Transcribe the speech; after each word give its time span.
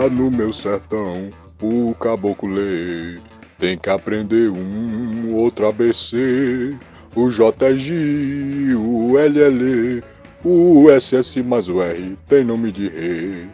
Lá 0.00 0.08
no 0.08 0.30
meu 0.30 0.50
sertão, 0.50 1.28
o 1.60 1.94
caboclo 2.00 2.54
lê. 2.54 3.20
Tem 3.58 3.76
que 3.76 3.90
aprender 3.90 4.48
um 4.48 5.34
outro 5.34 5.66
ABC. 5.66 6.74
O 7.14 7.28
JG, 7.28 8.74
o 8.76 9.18
LL, 9.18 10.02
o 10.42 10.86
SS 10.90 11.42
mais 11.42 11.68
o 11.68 11.82
R 11.82 12.16
tem 12.26 12.42
nome 12.42 12.72
de 12.72 12.88
rei. 12.88 13.46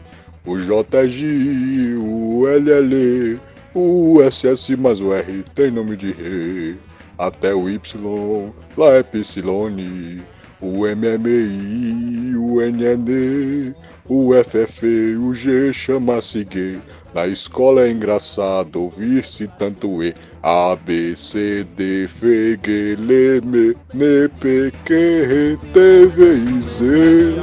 O 0.47 0.57
JG, 0.57 1.97
o 1.99 2.47
LL, 2.47 3.41
o 3.75 4.21
SS 4.23 4.77
mais 4.77 5.01
o 5.01 5.13
R 5.13 5.45
tem 5.53 5.73
nome 5.73 5.97
de 5.97 6.13
rei. 6.13 6.77
Até 7.19 7.57
o 7.57 7.69
Y, 7.69 8.55
lá 8.79 8.93
é 8.93 9.03
Psilone. 9.03 10.23
O 10.61 10.87
MMI, 10.87 12.35
o 12.35 12.61
NN, 12.63 13.75
o 14.09 14.33
FF, 14.33 14.87
o 15.17 15.35
G 15.35 15.71
chama-se 15.73 16.45
gay. 16.45 16.79
Na 17.15 17.27
escola 17.27 17.87
é 17.87 17.91
engraçado 17.91 18.83
ouvir-se 18.83 19.49
tanto 19.49 20.03
E. 20.03 20.15
A, 20.43 20.75
B, 20.77 21.15
C, 21.15 21.67
D, 21.77 22.05
F, 22.05 22.59
G, 22.65 22.93
L, 22.93 23.39
M, 23.45 23.77
N, 23.95 24.29
P, 24.41 24.73
Q, 24.85 24.95
R, 24.95 25.57
T, 25.75 26.07
V, 26.07 26.37
I, 26.37 26.63
Z. 26.63 27.43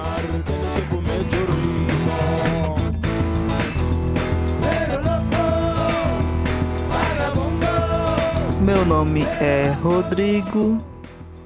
Meu 8.66 8.85
nome 8.85 9.21
é 9.40 9.71
Rodrigo 9.82 10.92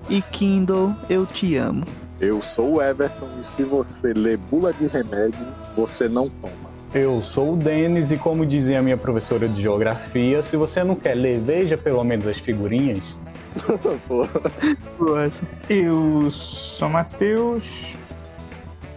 e 0.09 0.21
Kindle, 0.21 0.95
eu 1.09 1.25
te 1.25 1.55
amo. 1.55 1.85
Eu 2.19 2.41
sou 2.41 2.75
o 2.75 2.81
Everton 2.81 3.29
e 3.39 3.55
se 3.55 3.63
você 3.63 4.13
lê 4.13 4.37
bula 4.37 4.73
de 4.73 4.87
remédio, 4.87 5.39
você 5.75 6.09
não 6.09 6.29
toma. 6.29 6.67
Eu 6.93 7.21
sou 7.21 7.53
o 7.53 7.55
Denis 7.55 8.11
e 8.11 8.17
como 8.17 8.45
dizia 8.45 8.79
a 8.79 8.81
minha 8.81 8.97
professora 8.97 9.47
de 9.47 9.61
geografia, 9.61 10.41
se 10.41 10.57
você 10.57 10.83
não 10.83 10.95
quer 10.95 11.15
ler, 11.15 11.39
veja 11.39 11.77
pelo 11.77 12.03
menos 12.03 12.25
as 12.25 12.37
figurinhas. 12.37 13.17
Eu 15.69 16.31
sou 16.31 16.89
Matheus 16.89 17.63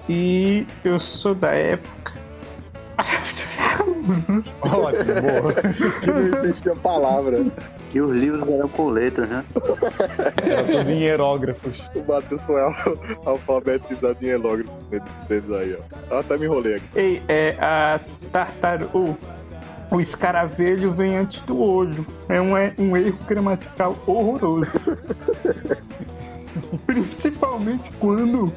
e 0.09 0.67
eu 0.85 0.99
sou 0.99 1.35
da 1.35 1.53
época. 1.53 2.20
Ótimo, 4.61 5.15
boa. 5.21 5.53
que 6.01 6.11
não 6.11 6.45
existia 6.45 6.75
palavra. 6.77 7.45
Que 7.91 8.01
os 8.01 8.17
livros 8.17 8.47
eram 8.49 8.69
com 8.69 8.89
letras, 8.89 9.29
né? 9.29 9.45
Era 10.43 10.65
tudo 10.65 10.91
em 10.91 11.01
hierógrafos. 11.01 11.83
O 11.95 12.13
Matheus 12.13 12.43
foi 12.43 12.61
al 12.61 12.75
alfabetizado 13.27 14.17
em 14.23 14.29
helógrafo 14.29 14.73
deles 15.29 15.51
aí, 15.51 15.77
ó. 15.79 16.15
Eu 16.15 16.19
até 16.21 16.37
me 16.37 16.47
enrolei 16.47 16.77
aqui. 16.77 16.87
Ei, 16.95 17.23
é 17.29 17.57
a 17.61 18.01
tartaruga. 18.31 19.17
O 19.91 19.99
escaravelho 19.99 20.93
vem 20.93 21.17
antes 21.17 21.43
do 21.43 21.61
olho. 21.61 22.07
É 22.29 22.41
um, 22.41 22.57
é 22.57 22.73
um 22.79 22.97
erro 22.97 23.19
gramatical 23.27 23.97
horroroso. 24.07 24.71
Principalmente 26.87 27.91
quando 27.99 28.53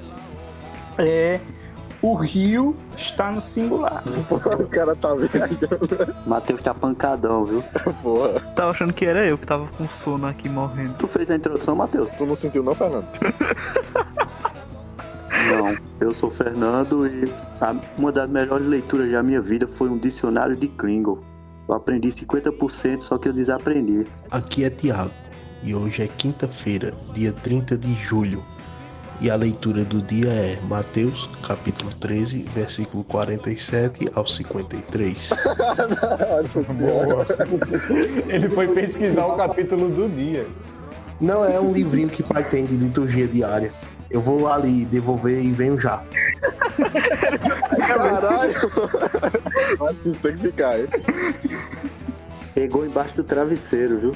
é, 0.99 1.39
o 2.03 2.13
rio 2.15 2.75
está 2.97 3.31
no 3.31 3.41
singular. 3.41 4.03
o 4.29 4.67
cara 4.67 4.95
tá 4.95 5.15
viajando. 5.15 6.13
Matheus 6.27 6.61
tá 6.61 6.73
pancadão, 6.73 7.45
viu? 7.45 7.63
Porra. 8.03 8.39
Tava 8.55 8.71
achando 8.71 8.93
que 8.93 9.05
era 9.05 9.25
eu 9.25 9.37
que 9.37 9.47
tava 9.47 9.65
com 9.67 9.87
sono 9.87 10.27
aqui 10.27 10.47
morrendo. 10.49 10.93
Tu 10.99 11.07
fez 11.07 11.31
a 11.31 11.35
introdução, 11.35 11.75
Matheus? 11.75 12.09
Tu 12.11 12.25
não 12.25 12.35
sentiu 12.35 12.61
não, 12.61 12.75
Fernando? 12.75 13.07
Não, 15.49 15.75
eu 15.99 16.13
sou 16.13 16.29
Fernando 16.31 17.07
e 17.07 17.31
a- 17.59 17.75
uma 17.97 18.11
das 18.11 18.29
melhores 18.29 18.65
leituras 18.67 19.11
da 19.11 19.23
minha 19.23 19.41
vida 19.41 19.67
foi 19.67 19.89
um 19.89 19.97
dicionário 19.97 20.55
de 20.55 20.67
Klingon. 20.67 21.19
Eu 21.67 21.75
aprendi 21.75 22.09
50%, 22.09 23.01
só 23.01 23.17
que 23.17 23.29
eu 23.29 23.33
desaprendi. 23.33 24.05
Aqui 24.29 24.63
é 24.65 24.69
Tiago 24.69 25.13
e 25.63 25.73
hoje 25.73 26.03
é 26.03 26.07
quinta-feira, 26.07 26.93
dia 27.13 27.31
30 27.31 27.77
de 27.77 27.93
julho. 27.93 28.43
E 29.23 29.31
a 29.31 29.37
leitura 29.37 29.85
do 29.85 30.01
dia 30.01 30.27
é 30.27 30.59
Mateus, 30.67 31.29
capítulo 31.47 31.89
13, 31.93 32.43
versículo 32.53 33.05
47 33.05 34.11
ao 34.13 34.27
53. 34.27 35.29
Boa. 36.77 37.25
Ele 38.27 38.49
foi 38.49 38.67
pesquisar 38.67 39.25
o 39.27 39.37
capítulo 39.37 39.89
do 39.89 40.09
dia. 40.09 40.45
Não 41.21 41.45
é 41.45 41.57
um 41.57 41.71
livrinho 41.71 42.09
que 42.09 42.21
pai 42.21 42.43
tem 42.43 42.65
de 42.65 42.75
liturgia 42.75 43.25
diária. 43.25 43.71
Eu 44.11 44.19
vou 44.19 44.45
ali 44.45 44.83
devolver 44.83 45.41
e 45.41 45.53
venho 45.53 45.79
já. 45.79 46.03
Caralho! 47.87 48.53
Tem 50.21 50.35
que 50.35 50.41
ficar, 50.47 50.81
hein? 50.81 50.87
Pegou 52.53 52.85
embaixo 52.85 53.15
do 53.15 53.23
travesseiro, 53.23 53.99
viu? 54.01 54.11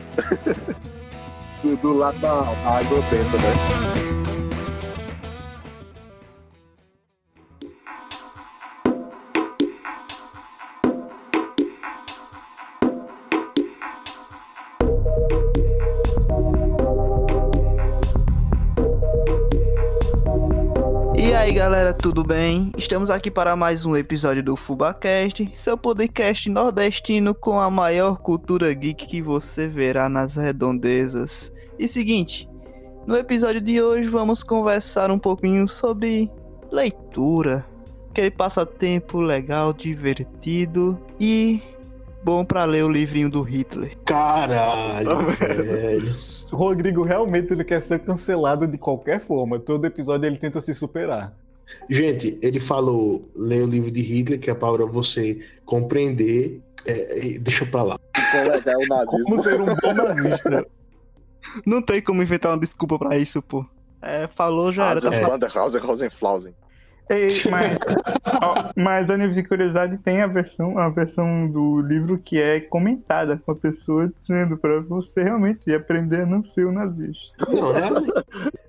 Do, 1.63 1.78
do 1.78 1.94
lado 1.94 2.19
da, 2.19 2.41
da 2.41 2.78
água 2.78 3.01
benta, 3.03 3.38
né? 3.38 3.87
Tudo 21.97 22.24
bem? 22.24 22.72
Estamos 22.78 23.09
aqui 23.09 23.31
para 23.31 23.56
mais 23.56 23.84
um 23.84 23.96
episódio 23.96 24.44
do 24.44 24.56
FubaCast, 24.56 25.52
seu 25.56 25.75
podcast 25.75 26.47
nordestino 26.47 27.34
com 27.34 27.59
a 27.59 27.72
maior 27.72 28.19
cultura 28.19 28.72
geek 28.74 29.08
que 29.08 29.22
você 29.22 29.68
verá 29.68 30.07
nas 30.07 30.36
redondezas. 30.36 31.52
E 31.78 31.88
seguinte, 31.88 32.47
no 33.06 33.18
episódio 33.18 33.59
de 33.59 33.81
hoje 33.81 34.07
vamos 34.07 34.44
conversar 34.44 35.09
um 35.09 35.18
pouquinho 35.18 35.68
sobre 35.68 36.31
leitura, 36.72 37.66
aquele 38.12 38.31
passatempo 38.31 39.19
legal, 39.19 39.74
divertido 39.74 41.02
e 41.19 41.63
bom 42.24 42.46
para 42.46 42.63
ler 42.66 42.84
o 42.84 42.91
livrinho 42.91 43.30
do 43.30 43.41
Hitler. 43.41 43.97
Caralho, 44.06 45.25
velho. 45.31 46.03
O 46.52 46.56
Rodrigo 46.56 47.03
realmente 47.03 47.53
ele 47.53 47.63
quer 47.63 47.81
ser 47.81 48.00
cancelado 48.00 48.68
de 48.68 48.78
qualquer 48.78 49.19
forma. 49.19 49.57
Todo 49.57 49.86
episódio 49.86 50.28
ele 50.28 50.38
tenta 50.38 50.62
se 50.62 50.74
superar. 50.75 51.34
Gente, 51.90 52.38
ele 52.42 52.60
falou 52.60 53.30
ler 53.36 53.64
o 53.64 53.68
livro 53.68 53.92
de 53.92 54.02
Hitler, 54.02 54.40
que 54.40 54.50
é 54.50 54.54
para 54.54 54.86
você 54.86 55.40
compreender. 55.66 56.62
É, 56.86 57.36
é, 57.36 57.40
deixa 57.40 57.66
pra 57.66 57.84
lá. 57.84 58.00
Como 58.32 58.52
é. 58.52 59.06
Como 59.06 59.44
ser 59.44 59.62
um 59.62 59.76
bom 59.76 59.94
nazista. 59.94 60.66
Não 61.66 61.82
tem 61.82 62.02
como 62.02 62.22
inventar 62.22 62.52
uma 62.52 62.60
desculpa 62.60 62.98
para 62.98 63.18
isso, 63.18 63.42
pô. 63.42 63.66
É, 64.02 64.28
falou 64.28 64.72
já 64.72 64.92
era. 64.92 65.02
Tá 65.02 65.08
Hausen, 65.08 65.26
Wanderhausen, 65.26 65.82
Rosenflausen. 65.82 66.56
Ei, 67.09 67.28
mas, 67.50 67.79
ó, 68.41 68.72
mas 68.75 69.09
a 69.09 69.18
nível 69.18 69.31
de 69.34 69.44
curiosidade 69.44 69.97
tem 70.00 70.22
a 70.22 70.28
versão, 70.28 70.78
a 70.78 70.90
versão 70.90 71.50
do 71.50 71.81
livro 71.81 72.18
que 72.19 72.40
é 72.41 72.59
comentada 72.59 73.38
com 73.38 73.51
a 73.51 73.56
pessoa 73.56 74.07
dizendo 74.07 74.57
pra 74.57 74.79
você 74.81 75.23
realmente 75.23 75.73
aprender 75.73 76.22
a 76.22 76.25
não 76.25 76.44
ser 76.44 76.68
um 76.68 76.72
nazista. 76.72 77.34
Não, 77.47 77.72
realmente. 77.72 78.12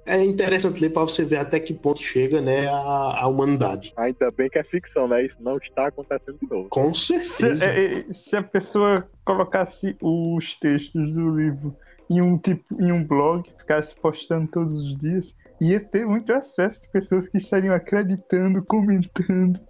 É 0.06 0.25
interessante 0.25 0.81
ler 0.81 0.91
para 0.91 1.03
você 1.03 1.22
ver 1.25 1.37
até 1.37 1.60
que 1.60 1.75
ponto 1.75 2.00
chega 2.00 2.41
né, 2.41 2.66
a, 2.66 3.22
a 3.22 3.26
humanidade. 3.26 3.93
Ainda 3.97 4.31
bem 4.31 4.49
que 4.49 4.59
é 4.59 4.65
ficção, 4.65 5.06
né? 5.06 5.25
Isso 5.25 5.37
não 5.41 5.59
está 5.59 5.88
acontecendo 5.88 6.38
de 6.41 6.49
novo. 6.49 6.69
Com 6.70 6.94
Se, 6.94 7.22
certeza. 7.25 7.66
é, 7.66 8.00
é, 8.09 8.12
se 8.12 8.34
a 8.37 8.43
pessoa 8.43 9.06
colocasse 9.25 9.97
os 10.00 10.56
textos 10.56 11.12
do 11.12 11.37
livro 11.37 11.76
em 12.10 12.23
um 12.23 12.38
tipo 12.38 12.64
em 12.81 12.91
um 12.91 13.05
blog, 13.05 13.50
ficasse 13.58 13.94
postando 14.00 14.49
todos 14.49 14.81
os 14.81 14.96
dias, 14.96 15.34
ia 15.60 15.81
ter 15.81 16.06
muito 16.06 16.32
acesso 16.32 16.82
de 16.82 16.88
pessoas 16.90 17.28
que 17.28 17.38
estariam 17.38 17.75
acreditando, 17.75 18.62
comentando. 18.64 19.60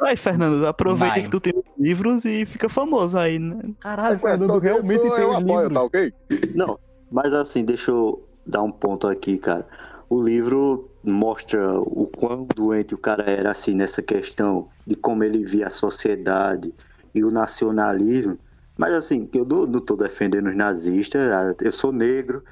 Aí, 0.00 0.16
Fernando, 0.16 0.66
aproveita 0.66 1.14
Vai. 1.14 1.22
que 1.22 1.30
tu 1.30 1.40
tem 1.40 1.52
os 1.56 1.64
livros 1.78 2.24
e 2.24 2.44
fica 2.44 2.68
famoso 2.68 3.16
aí, 3.16 3.38
né? 3.38 3.56
Caralho, 3.80 4.18
Fernando 4.18 4.58
realmente 4.58 5.04
eu, 5.04 5.10
tem 5.10 5.22
eu 5.22 5.30
os 5.30 5.36
apoio, 5.36 5.70
tá 5.70 5.82
ok? 5.82 6.12
Não, 6.54 6.78
mas 7.10 7.32
assim, 7.32 7.64
deixa 7.64 7.90
eu 7.90 8.26
dar 8.46 8.62
um 8.62 8.72
ponto 8.72 9.06
aqui, 9.06 9.38
cara. 9.38 9.66
O 10.08 10.22
livro 10.22 10.90
mostra 11.02 11.78
o 11.78 12.10
quão 12.16 12.46
doente 12.54 12.94
o 12.94 12.98
cara 12.98 13.24
era 13.24 13.50
assim 13.50 13.74
nessa 13.74 14.02
questão 14.02 14.68
de 14.86 14.94
como 14.94 15.24
ele 15.24 15.44
via 15.44 15.68
a 15.68 15.70
sociedade 15.70 16.74
e 17.14 17.24
o 17.24 17.30
nacionalismo. 17.30 18.38
Mas 18.76 18.92
assim, 18.92 19.28
eu 19.32 19.44
não, 19.44 19.66
não 19.66 19.80
tô 19.80 19.96
defendendo 19.96 20.48
os 20.48 20.56
nazistas, 20.56 21.20
ah, 21.32 21.54
eu 21.60 21.72
sou 21.72 21.92
negro, 21.92 22.42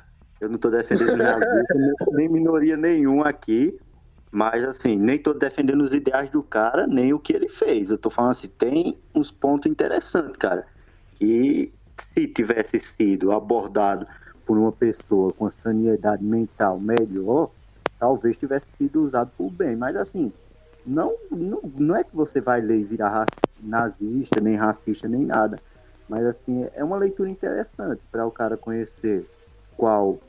eu 0.42 0.48
não 0.50 0.58
tô 0.58 0.70
defendendo 0.70 1.14
os 1.16 1.22
nazistas, 1.24 1.76
nem- 2.12 2.28
minoria 2.28 2.76
nenhuma 2.76 3.28
aqui. 3.28 3.78
Mas 4.32 4.64
assim, 4.64 4.96
nem 4.98 5.18
tô 5.22 5.34
defendendo 5.34 5.82
os 5.82 5.92
ideais 5.94 6.30
do 6.30 6.42
cara, 6.42 6.86
nem 6.86 7.12
o 7.14 7.20
que 7.20 7.32
ele 7.34 7.48
fez. 7.48 7.90
Eu 7.90 7.98
tô 7.98 8.10
falando 8.10 8.32
assim, 8.32 8.48
tem 8.48 9.02
uns 9.14 9.30
pontos 9.30 9.70
interessantes, 9.70 10.36
cara. 10.38 10.66
Que 11.14 11.74
se 12.00 12.26
tivesse 12.28 12.80
sido 12.80 13.32
abordado 13.32 14.06
por 14.44 14.58
uma 14.58 14.72
pessoa 14.72 15.32
com 15.34 15.46
a 15.46 15.50
sanidade 15.50 16.24
mental 16.24 16.80
melhor, 16.80 17.54
talvez 17.98 18.36
tivesse 18.36 18.76
sido 18.76 19.02
usado 19.04 19.32
por 19.36 19.50
bem. 19.50 19.76
Mas 19.76 19.96
assim, 19.96 20.32
Não, 20.84 21.16
não, 21.30 21.62
não 21.62 21.96
é 21.96 22.02
que 22.04 22.14
você 22.14 22.40
vai 22.40 22.60
ler 22.60 22.80
e 22.80 22.84
virar 22.84 23.32
nazista, 23.56 24.40
nem 24.40 24.56
racista, 24.56 25.08
nem 25.08 25.24
nada. 25.24 25.62
Mas 26.08 26.26
assim, 26.26 26.64
é 26.72 26.82
uma 26.84 26.96
leitura 26.96 27.30
interessante 27.30 28.04
para 28.10 28.26
o 28.26 28.32
cara 28.32 28.56
conhecer 28.56 29.30
qual 29.76 30.22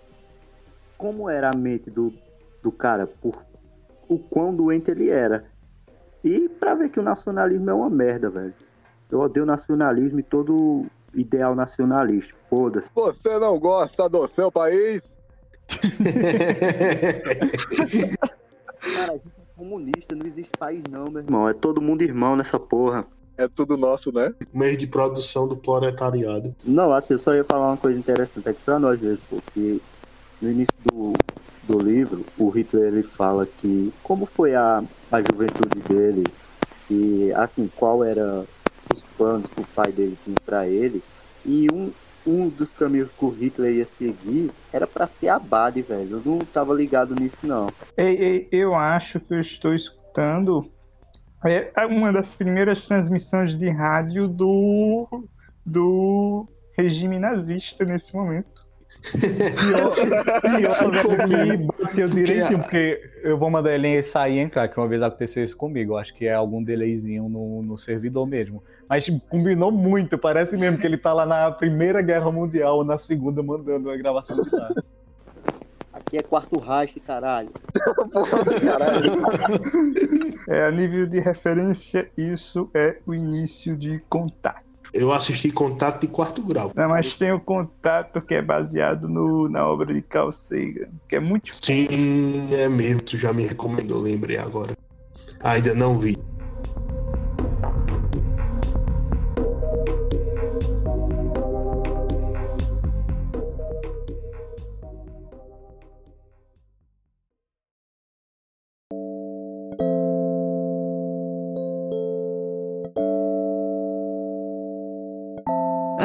como 1.03 1.29
era 1.29 1.51
a 1.53 1.57
mente 1.57 1.91
do, 1.91 2.13
do 2.61 2.71
cara, 2.71 3.05
por 3.05 3.44
o 4.07 4.17
quão 4.17 4.55
doente 4.55 4.89
ele 4.89 5.09
era. 5.09 5.44
E 6.23 6.47
pra 6.47 6.75
ver 6.75 6.89
que 6.91 6.97
o 6.97 7.03
nacionalismo 7.03 7.69
é 7.69 7.73
uma 7.73 7.89
merda, 7.89 8.29
velho. 8.29 8.53
Eu 9.11 9.19
odeio 9.19 9.44
o 9.44 9.45
nacionalismo 9.47 10.21
e 10.21 10.23
todo 10.23 10.85
ideal 11.13 11.55
nacionalista. 11.55 12.33
Foda-se. 12.50 12.89
Você 12.95 13.38
não 13.38 13.59
gosta 13.59 14.07
do 14.07 14.25
seu 14.29 14.50
país? 14.50 15.01
Cara, 18.95 19.11
a 19.11 19.17
gente 19.17 19.27
é 19.27 19.57
comunista, 19.57 20.15
não 20.15 20.25
existe 20.25 20.51
país 20.57 20.83
não, 20.89 21.11
meu 21.11 21.21
irmão. 21.21 21.50
É 21.50 21.53
todo 21.53 21.81
mundo 21.81 22.01
irmão 22.01 22.38
nessa 22.38 22.57
porra. 22.57 23.05
É 23.38 23.45
tudo 23.50 23.75
nosso, 23.75 24.09
né? 24.13 24.33
Meio 24.53 24.77
de 24.77 24.88
produção 24.88 25.50
do 25.50 25.57
proletariado. 25.57 26.55
Não, 26.63 26.94
assim, 26.94 27.15
eu 27.15 27.19
só 27.19 27.33
ia 27.33 27.44
falar 27.44 27.71
uma 27.71 27.77
coisa 27.77 28.00
interessante 28.00 28.47
aqui 28.47 28.61
pra 28.63 28.79
nós 28.79 29.01
mesmo, 29.01 29.19
porque 29.29 29.81
no 30.44 30.51
início 30.51 30.75
do, 30.81 31.24
do 31.62 31.80
livro, 31.80 32.31
o 32.38 32.50
Hitler 32.50 32.94
ele 32.94 33.04
fala 33.04 33.48
que 33.48 33.94
como 34.04 34.28
foi 34.28 34.56
a, 34.56 34.84
a 35.12 35.24
juventude 35.24 35.81
dele 35.81 36.34
e 36.90 37.31
assim, 37.36 37.68
qual 37.69 38.04
era 38.04 38.48
os 38.90 39.04
planos 39.18 39.50
que 39.50 39.62
o 39.62 39.66
pai 39.66 39.92
dele 39.94 40.18
tinha 40.18 40.38
pra 40.45 40.68
ele. 40.69 41.04
E 41.45 41.69
um, 41.69 41.94
um 42.25 42.50
dos 42.50 42.74
caminhos 42.74 43.12
que 43.12 43.25
o 43.25 43.30
Hitler 43.30 43.75
ia 43.75 43.88
seguir 43.88 44.54
era 44.72 44.88
pra 44.88 45.07
ser 45.07 45.30
abade, 45.30 45.81
velho. 45.84 46.18
Eu 46.18 46.24
não 46.24 46.46
tava 46.46 46.74
ligado 46.74 47.16
nisso, 47.16 47.46
não. 47.46 47.75
Ei, 47.98 48.16
ei, 48.18 48.50
eu 48.51 48.75
acho 48.75 49.19
que 49.19 49.34
eu 49.34 49.42
estou 49.42 49.74
escutando 49.74 50.72
é 51.75 51.86
uma 51.86 52.12
das 52.12 52.36
primeiras 52.36 52.86
transmissões 52.86 53.57
de 53.57 53.69
rádio 53.69 54.28
do, 54.28 55.07
do 55.66 56.48
regime 56.78 57.19
nazista 57.19 57.84
nesse 57.86 58.13
momento. 58.16 58.62
Pior, 59.11 59.94
pior 60.41 61.27
que 61.27 61.57
bateu 61.57 62.07
direitinho, 62.07 62.59
porque 62.59 63.11
eu 63.21 63.38
vou 63.38 63.50
mandar 63.50 63.73
ele 63.73 64.01
sair 64.01 64.38
e 64.38 64.39
entrar, 64.39 64.69
que 64.69 64.77
uma 64.79 64.88
vez 64.88 65.01
aconteceu 65.01 65.44
isso 65.44 65.57
comigo. 65.57 65.94
Eu 65.94 65.97
acho 65.97 66.13
que 66.13 66.25
é 66.25 66.33
algum 66.33 66.63
delayzinho 66.63 67.27
no, 67.27 67.61
no 67.61 67.77
servidor 67.77 68.25
mesmo. 68.25 68.63
Mas 68.88 69.09
combinou 69.29 69.71
muito, 69.71 70.17
parece 70.17 70.55
mesmo 70.57 70.77
que 70.77 70.88
ele 70.88 70.97
tá 70.97 71.13
lá 71.13 71.25
na 71.25 71.51
Primeira 71.51 72.01
Guerra 72.01 72.31
Mundial 72.31 72.77
ou 72.77 72.85
na 72.85 72.97
Segunda 72.97 73.44
mandando 73.44 73.91
a 73.91 73.97
gravação 73.97 74.41
de 74.41 74.50
lá. 74.55 74.71
Aqui 75.91 76.17
é 76.17 76.23
quarto 76.23 76.57
Reich, 76.59 77.00
caralho. 77.01 77.50
É, 80.47 80.63
a 80.65 80.71
nível 80.71 81.05
de 81.05 81.19
referência, 81.19 82.09
isso 82.17 82.69
é 82.73 82.97
o 83.05 83.13
início 83.13 83.75
de 83.75 84.00
contato. 84.09 84.73
Eu 84.94 85.12
assisti 85.12 85.51
Contato 85.51 86.01
de 86.01 86.07
Quarto 86.07 86.44
Grau. 86.44 86.72
Não, 86.75 86.90
mas 86.90 87.18
tem 87.18 87.31
o 87.31 87.40
contato 87.40 88.22
que 88.22 88.36
é 88.36 88.42
baseado 88.42 89.10
no, 89.10 89.50
na 89.50 89.66
obra 89.68 89.92
de 89.92 90.01
Carl 90.04 90.31
Sagan, 90.31 90.90
que 91.10 91.16
é 91.16 91.19
muito 91.19 91.50
Sim, 91.56 92.54
é 92.54 92.69
mesmo. 92.69 93.01
Tu 93.01 93.18
já 93.18 93.34
me 93.34 93.44
recomendou, 93.44 94.00
lembrei 94.00 94.38
agora. 94.38 94.74
Ainda 95.44 95.74
não 95.74 95.98
vi. 95.98 96.16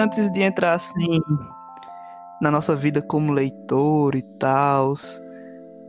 Antes 0.08 0.31
de 0.31 0.40
entrar 0.40 0.72
assim 0.72 1.20
na 2.40 2.50
nossa 2.50 2.75
vida 2.75 3.02
como 3.02 3.31
leitor 3.31 4.14
e 4.14 4.22
tal, 4.38 4.94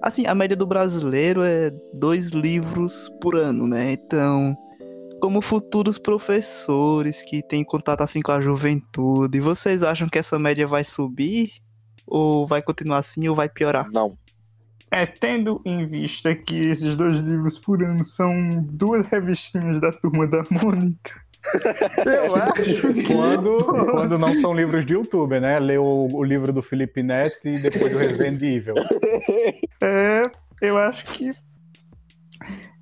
assim, 0.02 0.28
a 0.28 0.36
média 0.36 0.58
do 0.58 0.68
brasileiro 0.68 1.42
é 1.42 1.72
dois 1.94 2.32
livros 2.32 3.08
por 3.22 3.38
ano, 3.38 3.66
né? 3.66 3.94
Então, 3.94 4.58
como 5.22 5.42
futuros 5.42 5.98
professores 5.98 7.22
que 7.22 7.42
têm 7.42 7.64
contato 7.64 8.02
assim 8.02 8.22
com 8.22 8.34
a 8.34 8.42
juventude, 8.42 9.40
vocês 9.40 9.84
acham 9.84 10.10
que 10.10 10.20
essa 10.20 10.38
média 10.38 10.68
vai 10.68 10.84
subir? 10.84 11.54
Ou 12.06 12.46
vai 12.46 12.62
continuar 12.62 12.98
assim 12.98 13.26
ou 13.30 13.36
vai 13.38 13.48
piorar? 13.48 13.90
Não. 13.90 14.18
É, 14.92 15.06
tendo 15.06 15.62
em 15.64 15.86
vista 15.86 16.36
que 16.36 16.58
esses 16.58 16.98
dois 16.98 17.22
livros 17.22 17.58
por 17.58 17.82
ano 17.82 18.04
são 18.04 18.34
duas 18.70 19.08
revistinhas 19.08 19.80
da 19.80 19.94
turma 19.94 20.28
da 20.28 20.44
Mônica, 20.52 21.22
eu 22.06 22.36
acho 22.36 22.94
que. 22.94 23.14
Quando, 23.14 23.64
quando 23.64 24.18
não 24.18 24.34
são 24.42 24.54
livros 24.54 24.86
de 24.86 24.94
youtuber, 24.94 25.42
né? 25.42 25.60
Lê 25.60 25.78
o, 25.78 26.08
o 26.12 26.24
livro 26.24 26.52
do 26.52 26.62
Felipe 26.62 27.02
Neto 27.02 27.48
e 27.48 27.54
depois 27.54 27.96
o 27.96 27.98
Resident 27.98 28.42
Evil. 28.42 28.76
É, 29.82 30.30
eu 30.62 30.78
acho 30.78 31.06
que 31.06 31.32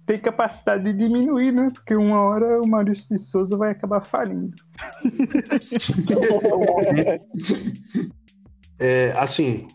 tem 0.07 0.17
capacidade 0.17 0.83
de 0.83 0.93
diminuir, 0.93 1.51
né? 1.51 1.69
Porque 1.71 1.95
uma 1.95 2.21
hora 2.21 2.61
o 2.61 2.67
Maurício 2.67 3.09
de 3.09 3.19
Souza 3.19 3.55
vai 3.55 3.71
acabar 3.71 4.01
falindo. 4.01 4.55
É, 8.79 9.11
assim, 9.17 9.67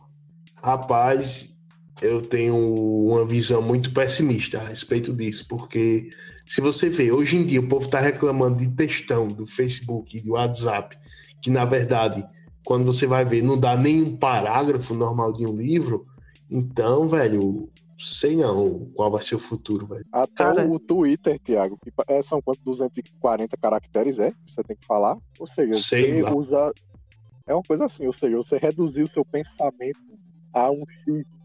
rapaz, 0.63 1.57
eu 2.01 2.23
tenho 2.23 2.55
uma 2.55 3.27
visão 3.27 3.61
muito 3.61 3.93
pessimista 3.93 4.59
a 4.59 4.69
respeito 4.69 5.13
disso, 5.13 5.45
porque 5.49 6.09
se 6.47 6.61
você 6.61 6.89
vê, 6.89 7.13
hoje 7.13 7.37
em 7.37 7.45
dia 7.45 7.61
o 7.61 7.69
povo 7.69 7.89
tá 7.89 8.01
reclamando 8.01 8.59
de 8.59 8.69
textão 8.69 9.29
do 9.29 9.47
Facebook 9.47 10.17
e 10.17 10.21
do 10.21 10.33
WhatsApp, 10.33 10.97
que 11.41 11.51
na 11.51 11.65
verdade, 11.65 12.25
quando 12.65 12.85
você 12.85 13.07
vai 13.07 13.25
ver, 13.25 13.43
não 13.43 13.59
dá 13.59 13.77
nenhum 13.77 14.17
parágrafo 14.17 14.95
normal 14.95 15.33
de 15.33 15.47
um 15.47 15.55
livro, 15.55 16.07
então, 16.51 17.09
velho, 17.09 17.71
sei 17.97 18.37
não 18.37 18.91
qual 18.95 19.11
vai 19.11 19.23
ser 19.23 19.37
o 19.37 19.39
futuro, 19.39 19.87
velho. 19.87 20.05
Até 20.13 20.45
Cara. 20.45 20.69
o 20.69 20.79
Twitter, 20.79 21.39
Thiago, 21.39 21.79
que 21.83 21.91
é, 22.09 22.23
são 22.23 22.43
quanto? 22.43 22.61
240 22.63 23.57
caracteres, 23.57 24.19
é? 24.19 24.31
que 24.31 24.37
Você 24.47 24.63
tem 24.63 24.77
que 24.77 24.87
falar. 24.87 25.17
Ou 25.39 25.47
seja, 25.47 25.75
Sei 25.75 26.13
você 26.13 26.23
lá. 26.23 26.35
usa. 26.35 26.73
É 27.47 27.55
uma 27.55 27.63
coisa 27.63 27.87
assim, 27.87 28.07
ou 28.07 28.13
seja, 28.13 28.37
você 28.37 28.57
reduzir 28.59 29.03
o 29.03 29.09
seu 29.09 29.25
pensamento 29.25 29.99
a 30.53 30.71
um 30.71 30.85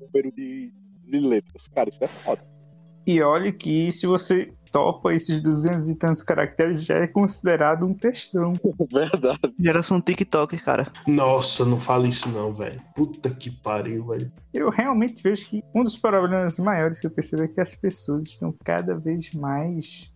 número 0.02 0.32
de, 0.36 0.72
de 1.06 1.20
letras. 1.20 1.68
Cara, 1.68 1.90
isso 1.90 2.04
é 2.04 2.08
foda. 2.08 2.46
E 3.06 3.22
olhe 3.22 3.52
que 3.54 3.92
se 3.92 4.06
você 4.06 4.54
topa 4.72 5.14
esses 5.14 5.42
200 5.42 5.90
e 5.90 5.96
tantos 5.96 6.24
caracteres, 6.24 6.84
já 6.84 6.96
é 6.96 7.08
considerado 7.08 7.86
um 7.86 7.94
textão. 7.94 8.54
Verdade. 8.92 9.54
Geração 9.60 10.02
TikTok, 10.02 10.58
cara. 10.58 10.92
Nossa, 11.08 11.66
não 11.66 11.80
fala 11.80 12.08
isso 12.08 12.30
não, 12.30 12.54
velho. 12.54 12.82
Puta 12.96 13.30
que 13.30 13.52
pariu, 13.52 14.08
velho. 14.08 14.32
Eu 14.54 14.70
realmente 14.70 15.22
vejo 15.22 15.46
que 15.48 15.64
um 15.74 15.84
dos 15.84 15.96
problemas 15.96 16.58
maiores 16.58 17.00
que 17.00 17.08
eu 17.08 17.12
percebo 17.12 17.44
é 17.44 17.48
que 17.48 17.62
as 17.62 17.76
pessoas 17.76 18.26
estão 18.26 18.54
cada 18.64 18.96
vez 18.96 19.32
mais 19.34 20.12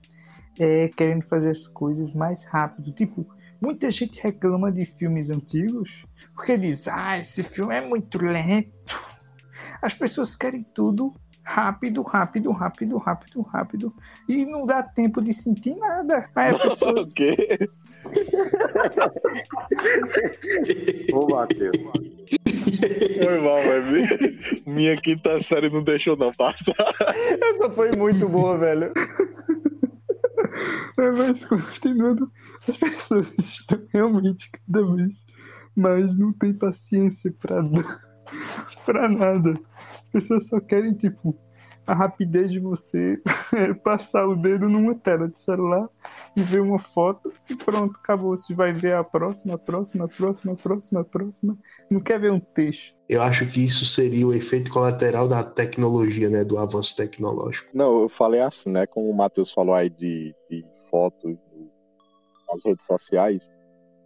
é, 0.60 0.90
querendo 0.90 1.24
fazer 1.24 1.52
as 1.52 1.68
coisas 1.68 2.14
mais 2.14 2.44
rápido. 2.46 2.92
Tipo, 2.92 3.26
muita 3.62 3.92
gente 3.92 4.22
reclama 4.22 4.72
de 4.72 4.86
filmes 4.86 5.30
antigos 5.30 6.04
porque 6.36 6.58
diz: 6.58 6.88
ah, 6.88 7.20
esse 7.20 7.44
filme 7.44 7.76
é 7.76 7.82
muito 7.82 8.18
lento. 8.24 8.72
As 9.82 9.94
pessoas 9.94 10.36
querem 10.36 10.64
tudo 10.64 11.14
rápido, 11.52 12.02
rápido, 12.02 12.52
rápido, 12.52 12.98
rápido, 12.98 13.42
rápido. 13.42 13.94
E 14.28 14.46
não 14.46 14.66
dá 14.66 14.82
tempo 14.82 15.22
de 15.22 15.34
sentir 15.34 15.76
nada. 15.76 16.30
Aí 16.34 16.56
a 16.56 16.60
pessoa 16.60 16.94
O 17.02 17.08
quê? 17.08 17.36
Ô, 21.14 21.28
Matheus. 21.28 21.78
Foi 23.24 23.42
mal, 23.42 23.58
velho. 23.58 24.08
Minha 24.66 24.96
quinta 24.96 25.42
série 25.44 25.70
não 25.70 25.84
deixou 25.84 26.16
não 26.16 26.32
passar. 26.32 26.74
Essa 27.44 27.70
foi 27.72 27.92
muito 27.98 28.30
boa, 28.30 28.58
velho. 28.58 28.94
É, 30.98 31.12
Mas 31.12 31.44
continuando, 31.46 32.32
as 32.68 32.78
pessoas 32.78 33.28
estão 33.38 33.80
realmente 33.94 34.50
cada 34.52 34.84
vez 34.96 35.26
mais 35.76 36.18
não 36.18 36.32
tem 36.34 36.54
paciência 36.54 37.34
pra, 37.40 37.62
pra 38.86 39.10
nada. 39.10 39.60
As 40.14 40.24
pessoas 40.24 40.48
só 40.48 40.60
querem, 40.60 40.94
tipo, 40.94 41.34
a 41.88 41.94
rapidez 41.94 42.52
de 42.52 42.60
você 42.60 43.22
passar 43.84 44.28
o 44.28 44.36
dedo 44.36 44.70
numa 44.70 44.94
tela 44.94 45.28
de 45.28 45.40
celular 45.40 45.90
e 46.36 46.44
ver 46.44 46.62
uma 46.62 46.78
foto 46.78 47.34
e 47.50 47.56
pronto, 47.56 47.98
acabou. 47.98 48.38
Você 48.38 48.54
vai 48.54 48.74
ver 48.74 48.94
a 48.94 49.04
próxima, 49.04 49.56
a 49.56 49.58
próxima, 49.58 50.06
a 50.06 50.08
próxima, 50.08 50.54
a 50.54 50.56
próxima, 50.56 51.02
a 51.02 51.04
próxima. 51.04 51.58
Não 51.90 52.00
quer 52.00 52.20
ver 52.20 52.32
um 52.32 52.40
texto. 52.40 52.96
Eu 53.10 53.22
acho 53.22 53.46
que 53.48 53.64
isso 53.64 53.86
seria 53.86 54.28
o 54.28 54.34
efeito 54.34 54.72
colateral 54.72 55.28
da 55.28 55.44
tecnologia, 55.44 56.30
né? 56.30 56.44
Do 56.44 56.58
avanço 56.58 56.96
tecnológico. 56.96 57.70
Não, 57.74 58.02
eu 58.02 58.10
falei 58.10 58.42
assim, 58.42 58.70
né? 58.70 58.86
Como 58.86 59.10
o 59.10 59.16
Matheus 59.16 59.52
falou 59.52 59.74
aí 59.74 59.90
de, 59.90 60.36
de 60.50 60.66
fotos 60.90 61.36
nas 62.50 62.64
redes 62.64 62.86
sociais. 62.86 63.50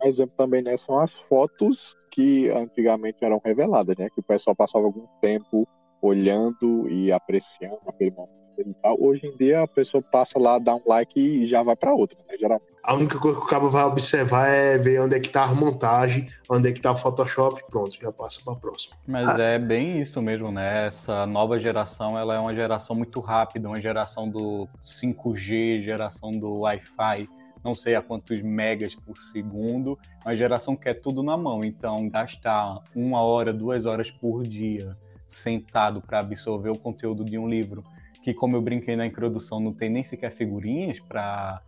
Um 0.04 0.08
exemplo 0.08 0.36
também, 0.38 0.62
né? 0.62 0.78
São 0.78 1.00
as 1.00 1.12
fotos 1.12 1.96
que 2.12 2.50
antigamente 2.50 3.18
eram 3.22 3.42
reveladas, 3.44 3.96
né? 3.98 4.08
Que 4.10 4.20
o 4.20 4.24
pessoal 4.24 4.56
passava 4.56 4.86
algum 4.86 5.06
tempo 5.22 5.68
olhando 6.02 6.88
e 6.90 7.12
apreciando 7.12 7.80
aquele 7.88 8.12
momento. 8.12 8.46
e 8.58 8.74
tal. 8.82 8.98
Hoje 9.00 9.26
em 9.28 9.36
dia 9.38 9.62
a 9.62 9.68
pessoa 9.68 10.02
passa 10.02 10.40
lá, 10.40 10.58
dá 10.58 10.76
um 10.76 10.82
like 10.86 11.20
e 11.20 11.48
já 11.48 11.62
vai 11.62 11.76
pra 11.76 11.94
outra, 11.94 12.18
né? 12.28 12.38
Geralmente. 12.40 12.76
A 12.84 12.94
única 12.94 13.18
coisa 13.20 13.40
que 13.40 13.46
o 13.46 13.50
cabo 13.50 13.70
vai 13.70 13.84
observar 13.84 14.48
é 14.48 14.78
ver 14.78 15.02
onde 15.02 15.16
é 15.16 15.20
que 15.20 15.30
tá 15.30 15.44
a 15.44 15.56
montagem, 15.56 16.28
onde 16.48 16.70
é 16.70 16.72
que 16.72 16.80
tá 16.80 16.92
o 16.92 16.96
Photoshop, 16.96 17.64
pronto, 17.68 17.98
já 18.00 18.12
passa 18.12 18.40
pra 18.46 18.56
próxima. 18.56 18.96
Mas 19.08 19.40
é 19.40 19.58
bem 19.58 20.00
isso 20.00 20.22
mesmo, 20.22 20.52
né? 20.52 20.86
Essa 20.86 21.26
nova 21.26 21.60
geração, 21.60 22.18
ela 22.18 22.36
é 22.36 22.40
uma 22.40 22.54
geração 22.54 22.96
muito 22.96 23.20
rápida, 23.20 23.68
uma 23.68 23.82
geração 23.82 24.30
do 24.30 24.70
5G, 24.84 25.80
geração 25.80 26.32
do 26.32 26.60
Wi-Fi, 26.60 27.28
não 27.64 27.74
sei 27.74 27.96
a 27.96 28.02
quantos 28.04 28.44
megas 28.44 28.96
por 28.96 29.18
segundo, 29.18 29.98
uma 30.24 30.36
geração 30.36 30.76
que 30.76 30.84
quer 30.84 30.94
tudo 30.94 31.24
na 31.24 31.36
mão. 31.36 31.64
Então, 31.64 32.08
gastar 32.08 32.84
uma 32.96 33.24
hora, 33.24 33.52
duas 33.52 33.88
horas 33.88 34.12
por 34.12 34.44
dia 34.44 34.96
sentado 35.36 36.02
para 36.02 36.20
absorver 36.20 36.70
o 36.70 36.78
conteúdo 36.78 37.24
de 37.24 37.38
um 37.38 37.48
livro, 37.48 37.84
que, 38.24 38.34
como 38.34 38.56
eu 38.56 38.62
brinquei 38.62 38.96
na 38.96 39.06
introdução, 39.06 39.60
não 39.60 39.74
tem 39.74 39.90
nem 39.90 40.04
sequer 40.04 40.32
figurinhas 40.32 41.00
para 41.00 41.62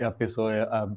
a 0.00 0.10
pessoa 0.10 0.52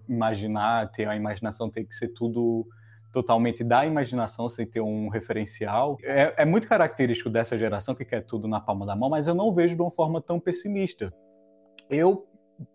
imaginar, 0.08 0.90
ter 0.92 1.08
a 1.08 1.16
imaginação, 1.16 1.70
tem 1.70 1.86
que 1.86 1.94
ser 1.94 2.10
tudo 2.10 2.66
totalmente 3.12 3.64
da 3.64 3.86
imaginação, 3.86 4.50
sem 4.50 4.66
ter 4.66 4.82
um 4.82 5.08
referencial. 5.08 5.98
É, 6.04 6.34
é, 6.38 6.46
muito 6.46 6.68
característico 6.68 7.30
dessa 7.30 7.58
geração 7.58 7.96
que 7.96 8.04
quer 8.04 8.22
tudo 8.26 8.46
na 8.46 8.60
palma 8.60 8.86
da 8.86 8.96
mão, 8.96 9.10
mas 9.10 9.26
eu 9.26 9.34
não 9.34 9.54
vejo 9.54 9.74
de 9.74 9.82
uma 9.82 9.92
forma 9.92 10.20
tão 10.20 10.38
pessimista. 10.38 11.14
Eu, 11.90 12.28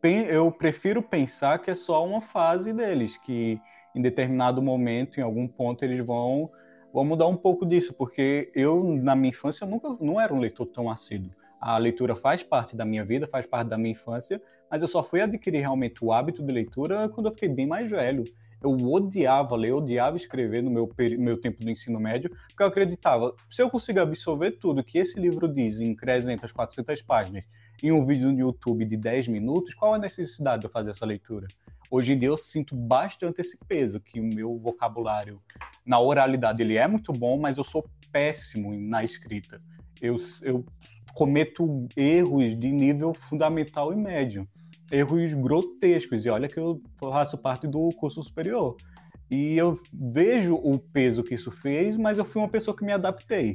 eu 0.02 0.50
prefiro 0.50 1.02
pensar 1.02 1.59
que 1.59 1.70
é 1.70 1.75
só 1.75 2.06
uma 2.06 2.23
fase 2.23 2.73
deles, 2.73 3.18
que 3.18 3.61
em 3.94 4.00
determinado 4.00 4.62
momento, 4.62 5.20
em 5.20 5.23
algum 5.23 5.47
ponto, 5.47 5.85
eles 5.85 6.04
vão, 6.04 6.50
vão 6.92 7.04
mudar 7.04 7.26
um 7.26 7.37
pouco 7.37 7.64
disso, 7.64 7.92
porque 7.92 8.50
eu, 8.54 8.82
na 8.85 9.14
minha 9.14 9.30
infância, 9.30 9.66
nunca 9.66 9.97
não 10.00 10.20
era 10.20 10.35
um 10.35 10.38
leitor 10.38 10.66
tão 10.66 10.90
assíduo. 10.90 11.30
A 11.61 11.76
leitura 11.76 12.16
faz 12.16 12.42
parte 12.42 12.75
da 12.75 12.87
minha 12.87 13.04
vida, 13.04 13.26
faz 13.26 13.47
parte 13.47 13.68
da 13.68 13.76
minha 13.76 13.92
infância, 13.92 14.40
mas 14.70 14.80
eu 14.80 14.88
só 14.88 15.02
fui 15.02 15.20
adquirir 15.20 15.61
realmente 15.61 16.02
o 16.02 16.11
hábito 16.11 16.42
de 16.42 16.50
leitura 16.50 17.06
quando 17.11 17.26
eu 17.26 17.32
fiquei 17.32 17.50
bem 17.50 17.66
mais 17.66 17.90
velho. 17.90 18.25
Eu 18.62 18.70
odiava 18.70 19.56
ler, 19.56 19.73
odiava 19.73 20.16
escrever 20.16 20.62
no 20.62 20.70
meu, 20.70 20.90
meu 21.18 21.38
tempo 21.38 21.62
do 21.62 21.70
ensino 21.70 22.00
médio, 22.00 22.30
porque 22.49 22.62
eu 22.62 22.66
acreditava, 22.66 23.35
se 23.50 23.62
eu 23.62 23.68
consigo 23.68 24.00
absorver 24.00 24.52
tudo 24.52 24.82
que 24.82 24.99
esse 24.99 25.20
livro 25.20 25.47
diz 25.47 25.80
em 25.80 25.94
300, 25.94 26.50
400 26.50 27.02
páginas, 27.02 27.44
em 27.82 27.92
um 27.92 28.04
vídeo 28.06 28.32
no 28.32 28.38
YouTube 28.38 28.87
de 28.87 28.97
10 28.97 29.28
minutos, 29.28 29.75
qual 29.75 29.94
a 29.94 29.99
necessidade 29.99 30.61
de 30.61 30.66
eu 30.66 30.70
fazer 30.70 30.90
essa 30.90 31.04
leitura? 31.04 31.47
Hoje 31.90 32.12
em 32.12 32.18
dia 32.18 32.28
eu 32.28 32.38
sinto 32.38 32.76
bastante 32.76 33.40
esse 33.40 33.59
peso, 33.66 34.00
que 34.00 34.20
o 34.20 34.25
meu 34.25 34.56
vocabulário 34.56 35.42
na 35.85 35.99
oralidade 35.99 36.62
ele 36.62 36.76
é 36.76 36.87
muito 36.87 37.12
bom, 37.12 37.38
mas 37.38 37.59
eu 37.59 37.64
sou 37.64 37.85
péssimo 38.12 38.73
na 38.75 39.02
escrita 39.02 39.61
eu, 40.00 40.16
eu 40.42 40.64
cometo 41.14 41.87
erros 41.97 42.59
de 42.59 42.70
nível 42.73 43.12
fundamental 43.12 43.92
e 43.92 43.97
médio. 43.97 44.49
Erros 44.90 45.35
grotescos. 45.35 46.25
E 46.25 46.30
olha 46.30 46.49
que 46.49 46.59
eu 46.59 46.80
faço 46.99 47.37
parte 47.37 47.66
do 47.66 47.90
curso 47.90 48.23
superior. 48.23 48.76
E 49.30 49.56
eu 49.56 49.78
vejo 49.92 50.54
o 50.54 50.78
peso 50.78 51.23
que 51.23 51.35
isso 51.35 51.50
fez, 51.50 51.97
mas 51.97 52.18
eu 52.18 52.25
fui 52.25 52.40
uma 52.42 52.49
pessoa 52.49 52.76
que 52.76 52.85
me 52.85 52.92
adaptei. 52.92 53.54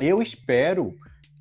Eu 0.00 0.22
espero 0.22 0.94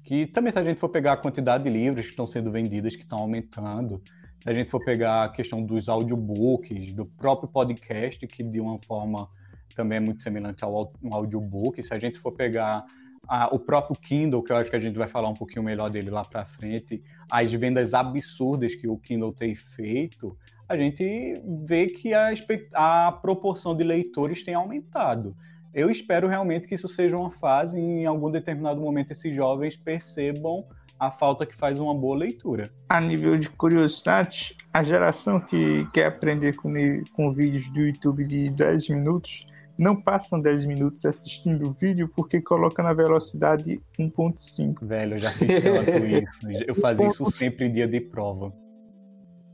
que 0.03 0.25
também 0.25 0.51
se 0.51 0.60
a 0.60 0.63
gente 0.63 0.80
for 0.80 0.89
pegar 0.89 1.13
a 1.13 1.18
quantidade 1.18 1.63
de 1.63 1.70
livros 1.70 2.06
que 2.06 2.12
estão 2.12 2.27
sendo 2.27 2.51
vendidos, 2.51 2.96
que 2.96 3.03
estão 3.03 3.20
aumentando, 3.20 4.01
se 4.44 4.50
a 4.50 4.54
gente 4.54 4.70
for 4.70 4.84
pegar 4.84 5.24
a 5.24 5.30
questão 5.30 5.64
dos 5.64 5.88
audiobooks, 5.88 6.92
do 6.92 7.06
próprio 7.06 7.48
podcast, 7.48 8.28
que 8.28 8.44
de 8.44 8.60
uma 8.60 8.78
forma 8.86 9.30
também 9.74 10.00
é 10.00 10.02
muito 10.02 10.22
semelhante 10.22 10.62
ao 10.66 10.92
audiobook, 11.12 11.82
se 11.82 11.94
a 11.94 11.98
gente 11.98 12.20
for 12.20 12.34
pegar 12.34 12.84
a, 13.26 13.56
o 13.56 13.58
próprio 13.58 13.96
Kindle, 13.96 14.44
que 14.44 14.52
eu 14.52 14.58
acho 14.58 14.70
que 14.70 14.76
a 14.76 14.82
gente 14.82 15.00
vai 15.00 15.08
falar 15.08 15.30
um 15.30 15.34
pouquinho 15.34 15.64
melhor 15.64 15.90
dele 15.90 16.10
lá 16.10 16.26
para 16.26 16.44
frente, 16.44 17.02
as 17.32 17.54
vendas 17.54 17.94
absurdas 17.94 18.76
que 18.76 18.86
o 18.86 18.98
Kindle 18.98 19.32
tem 19.32 19.56
feito, 19.56 20.38
a 20.68 20.76
gente 20.76 21.42
vê 21.66 21.88
que 21.88 22.14
a, 22.14 22.34
a 22.74 23.14
proporção 23.14 23.74
de 23.74 23.86
leitores 23.86 24.44
tem 24.44 24.56
aumentado. 24.56 25.38
Eu 25.74 25.90
espero 25.90 26.28
realmente 26.28 26.68
que 26.68 26.76
isso 26.76 26.90
seja 26.90 27.18
uma 27.18 27.32
fase 27.32 27.80
em 27.80 28.06
algum 28.06 28.30
determinado 28.30 28.82
momento 28.82 29.12
esses 29.12 29.34
jovens 29.34 29.78
percebam 29.78 30.66
a 31.00 31.12
falta 31.12 31.46
que 31.46 31.56
faz 31.56 31.80
uma 31.80 31.94
boa 31.94 32.18
leitura. 32.18 32.72
A 32.88 33.00
nível 33.02 33.38
de 33.38 33.50
curiosidade, 33.50 34.56
a 34.74 34.82
geração 34.82 35.40
que 35.40 35.88
quer 35.94 36.08
aprender 36.08 36.56
com, 36.56 36.72
com 37.14 37.34
vídeos 37.34 37.70
do 37.72 37.82
YouTube 37.82 38.26
de 38.26 38.50
10 38.50 38.90
minutos 38.90 39.46
não 39.78 39.96
passam 39.96 40.40
10 40.40 40.66
minutos 40.66 41.04
assistindo 41.06 41.70
o 41.70 41.74
vídeo 41.74 42.08
porque 42.16 42.42
coloca 42.42 42.84
na 42.84 42.94
velocidade 42.94 43.82
1.5. 44.00 44.86
Velho, 44.86 45.16
eu 45.16 45.20
já 45.20 45.30
fiz 45.32 45.62
tanto 45.62 46.06
isso. 46.06 46.52
Eu 46.68 46.76
fazia 46.76 47.08
isso 47.08 47.30
sempre 47.32 47.66
em 47.66 47.74
dia 47.74 47.88
de 47.88 48.00
prova. 48.00 48.54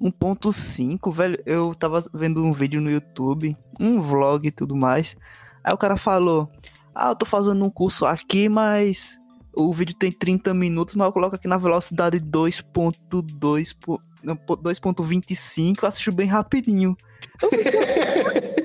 1.5, 0.02 1.12
velho, 1.12 1.42
eu 1.46 1.76
tava 1.76 2.02
vendo 2.14 2.44
um 2.44 2.54
vídeo 2.54 2.80
no 2.80 2.90
YouTube, 2.90 3.56
um 3.80 4.00
vlog 4.00 4.48
e 4.48 4.52
tudo 4.52 4.76
mais. 4.76 5.16
Aí 5.64 5.74
o 5.74 5.78
cara 5.78 5.98
falou: 5.98 6.50
Ah, 6.96 7.10
eu 7.10 7.16
tô 7.16 7.26
fazendo 7.26 7.64
um 7.64 7.70
curso 7.70 8.06
aqui, 8.06 8.48
mas 8.48 9.20
o 9.56 9.74
vídeo 9.74 9.96
tem 9.96 10.12
30 10.12 10.54
minutos, 10.54 10.96
mas 10.96 11.08
eu 11.08 11.14
coloco 11.14 11.36
aqui 11.36 11.48
na 11.48 11.58
velocidade 11.58 12.20
2.2, 12.20 13.76
2.25, 14.24 15.78
eu 15.82 15.88
assisto 15.88 16.12
bem 16.12 16.28
rapidinho. 16.28 16.96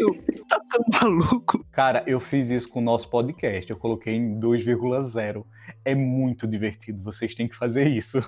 Eu 0.00 0.14
tá 0.48 0.58
tão 0.70 0.84
maluco. 0.88 1.64
Cara, 1.70 2.02
eu 2.06 2.18
fiz 2.18 2.48
isso 2.48 2.68
com 2.68 2.78
o 2.78 2.82
nosso 2.82 3.08
podcast. 3.10 3.70
Eu 3.70 3.76
coloquei 3.76 4.14
em 4.14 4.40
2,0. 4.40 5.44
É 5.84 5.94
muito 5.94 6.46
divertido. 6.46 7.02
Vocês 7.02 7.34
têm 7.34 7.46
que 7.46 7.54
fazer 7.54 7.86
isso. 7.86 8.18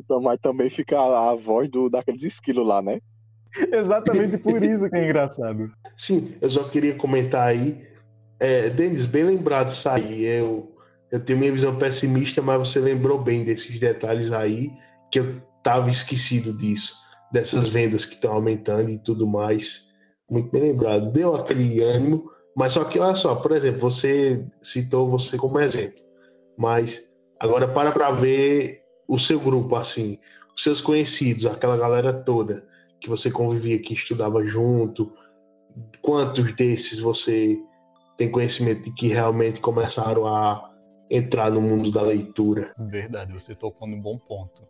Então, 0.00 0.20
mas 0.20 0.40
também 0.40 0.70
fica 0.70 0.98
a 0.98 1.34
voz 1.34 1.70
do, 1.70 1.90
daqueles 1.90 2.22
esquilos 2.22 2.66
lá, 2.66 2.80
né? 2.80 3.00
Exatamente 3.72 4.38
por 4.38 4.62
isso 4.62 4.88
que 4.88 4.96
é 4.96 5.04
engraçado. 5.04 5.70
Sim, 5.96 6.36
eu 6.40 6.48
só 6.48 6.64
queria 6.64 6.94
comentar 6.94 7.48
aí. 7.48 7.86
É, 8.38 8.70
Denis, 8.70 9.04
bem 9.04 9.24
lembrado 9.24 9.70
isso 9.70 9.88
aí. 9.88 10.24
Eu, 10.24 10.72
eu 11.10 11.20
tenho 11.20 11.38
minha 11.38 11.52
visão 11.52 11.76
pessimista, 11.76 12.42
mas 12.42 12.68
você 12.68 12.80
lembrou 12.80 13.22
bem 13.22 13.44
desses 13.44 13.78
detalhes 13.78 14.32
aí, 14.32 14.70
que 15.10 15.20
eu 15.20 15.40
tava 15.62 15.88
esquecido 15.88 16.52
disso. 16.56 16.94
Dessas 17.32 17.68
vendas 17.68 18.04
que 18.04 18.14
estão 18.14 18.32
aumentando 18.32 18.90
e 18.90 18.98
tudo 18.98 19.26
mais 19.26 19.88
muito 20.30 20.50
bem 20.50 20.62
lembrado. 20.62 21.10
Deu 21.10 21.34
aquele 21.34 21.82
ânimo, 21.82 22.30
mas 22.56 22.74
só 22.74 22.84
que 22.84 22.98
olha 22.98 23.14
só, 23.14 23.34
por 23.36 23.52
exemplo, 23.52 23.80
você 23.80 24.44
citou 24.62 25.08
você 25.08 25.36
como 25.36 25.58
exemplo, 25.58 26.00
mas 26.56 27.10
agora 27.40 27.68
para 27.68 27.92
para 27.92 28.10
ver 28.10 28.82
o 29.06 29.18
seu 29.18 29.40
grupo 29.40 29.76
assim, 29.76 30.18
os 30.54 30.62
seus 30.62 30.80
conhecidos, 30.80 31.46
aquela 31.46 31.76
galera 31.76 32.12
toda 32.12 32.66
que 33.00 33.08
você 33.08 33.30
convivia, 33.30 33.80
que 33.80 33.94
estudava 33.94 34.44
junto, 34.44 35.12
quantos 36.02 36.52
desses 36.52 36.98
você 36.98 37.56
tem 38.16 38.30
conhecimento 38.30 38.82
de 38.82 38.92
que 38.92 39.06
realmente 39.06 39.60
começaram 39.60 40.26
a 40.26 40.68
entrar 41.10 41.50
no 41.50 41.60
mundo 41.60 41.90
da 41.90 42.02
leitura? 42.02 42.74
Verdade, 42.78 43.32
você 43.32 43.54
tocou 43.54 43.86
num 43.88 44.00
bom 44.00 44.18
ponto. 44.18 44.62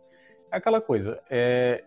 É 0.51 0.57
aquela 0.57 0.81
coisa, 0.81 1.21
é, 1.29 1.83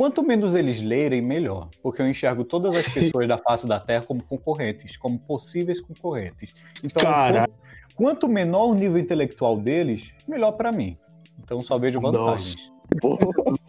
Quanto 0.00 0.22
menos 0.22 0.54
eles 0.54 0.80
lerem, 0.80 1.20
melhor, 1.20 1.68
porque 1.82 2.00
eu 2.00 2.08
enxergo 2.08 2.42
todas 2.42 2.74
as 2.74 2.88
pessoas 2.88 3.28
da 3.28 3.36
face 3.36 3.66
da 3.66 3.78
Terra 3.78 4.02
como 4.02 4.22
concorrentes, 4.22 4.96
como 4.96 5.18
possíveis 5.18 5.78
concorrentes. 5.78 6.54
Então, 6.82 7.02
quanto, 7.02 7.52
quanto, 7.94 8.28
menor 8.28 8.68
o 8.68 8.74
nível 8.74 8.98
intelectual 8.98 9.58
deles, 9.58 10.10
melhor 10.26 10.52
para 10.52 10.72
mim. 10.72 10.96
Então, 11.38 11.60
só 11.60 11.78
vejo 11.78 12.00
vantagens. 12.00 12.56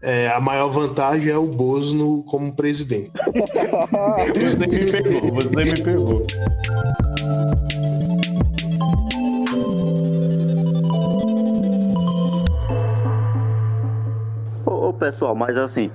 É, 0.00 0.28
a 0.28 0.40
maior 0.40 0.68
vantagem 0.68 1.28
é 1.28 1.36
o 1.36 1.48
Bozo 1.48 2.22
como 2.28 2.54
presidente. 2.54 3.10
você 4.32 4.64
me 4.64 4.92
pegou, 4.92 5.34
você 5.34 5.64
me 5.64 5.82
pegou. 5.82 6.24
Pessoal, 14.98 15.34
mas 15.34 15.56
assim, 15.56 15.90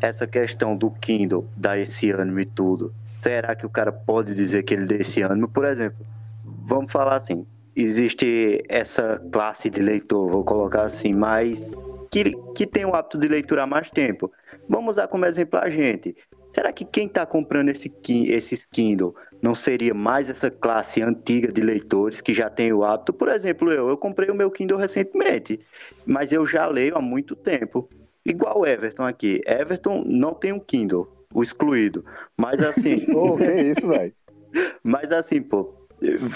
essa 0.00 0.26
questão 0.26 0.76
do 0.76 0.90
Kindle 0.90 1.48
dar 1.56 1.78
esse 1.78 2.10
ânimo 2.10 2.40
e 2.40 2.46
tudo, 2.46 2.92
será 3.04 3.54
que 3.54 3.66
o 3.66 3.70
cara 3.70 3.92
pode 3.92 4.34
dizer 4.34 4.62
que 4.62 4.74
ele 4.74 4.86
dá 4.86 4.96
esse 4.96 5.22
ânimo? 5.22 5.48
Por 5.48 5.64
exemplo, 5.64 6.06
vamos 6.42 6.90
falar 6.90 7.16
assim, 7.16 7.46
existe 7.74 8.62
essa 8.68 9.20
classe 9.32 9.68
de 9.70 9.80
leitor, 9.80 10.30
vou 10.30 10.44
colocar 10.44 10.82
assim, 10.82 11.14
mas 11.14 11.70
que, 12.10 12.32
que 12.54 12.66
tem 12.66 12.84
o 12.84 12.94
hábito 12.94 13.18
de 13.18 13.28
leitura 13.28 13.64
há 13.64 13.66
mais 13.66 13.90
tempo. 13.90 14.32
Vamos 14.68 14.96
usar 14.96 15.08
como 15.08 15.26
exemplo 15.26 15.58
a 15.58 15.68
gente. 15.68 16.16
Será 16.48 16.72
que 16.72 16.84
quem 16.84 17.06
está 17.06 17.26
comprando 17.26 17.68
esse, 17.68 17.92
esses 18.08 18.64
Kindle 18.64 19.14
não 19.42 19.54
seria 19.54 19.92
mais 19.92 20.30
essa 20.30 20.50
classe 20.50 21.02
antiga 21.02 21.52
de 21.52 21.60
leitores 21.60 22.20
que 22.20 22.32
já 22.32 22.48
tem 22.48 22.72
o 22.72 22.82
hábito? 22.84 23.12
Por 23.12 23.28
exemplo, 23.28 23.70
eu, 23.70 23.88
eu 23.88 23.96
comprei 23.98 24.30
o 24.30 24.34
meu 24.34 24.50
Kindle 24.50 24.78
recentemente, 24.78 25.58
mas 26.04 26.32
eu 26.32 26.46
já 26.46 26.66
leio 26.66 26.96
há 26.96 27.00
muito 27.02 27.36
tempo. 27.36 27.90
Igual 28.26 28.66
Everton 28.66 29.04
aqui. 29.04 29.40
Everton 29.46 30.02
não 30.06 30.34
tem 30.34 30.52
um 30.52 30.60
Kindle, 30.60 31.08
o 31.32 31.42
excluído. 31.42 32.04
Mas 32.38 32.60
assim. 32.60 32.96
Que 33.38 33.62
isso, 33.62 33.88
velho? 33.88 34.12
Mas 34.82 35.12
assim, 35.12 35.42
pô. 35.42 35.74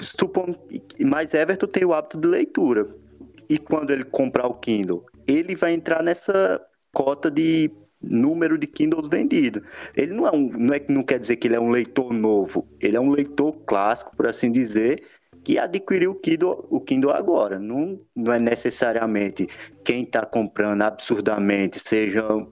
Supondo, 0.01 0.59
mas 0.99 1.35
Everton 1.35 1.67
tem 1.67 1.85
o 1.85 1.93
hábito 1.93 2.19
de 2.19 2.27
leitura. 2.27 2.89
E 3.47 3.59
quando 3.59 3.91
ele 3.91 4.05
comprar 4.05 4.47
o 4.47 4.55
Kindle, 4.55 5.05
ele 5.27 5.55
vai 5.55 5.75
entrar 5.75 6.03
nessa 6.03 6.59
cota 6.95 7.31
de 7.31 7.71
número 8.03 8.57
de 8.57 8.67
Kindles 8.67 9.09
vendidos. 9.09 9.63
Ele 9.95 10.15
não 10.15 10.27
é 10.27 10.31
um, 10.35 10.49
não 10.51 10.75
é 10.75 10.81
não 10.89 11.03
quer 11.03 11.19
dizer 11.19 11.37
que 11.37 11.47
ele 11.47 11.57
é 11.57 11.61
um 11.61 11.71
leitor 11.71 12.13
novo, 12.13 12.67
ele 12.81 12.97
é 12.97 13.01
um 13.01 13.11
leitor 13.11 13.53
clássico, 13.67 14.17
por 14.17 14.27
assim 14.27 14.51
dizer, 14.51 15.03
que 15.45 15.59
adquiriu 15.59 16.13
o 16.13 16.15
Kindle, 16.15 16.67
o 16.71 16.81
Kindle 16.81 17.13
agora. 17.13 17.59
Não, 17.59 18.01
não 18.15 18.33
é 18.33 18.39
necessariamente 18.39 19.49
quem 19.85 20.05
está 20.05 20.25
comprando 20.25 20.83
absurdamente, 20.83 21.79
sejam 21.79 22.51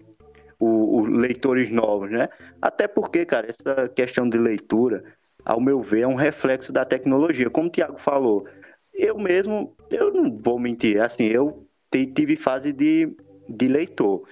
os 0.60 1.08
leitores 1.08 1.70
novos, 1.70 2.10
né? 2.10 2.28
Até 2.60 2.88
porque, 2.88 3.24
cara, 3.24 3.46
essa 3.48 3.88
questão 3.88 4.28
de 4.28 4.36
leitura, 4.36 5.04
ao 5.44 5.60
meu 5.60 5.80
ver, 5.80 6.00
é 6.00 6.06
um 6.06 6.16
reflexo 6.16 6.72
da 6.72 6.84
tecnologia. 6.84 7.48
Como 7.48 7.68
o 7.68 7.70
Tiago 7.70 7.98
falou, 7.98 8.46
eu 8.92 9.16
mesmo, 9.18 9.76
eu 9.90 10.12
não 10.12 10.36
vou 10.36 10.58
mentir, 10.58 11.00
assim, 11.00 11.26
eu 11.26 11.64
tive 11.92 12.34
fase 12.36 12.72
de, 12.72 13.08
de 13.48 13.68
leitor. 13.68 14.24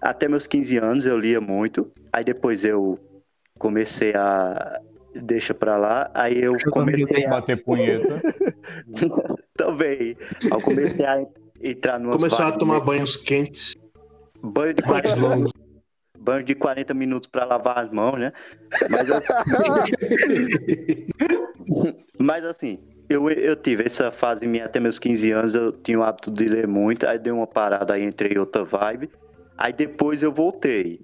Até 0.00 0.28
meus 0.28 0.46
15 0.46 0.76
anos 0.76 1.06
eu 1.06 1.18
lia 1.18 1.40
muito, 1.40 1.90
aí 2.12 2.22
depois 2.22 2.64
eu 2.64 2.98
comecei 3.58 4.12
a 4.14 4.80
deixa 5.22 5.54
pra 5.54 5.76
lá, 5.76 6.10
aí 6.14 6.42
eu 6.42 6.52
comecei 6.70 7.26
a 7.26 7.30
bater 7.30 7.62
punheta. 7.62 8.20
Também. 9.56 10.16
Eu 10.50 10.60
comecei 10.60 11.04
a 11.04 11.24
entrar 11.62 11.98
numa 11.98 12.12
Começou 12.12 12.44
a 12.44 12.52
tomar 12.52 12.80
banhos 12.80 13.16
quentes. 13.16 13.74
Banho 14.42 14.74
de 14.74 14.82
mais 14.86 15.14
40 15.14 15.20
longos. 15.20 15.52
Banho 16.18 16.44
de 16.44 16.54
40 16.54 16.94
minutos 16.94 17.28
para 17.28 17.44
lavar 17.44 17.78
as 17.78 17.90
mãos, 17.90 18.18
né? 18.18 18.32
Mas 18.90 19.10
assim, 19.10 19.32
Mas 22.18 22.44
assim, 22.44 22.78
eu, 23.08 23.30
eu 23.30 23.54
tive 23.54 23.84
essa 23.84 24.10
fase 24.10 24.46
minha 24.46 24.64
até 24.64 24.80
meus 24.80 24.98
15 24.98 25.30
anos, 25.30 25.54
eu 25.54 25.72
tinha 25.72 25.98
o 25.98 26.02
hábito 26.02 26.30
de 26.30 26.48
ler 26.48 26.66
muito, 26.66 27.06
aí 27.06 27.18
dei 27.18 27.32
uma 27.32 27.46
parada, 27.46 27.94
aí 27.94 28.04
entrei 28.04 28.32
em 28.32 28.38
outra 28.38 28.64
vibe, 28.64 29.10
aí 29.56 29.72
depois 29.72 30.22
eu 30.22 30.32
voltei. 30.32 31.00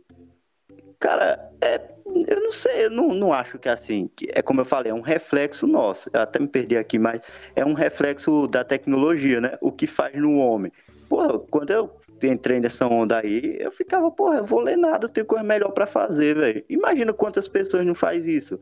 Cara, 0.99 1.51
é, 1.61 1.81
eu 2.27 2.41
não 2.41 2.53
sei, 2.53 2.87
eu 2.87 2.91
não, 2.91 3.09
não 3.09 3.33
acho 3.33 3.59
que 3.59 3.69
é 3.69 3.73
assim, 3.73 4.11
que 4.15 4.29
é 4.33 4.43
como 4.43 4.61
eu 4.61 4.65
falei, 4.65 4.91
é 4.91 4.95
um 4.95 5.01
reflexo 5.01 5.67
nosso, 5.67 6.11
eu 6.13 6.21
até 6.21 6.39
me 6.39 6.49
perdi 6.49 6.77
aqui, 6.77 6.99
mas 6.99 7.21
é 7.57 7.65
um 7.65 7.73
reflexo 7.73 8.47
da 8.47 8.65
tecnologia, 8.65 9.41
né? 9.41 9.57
O 9.61 9.73
que 9.73 9.87
faz 9.87 10.15
no 10.15 10.39
homem. 10.39 10.73
Porra, 11.09 11.39
quando 11.39 11.71
eu 11.71 11.91
entrei 12.23 12.59
nessa 12.59 12.87
onda 12.87 13.19
aí, 13.19 13.57
eu 13.61 13.71
ficava, 13.71 14.11
porra, 14.11 14.39
eu 14.39 14.47
vou 14.47 14.61
ler 14.61 14.77
nada, 14.77 15.07
eu 15.07 15.11
tenho 15.11 15.27
coisa 15.27 15.45
melhor 15.45 15.71
pra 15.71 15.87
fazer, 15.87 16.37
velho. 16.37 16.65
Imagina 16.69 17.13
quantas 17.13 17.49
pessoas 17.49 17.87
não 17.87 17.95
faz 17.95 18.27
isso. 18.27 18.59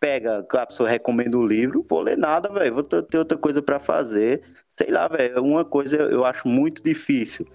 Pega, 0.00 0.44
a 0.48 0.66
pessoa 0.66 0.88
recomenda 0.88 1.38
o 1.38 1.46
livro, 1.46 1.86
vou 1.88 2.00
ler 2.00 2.18
nada, 2.18 2.48
velho, 2.52 2.74
vou 2.74 2.82
ter 2.82 3.16
outra 3.16 3.38
coisa 3.38 3.62
pra 3.62 3.78
fazer. 3.78 4.42
Sei 4.68 4.90
lá, 4.90 5.06
velho, 5.06 5.42
uma 5.42 5.64
coisa 5.64 5.96
eu 5.96 6.24
acho 6.24 6.48
muito 6.48 6.82
difícil 6.82 7.46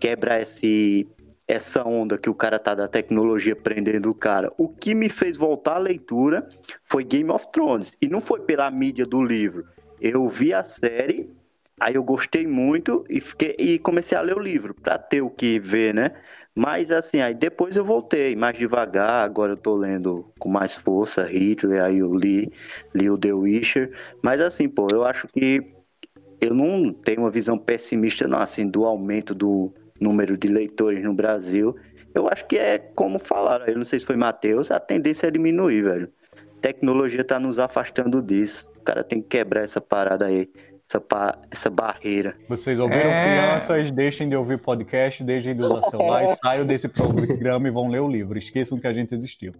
quebrar 0.00 0.40
esse, 0.40 1.06
essa 1.46 1.86
onda 1.86 2.16
que 2.16 2.30
o 2.30 2.34
cara 2.34 2.58
tá 2.58 2.74
da 2.74 2.88
tecnologia 2.88 3.54
prendendo 3.54 4.10
o 4.10 4.14
cara. 4.14 4.52
O 4.56 4.68
que 4.68 4.94
me 4.94 5.08
fez 5.08 5.36
voltar 5.36 5.76
à 5.76 5.78
leitura 5.78 6.48
foi 6.84 7.04
Game 7.04 7.30
of 7.30 7.50
Thrones. 7.52 7.96
E 8.00 8.08
não 8.08 8.20
foi 8.20 8.40
pela 8.40 8.70
mídia 8.70 9.04
do 9.04 9.22
livro. 9.22 9.66
Eu 10.00 10.28
vi 10.28 10.52
a 10.52 10.62
série, 10.62 11.30
aí 11.78 11.94
eu 11.94 12.02
gostei 12.02 12.46
muito 12.46 13.04
e, 13.08 13.20
fiquei, 13.20 13.54
e 13.58 13.78
comecei 13.78 14.16
a 14.16 14.22
ler 14.22 14.36
o 14.36 14.40
livro, 14.40 14.74
pra 14.74 14.98
ter 14.98 15.22
o 15.22 15.30
que 15.30 15.58
ver, 15.60 15.94
né? 15.94 16.12
Mas 16.54 16.90
assim, 16.90 17.20
aí 17.20 17.34
depois 17.34 17.76
eu 17.76 17.84
voltei 17.84 18.36
mais 18.36 18.56
devagar, 18.56 19.24
agora 19.24 19.52
eu 19.52 19.56
tô 19.56 19.74
lendo 19.74 20.32
com 20.38 20.48
mais 20.48 20.74
força 20.74 21.24
Hitler, 21.24 21.82
aí 21.82 21.98
eu 21.98 22.14
li, 22.14 22.52
li 22.94 23.10
o 23.10 23.18
The 23.18 23.32
Witcher. 23.32 23.92
Mas 24.22 24.40
assim, 24.40 24.68
pô, 24.68 24.86
eu 24.92 25.04
acho 25.04 25.26
que 25.28 25.64
eu 26.40 26.54
não 26.54 26.92
tenho 26.92 27.20
uma 27.20 27.30
visão 27.30 27.58
pessimista, 27.58 28.28
não, 28.28 28.38
assim, 28.38 28.68
do 28.68 28.84
aumento 28.84 29.34
do 29.34 29.72
número 30.00 30.36
de 30.36 30.48
leitores 30.48 31.02
no 31.04 31.14
Brasil. 31.14 31.74
Eu 32.14 32.28
acho 32.28 32.46
que 32.46 32.56
é 32.56 32.78
como 32.78 33.18
falaram, 33.18 33.66
eu 33.66 33.76
não 33.76 33.84
sei 33.84 33.98
se 34.00 34.06
foi 34.06 34.16
Matheus, 34.16 34.70
a 34.70 34.78
tendência 34.78 35.26
é 35.26 35.30
diminuir, 35.30 35.82
velho. 35.82 36.08
Tecnologia 36.60 37.24
tá 37.24 37.38
nos 37.38 37.58
afastando 37.58 38.22
disso. 38.22 38.70
O 38.78 38.82
cara 38.82 39.04
tem 39.04 39.20
que 39.20 39.28
quebrar 39.28 39.62
essa 39.62 39.80
parada 39.80 40.26
aí, 40.26 40.48
essa, 40.88 41.00
pa- 41.00 41.36
essa 41.50 41.68
barreira. 41.68 42.34
Vocês 42.48 42.78
ouviram 42.78 43.10
É. 43.10 43.24
crianças, 43.58 43.90
deixem 43.90 44.28
de 44.28 44.36
ouvir 44.36 44.58
podcast, 44.58 45.22
deixem 45.22 45.54
de 45.54 45.62
usar 45.62 45.82
celular, 45.90 46.24
e 46.24 46.36
saiam 46.36 46.64
desse 46.64 46.88
programa 46.88 47.68
e 47.68 47.70
vão 47.70 47.88
ler 47.88 48.00
o 48.00 48.08
livro. 48.08 48.38
Esqueçam 48.38 48.78
que 48.78 48.86
a 48.86 48.92
gente 48.92 49.14
existiu. 49.14 49.52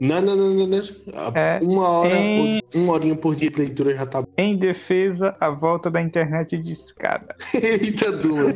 Não, 0.00 0.20
não, 0.20 0.36
não, 0.36 0.50
não, 0.54 0.66
não. 0.66 1.36
É, 1.36 1.58
Uma 1.62 1.88
hora, 1.88 2.16
em- 2.16 2.60
uma 2.74 2.92
horinha 2.92 3.16
por 3.16 3.34
dia 3.34 3.50
de 3.50 3.56
leitura 3.60 3.94
já 3.96 4.06
tá. 4.06 4.22
Em 4.36 4.56
defesa, 4.56 5.36
a 5.40 5.50
volta 5.50 5.90
da 5.90 6.00
internet 6.00 6.56
de 6.56 6.72
escada. 6.72 7.34
Eita, 7.54 8.12
Duma. 8.12 8.52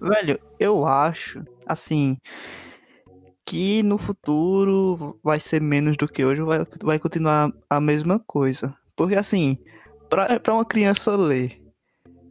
Velho, 0.00 0.38
eu 0.58 0.86
acho, 0.86 1.42
assim, 1.66 2.16
que 3.44 3.82
no 3.82 3.98
futuro 3.98 5.18
vai 5.22 5.40
ser 5.40 5.60
menos 5.60 5.96
do 5.96 6.06
que 6.08 6.24
hoje, 6.24 6.40
vai, 6.42 6.64
vai 6.82 6.98
continuar 6.98 7.52
a 7.68 7.80
mesma 7.80 8.18
coisa. 8.18 8.74
Porque, 8.96 9.14
assim, 9.16 9.58
pra, 10.08 10.38
pra 10.40 10.54
uma 10.54 10.64
criança 10.64 11.16
ler, 11.16 11.60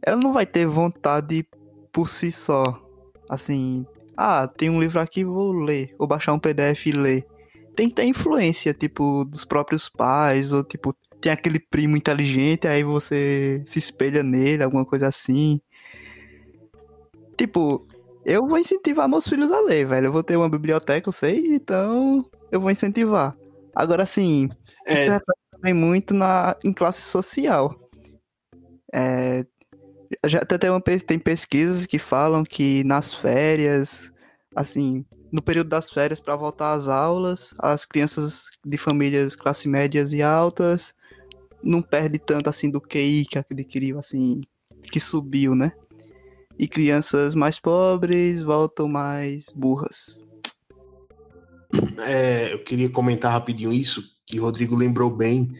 ela 0.04 0.16
não 0.16 0.32
vai 0.32 0.46
ter 0.46 0.66
vontade 0.66 1.46
por 1.92 2.08
si 2.08 2.32
só. 2.32 2.80
Assim, 3.28 3.86
ah, 4.20 4.48
tem 4.48 4.68
um 4.68 4.80
livro 4.80 4.98
aqui, 5.00 5.24
vou 5.24 5.52
ler. 5.52 5.94
Ou 5.96 6.04
baixar 6.04 6.32
um 6.32 6.40
PDF 6.40 6.86
e 6.86 6.92
ler. 6.92 7.24
Tem 7.76 7.88
que 7.88 7.94
ter 7.94 8.02
influência, 8.02 8.74
tipo, 8.74 9.24
dos 9.24 9.44
próprios 9.44 9.88
pais, 9.88 10.50
ou 10.50 10.64
tipo, 10.64 10.92
tem 11.20 11.30
aquele 11.30 11.60
primo 11.60 11.96
inteligente, 11.96 12.66
aí 12.66 12.82
você 12.82 13.62
se 13.64 13.78
espelha 13.78 14.24
nele, 14.24 14.64
alguma 14.64 14.84
coisa 14.84 15.06
assim. 15.06 15.60
Tipo, 17.36 17.86
eu 18.24 18.44
vou 18.44 18.58
incentivar 18.58 19.08
meus 19.08 19.28
filhos 19.28 19.52
a 19.52 19.60
ler, 19.60 19.86
velho. 19.86 20.08
Eu 20.08 20.12
vou 20.12 20.24
ter 20.24 20.36
uma 20.36 20.48
biblioteca, 20.48 21.08
eu 21.08 21.12
sei, 21.12 21.54
então 21.54 22.28
eu 22.50 22.60
vou 22.60 22.72
incentivar. 22.72 23.36
Agora, 23.72 24.02
assim, 24.02 24.48
É, 24.84 25.04
isso 25.04 25.12
reflete 25.12 25.40
também 25.52 25.74
muito 25.74 26.12
na, 26.12 26.56
em 26.64 26.72
classe 26.72 27.02
social. 27.02 27.72
É, 28.92 29.46
já 30.26 30.38
até 30.38 30.58
tem, 30.58 30.70
uma, 30.70 30.80
tem 30.80 31.18
pesquisas 31.18 31.86
que 31.86 31.98
falam 31.98 32.44
que 32.44 32.82
nas 32.84 33.12
férias, 33.12 34.12
assim, 34.54 35.04
no 35.30 35.42
período 35.42 35.68
das 35.68 35.90
férias 35.90 36.20
para 36.20 36.36
voltar 36.36 36.72
às 36.72 36.88
aulas, 36.88 37.54
as 37.58 37.84
crianças 37.84 38.50
de 38.64 38.78
famílias 38.78 39.36
classe 39.36 39.68
médias 39.68 40.12
e 40.12 40.22
altas 40.22 40.94
não 41.62 41.82
perde 41.82 42.18
tanto 42.18 42.48
assim 42.48 42.70
do 42.70 42.80
QI 42.80 43.26
que 43.26 43.38
adquiriu, 43.38 43.98
assim, 43.98 44.42
que 44.90 45.00
subiu, 45.00 45.54
né? 45.54 45.72
E 46.58 46.66
crianças 46.66 47.34
mais 47.34 47.60
pobres 47.60 48.42
voltam 48.42 48.88
mais 48.88 49.46
burras. 49.54 50.26
é, 51.98 52.52
eu 52.52 52.62
queria 52.64 52.88
comentar 52.88 53.32
rapidinho 53.32 53.72
isso, 53.72 54.02
que 54.26 54.40
o 54.40 54.44
Rodrigo 54.44 54.74
lembrou 54.74 55.10
bem. 55.10 55.52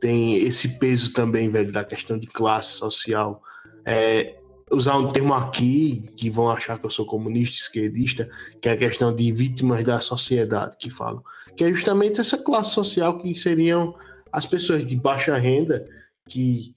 Tem 0.00 0.36
esse 0.36 0.78
peso 0.78 1.12
também, 1.12 1.50
velho, 1.50 1.72
da 1.72 1.84
questão 1.84 2.18
de 2.18 2.26
classe 2.26 2.76
social. 2.76 3.42
É, 3.86 4.36
usar 4.70 4.96
um 4.96 5.08
termo 5.08 5.32
aqui, 5.32 6.02
que 6.16 6.28
vão 6.28 6.50
achar 6.50 6.78
que 6.78 6.86
eu 6.86 6.90
sou 6.90 7.06
comunista, 7.06 7.56
esquerdista, 7.56 8.28
que 8.60 8.68
é 8.68 8.72
a 8.72 8.76
questão 8.76 9.14
de 9.14 9.30
vítimas 9.32 9.84
da 9.84 10.00
sociedade, 10.00 10.76
que 10.78 10.90
falam. 10.90 11.22
Que 11.56 11.64
é 11.64 11.72
justamente 11.72 12.20
essa 12.20 12.38
classe 12.38 12.72
social 12.72 13.18
que 13.18 13.34
seriam 13.34 13.94
as 14.32 14.44
pessoas 14.44 14.84
de 14.84 14.96
baixa 14.96 15.36
renda, 15.36 15.88
que, 16.28 16.74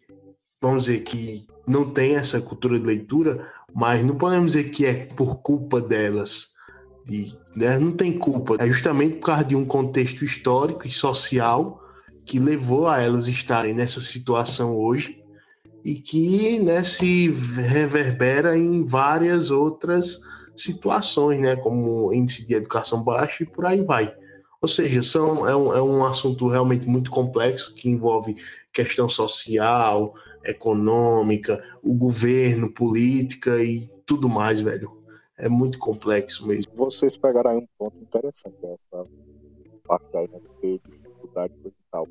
vamos 0.61 0.85
dizer, 0.85 1.01
que 1.01 1.47
não 1.67 1.89
tem 1.89 2.15
essa 2.15 2.39
cultura 2.39 2.79
de 2.79 2.85
leitura, 2.85 3.39
mas 3.73 4.03
não 4.03 4.15
podemos 4.15 4.53
dizer 4.53 4.69
que 4.69 4.85
é 4.85 5.05
por 5.05 5.41
culpa 5.41 5.81
delas. 5.81 6.49
De, 7.05 7.33
né, 7.55 7.79
não 7.79 7.91
tem 7.91 8.13
culpa. 8.13 8.55
É 8.59 8.67
justamente 8.67 9.15
por 9.15 9.27
causa 9.27 9.43
de 9.43 9.55
um 9.55 9.65
contexto 9.65 10.23
histórico 10.23 10.85
e 10.85 10.91
social 10.91 11.83
que 12.23 12.37
levou 12.37 12.87
a 12.87 13.01
elas 13.01 13.27
estarem 13.27 13.73
nessa 13.73 13.99
situação 13.99 14.77
hoje 14.77 15.18
e 15.83 15.95
que 15.95 16.59
né, 16.59 16.83
se 16.83 17.29
reverbera 17.29 18.57
em 18.57 18.85
várias 18.85 19.51
outras 19.51 20.19
situações, 20.55 21.41
né, 21.41 21.55
como 21.55 22.13
índice 22.13 22.45
de 22.45 22.55
educação 22.55 23.03
baixo 23.03 23.43
e 23.43 23.45
por 23.45 23.65
aí 23.65 23.83
vai. 23.83 24.13
Ou 24.61 24.67
seja, 24.67 25.01
são, 25.01 25.47
é, 25.47 25.55
um, 25.55 25.73
é 25.73 25.81
um 25.81 26.05
assunto 26.05 26.47
realmente 26.47 26.85
muito 26.85 27.09
complexo 27.09 27.73
que 27.73 27.89
envolve 27.89 28.35
questão 28.73 29.07
social, 29.07 30.13
econômica, 30.43 31.63
o 31.81 31.93
governo, 31.93 32.73
política 32.73 33.63
e 33.63 33.89
tudo 34.05 34.27
mais, 34.27 34.59
velho. 34.59 34.97
É 35.37 35.47
muito 35.47 35.79
complexo 35.79 36.45
mesmo. 36.45 36.69
Vocês 36.75 37.15
pegaram 37.15 37.51
aí 37.51 37.57
um 37.57 37.67
ponto 37.77 37.97
interessante 38.01 38.55
dessa 38.61 39.07
parte 39.87 40.17
aí, 40.17 40.27
né? 40.27 40.39
De 40.61 40.81
dificuldade 40.83 41.53
e 41.65 41.71
tal. 41.89 42.05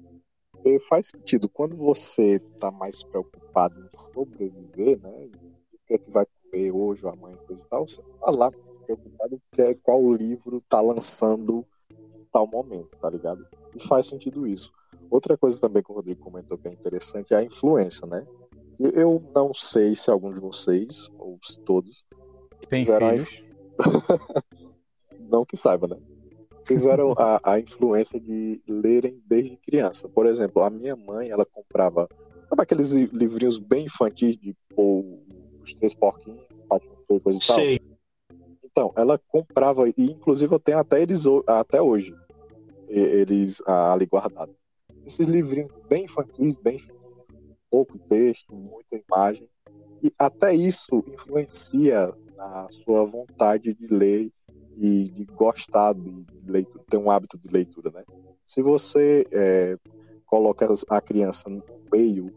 Faz 0.88 1.09
sentido, 1.09 1.48
quando 1.48 1.76
você 1.76 2.38
tá 2.59 2.70
mais 2.70 3.02
preocupado 3.02 3.81
em 3.81 3.90
sobreviver, 4.12 4.98
né? 5.00 5.28
O 5.72 5.87
que 5.87 5.94
é 5.94 5.98
que 5.98 6.11
vai 6.11 6.26
comer 6.26 6.72
hoje 6.72 7.04
ou 7.04 7.12
amanhã, 7.12 7.37
coisa 7.46 7.62
e 7.62 7.68
tal, 7.68 7.87
você 7.87 8.02
tá 8.20 8.31
lá 8.31 8.50
preocupado 8.85 9.40
que 9.52 9.62
é 9.62 9.74
qual 9.74 10.12
livro 10.14 10.62
tá 10.68 10.81
lançando 10.81 11.64
em 11.90 12.24
tal 12.33 12.46
momento, 12.46 12.96
tá 13.00 13.09
ligado? 13.11 13.46
E 13.74 13.87
faz 13.87 14.07
sentido 14.07 14.46
isso. 14.46 14.72
Outra 15.11 15.37
coisa 15.37 15.61
também 15.61 15.83
que 15.83 15.90
o 15.90 15.94
Rodrigo 15.94 16.20
comentou 16.22 16.59
que 16.59 16.68
é 16.68 16.72
interessante 16.72 17.33
é 17.33 17.38
a 17.38 17.44
influência, 17.44 18.07
né? 18.07 18.26
Eu 18.78 19.22
não 19.35 19.52
sei 19.52 19.96
se 19.96 20.11
algum 20.11 20.33
de 20.33 20.40
vocês, 20.40 21.11
ou 21.18 21.38
se 21.42 21.59
todos, 21.61 22.04
Tem 22.68 22.85
filhos? 22.85 23.42
não 25.18 25.44
que 25.44 25.57
saiba, 25.57 25.88
né? 25.88 25.96
Tiveram 26.64 27.14
a, 27.16 27.40
a 27.42 27.61
influência 27.61 28.21
de 28.21 28.61
lerem 28.66 29.23
desde 29.27 29.57
criança. 29.57 30.09
Por 30.09 30.27
exemplo, 30.27 30.62
a 30.62 30.71
minha 30.71 30.94
mãe, 30.94 31.31
ela 31.31 31.47
comprava 31.47 32.09
sabe 32.49 32.62
aqueles 32.62 32.90
li- 32.90 33.11
livrinhos 33.12 33.59
bem 33.59 33.85
infantis 33.85 34.37
de 34.38 34.55
pô, 34.75 35.05
os 35.62 35.75
três 35.75 35.94
porquinhos, 35.94 36.40
patinho 36.68 36.97
feio, 37.07 37.21
coisa 37.21 37.38
e 37.38 37.47
tal. 37.47 37.57
Sei. 37.57 37.79
Então, 38.64 38.92
ela 38.97 39.18
comprava, 39.29 39.88
e 39.88 39.94
inclusive 39.99 40.55
eu 40.55 40.61
tenho 40.61 40.79
até 40.79 41.03
eles 41.03 41.25
até 41.47 41.81
hoje, 41.81 42.14
eles 42.88 43.61
ali 43.66 44.07
guardados. 44.07 44.55
Esses 45.05 45.27
livrinhos 45.27 45.73
bem 45.88 46.05
infantis, 46.05 46.57
bem 46.62 46.81
pouco 47.71 47.99
texto, 48.09 48.55
muita 48.55 49.03
imagem. 49.09 49.49
E 50.03 50.12
até 50.18 50.55
isso 50.55 51.05
influencia 51.07 52.14
na 52.37 52.68
sua 52.85 53.05
vontade 53.05 53.75
de 53.75 53.87
ler 53.88 54.31
e 54.80 55.10
de 55.10 55.24
gostar 55.24 55.92
de 55.92 56.24
leitura, 56.46 56.84
ter 56.88 56.96
um 56.96 57.10
hábito 57.10 57.36
de 57.36 57.48
leitura, 57.48 57.90
né? 57.90 58.04
Se 58.46 58.62
você 58.62 59.26
é, 59.32 59.76
coloca 60.24 60.68
a 60.88 61.00
criança 61.00 61.50
no 61.50 61.62
meio 61.92 62.32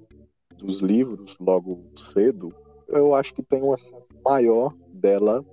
dos 0.58 0.80
livros 0.80 1.38
logo 1.40 1.84
cedo, 1.96 2.54
eu 2.88 3.14
acho 3.14 3.34
que 3.34 3.44
tem 3.44 3.62
uma 3.62 3.78
chance 3.78 4.08
maior 4.26 4.76
dela 4.88 5.46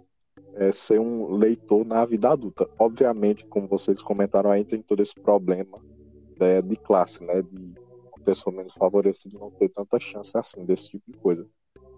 é, 0.55 0.72
ser 0.72 0.98
um 0.98 1.37
leitor 1.37 1.85
na 1.85 2.05
vida 2.05 2.31
adulta. 2.31 2.68
Obviamente, 2.79 3.46
como 3.46 3.68
vocês 3.68 4.03
comentaram 4.03 4.51
aí, 4.51 4.64
tem 4.64 4.83
todo 4.83 5.03
esse 5.03 5.14
problema 5.14 5.79
né, 6.40 6.62
de 6.62 6.77
classe, 6.77 7.22
né? 7.22 7.42
De 7.42 7.74
uma 8.07 8.24
pessoa 8.24 8.55
menos 8.55 8.72
favorecida 8.74 9.38
não 9.38 9.51
ter 9.51 9.68
tanta 9.68 10.01
chance 10.01 10.33
assim 10.35 10.64
desse 10.64 10.88
tipo 10.88 11.12
de 11.12 11.18
coisa. 11.18 11.46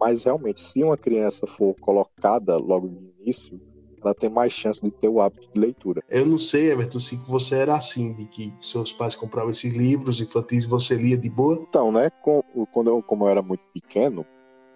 Mas 0.00 0.24
realmente, 0.24 0.60
se 0.60 0.82
uma 0.82 0.96
criança 0.96 1.46
for 1.46 1.74
colocada 1.80 2.56
logo 2.56 2.88
de 2.88 3.12
início, 3.20 3.60
ela 4.02 4.14
tem 4.14 4.30
mais 4.30 4.52
chance 4.52 4.80
de 4.80 4.90
ter 4.90 5.08
o 5.08 5.20
hábito 5.20 5.48
de 5.52 5.58
leitura. 5.60 6.02
Eu 6.08 6.26
não 6.26 6.38
sei, 6.38 6.70
Everton, 6.70 7.00
se 7.00 7.16
você 7.16 7.56
era 7.56 7.76
assim, 7.76 8.14
de 8.14 8.24
que 8.26 8.52
seus 8.60 8.92
pais 8.92 9.14
compravam 9.14 9.50
esses 9.50 9.76
livros 9.76 10.20
infantis 10.20 10.64
e 10.64 10.68
você 10.68 10.94
lia 10.94 11.16
de 11.16 11.28
boa. 11.28 11.58
Então, 11.68 11.92
né, 11.92 12.10
com- 12.22 12.42
quando 12.72 12.90
eu, 12.90 13.02
como 13.02 13.24
eu 13.24 13.28
era 13.28 13.42
muito 13.42 13.62
pequeno, 13.74 14.24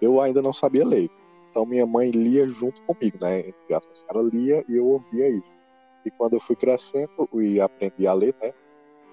eu 0.00 0.20
ainda 0.20 0.42
não 0.42 0.52
sabia 0.52 0.86
ler. 0.86 1.10
Então 1.50 1.64
minha 1.64 1.86
mãe 1.86 2.10
lia 2.10 2.48
junto 2.48 2.82
comigo, 2.82 3.16
né? 3.20 3.52
Ela 3.70 4.22
lia 4.24 4.64
e 4.68 4.76
eu 4.76 4.86
ouvia 4.86 5.28
isso. 5.28 5.58
E 6.04 6.10
quando 6.10 6.34
eu 6.34 6.40
fui 6.40 6.56
crescendo 6.56 7.28
e 7.34 7.60
aprendi 7.60 8.06
a 8.06 8.12
ler, 8.12 8.34
né, 8.42 8.52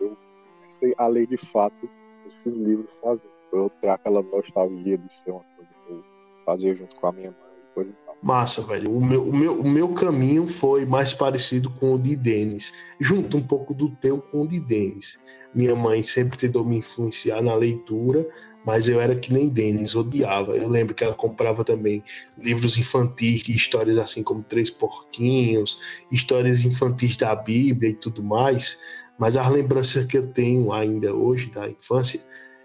eu 0.01 0.17
comecei 0.57 0.93
a 0.97 1.07
ler 1.07 1.27
de 1.27 1.37
fato 1.37 1.89
esses 2.25 2.53
livros 2.53 2.89
sozinho. 2.99 3.31
Eu 3.53 3.69
ter 3.81 3.89
aquela 3.89 4.21
nostalgia 4.23 4.97
de 4.97 5.13
ser 5.13 5.31
uma 5.31 5.43
coisa 5.55 5.69
que 5.85 5.91
eu 5.93 6.03
fazia 6.45 6.73
junto 6.75 6.95
com 6.95 7.07
a 7.07 7.11
minha 7.11 7.29
mãe 7.31 7.59
e 7.69 7.73
coisa 7.75 7.91
e 7.91 8.05
tal. 8.05 8.10
Massa, 8.21 8.61
velho. 8.61 8.95
O 8.95 9.03
meu, 9.03 9.27
o, 9.27 9.35
meu, 9.35 9.59
o 9.61 9.67
meu 9.67 9.89
caminho 9.89 10.47
foi 10.47 10.85
mais 10.85 11.11
parecido 11.11 11.69
com 11.71 11.95
o 11.95 11.99
de 11.99 12.15
Denis. 12.15 12.71
Junto 12.99 13.37
um 13.37 13.41
pouco 13.41 13.73
do 13.73 13.89
teu 13.95 14.19
com 14.19 14.43
o 14.43 14.47
de 14.47 14.59
Denis. 14.59 15.17
Minha 15.55 15.75
mãe 15.75 16.03
sempre 16.03 16.37
tentou 16.37 16.63
me 16.63 16.77
influenciar 16.77 17.41
na 17.41 17.55
leitura, 17.55 18.25
mas 18.65 18.87
eu 18.87 19.01
era 19.01 19.15
que 19.15 19.33
nem 19.33 19.49
Denis, 19.49 19.95
odiava. 19.95 20.55
Eu 20.55 20.69
lembro 20.69 20.93
que 20.93 21.03
ela 21.03 21.15
comprava 21.15 21.63
também 21.63 22.03
livros 22.37 22.77
infantis 22.77 23.41
de 23.41 23.53
histórias 23.53 23.97
assim 23.97 24.21
como 24.21 24.43
Três 24.43 24.69
Porquinhos, 24.69 25.79
histórias 26.11 26.63
infantis 26.63 27.17
da 27.17 27.35
Bíblia 27.35 27.89
e 27.89 27.95
tudo 27.95 28.23
mais. 28.23 28.79
Mas 29.17 29.35
as 29.35 29.51
lembranças 29.51 30.05
que 30.05 30.17
eu 30.17 30.27
tenho 30.27 30.71
ainda 30.71 31.13
hoje 31.13 31.49
da 31.49 31.67
infância 31.67 32.21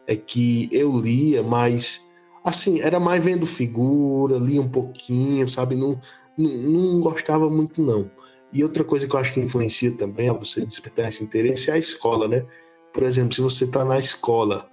é 0.06 0.14
que 0.14 0.68
eu 0.70 0.96
lia, 0.96 1.42
mas 1.42 2.05
assim, 2.46 2.80
era 2.80 3.00
mais 3.00 3.22
vendo 3.22 3.44
figura, 3.44 4.38
lia 4.38 4.60
um 4.60 4.68
pouquinho, 4.68 5.50
sabe? 5.50 5.74
Não, 5.74 6.00
não, 6.38 6.48
não 6.48 7.00
gostava 7.00 7.50
muito, 7.50 7.82
não. 7.82 8.08
E 8.52 8.62
outra 8.62 8.84
coisa 8.84 9.08
que 9.08 9.16
eu 9.16 9.18
acho 9.18 9.34
que 9.34 9.40
influencia 9.40 9.90
também 9.90 10.28
a 10.28 10.32
você 10.32 10.64
despertar 10.64 11.08
esse 11.08 11.24
interesse 11.24 11.70
é 11.70 11.74
a 11.74 11.78
escola, 11.78 12.28
né? 12.28 12.46
Por 12.94 13.02
exemplo, 13.02 13.34
se 13.34 13.40
você 13.40 13.64
está 13.64 13.84
na 13.84 13.98
escola, 13.98 14.70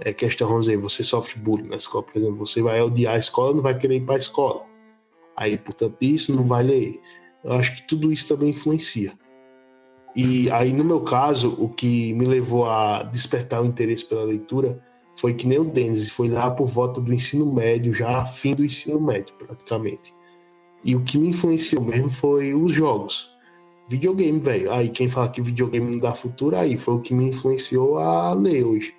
é 0.00 0.12
questão, 0.12 0.46
vamos 0.46 0.66
dizer, 0.66 0.76
você 0.76 1.02
sofre 1.02 1.40
bullying 1.40 1.68
na 1.68 1.76
escola, 1.76 2.04
por 2.04 2.18
exemplo, 2.18 2.36
você 2.36 2.60
vai 2.60 2.82
odiar 2.82 3.14
a 3.14 3.18
escola, 3.18 3.54
não 3.54 3.62
vai 3.62 3.76
querer 3.78 3.96
ir 3.96 4.04
para 4.04 4.16
a 4.16 4.18
escola. 4.18 4.66
Aí, 5.38 5.56
portanto, 5.56 5.96
isso 6.02 6.36
não 6.36 6.46
vai 6.46 6.64
ler. 6.64 7.00
Eu 7.42 7.52
acho 7.52 7.76
que 7.76 7.86
tudo 7.86 8.12
isso 8.12 8.28
também 8.28 8.50
influencia. 8.50 9.14
E 10.14 10.50
aí, 10.50 10.70
no 10.70 10.84
meu 10.84 11.00
caso, 11.00 11.56
o 11.58 11.70
que 11.70 12.12
me 12.12 12.26
levou 12.26 12.66
a 12.66 13.04
despertar 13.04 13.62
o 13.62 13.66
interesse 13.66 14.04
pela 14.04 14.24
leitura 14.24 14.78
foi 15.16 15.34
que 15.34 15.46
nem 15.46 15.58
o 15.58 15.64
Denis, 15.64 16.10
foi 16.10 16.28
lá 16.28 16.50
por 16.50 16.66
volta 16.66 17.00
do 17.00 17.12
ensino 17.12 17.52
médio, 17.52 17.92
já 17.92 18.24
fim 18.24 18.54
do 18.54 18.64
ensino 18.64 19.00
médio, 19.00 19.34
praticamente. 19.38 20.14
E 20.84 20.94
o 20.94 21.02
que 21.02 21.18
me 21.18 21.28
influenciou 21.28 21.82
mesmo 21.82 22.10
foi 22.10 22.54
os 22.54 22.72
jogos. 22.72 23.36
Videogame, 23.88 24.38
velho. 24.40 24.70
Aí 24.70 24.88
quem 24.88 25.08
fala 25.08 25.28
que 25.28 25.40
videogame 25.40 25.92
não 25.92 25.98
dá 25.98 26.14
futuro, 26.14 26.56
aí 26.56 26.76
foi 26.76 26.94
o 26.94 27.00
que 27.00 27.14
me 27.14 27.28
influenciou 27.28 27.98
a 27.98 28.32
ler 28.34 28.64
hoje. 28.64 28.94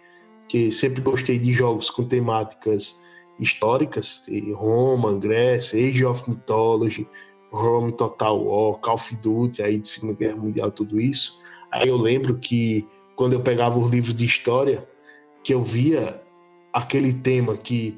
Que 0.48 0.72
sempre 0.72 1.02
gostei 1.02 1.38
de 1.38 1.52
jogos 1.52 1.90
com 1.90 2.04
temáticas 2.04 2.98
históricas, 3.40 4.24
Roma, 4.56 5.14
Grécia, 5.14 5.80
Age 5.80 6.06
of 6.06 6.30
Mythology, 6.30 7.08
Rome 7.52 7.92
Total 7.92 8.44
War, 8.44 8.78
Call 8.80 8.96
of 8.96 9.16
Duty, 9.18 9.62
aí 9.62 9.78
de 9.78 9.88
Segunda 9.88 10.14
Guerra 10.14 10.38
Mundial, 10.38 10.72
tudo 10.72 11.00
isso. 11.00 11.40
Aí 11.72 11.88
eu 11.88 11.98
lembro 11.98 12.38
que 12.40 12.88
quando 13.16 13.34
eu 13.34 13.42
pegava 13.42 13.78
os 13.78 13.90
livros 13.90 14.16
de 14.16 14.26
história, 14.26 14.88
que 15.48 15.54
eu 15.54 15.62
via 15.62 16.22
aquele 16.74 17.14
tema 17.14 17.56
que 17.56 17.98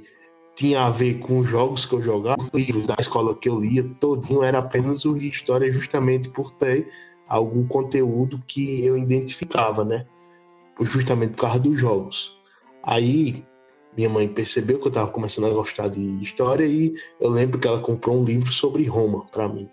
tinha 0.56 0.84
a 0.84 0.92
ver 0.92 1.16
com 1.16 1.40
os 1.40 1.48
jogos 1.48 1.84
que 1.84 1.96
eu 1.96 2.02
jogava, 2.02 2.38
os 2.40 2.52
livros 2.54 2.86
da 2.86 2.96
escola 3.00 3.36
que 3.36 3.50
eu 3.50 3.60
lia, 3.60 3.84
todinho 4.00 4.44
era 4.44 4.60
apenas 4.60 5.04
o 5.04 5.16
de 5.16 5.28
história, 5.28 5.72
justamente 5.72 6.30
por 6.30 6.52
ter 6.52 6.88
algum 7.28 7.68
conteúdo 7.68 8.40
que 8.46 8.86
eu 8.86 8.96
identificava, 8.96 9.84
né? 9.84 10.06
Justamente 10.80 11.32
por 11.32 11.42
causa 11.42 11.60
dos 11.60 11.80
jogos. 11.80 12.40
Aí 12.84 13.44
minha 13.98 14.10
mãe 14.10 14.28
percebeu 14.28 14.78
que 14.78 14.86
eu 14.86 14.90
estava 14.90 15.10
começando 15.10 15.48
a 15.48 15.50
gostar 15.50 15.88
de 15.88 16.22
história 16.22 16.68
e 16.68 16.94
eu 17.20 17.32
lembro 17.32 17.58
que 17.58 17.68
ela 17.68 17.82
comprou 17.82 18.22
um 18.22 18.24
livro 18.24 18.54
sobre 18.54 18.86
Roma 18.86 19.26
para 19.32 19.50
mim. 19.50 19.68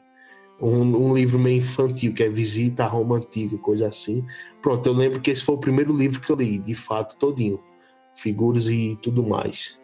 Um, 0.60 1.08
um, 1.10 1.14
livro 1.14 1.38
meio 1.38 1.58
infantil, 1.58 2.14
que 2.14 2.22
é 2.22 2.30
Visita 2.30 2.84
a 2.84 2.88
Roma 2.88 3.16
Antiga, 3.16 3.58
coisa 3.58 3.88
assim. 3.88 4.24
Pronto, 4.62 4.86
eu 4.88 4.92
lembro 4.94 5.20
que 5.20 5.30
esse 5.30 5.42
foi 5.42 5.54
o 5.54 5.60
primeiro 5.60 5.94
livro 5.94 6.20
que 6.20 6.30
eu 6.30 6.36
li, 6.36 6.58
de 6.58 6.74
fato, 6.74 7.18
todinho. 7.18 7.62
Figuras 8.14 8.66
e 8.68 8.98
tudo 9.02 9.22
mais. 9.22 9.78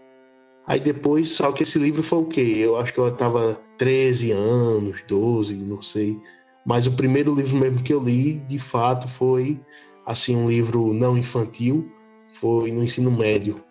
Aí 0.66 0.80
depois, 0.80 1.28
só 1.28 1.52
que 1.52 1.64
esse 1.64 1.78
livro 1.78 2.02
foi 2.02 2.20
o 2.20 2.26
quê? 2.26 2.54
Eu 2.58 2.76
acho 2.76 2.94
que 2.94 3.00
eu 3.00 3.14
tava 3.14 3.60
13 3.78 4.30
anos, 4.30 5.02
12, 5.08 5.56
não 5.56 5.82
sei. 5.82 6.18
Mas 6.64 6.86
o 6.86 6.92
primeiro 6.92 7.34
livro 7.34 7.56
mesmo 7.56 7.82
que 7.82 7.92
eu 7.92 8.02
li, 8.02 8.38
de 8.40 8.58
fato, 8.58 9.08
foi, 9.08 9.60
assim, 10.06 10.36
um 10.36 10.48
livro 10.48 10.94
não 10.94 11.18
infantil, 11.18 11.90
foi 12.28 12.70
no 12.70 12.82
ensino 12.82 13.10
médio. 13.10 13.62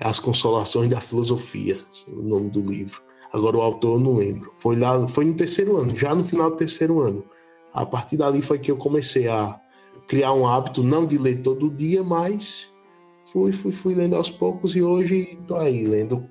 As 0.00 0.20
Consolações 0.20 0.88
da 0.88 1.00
Filosofia, 1.00 1.76
o 2.06 2.22
nome 2.22 2.48
do 2.48 2.60
livro. 2.60 3.02
Agora 3.32 3.56
o 3.56 3.60
autor 3.60 3.94
eu 3.94 4.00
não 4.00 4.16
lembro. 4.16 4.52
Foi 4.56 4.76
lá, 4.76 5.06
foi 5.06 5.24
no 5.24 5.34
terceiro 5.34 5.76
ano, 5.76 5.96
já 5.96 6.14
no 6.14 6.24
final 6.24 6.50
do 6.50 6.56
terceiro 6.56 7.00
ano. 7.00 7.24
A 7.72 7.86
partir 7.86 8.16
dali 8.16 8.42
foi 8.42 8.58
que 8.58 8.70
eu 8.70 8.76
comecei 8.76 9.28
a 9.28 9.60
criar 10.08 10.32
um 10.32 10.46
hábito, 10.46 10.82
não 10.82 11.06
de 11.06 11.16
ler 11.16 11.40
todo 11.42 11.70
dia, 11.70 12.02
mas 12.02 12.74
fui, 13.26 13.52
fui, 13.52 13.70
fui 13.70 13.94
lendo 13.94 14.16
aos 14.16 14.30
poucos 14.30 14.74
e 14.74 14.82
hoje 14.82 15.38
estou 15.40 15.56
aí 15.58 15.84
lendo. 15.84 16.28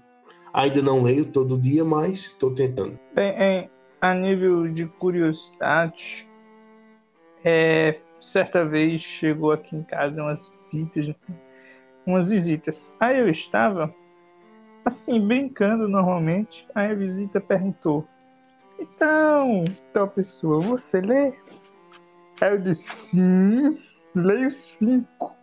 Ainda 0.54 0.82
não 0.82 1.04
leio 1.04 1.26
todo 1.26 1.58
dia, 1.58 1.86
mas 1.86 2.26
estou 2.26 2.54
tentando. 2.54 3.00
Bem, 3.16 3.30
é, 3.30 3.70
a 4.02 4.14
nível 4.14 4.68
de 4.68 4.86
curiosidade, 4.86 6.28
é, 7.46 8.00
certa 8.20 8.66
vez 8.66 9.02
chegou 9.02 9.52
aqui 9.52 9.76
em 9.76 9.84
casa 9.84 10.22
umas 10.22 10.46
visitas, 10.48 11.16
umas 12.06 12.30
visitas. 12.30 12.92
Aí 13.00 13.20
eu 13.20 13.30
estava 13.30 13.94
assim, 14.86 15.26
brincando 15.26 15.88
normalmente. 15.88 16.68
Aí 16.74 16.92
a 16.92 16.96
visita 16.96 17.40
perguntou: 17.40 18.08
Então, 18.80 19.64
tal 19.94 20.08
pessoa, 20.08 20.60
você 20.60 21.02
lê? 21.02 21.34
Aí 22.42 22.52
eu 22.52 22.60
disse: 22.60 22.90
Sim, 22.90 23.78
leio 24.16 24.52
cinco. 24.52 25.36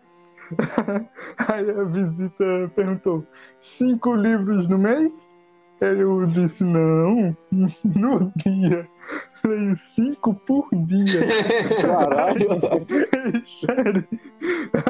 Aí 1.48 1.70
a 1.70 1.84
visita 1.84 2.44
perguntou: 2.74 3.26
Cinco 3.60 4.14
livros 4.14 4.68
no 4.68 4.78
mês? 4.78 5.30
Eu 5.80 6.26
disse: 6.26 6.64
Não, 6.64 7.36
no 7.84 8.32
dia. 8.36 8.88
Leio 9.44 9.76
cinco 9.76 10.34
por 10.34 10.68
dia. 10.72 11.20
Caralho! 11.82 12.48
Sério. 13.44 14.08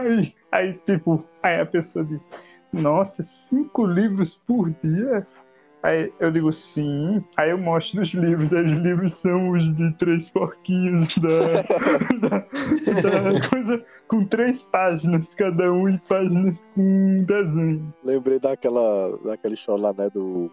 Aí, 0.01 0.35
aí, 0.53 0.73
tipo, 0.87 1.25
aí 1.43 1.61
a 1.61 1.67
pessoa 1.67 2.05
disse: 2.05 2.31
Nossa, 2.73 3.23
cinco 3.23 3.87
livros 3.87 4.35
por 4.35 4.71
dia? 4.83 5.27
Aí 5.83 6.13
eu 6.19 6.33
digo 6.33 6.51
sim, 6.51 7.23
aí 7.37 7.51
eu 7.51 7.59
mostro 7.59 8.03
os 8.03 8.09
livros, 8.13 8.53
aí 8.53 8.65
os 8.65 8.77
livros 8.79 9.13
são 9.15 9.51
os 9.51 9.73
de 9.77 9.93
três 9.93 10.29
porquinhos 10.29 11.17
da, 11.19 11.63
da, 12.19 12.39
da 13.33 13.49
coisa 13.49 13.85
com 14.09 14.25
três 14.25 14.65
páginas, 14.65 15.33
cada 15.35 15.73
um 15.73 15.89
e 15.89 15.99
páginas 15.99 16.69
com 16.75 16.81
um 16.83 17.23
desenho. 17.23 17.95
Lembrei 18.03 18.41
daquela, 18.41 19.17
daquele 19.19 19.57
show 19.57 19.77
lá, 19.77 19.93
né, 19.93 20.11
do, 20.11 20.51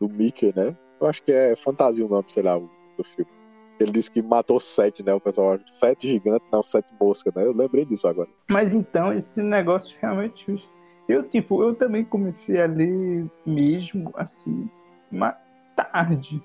do 0.00 0.08
Mickey, 0.08 0.52
né? 0.56 0.76
Eu 1.00 1.06
acho 1.06 1.22
que 1.22 1.30
é 1.30 1.54
fantasia 1.54 2.04
o 2.04 2.08
nome, 2.08 2.24
sei 2.28 2.42
lá, 2.42 2.58
do 2.58 3.04
filme. 3.04 3.30
Ele 3.78 3.92
disse 3.92 4.10
que 4.10 4.22
matou 4.22 4.58
sete, 4.58 5.02
né? 5.02 5.12
O 5.12 5.20
pessoal, 5.20 5.58
sete 5.66 6.10
gigantes, 6.10 6.48
não, 6.50 6.62
sete 6.62 6.88
moscas, 6.98 7.32
né? 7.34 7.44
Eu 7.44 7.52
lembrei 7.54 7.84
disso 7.84 8.08
agora. 8.08 8.28
Mas 8.48 8.74
então, 8.74 9.12
esse 9.12 9.42
negócio 9.42 9.96
realmente. 10.00 10.66
Eu, 11.08 11.22
tipo, 11.22 11.62
eu 11.62 11.74
também 11.74 12.04
comecei 12.04 12.60
a 12.60 12.66
ler 12.66 13.26
mesmo, 13.44 14.12
assim, 14.14 14.68
mais 15.10 15.36
tarde. 15.76 16.42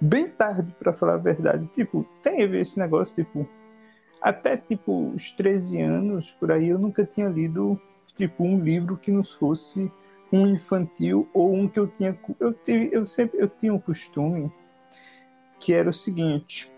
Bem 0.00 0.28
tarde, 0.28 0.74
pra 0.78 0.92
falar 0.92 1.14
a 1.14 1.18
verdade. 1.18 1.66
Tipo, 1.74 2.06
teve 2.22 2.60
esse 2.60 2.78
negócio, 2.78 3.14
tipo, 3.14 3.46
até, 4.20 4.56
tipo, 4.56 5.10
os 5.10 5.30
13 5.32 5.80
anos, 5.80 6.30
por 6.32 6.50
aí, 6.50 6.68
eu 6.68 6.78
nunca 6.78 7.04
tinha 7.04 7.28
lido, 7.28 7.78
tipo, 8.16 8.44
um 8.44 8.58
livro 8.58 8.96
que 8.96 9.10
não 9.10 9.22
fosse 9.22 9.90
um 10.32 10.46
infantil 10.46 11.28
ou 11.34 11.54
um 11.54 11.68
que 11.68 11.78
eu 11.78 11.86
tinha. 11.86 12.18
Eu, 12.40 12.54
tive, 12.54 12.88
eu 12.92 13.04
sempre 13.06 13.38
eu 13.40 13.48
tinha 13.48 13.74
um 13.74 13.78
costume 13.78 14.50
que 15.60 15.74
era 15.74 15.90
o 15.90 15.92
seguinte. 15.92 16.72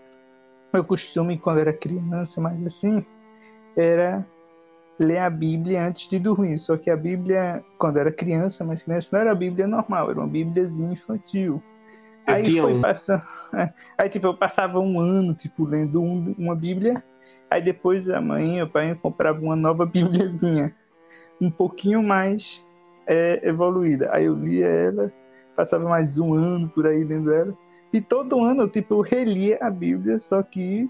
Meu 0.73 0.83
costume 0.83 1.37
quando 1.39 1.59
era 1.59 1.71
criança, 1.71 2.41
mas 2.41 2.63
assim, 2.65 3.05
era 3.75 4.27
ler 4.99 5.17
a 5.19 5.29
Bíblia 5.29 5.87
antes 5.87 6.07
de 6.07 6.19
dormir. 6.19 6.57
Só 6.57 6.77
que 6.77 6.89
a 6.89 6.95
Bíblia, 6.97 7.63
quando 7.77 7.99
era 7.99 8.11
criança, 8.11 8.63
mas 8.63 8.83
criança, 8.83 9.09
não 9.11 9.19
era 9.21 9.31
a 9.31 9.35
Bíblia 9.35 9.67
normal, 9.67 10.09
era 10.11 10.19
uma 10.19 10.27
Bíbliazinha 10.27 10.93
infantil. 10.93 11.61
Eu 12.27 12.33
Aí 12.33 12.49
foi 12.49 12.73
um. 12.73 12.81
passando. 12.81 13.21
Aí, 13.97 14.09
tipo, 14.09 14.27
eu 14.27 14.35
passava 14.37 14.79
um 14.79 14.99
ano, 14.99 15.33
tipo, 15.33 15.63
lendo 15.65 16.01
um- 16.01 16.33
uma 16.37 16.55
Bíblia. 16.55 17.03
Aí 17.49 17.61
depois 17.61 18.09
a 18.09 18.19
mãe 18.19 18.57
e 18.57 18.63
o 18.63 18.69
pai 18.69 18.95
comprava 18.95 19.39
uma 19.39 19.55
nova 19.55 19.85
Bíbliazinha, 19.85 20.73
um 21.39 21.51
pouquinho 21.51 22.01
mais 22.01 22.63
é, 23.05 23.47
evoluída. 23.47 24.09
Aí 24.11 24.25
eu 24.25 24.33
lia 24.35 24.65
ela, 24.65 25.11
passava 25.55 25.87
mais 25.87 26.17
um 26.17 26.33
ano 26.33 26.67
por 26.69 26.87
aí 26.87 27.03
lendo 27.03 27.33
ela. 27.33 27.55
E 27.93 28.01
todo 28.01 28.43
ano 28.43 28.67
tipo, 28.67 28.95
eu 28.95 29.01
relia 29.01 29.59
a 29.61 29.69
Bíblia, 29.69 30.17
só 30.19 30.41
que 30.41 30.89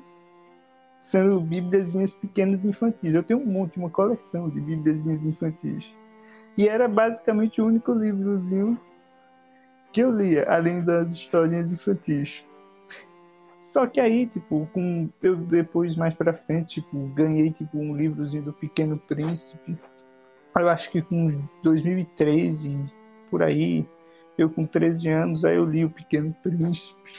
sendo 1.05 1.39
bíbliazinhas 1.39 2.13
pequenas 2.13 2.65
infantis. 2.65 3.13
Eu 3.13 3.23
tenho 3.23 3.39
um 3.39 3.45
monte, 3.45 3.77
uma 3.77 3.89
coleção 3.89 4.49
de 4.49 4.59
bíbliazinhas 4.59 5.23
infantis. 5.23 5.93
E 6.57 6.67
era 6.67 6.87
basicamente 6.87 7.61
o 7.61 7.67
único 7.67 7.93
livrozinho 7.93 8.79
que 9.91 10.01
eu 10.01 10.11
lia, 10.11 10.45
além 10.49 10.83
das 10.83 11.11
historinhas 11.13 11.71
infantis. 11.71 12.43
Só 13.61 13.85
que 13.85 13.99
aí, 13.99 14.25
tipo, 14.25 14.67
com 14.73 15.09
eu 15.21 15.35
depois 15.35 15.95
mais 15.95 16.13
pra 16.13 16.33
frente, 16.33 16.81
tipo, 16.81 17.07
ganhei 17.09 17.51
tipo 17.51 17.77
um 17.77 17.95
livrozinho 17.95 18.43
do 18.43 18.53
Pequeno 18.53 18.97
Príncipe. 18.97 19.77
Eu 20.57 20.69
acho 20.69 20.89
que 20.89 21.01
com 21.01 21.25
uns 21.25 21.37
2013 21.61 22.83
por 23.29 23.43
aí, 23.43 23.85
eu 24.37 24.49
com 24.49 24.65
13 24.65 25.09
anos, 25.09 25.45
aí 25.45 25.55
eu 25.55 25.65
li 25.65 25.85
o 25.85 25.89
Pequeno 25.89 26.33
Príncipe. 26.41 27.11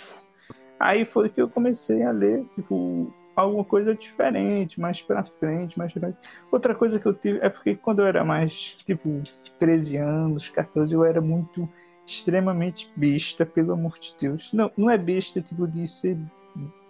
Aí 0.79 1.05
foi 1.05 1.29
que 1.29 1.41
eu 1.41 1.49
comecei 1.49 2.03
a 2.03 2.11
ler, 2.11 2.45
tipo, 2.55 3.13
alguma 3.37 3.65
coisa 3.65 3.95
diferente, 3.95 4.81
mais 4.81 5.03
pra 5.03 5.25
frente, 5.25 5.79
mais 5.79 5.93
pra 5.93 6.01
frente. 6.03 6.19
Outra 6.51 6.75
coisa 6.75 6.99
que 6.99 7.07
eu 7.07 7.15
tive 7.15 7.39
é 7.43 7.49
porque 7.49 7.77
quando 7.77 8.01
eu 8.01 8.07
era 8.07 8.25
mais, 8.25 8.53
tipo, 8.85 9.23
13 9.59 9.97
anos, 9.99 10.49
14, 10.49 10.93
eu 10.93 11.05
era 11.05 11.21
muito 11.21 11.69
extremamente 12.07 12.91
besta, 12.97 13.45
pelo 13.45 13.73
amor 13.73 13.99
de 13.99 14.15
Deus. 14.19 14.53
Não, 14.53 14.71
não 14.77 14.91
é 14.91 14.97
besta 14.99 15.41
tipo 15.41 15.67
de 15.69 15.87
ser 15.87 16.17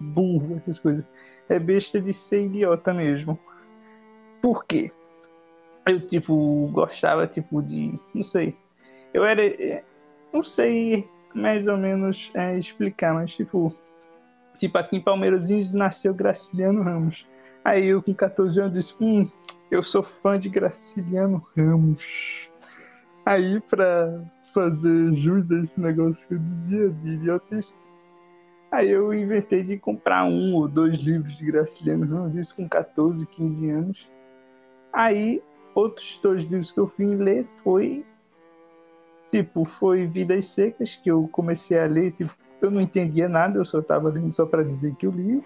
burro, 0.00 0.56
essas 0.56 0.78
coisas. 0.78 1.04
É 1.48 1.58
besta 1.58 2.00
de 2.00 2.12
ser 2.12 2.44
idiota 2.46 2.92
mesmo. 2.94 3.38
Por 4.40 4.64
quê? 4.64 4.92
Eu, 5.86 6.00
tipo, 6.06 6.68
gostava, 6.72 7.26
tipo, 7.26 7.62
de. 7.62 7.98
Não 8.14 8.22
sei. 8.22 8.56
Eu 9.14 9.24
era. 9.24 9.44
eh, 9.44 9.84
Não 10.32 10.42
sei 10.42 11.08
mais 11.34 11.68
ou 11.68 11.76
menos 11.76 12.30
é, 12.34 12.58
explicar, 12.58 13.14
mas, 13.14 13.34
tipo. 13.36 13.74
Tipo, 14.56 14.78
aqui 14.78 14.96
em 14.96 15.00
Palmeirozinhos 15.00 15.72
nasceu 15.72 16.14
Graciliano 16.14 16.82
Ramos. 16.82 17.26
Aí 17.64 17.86
eu, 17.86 18.02
com 18.02 18.14
14 18.14 18.60
anos, 18.60 18.72
disse: 18.72 18.94
Hum, 19.00 19.28
eu 19.70 19.82
sou 19.82 20.02
fã 20.02 20.38
de 20.38 20.48
Graciliano 20.48 21.44
Ramos. 21.56 22.48
Aí, 23.24 23.60
pra 23.60 24.22
fazer 24.54 25.12
jus 25.14 25.50
a 25.50 25.60
esse 25.62 25.80
negócio 25.80 26.26
que 26.28 26.34
eu 26.34 26.38
dizia 26.38 26.88
de 26.88 27.10
idiotice, 27.10 27.74
aí 28.70 28.90
eu 28.90 29.12
inventei 29.12 29.62
de 29.62 29.76
comprar 29.78 30.24
um 30.24 30.54
ou 30.54 30.66
dois 30.66 30.96
livros 30.98 31.36
de 31.36 31.44
Graciliano 31.44 32.06
Ramos, 32.06 32.36
isso 32.36 32.54
com 32.56 32.68
14, 32.68 33.26
15 33.26 33.70
anos. 33.70 34.10
Aí, 34.92 35.42
outros 35.74 36.18
dois 36.22 36.44
livros 36.44 36.70
que 36.70 36.78
eu 36.78 36.86
fui 36.86 37.14
ler 37.14 37.46
foi. 37.62 38.04
Tipo, 39.28 39.64
foi 39.64 40.06
Vidas 40.06 40.46
Secas, 40.46 40.94
que 40.94 41.10
eu 41.10 41.28
comecei 41.28 41.78
a 41.78 41.86
ler, 41.86 42.12
tipo, 42.12 42.32
eu 42.66 42.70
não 42.70 42.80
entendia 42.80 43.28
nada, 43.28 43.58
eu 43.58 43.64
só 43.64 43.80
estava 43.80 44.08
lendo 44.08 44.32
só 44.32 44.46
para 44.46 44.62
dizer 44.62 44.94
que 44.94 45.06
eu 45.06 45.10
li. 45.10 45.42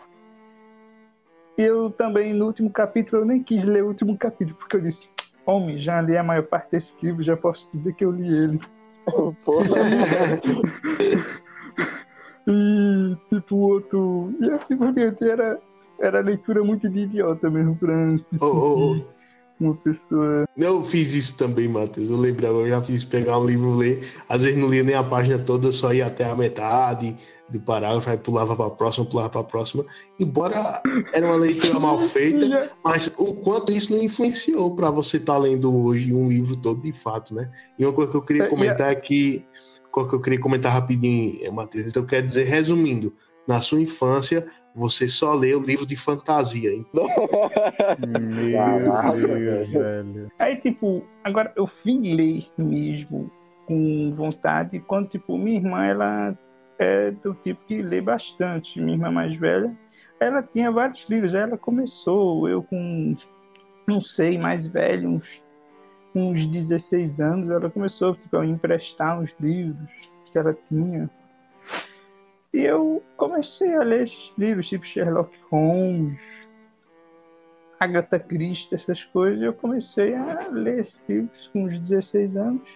E 1.56 1.62
eu 1.62 1.90
também, 1.90 2.32
no 2.32 2.46
último 2.46 2.70
capítulo, 2.70 3.22
eu 3.22 3.26
nem 3.26 3.42
quis 3.42 3.64
ler 3.64 3.84
o 3.84 3.88
último 3.88 4.16
capítulo, 4.16 4.58
porque 4.58 4.76
eu 4.76 4.80
disse, 4.80 5.08
homem, 5.44 5.78
já 5.78 6.00
li 6.00 6.16
a 6.16 6.22
maior 6.22 6.44
parte 6.44 6.70
desse 6.72 6.94
livro, 7.02 7.22
já 7.22 7.36
posso 7.36 7.70
dizer 7.70 7.94
que 7.94 8.04
eu 8.04 8.10
li 8.10 8.26
ele. 8.26 8.60
Porra. 9.44 9.66
E, 12.46 13.16
tipo, 13.28 13.54
o 13.54 13.60
outro. 13.60 14.34
E 14.40 14.50
assim 14.50 14.76
por 14.76 14.92
diante, 14.92 15.28
era, 15.28 15.60
era 16.00 16.20
leitura 16.20 16.64
muito 16.64 16.88
de 16.88 17.00
idiota 17.00 17.50
mesmo, 17.50 17.76
pra 17.76 18.18
se 18.18 18.38
sentir 18.38 18.44
Ô, 18.44 18.48
ô, 18.48 18.92
ô. 18.92 19.19
Uma 19.60 19.74
pessoa. 19.74 20.44
Eu 20.56 20.82
fiz 20.82 21.12
isso 21.12 21.36
também, 21.36 21.68
Matheus. 21.68 22.08
Eu 22.08 22.16
lembrei 22.16 22.48
agora, 22.48 22.66
eu 22.66 22.70
já 22.70 22.82
fiz 22.82 23.04
pegar 23.04 23.38
um 23.38 23.44
livro, 23.44 23.74
ler. 23.74 24.08
Às 24.28 24.42
vezes 24.42 24.58
não 24.58 24.68
lia 24.68 24.82
nem 24.82 24.94
a 24.94 25.04
página 25.04 25.38
toda, 25.38 25.70
só 25.70 25.92
ia 25.92 26.06
até 26.06 26.24
a 26.24 26.34
metade 26.34 27.16
do 27.50 27.60
parágrafo, 27.60 28.08
aí 28.08 28.16
pulava 28.16 28.54
pra 28.56 28.70
próxima, 28.70 29.04
pulava 29.06 29.28
pra 29.28 29.44
próxima. 29.44 29.84
Embora 30.18 30.80
era 31.12 31.26
uma 31.26 31.36
leitura 31.36 31.78
mal 31.80 31.98
feita, 31.98 32.70
mas 32.84 33.12
o 33.18 33.34
quanto 33.34 33.72
isso 33.72 33.92
não 33.92 34.02
influenciou 34.02 34.74
pra 34.74 34.90
você 34.90 35.18
estar 35.18 35.36
lendo 35.36 35.76
hoje 35.76 36.12
um 36.14 36.28
livro 36.28 36.56
todo 36.56 36.80
de 36.80 36.92
fato, 36.92 37.34
né? 37.34 37.50
E 37.78 37.84
uma 37.84 37.92
coisa 37.92 38.10
que 38.10 38.16
eu 38.16 38.22
queria 38.22 38.44
É, 38.44 38.48
comentar 38.48 38.90
é 38.90 38.94
que. 38.94 39.44
Coisa 39.90 40.08
que 40.08 40.14
eu 40.14 40.20
queria 40.20 40.38
comentar 40.38 40.72
rapidinho, 40.72 41.52
Matheus. 41.52 41.88
Então, 41.88 42.04
eu 42.04 42.06
quero 42.06 42.24
dizer, 42.24 42.44
resumindo, 42.44 43.12
na 43.46 43.60
sua 43.60 43.80
infância, 43.80 44.46
você 44.74 45.08
só 45.08 45.34
leu 45.34 45.60
livro 45.60 45.86
de 45.86 45.96
fantasia, 45.96 46.72
hein? 46.72 46.86
Meu 48.06 49.38
Deus, 49.38 49.68
velho. 49.68 50.32
Aí, 50.38 50.56
tipo, 50.56 51.04
agora 51.24 51.52
eu 51.56 51.68
vim 51.84 52.14
ler 52.14 52.46
mesmo 52.56 53.30
com 53.66 54.10
vontade 54.10 54.80
quando, 54.80 55.08
tipo, 55.08 55.36
minha 55.36 55.58
irmã, 55.58 55.84
ela 55.84 56.38
é 56.78 57.10
do 57.10 57.34
tipo 57.34 57.64
que 57.66 57.82
lê 57.82 58.00
bastante. 58.00 58.80
Minha 58.80 58.96
irmã 58.96 59.10
mais 59.10 59.36
velha, 59.36 59.76
ela 60.18 60.42
tinha 60.42 60.70
vários 60.70 61.06
livros. 61.08 61.34
Aí 61.34 61.42
ela 61.42 61.58
começou, 61.58 62.48
eu 62.48 62.62
com, 62.62 63.16
não 63.86 64.00
sei, 64.00 64.38
mais 64.38 64.66
velho, 64.66 65.10
uns, 65.10 65.44
uns 66.14 66.46
16 66.46 67.20
anos, 67.20 67.50
ela 67.50 67.70
começou, 67.70 68.14
tipo, 68.14 68.36
a 68.36 68.42
me 68.42 68.50
emprestar 68.50 69.20
uns 69.20 69.34
livros 69.40 69.90
que 70.32 70.38
ela 70.38 70.56
tinha. 70.68 71.10
E 72.52 72.62
eu 72.62 73.02
comecei 73.16 73.74
a 73.74 73.82
ler 73.82 74.02
esses 74.02 74.34
livros, 74.36 74.68
tipo 74.68 74.84
Sherlock 74.84 75.30
Holmes, 75.50 76.20
Agatha 77.78 78.18
Christie, 78.18 78.74
essas 78.74 79.04
coisas, 79.04 79.40
e 79.40 79.44
eu 79.44 79.52
comecei 79.54 80.14
a 80.14 80.48
ler 80.50 80.80
esses 80.80 80.98
livros 81.08 81.48
com 81.52 81.64
uns 81.64 81.78
16 81.78 82.36
anos. 82.36 82.68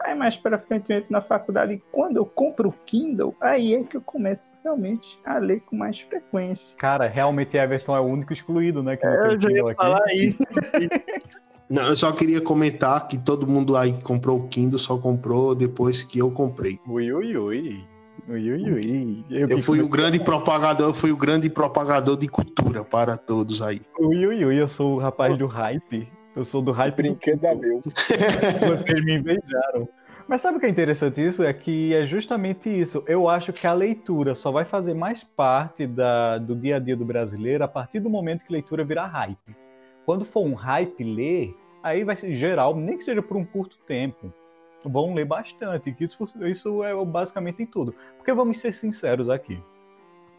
Aí 0.00 0.14
mais 0.14 0.36
para 0.36 0.58
frente 0.58 0.90
eu 0.90 0.98
entro 0.98 1.12
na 1.12 1.22
faculdade 1.22 1.74
e 1.74 1.82
quando 1.92 2.16
eu 2.16 2.26
compro 2.26 2.68
o 2.68 2.74
Kindle, 2.84 3.34
aí 3.40 3.74
é 3.74 3.84
que 3.84 3.96
eu 3.96 4.00
começo 4.02 4.50
realmente 4.62 5.18
a 5.24 5.38
ler 5.38 5.60
com 5.60 5.76
mais 5.76 6.00
frequência. 6.00 6.76
Cara, 6.76 7.06
realmente 7.06 7.56
Everton 7.56 7.96
é 7.96 8.00
o 8.00 8.04
único 8.04 8.32
excluído, 8.32 8.82
né? 8.82 8.96
Que 8.96 9.06
não 9.06 9.12
É, 9.14 9.22
tem 9.22 9.32
eu 9.32 9.40
já 9.40 9.50
ia 9.50 9.62
aqui. 9.66 9.74
falar 9.76 10.14
isso. 10.14 10.42
Não, 11.70 11.86
eu 11.86 11.96
só 11.96 12.12
queria 12.12 12.42
comentar 12.42 13.08
que 13.08 13.16
todo 13.16 13.46
mundo 13.50 13.74
aí 13.74 13.94
que 13.94 14.04
comprou 14.04 14.38
o 14.38 14.48
Kindle 14.48 14.78
só 14.78 14.98
comprou 14.98 15.54
depois 15.54 16.02
que 16.02 16.18
eu 16.18 16.30
comprei. 16.30 16.78
Ui, 16.86 17.10
ui, 17.10 17.36
ui. 17.38 17.84
Ui, 18.28 18.52
ui, 18.52 18.72
ui. 18.72 19.24
Eu 19.30 19.48
que 19.48 19.60
fui 19.60 19.78
o 19.80 19.82
come- 19.88 19.96
grande 19.96 20.18
propagador, 20.20 20.88
eu 20.88 20.94
fui 20.94 21.12
o 21.12 21.16
grande 21.16 21.50
propagador 21.50 22.16
de 22.16 22.26
cultura 22.26 22.82
para 22.84 23.16
todos 23.16 23.60
aí. 23.60 23.82
Ui, 23.98 24.26
ui, 24.26 24.44
ui. 24.44 24.60
Eu 24.60 24.68
sou 24.68 24.94
o 24.94 24.98
rapaz 24.98 25.36
do 25.36 25.46
hype. 25.46 26.08
Eu 26.34 26.44
sou 26.44 26.62
do 26.62 26.72
hype 26.72 26.94
do 26.94 26.96
Brinquedo 26.96 27.44
é 27.44 27.54
meu. 27.54 27.82
Vocês 27.84 29.04
me 29.04 29.16
invejaram. 29.18 29.88
Mas 30.26 30.40
sabe 30.40 30.56
o 30.56 30.60
que 30.60 30.64
é 30.66 30.70
interessante 30.70 31.20
isso? 31.20 31.42
É 31.44 31.52
que 31.52 31.94
é 31.94 32.06
justamente 32.06 32.68
isso. 32.70 33.04
Eu 33.06 33.28
acho 33.28 33.52
que 33.52 33.66
a 33.66 33.74
leitura 33.74 34.34
só 34.34 34.50
vai 34.50 34.64
fazer 34.64 34.94
mais 34.94 35.22
parte 35.22 35.86
da- 35.86 36.38
do 36.38 36.56
dia 36.56 36.76
a 36.76 36.78
dia 36.78 36.96
do 36.96 37.04
brasileiro 37.04 37.62
a 37.62 37.68
partir 37.68 38.00
do 38.00 38.08
momento 38.08 38.42
que 38.44 38.50
leitura 38.52 38.84
virar 38.84 39.06
hype. 39.06 39.54
Quando 40.06 40.24
for 40.24 40.44
um 40.46 40.54
hype 40.54 41.04
ler, 41.04 41.54
aí 41.82 42.04
vai 42.04 42.16
ser 42.16 42.32
geral, 42.32 42.74
nem 42.74 42.96
que 42.96 43.04
seja 43.04 43.22
por 43.22 43.36
um 43.36 43.44
curto 43.44 43.76
tempo. 43.86 44.32
Vão 44.84 45.14
ler 45.14 45.24
bastante, 45.24 45.92
que 45.92 46.04
isso, 46.04 46.32
isso 46.42 46.82
é 46.82 46.94
basicamente 47.04 47.62
em 47.62 47.66
tudo. 47.66 47.94
Porque 48.16 48.32
vamos 48.32 48.58
ser 48.58 48.72
sinceros 48.72 49.28
aqui. 49.28 49.62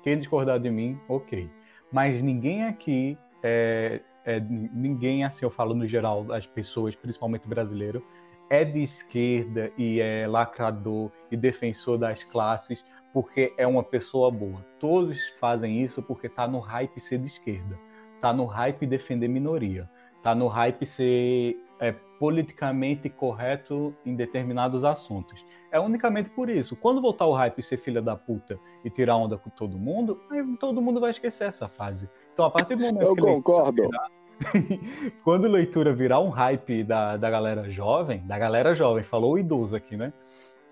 Quem 0.03 0.17
discordar 0.17 0.59
de 0.59 0.69
mim, 0.69 0.99
ok. 1.07 1.49
Mas 1.91 2.21
ninguém 2.21 2.63
aqui 2.63 3.17
é, 3.43 4.01
é, 4.25 4.39
ninguém, 4.39 5.23
assim, 5.23 5.45
eu 5.45 5.51
falo 5.51 5.75
no 5.75 5.87
geral, 5.87 6.31
as 6.31 6.47
pessoas, 6.47 6.95
principalmente 6.95 7.47
brasileiro, 7.47 8.03
é 8.49 8.63
de 8.63 8.81
esquerda 8.83 9.71
e 9.77 9.99
é 9.99 10.27
lacrador 10.27 11.11
e 11.31 11.37
defensor 11.37 11.97
das 11.97 12.23
classes 12.23 12.85
porque 13.13 13.53
é 13.57 13.65
uma 13.65 13.83
pessoa 13.83 14.29
boa. 14.29 14.65
Todos 14.79 15.29
fazem 15.39 15.81
isso 15.81 16.01
porque 16.01 16.27
tá 16.27 16.47
no 16.47 16.59
hype 16.59 16.99
ser 16.99 17.17
de 17.17 17.27
esquerda, 17.27 17.79
tá 18.19 18.33
no 18.33 18.45
hype 18.45 18.85
defender 18.85 19.27
minoria, 19.27 19.89
tá 20.21 20.35
no 20.35 20.47
hype 20.47 20.85
ser 20.85 21.57
é, 21.79 21.95
politicamente 22.19 23.09
correto 23.09 23.95
em 24.05 24.15
determinados 24.15 24.83
assuntos. 24.83 25.45
É 25.71 25.79
unicamente 25.79 26.29
por 26.29 26.49
isso. 26.49 26.75
Quando 26.75 27.01
voltar 27.01 27.25
o 27.25 27.33
hype 27.33 27.61
ser 27.61 27.77
filha 27.77 28.01
da 28.01 28.15
puta 28.15 28.59
e 28.83 28.89
tirar 28.89 29.17
onda 29.17 29.37
com 29.37 29.49
todo 29.49 29.77
mundo, 29.77 30.19
aí 30.31 30.43
todo 30.57 30.81
mundo 30.81 30.99
vai 30.99 31.11
esquecer 31.11 31.47
essa 31.47 31.67
fase. 31.67 32.09
Então, 32.33 32.45
a 32.45 32.51
partir 32.51 32.75
do 32.75 32.83
momento 32.83 33.07
Eu 33.07 33.15
que 33.15 33.21
concordo. 33.21 33.83
Virar, 33.83 34.09
quando 35.23 35.47
leitura 35.47 35.93
virar 35.93 36.19
um 36.19 36.29
hype 36.29 36.83
da, 36.83 37.17
da 37.17 37.29
galera 37.29 37.69
jovem, 37.69 38.25
da 38.25 38.37
galera 38.37 38.75
jovem, 38.75 39.03
falou 39.03 39.33
o 39.33 39.37
idoso 39.37 39.75
aqui, 39.75 39.95
né? 39.97 40.13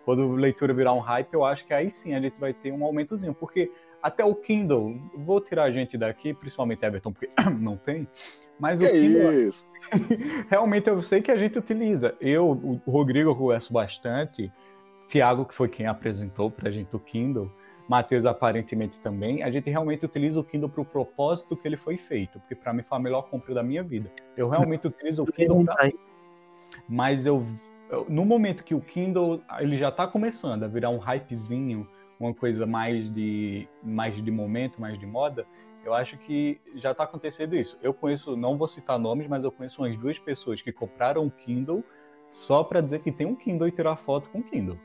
Quando 0.05 0.33
leitura 0.33 0.73
virar 0.73 0.93
um 0.93 0.99
hype, 0.99 1.33
eu 1.33 1.45
acho 1.45 1.65
que 1.65 1.73
aí 1.73 1.89
sim 1.89 2.13
a 2.13 2.19
gente 2.19 2.39
vai 2.39 2.53
ter 2.53 2.71
um 2.73 2.83
aumentozinho, 2.83 3.33
porque 3.33 3.71
até 4.03 4.23
o 4.25 4.35
Kindle, 4.35 4.99
vou 5.15 5.39
tirar 5.39 5.63
a 5.63 5.71
gente 5.71 5.97
daqui, 5.97 6.33
principalmente 6.33 6.83
Everton, 6.85 7.11
porque 7.13 7.29
não 7.59 7.77
tem, 7.77 8.07
mas 8.59 8.79
Que 8.79 8.85
o 8.85 8.91
Kindle 8.91 9.33
isso? 9.47 9.65
realmente 10.49 10.89
eu 10.89 11.01
sei 11.01 11.21
que 11.21 11.31
a 11.31 11.37
gente 11.37 11.57
utiliza. 11.57 12.13
Eu, 12.19 12.51
o 12.85 12.91
Rodrigo 12.91 13.29
eu 13.29 13.35
converso 13.35 13.71
bastante, 13.71 14.51
Tiago, 15.07 15.45
que 15.45 15.53
foi 15.55 15.69
quem 15.69 15.87
apresentou 15.87 16.51
pra 16.51 16.69
gente 16.69 16.95
o 16.95 16.99
Kindle, 16.99 17.49
Matheus 17.87 18.25
aparentemente 18.25 18.99
também, 18.99 19.43
a 19.43 19.51
gente 19.51 19.69
realmente 19.69 20.05
utiliza 20.05 20.39
o 20.39 20.43
Kindle 20.43 20.69
para 20.69 20.81
o 20.81 20.85
propósito 20.85 21.55
que 21.55 21.67
ele 21.67 21.77
foi 21.77 21.97
feito, 21.97 22.39
porque 22.39 22.55
para 22.55 22.73
mim 22.73 22.81
foi 22.81 22.97
a 22.97 23.01
melhor 23.01 23.23
compra 23.23 23.53
da 23.53 23.63
minha 23.63 23.83
vida. 23.83 24.09
Eu 24.37 24.49
realmente 24.49 24.87
utilizo 24.87 25.23
o 25.23 25.25
Kindle 25.25 25.63
pra... 25.65 25.89
mas 26.87 27.25
eu, 27.25 27.45
eu- 27.89 28.05
no 28.09 28.25
momento 28.25 28.63
que 28.63 28.73
o 28.73 28.81
Kindle 28.81 29.41
ele 29.59 29.75
já 29.77 29.89
está 29.89 30.07
começando 30.07 30.63
a 30.63 30.67
virar 30.67 30.89
um 30.89 30.97
hypezinho, 30.97 31.87
uma 32.23 32.33
coisa 32.33 32.65
mais 32.65 33.09
de 33.09 33.67
mais 33.83 34.21
de 34.21 34.31
momento, 34.31 34.79
mais 34.79 34.97
de 34.97 35.05
moda, 35.05 35.45
eu 35.83 35.93
acho 35.93 36.17
que 36.17 36.61
já 36.75 36.91
está 36.91 37.03
acontecendo 37.03 37.55
isso. 37.55 37.77
Eu 37.81 37.93
conheço, 37.93 38.37
não 38.37 38.57
vou 38.57 38.67
citar 38.67 38.97
nomes, 38.97 39.27
mas 39.27 39.43
eu 39.43 39.51
conheço 39.51 39.81
umas 39.81 39.95
duas 39.97 40.17
pessoas 40.17 40.61
que 40.61 40.71
compraram 40.71 41.23
um 41.23 41.29
Kindle 41.29 41.83
só 42.31 42.63
para 42.63 42.81
dizer 42.81 42.99
que 42.99 43.11
tem 43.11 43.27
um 43.27 43.35
Kindle 43.35 43.67
e 43.67 43.71
tirar 43.71 43.95
foto 43.95 44.29
com 44.29 44.39
o 44.39 44.43
Kindle. 44.43 44.79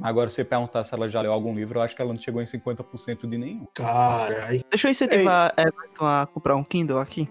Agora, 0.00 0.28
se 0.28 0.36
você 0.36 0.44
perguntar 0.44 0.84
se 0.84 0.94
ela 0.94 1.08
já 1.08 1.20
leu 1.20 1.32
algum 1.32 1.52
livro, 1.54 1.78
eu 1.78 1.82
acho 1.82 1.94
que 1.94 2.00
ela 2.00 2.12
não 2.12 2.20
chegou 2.20 2.40
em 2.40 2.44
50% 2.44 3.28
de 3.28 3.36
nenhum. 3.36 3.66
Caralho. 3.74 4.62
Deixa 4.70 4.86
eu 4.86 4.90
incentivar 4.92 5.52
Everton 5.56 6.06
a 6.06 6.26
comprar 6.26 6.56
um 6.56 6.62
Kindle 6.62 6.98
aqui. 6.98 7.28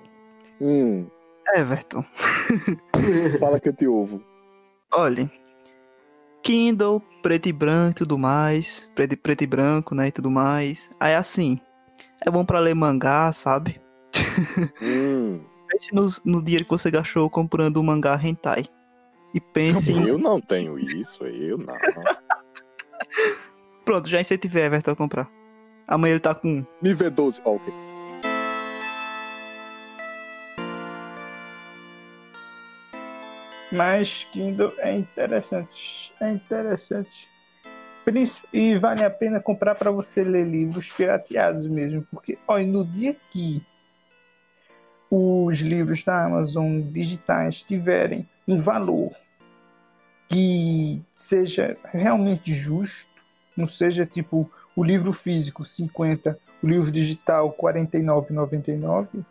Hum, 0.60 1.08
Everton, 1.56 2.04
fala 3.40 3.60
que 3.60 3.70
eu 3.70 3.74
te 3.74 3.88
ouvo. 3.88 4.22
olha. 4.94 5.30
Kindle, 6.48 7.02
preto 7.22 7.50
e 7.50 7.52
branco 7.52 7.92
e 7.92 7.96
tudo 7.96 8.18
mais. 8.18 8.90
Preto, 8.96 9.18
preto 9.18 9.44
e 9.44 9.48
branco, 9.48 9.94
né? 9.94 10.08
E 10.08 10.12
tudo 10.14 10.32
mais. 10.32 10.90
Aí 10.98 11.14
assim. 11.14 11.60
É 12.26 12.32
bom 12.32 12.46
pra 12.46 12.60
ler 12.60 12.74
mangá, 12.74 13.34
sabe? 13.34 13.82
Hum, 14.82 15.42
Pense 15.70 15.94
no, 15.94 16.06
no 16.24 16.42
dinheiro 16.42 16.64
que 16.64 16.72
você 16.72 16.90
gastou 16.90 17.30
comprando 17.30 17.82
um 17.82 17.84
mangá 17.84 18.18
hentai. 18.24 18.64
E 19.34 19.42
pense 19.42 19.92
em. 19.92 20.08
eu 20.08 20.18
não 20.18 20.40
tenho 20.40 20.80
isso, 20.80 21.26
eu 21.26 21.58
não. 21.58 21.76
Pronto, 23.84 24.10
já 24.10 24.22
incentivei 24.22 24.64
Everton 24.64 24.92
a 24.92 24.96
comprar. 24.96 25.30
Amanhã 25.86 26.14
ele 26.14 26.22
tá 26.22 26.34
com. 26.34 26.66
Me 26.82 26.94
vê 26.94 27.10
12. 27.10 27.42
Ó, 27.44 27.56
ok. 27.56 27.74
Mas 33.72 34.26
Kindle 34.32 34.74
é 34.80 34.96
interessante. 34.96 36.14
É 36.22 36.32
interessante. 36.32 37.30
E 38.54 38.78
vale 38.78 39.04
a 39.04 39.10
pena 39.10 39.42
comprar 39.42 39.76
para 39.76 39.92
você 39.92 40.24
ler 40.24 40.46
livros 40.46 40.90
pirateados 40.94 41.68
mesmo. 41.68 42.08
Porque, 42.10 42.38
olha, 42.48 42.66
no 42.66 42.86
dia 42.86 43.14
que 43.32 43.62
os 45.12 45.60
livros 45.60 46.04
da 46.06 46.26
Amazon 46.26 46.82
digitais 46.82 47.64
tiverem 47.64 48.28
um 48.48 48.58
valor 48.58 49.12
que 50.30 51.02
seja 51.16 51.78
realmente 51.84 52.54
justo, 52.54 53.10
não 53.56 53.68
seja 53.68 54.06
tipo 54.06 54.50
o 54.76 54.84
livro 54.84 55.12
físico 55.12 55.66
50, 55.66 56.38
o 56.62 56.68
livro 56.68 56.92
digital 56.92 57.52
49,99, 57.54 59.26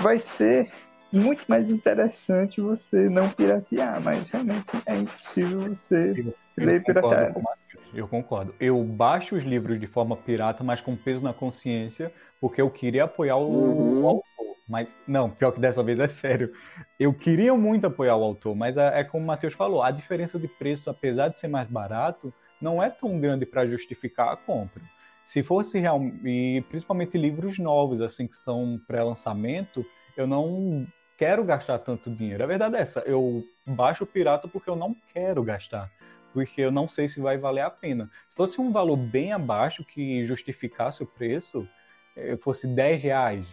vai 0.00 0.18
ser 0.18 0.72
muito 1.12 1.44
mais 1.46 1.68
interessante 1.70 2.60
você 2.60 3.08
não 3.08 3.28
piratear, 3.30 4.00
mas 4.00 4.26
realmente 4.28 4.66
é 4.86 4.96
impossível 4.96 5.60
você 5.68 6.14
Eu 6.16 6.34
ler 6.56 6.82
pirateado. 6.84 7.40
Matheus, 7.40 7.84
Eu 7.94 8.08
concordo. 8.08 8.54
Eu 8.58 8.82
baixo 8.84 9.34
os 9.36 9.44
livros 9.44 9.78
de 9.78 9.86
forma 9.86 10.16
pirata, 10.16 10.64
mas 10.64 10.80
com 10.80 10.96
peso 10.96 11.22
na 11.22 11.32
consciência, 11.34 12.12
porque 12.40 12.60
eu 12.60 12.70
queria 12.70 13.04
apoiar 13.04 13.36
o, 13.36 13.46
Uhum. 13.46 14.02
o 14.02 14.08
autor. 14.08 14.22
Mas, 14.68 14.96
não, 15.06 15.28
pior 15.28 15.52
que 15.52 15.60
dessa 15.60 15.82
vez 15.82 15.98
é 15.98 16.08
sério. 16.08 16.52
Eu 16.98 17.12
queria 17.12 17.54
muito 17.54 17.86
apoiar 17.86 18.16
o 18.16 18.24
autor, 18.24 18.54
mas 18.54 18.76
é, 18.76 19.00
é 19.00 19.04
como 19.04 19.24
o 19.24 19.26
Matheus 19.26 19.54
falou, 19.54 19.82
a 19.82 19.90
diferença 19.90 20.38
de 20.38 20.48
preço, 20.48 20.88
apesar 20.88 21.28
de 21.28 21.38
ser 21.38 21.48
mais 21.48 21.68
barato, 21.68 22.32
não 22.60 22.82
é 22.82 22.88
tão 22.88 23.20
grande 23.20 23.44
para 23.44 23.66
justificar 23.66 24.32
a 24.32 24.36
compra. 24.36 24.82
Se 25.24 25.42
fosse 25.42 25.78
real, 25.78 26.00
e 26.24 26.64
principalmente 26.68 27.18
livros 27.18 27.58
novos, 27.58 28.00
assim, 28.00 28.26
que 28.26 28.36
são 28.36 28.80
pré-lançamento, 28.86 29.84
eu 30.16 30.26
não 30.26 30.86
quero 31.22 31.44
gastar 31.44 31.78
tanto 31.78 32.10
dinheiro. 32.10 32.42
A 32.42 32.46
verdade 32.48 32.74
é 32.74 32.80
essa, 32.80 32.98
eu 33.06 33.44
baixo 33.64 34.02
o 34.02 34.06
pirata 34.06 34.48
porque 34.48 34.68
eu 34.68 34.74
não 34.74 34.96
quero 35.14 35.40
gastar 35.44 35.88
porque 36.32 36.62
eu 36.62 36.72
não 36.72 36.88
sei 36.88 37.08
se 37.08 37.20
vai 37.20 37.36
valer 37.36 37.60
a 37.60 37.68
pena. 37.68 38.10
Se 38.30 38.34
fosse 38.34 38.58
um 38.58 38.72
valor 38.72 38.96
bem 38.96 39.32
abaixo 39.32 39.84
que 39.84 40.24
justificasse 40.24 41.02
o 41.02 41.06
preço, 41.06 41.68
eh, 42.16 42.38
fosse 42.38 42.66
10 42.66 43.02
reais, 43.02 43.46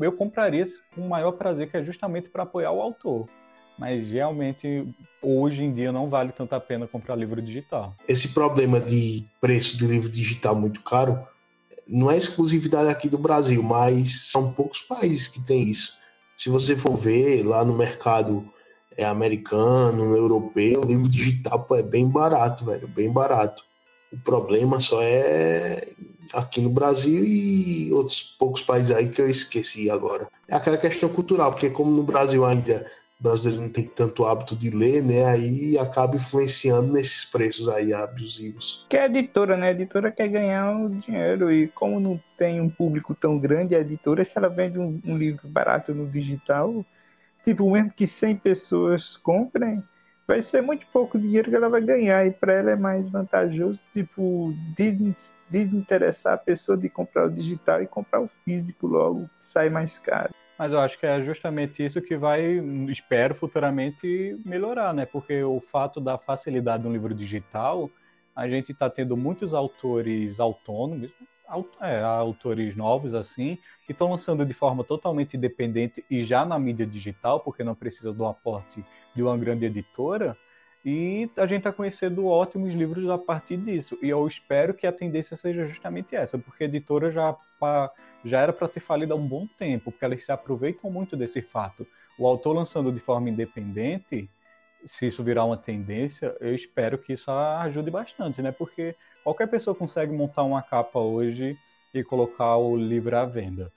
eu, 0.00 0.12
compraria 0.12 0.64
com 0.94 1.00
o 1.00 1.08
maior 1.08 1.32
prazer, 1.32 1.68
que 1.68 1.76
é 1.76 1.82
justamente 1.82 2.28
para 2.28 2.44
apoiar 2.44 2.70
o 2.70 2.80
autor. 2.80 3.28
Mas 3.76 4.12
realmente, 4.12 4.86
hoje 5.20 5.64
em 5.64 5.74
dia, 5.74 5.90
não 5.90 6.06
vale 6.06 6.30
tanto 6.30 6.54
a 6.54 6.60
pena 6.60 6.86
comprar 6.86 7.16
livro 7.16 7.42
digital. 7.42 7.96
Esse 8.06 8.28
problema 8.28 8.78
de 8.78 9.24
preço 9.40 9.76
de 9.76 9.84
livro 9.84 10.08
digital 10.08 10.54
muito 10.54 10.80
caro 10.82 11.26
não 11.84 12.08
é 12.08 12.16
exclusividade 12.16 12.88
aqui 12.88 13.08
do 13.08 13.18
Brasil, 13.18 13.60
mas 13.60 14.30
são 14.30 14.52
poucos 14.52 14.80
países 14.82 15.26
que 15.26 15.40
tem 15.40 15.62
isso. 15.62 16.00
Se 16.42 16.48
você 16.48 16.74
for 16.74 16.96
ver 16.96 17.44
lá 17.46 17.64
no 17.64 17.72
mercado 17.72 18.44
é, 18.96 19.04
americano, 19.04 20.16
europeu, 20.16 20.80
o 20.80 20.84
livro 20.84 21.08
digital 21.08 21.62
pô, 21.62 21.76
é 21.76 21.84
bem 21.84 22.10
barato, 22.10 22.64
velho, 22.64 22.88
bem 22.88 23.12
barato. 23.12 23.62
O 24.12 24.18
problema 24.18 24.80
só 24.80 25.00
é 25.00 25.86
aqui 26.32 26.60
no 26.60 26.70
Brasil 26.70 27.24
e 27.24 27.92
outros 27.92 28.34
poucos 28.36 28.60
países 28.60 28.90
aí 28.90 29.08
que 29.08 29.22
eu 29.22 29.28
esqueci 29.28 29.88
agora. 29.88 30.28
É 30.48 30.56
aquela 30.56 30.76
questão 30.76 31.08
cultural, 31.08 31.52
porque 31.52 31.70
como 31.70 31.92
no 31.92 32.02
Brasil 32.02 32.44
ainda 32.44 32.90
o 33.22 33.28
brasileiro 33.30 33.62
não 33.62 33.70
tem 33.70 33.86
tanto 33.86 34.26
hábito 34.26 34.56
de 34.56 34.68
ler, 34.70 35.00
né? 35.00 35.24
Aí 35.24 35.78
acaba 35.78 36.16
influenciando 36.16 36.92
nesses 36.92 37.24
preços 37.24 37.68
aí 37.68 37.94
abusivos. 37.94 38.84
Que 38.90 38.96
é 38.96 39.02
a 39.02 39.06
editora, 39.06 39.56
né? 39.56 39.68
A 39.68 39.70
editora 39.70 40.10
quer 40.10 40.26
ganhar 40.26 40.76
o 40.76 40.88
dinheiro 40.88 41.50
e 41.52 41.68
como 41.68 42.00
não 42.00 42.20
tem 42.36 42.60
um 42.60 42.68
público 42.68 43.14
tão 43.14 43.38
grande, 43.38 43.76
a 43.76 43.78
editora, 43.78 44.24
se 44.24 44.36
ela 44.36 44.48
vende 44.48 44.76
um, 44.76 45.00
um 45.06 45.16
livro 45.16 45.48
barato 45.48 45.94
no 45.94 46.08
digital, 46.08 46.84
tipo, 47.44 47.70
mesmo 47.70 47.92
que 47.92 48.08
100 48.08 48.34
pessoas 48.34 49.16
comprem, 49.16 49.80
vai 50.26 50.42
ser 50.42 50.60
muito 50.60 50.84
pouco 50.92 51.16
dinheiro 51.16 51.48
que 51.48 51.56
ela 51.56 51.68
vai 51.68 51.80
ganhar 51.80 52.26
e 52.26 52.32
para 52.32 52.54
ela 52.54 52.72
é 52.72 52.76
mais 52.76 53.08
vantajoso, 53.08 53.86
tipo, 53.92 54.52
desin- 54.74 55.14
desinteressar 55.48 56.34
a 56.34 56.38
pessoa 56.38 56.76
de 56.76 56.88
comprar 56.88 57.26
o 57.26 57.30
digital 57.30 57.80
e 57.80 57.86
comprar 57.86 58.20
o 58.20 58.28
físico 58.44 58.88
logo, 58.88 59.30
que 59.38 59.44
sai 59.44 59.70
mais 59.70 59.96
caro. 60.00 60.30
Mas 60.58 60.72
eu 60.72 60.78
acho 60.80 60.98
que 60.98 61.06
é 61.06 61.22
justamente 61.24 61.84
isso 61.84 62.00
que 62.02 62.16
vai, 62.16 62.58
espero 62.88 63.34
futuramente 63.34 64.36
melhorar, 64.44 64.94
né? 64.94 65.06
Porque 65.06 65.42
o 65.42 65.60
fato 65.60 66.00
da 66.00 66.18
facilidade 66.18 66.82
do 66.84 66.92
livro 66.92 67.14
digital, 67.14 67.92
a 68.34 68.48
gente 68.48 68.72
está 68.72 68.88
tendo 68.88 69.16
muitos 69.16 69.54
autores 69.54 70.38
autônomos, 70.38 71.12
au- 71.46 71.70
é, 71.80 72.00
autores 72.02 72.76
novos 72.76 73.14
assim, 73.14 73.58
que 73.84 73.92
estão 73.92 74.10
lançando 74.10 74.44
de 74.46 74.54
forma 74.54 74.84
totalmente 74.84 75.36
independente 75.36 76.04
e 76.08 76.22
já 76.22 76.44
na 76.44 76.58
mídia 76.58 76.86
digital, 76.86 77.40
porque 77.42 77.64
não 77.64 77.74
precisa 77.74 78.12
do 78.12 78.24
aporte 78.26 78.86
de 79.14 79.22
uma 79.22 79.36
grande 79.36 79.66
editora. 79.66 80.38
E 80.84 81.30
a 81.36 81.46
gente 81.46 81.58
está 81.58 81.72
conhecendo 81.72 82.26
ótimos 82.26 82.74
livros 82.74 83.08
a 83.08 83.16
partir 83.16 83.56
disso. 83.56 83.96
E 84.02 84.08
eu 84.08 84.26
espero 84.26 84.74
que 84.74 84.86
a 84.86 84.92
tendência 84.92 85.36
seja 85.36 85.64
justamente 85.64 86.14
essa, 86.16 86.38
porque 86.38 86.64
a 86.64 86.66
editora 86.66 87.10
já, 87.10 87.36
já 88.24 88.40
era 88.40 88.52
para 88.52 88.68
ter 88.68 88.80
falido 88.80 89.12
há 89.12 89.16
um 89.16 89.26
bom 89.26 89.46
tempo, 89.58 89.90
porque 89.90 90.04
elas 90.04 90.22
se 90.22 90.30
aproveitam 90.30 90.90
muito 90.90 91.16
desse 91.16 91.42
fato. 91.42 91.86
O 92.18 92.26
autor 92.26 92.54
lançando 92.54 92.92
de 92.92 93.00
forma 93.00 93.28
independente, 93.28 94.28
se 94.86 95.06
isso 95.06 95.22
virar 95.22 95.44
uma 95.44 95.56
tendência, 95.56 96.36
eu 96.40 96.54
espero 96.54 96.98
que 96.98 97.12
isso 97.12 97.30
ajude 97.30 97.90
bastante, 97.90 98.42
né? 98.42 98.52
Porque 98.52 98.94
qualquer 99.24 99.48
pessoa 99.48 99.74
consegue 99.74 100.12
montar 100.12 100.42
uma 100.42 100.62
capa 100.62 100.98
hoje 100.98 101.56
e 101.94 102.02
colocar 102.02 102.56
o 102.56 102.76
livro 102.76 103.16
à 103.16 103.24
venda. 103.24 103.72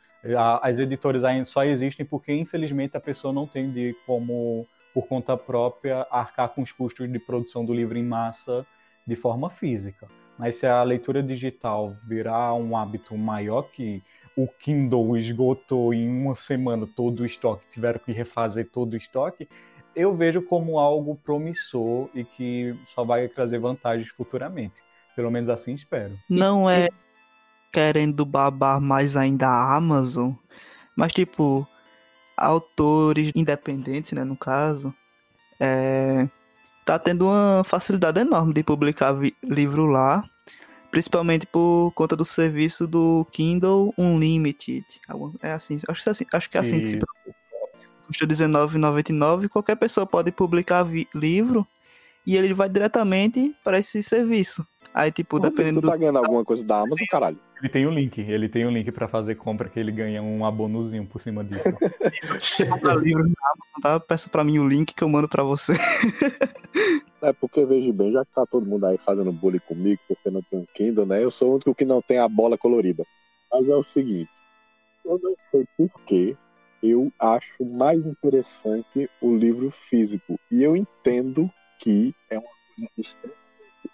As 0.62 0.80
editoras 0.80 1.24
ainda 1.24 1.46
só 1.46 1.64
existem 1.64 2.06
porque, 2.06 2.34
infelizmente, 2.34 2.98
a 2.98 3.00
pessoa 3.00 3.32
não 3.32 3.46
tem 3.46 3.72
de 3.72 3.96
como, 4.06 4.66
por 4.94 5.08
conta 5.08 5.38
própria, 5.38 6.08
arcar 6.10 6.50
com 6.50 6.62
os 6.62 6.72
custos 6.72 7.08
de 7.12 7.20
produção 7.20 7.64
do 7.64 7.74
livro 7.74 7.98
em 7.98 8.04
massa 8.04 8.66
de 9.06 9.16
forma 9.16 9.50
física. 9.50 10.08
Mas 10.38 10.58
se 10.58 10.68
a 10.68 10.84
leitura 10.84 11.24
digital 11.24 11.96
virar 12.06 12.54
um 12.54 12.76
hábito 12.76 13.18
maior 13.18 13.64
que 13.64 14.04
o 14.36 14.48
Kindle 14.48 15.18
esgotou 15.18 15.94
em 15.94 16.10
uma 16.10 16.36
semana 16.36 16.86
todo 16.86 17.22
o 17.22 17.26
estoque, 17.26 17.64
tiveram 17.72 18.00
que 18.00 18.12
refazer 18.12 18.70
todo 18.70 18.94
o 18.94 18.98
estoque, 18.98 19.48
eu 19.96 20.14
vejo 20.14 20.42
como 20.42 20.78
algo 20.78 21.16
promissor 21.16 22.10
e 22.14 22.26
que 22.26 22.76
só 22.94 23.06
vai 23.06 23.28
trazer 23.30 23.60
vantagens 23.60 24.10
futuramente. 24.10 24.84
Pelo 25.16 25.32
menos 25.32 25.48
assim 25.48 25.74
espero. 25.74 26.20
Não 26.30 26.70
é 26.70 26.90
querendo 27.72 28.26
babar 28.26 28.82
mais 28.82 29.16
ainda 29.16 29.48
a 29.48 29.76
Amazon, 29.76 30.32
mas 30.96 31.14
tipo, 31.14 31.68
autores 32.38 33.32
independentes, 33.36 34.12
né, 34.12 34.24
no 34.24 34.36
caso, 34.36 34.94
é, 35.60 36.28
tá 36.86 37.00
tendo 37.00 37.26
uma 37.26 37.64
facilidade 37.66 38.20
enorme 38.20 38.54
de 38.54 38.64
publicar 38.64 39.18
livro 39.44 39.88
lá, 39.88 40.24
principalmente 40.92 41.48
por 41.48 41.92
conta 41.96 42.16
do 42.16 42.24
serviço 42.24 42.86
do 42.88 43.26
Kindle 43.32 43.94
Unlimited. 43.98 44.86
É 45.42 45.52
assim, 45.52 45.80
acho 45.88 46.04
que 46.04 46.10
é 46.10 46.12
assim, 46.12 46.26
acho 46.32 46.50
que 46.50 46.58
é 46.58 46.62
assim 46.62 46.80
que 46.80 46.88
se 46.88 47.00
custa 48.06 48.26
R$19,99. 48.26 49.50
Qualquer 49.50 49.76
pessoa 49.76 50.06
pode 50.06 50.32
publicar 50.32 50.86
livro 51.14 51.68
e 52.26 52.38
ele 52.38 52.54
vai 52.54 52.70
diretamente 52.70 53.56
para 53.64 53.80
esse 53.80 54.02
serviço. 54.04 54.66
Aí, 54.94 55.12
tipo, 55.12 55.38
Onde 55.38 55.50
dependendo 55.50 55.82
tu 55.82 55.88
tá 55.88 55.98
ganhando 55.98 56.20
alguma 56.20 56.46
coisa 56.46 56.64
da 56.64 56.78
Amazon, 56.78 57.06
caralho? 57.10 57.40
Ele 57.60 57.70
tem 57.70 57.88
um 57.88 57.92
link, 57.92 58.20
ele 58.20 58.50
tem 58.50 58.66
um 58.66 58.72
link 58.72 58.92
para 58.92 59.08
fazer 59.08 59.36
compra 59.36 59.70
que 59.70 59.80
ele 59.80 59.92
ganha 59.92 60.22
um 60.22 60.46
abonozinho 60.46 61.06
por 61.06 61.20
cima 61.20 61.44
disso. 61.44 61.72
Compra 62.70 62.96
livro 63.00 63.24
na 63.24 63.52
Amazon, 63.52 63.82
tá? 63.82 64.00
Peça 64.00 64.30
pra 64.30 64.44
mim 64.44 64.60
o 64.60 64.68
link 64.68 64.94
que 64.94 65.04
eu 65.04 65.10
mando 65.10 65.30
pra 65.30 65.44
você. 65.44 65.74
É 67.22 67.34
porque, 67.34 67.66
veja 67.66 67.92
bem, 67.92 68.12
já 68.12 68.24
que 68.26 68.32
tá 68.34 68.46
todo 68.46 68.68
mundo 68.68 68.86
aí 68.86 68.98
fazendo 68.98 69.32
bullying 69.32 69.60
comigo 69.60 70.00
porque 70.08 70.30
não 70.30 70.42
tem 70.44 70.60
um 70.60 70.66
Kindle, 70.76 71.06
né? 71.06 71.24
Eu 71.24 71.32
sou 71.32 71.50
o 71.50 71.54
único 71.56 71.74
que 71.74 71.86
não 71.86 72.02
tem 72.02 72.20
a 72.20 72.28
bola 72.28 72.58
colorida. 72.58 73.04
Mas 73.52 73.68
é 73.70 73.76
o 73.76 73.84
seguinte, 73.84 74.30
eu 75.06 75.20
não 75.22 75.34
sei 75.50 75.66
porquê, 75.78 76.36
eu 76.84 77.12
acho 77.18 77.66
mais 77.66 78.06
interessante 78.06 79.10
o 79.22 79.36
livro 79.36 79.72
físico. 79.72 80.40
E 80.52 80.62
eu 80.62 80.76
entendo 80.76 81.50
que 81.80 82.14
é 82.30 82.38
uma 82.38 82.50
coisa 82.76 82.92
extremamente 82.98 83.46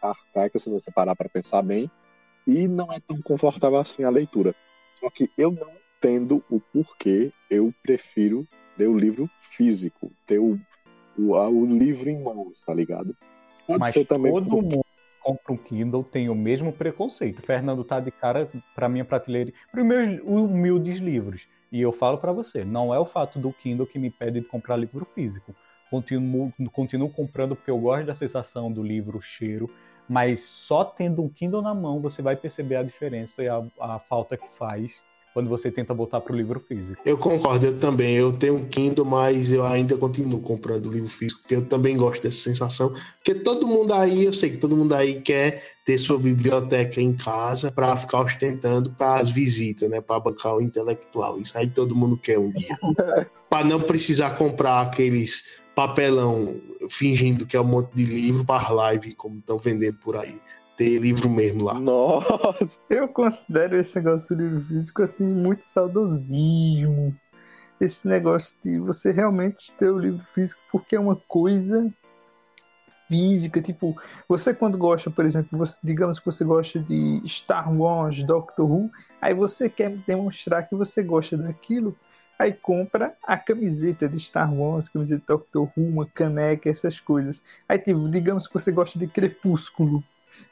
arcaica, 0.01 0.59
se 0.59 0.69
você 0.69 0.91
parar 0.91 1.15
para 1.15 1.29
pensar 1.29 1.61
bem, 1.61 1.89
e 2.45 2.67
não 2.67 2.91
é 2.91 2.99
tão 2.99 3.21
confortável 3.21 3.79
assim 3.79 4.03
a 4.03 4.09
leitura. 4.09 4.55
Só 4.99 5.09
que 5.09 5.29
eu 5.37 5.51
não 5.51 5.69
entendo 5.97 6.43
o 6.49 6.59
porquê 6.59 7.31
eu 7.49 7.73
prefiro 7.83 8.47
ler 8.77 8.87
o 8.87 8.97
livro 8.97 9.29
físico, 9.51 10.11
ter 10.25 10.39
o, 10.39 10.59
o, 11.17 11.33
o 11.33 11.65
livro 11.65 12.09
em 12.09 12.21
mãos, 12.21 12.59
tá 12.65 12.73
ligado? 12.73 13.15
Pode 13.67 13.79
Mas 13.79 13.93
ser 13.93 14.05
também 14.05 14.31
todo 14.31 14.49
porque... 14.49 14.75
mundo 14.75 14.85
compra 15.21 15.53
um 15.53 15.57
Kindle 15.57 16.03
tem 16.03 16.29
o 16.29 16.35
mesmo 16.35 16.73
preconceito. 16.73 17.41
Fernando 17.41 17.83
tá 17.83 17.99
de 17.99 18.11
cara 18.11 18.49
para 18.73 18.89
minha 18.89 19.05
prateleira, 19.05 19.53
para 19.71 19.81
os 19.81 19.87
meus 19.87 20.19
humildes 20.23 20.97
livros. 20.97 21.47
E 21.71 21.79
eu 21.79 21.91
falo 21.91 22.17
para 22.17 22.33
você, 22.33 22.65
não 22.65 22.93
é 22.93 22.99
o 22.99 23.05
fato 23.05 23.39
do 23.39 23.53
Kindle 23.53 23.85
que 23.85 23.99
me 23.99 24.09
pede 24.09 24.41
de 24.41 24.47
comprar 24.47 24.75
livro 24.75 25.05
físico. 25.05 25.55
Continuo, 25.89 26.51
continuo 26.71 27.09
comprando 27.09 27.55
porque 27.55 27.71
eu 27.71 27.77
gosto 27.77 28.05
da 28.05 28.15
sensação 28.15 28.71
do 28.71 28.81
livro, 28.81 29.17
o 29.17 29.21
cheiro, 29.21 29.69
mas 30.11 30.41
só 30.41 30.83
tendo 30.83 31.23
um 31.23 31.29
Kindle 31.29 31.61
na 31.61 31.73
mão 31.73 32.01
você 32.01 32.21
vai 32.21 32.35
perceber 32.35 32.75
a 32.75 32.83
diferença 32.83 33.41
e 33.41 33.47
a, 33.47 33.63
a 33.79 33.97
falta 33.97 34.35
que 34.35 34.53
faz 34.53 34.99
quando 35.33 35.47
você 35.47 35.71
tenta 35.71 35.93
voltar 35.93 36.19
para 36.19 36.33
o 36.33 36.35
livro 36.35 36.59
físico. 36.59 37.01
Eu 37.05 37.17
concordo, 37.17 37.67
eu 37.67 37.79
também. 37.79 38.15
Eu 38.17 38.33
tenho 38.33 38.55
um 38.55 38.65
Kindle, 38.65 39.05
mas 39.05 39.53
eu 39.53 39.65
ainda 39.65 39.95
continuo 39.95 40.41
comprando 40.41 40.87
o 40.87 40.91
livro 40.91 41.07
físico, 41.07 41.39
porque 41.39 41.55
eu 41.55 41.65
também 41.65 41.95
gosto 41.95 42.21
dessa 42.21 42.41
sensação. 42.41 42.91
Porque 43.19 43.35
todo 43.35 43.65
mundo 43.65 43.93
aí, 43.93 44.25
eu 44.25 44.33
sei 44.33 44.49
que 44.49 44.57
todo 44.57 44.75
mundo 44.75 44.93
aí 44.93 45.21
quer 45.21 45.63
ter 45.85 45.97
sua 45.97 46.19
biblioteca 46.19 47.01
em 47.01 47.15
casa 47.15 47.71
para 47.71 47.95
ficar 47.95 48.19
ostentando 48.19 48.91
para 48.91 49.15
as 49.15 49.29
visitas, 49.29 49.89
né? 49.89 50.01
Para 50.01 50.19
bancar 50.19 50.57
o 50.57 50.61
intelectual. 50.61 51.39
Isso 51.39 51.57
aí 51.57 51.69
todo 51.69 51.95
mundo 51.95 52.17
quer 52.17 52.37
um 52.37 52.51
dia. 52.51 52.77
para 53.49 53.63
não 53.63 53.79
precisar 53.79 54.31
comprar 54.31 54.81
aqueles 54.81 55.61
papelão 55.87 56.61
fingindo 56.89 57.45
que 57.45 57.57
é 57.57 57.61
um 57.61 57.65
monte 57.65 57.91
de 57.95 58.05
livro 58.05 58.45
para 58.45 58.69
live, 58.69 59.15
como 59.15 59.39
estão 59.39 59.57
vendendo 59.57 59.97
por 59.97 60.15
aí 60.15 60.39
ter 60.77 60.99
livro 60.99 61.29
mesmo 61.29 61.65
lá. 61.65 61.79
Nossa! 61.79 62.69
Eu 62.89 63.07
considero 63.07 63.75
esse 63.77 63.95
negócio 63.95 64.35
do 64.35 64.43
livro 64.43 64.61
físico 64.61 65.03
assim 65.03 65.25
muito 65.25 65.65
saudosismo. 65.65 67.15
Esse 67.79 68.07
negócio 68.07 68.55
de 68.63 68.77
você 68.77 69.11
realmente 69.11 69.71
ter 69.79 69.89
o 69.89 69.97
livro 69.97 70.23
físico 70.35 70.61
porque 70.71 70.95
é 70.95 70.99
uma 70.99 71.15
coisa 71.15 71.91
física, 73.07 73.61
tipo, 73.61 73.99
você 74.29 74.53
quando 74.53 74.77
gosta, 74.77 75.09
por 75.11 75.25
exemplo, 75.25 75.57
você, 75.57 75.77
digamos 75.83 76.19
que 76.19 76.25
você 76.25 76.45
gosta 76.45 76.79
de 76.79 77.21
Star 77.27 77.75
Wars, 77.75 78.23
Doctor 78.23 78.71
Who, 78.71 78.89
aí 79.19 79.33
você 79.33 79.67
quer 79.69 79.89
demonstrar 80.07 80.69
que 80.69 80.75
você 80.75 81.03
gosta 81.03 81.35
daquilo, 81.35 81.97
aí 82.41 82.53
compra 82.53 83.15
a 83.23 83.37
camiseta 83.37 84.09
de 84.09 84.19
Star 84.19 84.53
Wars, 84.53 84.89
camiseta 84.89 85.21
de 85.21 85.27
Doctor 85.27 85.69
Who, 85.75 85.87
uma 85.87 86.05
caneca, 86.05 86.69
essas 86.69 86.99
coisas. 86.99 87.41
Aí, 87.67 87.77
tipo, 87.77 88.09
digamos 88.09 88.47
que 88.47 88.53
você 88.53 88.71
gosta 88.71 88.97
de 88.97 89.07
Crepúsculo, 89.07 90.03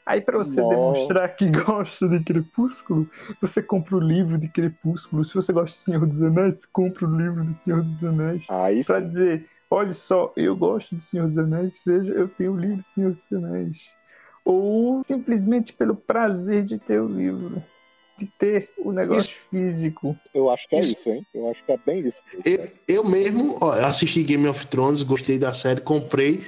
Aí, 0.06 0.22
para 0.22 0.38
você 0.38 0.62
Nossa. 0.62 0.76
demonstrar 0.76 1.36
que 1.36 1.50
gosta 1.52 2.08
de 2.08 2.24
Crepúsculo, 2.24 3.08
você 3.40 3.62
compra 3.62 3.96
o 3.96 4.00
livro 4.00 4.38
de 4.38 4.48
Crepúsculo. 4.48 5.24
Se 5.24 5.36
você 5.36 5.54
gosta 5.54 5.78
de 5.78 5.84
Senhor 5.84 6.06
dos 6.06 6.22
Anéis, 6.22 6.66
compra 6.66 7.06
o 7.08 7.16
livro 7.16 7.44
do 7.44 7.54
Senhor 7.54 7.84
dos 7.84 8.04
Anéis. 8.04 8.44
Aí 8.50 8.84
pra 8.84 9.00
dizer, 9.00 9.46
olha 9.70 9.94
só, 9.94 10.34
eu 10.36 10.56
gosto 10.56 10.96
do 10.96 11.02
Senhor 11.02 11.28
dos 11.28 11.38
Anéis, 11.38 11.82
veja, 11.86 12.12
eu 12.12 12.28
tenho 12.28 12.54
o 12.54 12.60
livro 12.60 12.78
do 12.78 12.84
Senhor 12.84 13.12
dos 13.12 13.32
Anéis. 13.32 13.78
Ou 14.44 15.04
simplesmente 15.04 15.74
pelo 15.74 15.96
prazer 15.96 16.64
de 16.64 16.80
ter 16.80 17.00
o 17.00 17.08
livro. 17.08 17.64
De 18.20 18.26
ter 18.38 18.70
o 18.78 18.92
negócio 18.92 19.32
isso. 19.32 19.40
físico. 19.50 20.18
Eu 20.34 20.50
acho 20.50 20.68
que 20.68 20.76
é 20.76 20.80
isso, 20.80 21.00
isso 21.00 21.10
hein? 21.10 21.26
Eu 21.34 21.50
acho 21.50 21.64
que 21.64 21.72
é 21.72 21.78
bem 21.86 22.08
isso. 22.08 22.18
Eu, 22.44 22.70
eu 22.88 23.04
mesmo 23.04 23.58
ó, 23.62 23.72
assisti 23.72 24.24
Game 24.24 24.48
of 24.48 24.68
Thrones, 24.68 25.04
gostei 25.04 25.38
da 25.38 25.54
série, 25.54 25.82
comprei 25.82 26.44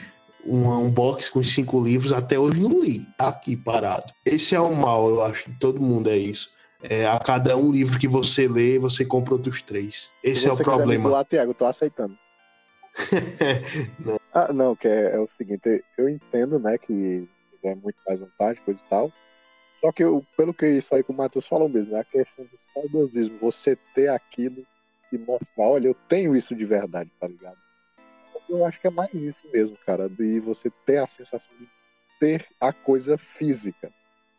um, 0.45 0.67
um 0.69 0.89
box 0.89 1.29
com 1.29 1.43
cinco 1.43 1.81
livros, 1.83 2.13
até 2.13 2.37
hoje 2.37 2.59
não 2.59 2.79
li, 2.79 3.05
tá 3.17 3.29
aqui 3.29 3.55
parado. 3.55 4.11
Esse 4.25 4.55
é 4.55 4.59
o 4.59 4.73
mal, 4.75 5.09
eu 5.09 5.23
acho, 5.23 5.49
de 5.49 5.57
todo 5.59 5.81
mundo 5.81 6.09
é 6.09 6.17
isso. 6.17 6.49
É, 6.83 7.05
a 7.05 7.19
cada 7.19 7.55
um 7.55 7.71
livro 7.71 7.99
que 7.99 8.07
você 8.07 8.47
lê, 8.47 8.79
você 8.79 9.05
compra 9.05 9.35
outros 9.35 9.61
três. 9.61 10.09
Esse 10.23 10.47
é 10.47 10.51
o 10.51 10.57
problema. 10.57 11.09
Doar, 11.09 11.25
Tiago, 11.25 11.51
eu 11.51 11.55
tô 11.55 11.65
aceitando. 11.65 12.17
não. 14.03 14.19
Ah, 14.33 14.51
não, 14.51 14.75
que 14.75 14.87
é, 14.87 15.15
é, 15.15 15.19
o 15.19 15.27
seguinte, 15.27 15.83
eu 15.97 16.09
entendo, 16.09 16.57
né, 16.57 16.77
que 16.77 17.27
é 17.63 17.75
muito 17.75 17.97
mais 18.07 18.19
vantagem, 18.19 18.63
coisa 18.63 18.81
e 18.83 18.89
tal. 18.89 19.11
Só 19.75 19.91
que 19.91 20.03
eu, 20.03 20.25
pelo 20.37 20.53
que 20.53 20.67
isso 20.67 20.93
aí 20.93 21.03
que 21.03 21.11
o 21.11 21.15
Matheus 21.15 21.47
falou 21.47 21.67
mesmo, 21.67 21.95
é 21.95 21.99
a 21.99 22.03
questão 22.03 22.45
do 22.45 22.59
saudosismo, 22.73 23.37
você 23.39 23.75
ter 23.95 24.09
aquilo 24.09 24.65
e 25.11 25.17
mostrar, 25.17 25.65
olha, 25.65 25.87
eu 25.87 25.95
tenho 26.07 26.35
isso 26.35 26.55
de 26.55 26.65
verdade, 26.65 27.11
tá 27.19 27.27
ligado? 27.27 27.57
eu 28.51 28.65
acho 28.65 28.79
que 28.81 28.87
é 28.87 28.89
mais 28.89 29.13
isso 29.13 29.47
mesmo, 29.51 29.77
cara, 29.85 30.09
de 30.09 30.39
você 30.39 30.69
ter 30.85 30.97
a 30.97 31.07
sensação 31.07 31.53
de 31.57 31.67
ter 32.19 32.45
a 32.59 32.73
coisa 32.73 33.17
física. 33.17 33.91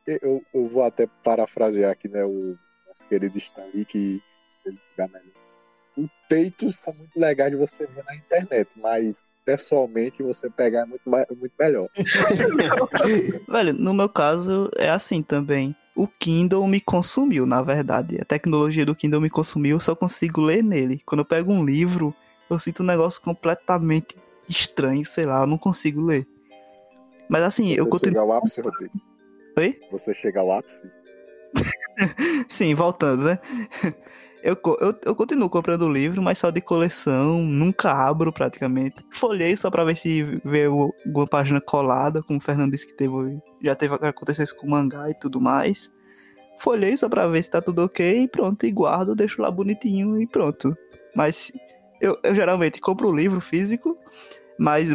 Eu, 0.06 0.44
eu 0.52 0.68
vou 0.68 0.82
até 0.82 1.06
parafrasear 1.24 1.92
aqui, 1.92 2.08
né, 2.08 2.24
o 2.24 2.58
nosso 2.86 3.08
querido 3.08 3.38
Stanley, 3.38 3.84
que 3.84 4.22
ele 4.64 4.78
melhor. 4.98 5.42
Os 5.96 6.10
peitos 6.28 6.76
são 6.76 6.92
muito 6.94 7.18
legais 7.18 7.50
de 7.50 7.56
você 7.56 7.86
ver 7.86 8.04
na 8.04 8.14
internet, 8.14 8.70
mas 8.76 9.18
pessoalmente 9.44 10.22
você 10.22 10.48
pegar 10.48 10.82
é 10.82 10.84
muito, 10.86 11.02
muito 11.38 11.52
melhor. 11.58 11.88
Velho, 13.48 13.72
no 13.74 13.94
meu 13.94 14.08
caso 14.08 14.70
é 14.76 14.90
assim 14.90 15.22
também. 15.22 15.74
O 15.94 16.06
Kindle 16.06 16.66
me 16.66 16.80
consumiu, 16.80 17.44
na 17.44 17.62
verdade. 17.62 18.18
A 18.20 18.24
tecnologia 18.24 18.86
do 18.86 18.94
Kindle 18.94 19.20
me 19.20 19.28
consumiu, 19.28 19.76
eu 19.76 19.80
só 19.80 19.94
consigo 19.94 20.40
ler 20.40 20.62
nele. 20.62 21.02
Quando 21.04 21.20
eu 21.20 21.24
pego 21.24 21.52
um 21.52 21.64
livro, 21.64 22.14
eu 22.48 22.58
sinto 22.58 22.82
um 22.82 22.86
negócio 22.86 23.20
completamente 23.20 24.16
estranho, 24.48 25.04
sei 25.04 25.24
lá, 25.24 25.42
eu 25.42 25.46
não 25.46 25.58
consigo 25.58 26.00
ler. 26.00 26.26
Mas 27.28 27.42
assim, 27.42 27.68
Você 27.68 27.80
eu 27.80 27.86
continuo. 27.86 28.20
Chega 28.20 28.20
ao 28.20 28.32
ápice, 28.32 28.60
Rodrigo. 28.60 28.92
Oi? 29.58 29.80
Você 29.90 30.14
chega 30.14 30.40
ao 30.40 30.52
ápice? 30.52 30.82
Sim, 32.48 32.74
voltando, 32.74 33.24
né? 33.24 33.38
Eu, 34.42 34.58
eu, 34.80 34.98
eu 35.04 35.14
continuo 35.14 35.48
comprando 35.48 35.88
livro, 35.88 36.20
mas 36.20 36.38
só 36.38 36.50
de 36.50 36.60
coleção, 36.60 37.42
nunca 37.42 37.92
abro 37.92 38.32
praticamente. 38.32 38.96
Folhei 39.12 39.56
só 39.56 39.70
pra 39.70 39.84
ver 39.84 39.94
se 39.94 40.24
vê 40.44 40.64
alguma 40.64 41.28
página 41.28 41.60
colada, 41.60 42.22
como 42.24 42.40
o 42.40 42.42
Fernando 42.42 42.72
disse 42.72 42.88
que 42.88 42.94
teve, 42.94 43.40
já 43.62 43.76
teve 43.76 43.94
acontecer 43.94 44.42
isso 44.42 44.56
com 44.56 44.68
mangá 44.68 45.08
e 45.08 45.14
tudo 45.14 45.40
mais. 45.40 45.92
Folhei 46.58 46.96
só 46.96 47.08
pra 47.08 47.28
ver 47.28 47.40
se 47.42 47.50
tá 47.50 47.62
tudo 47.62 47.84
ok 47.84 48.22
e 48.22 48.28
pronto, 48.28 48.66
e 48.66 48.72
guardo, 48.72 49.14
deixo 49.14 49.40
lá 49.40 49.48
bonitinho 49.48 50.20
e 50.20 50.26
pronto. 50.26 50.76
Mas 51.14 51.52
eu, 52.00 52.18
eu 52.24 52.34
geralmente 52.34 52.80
compro 52.80 53.10
o 53.10 53.16
livro 53.16 53.40
físico, 53.40 53.96
mas 54.58 54.88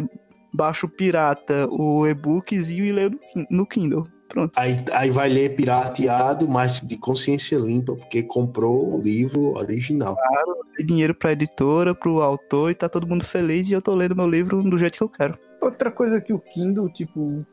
baixo 0.52 0.86
pirata 0.88 1.66
o 1.70 2.06
e-bookzinho 2.06 2.84
e 2.84 2.92
leio 2.92 3.18
no 3.50 3.66
Kindle. 3.66 4.06
Pronto. 4.28 4.52
Aí, 4.56 4.76
aí 4.92 5.10
vai 5.10 5.28
ler 5.28 5.56
pirateado, 5.56 6.48
mas 6.48 6.80
de 6.80 6.98
consciência 6.98 7.56
limpa, 7.56 7.96
porque 7.96 8.22
comprou 8.22 8.94
o 8.94 9.00
livro 9.00 9.56
original. 9.56 10.16
Tem 10.76 10.84
dinheiro 10.84 11.14
pra 11.14 11.32
editora, 11.32 11.94
pro 11.94 12.20
autor 12.20 12.70
e 12.70 12.74
tá 12.74 12.88
todo 12.88 13.06
mundo 13.06 13.24
feliz 13.24 13.68
e 13.68 13.72
eu 13.72 13.80
tô 13.80 13.94
lendo 13.94 14.14
meu 14.14 14.28
livro 14.28 14.62
do 14.62 14.76
jeito 14.76 14.98
que 14.98 15.02
eu 15.02 15.08
quero. 15.08 15.38
Outra 15.60 15.90
coisa 15.90 16.20
que 16.20 16.32
o 16.32 16.38
Kindle, 16.38 16.92
tipo, 16.92 17.44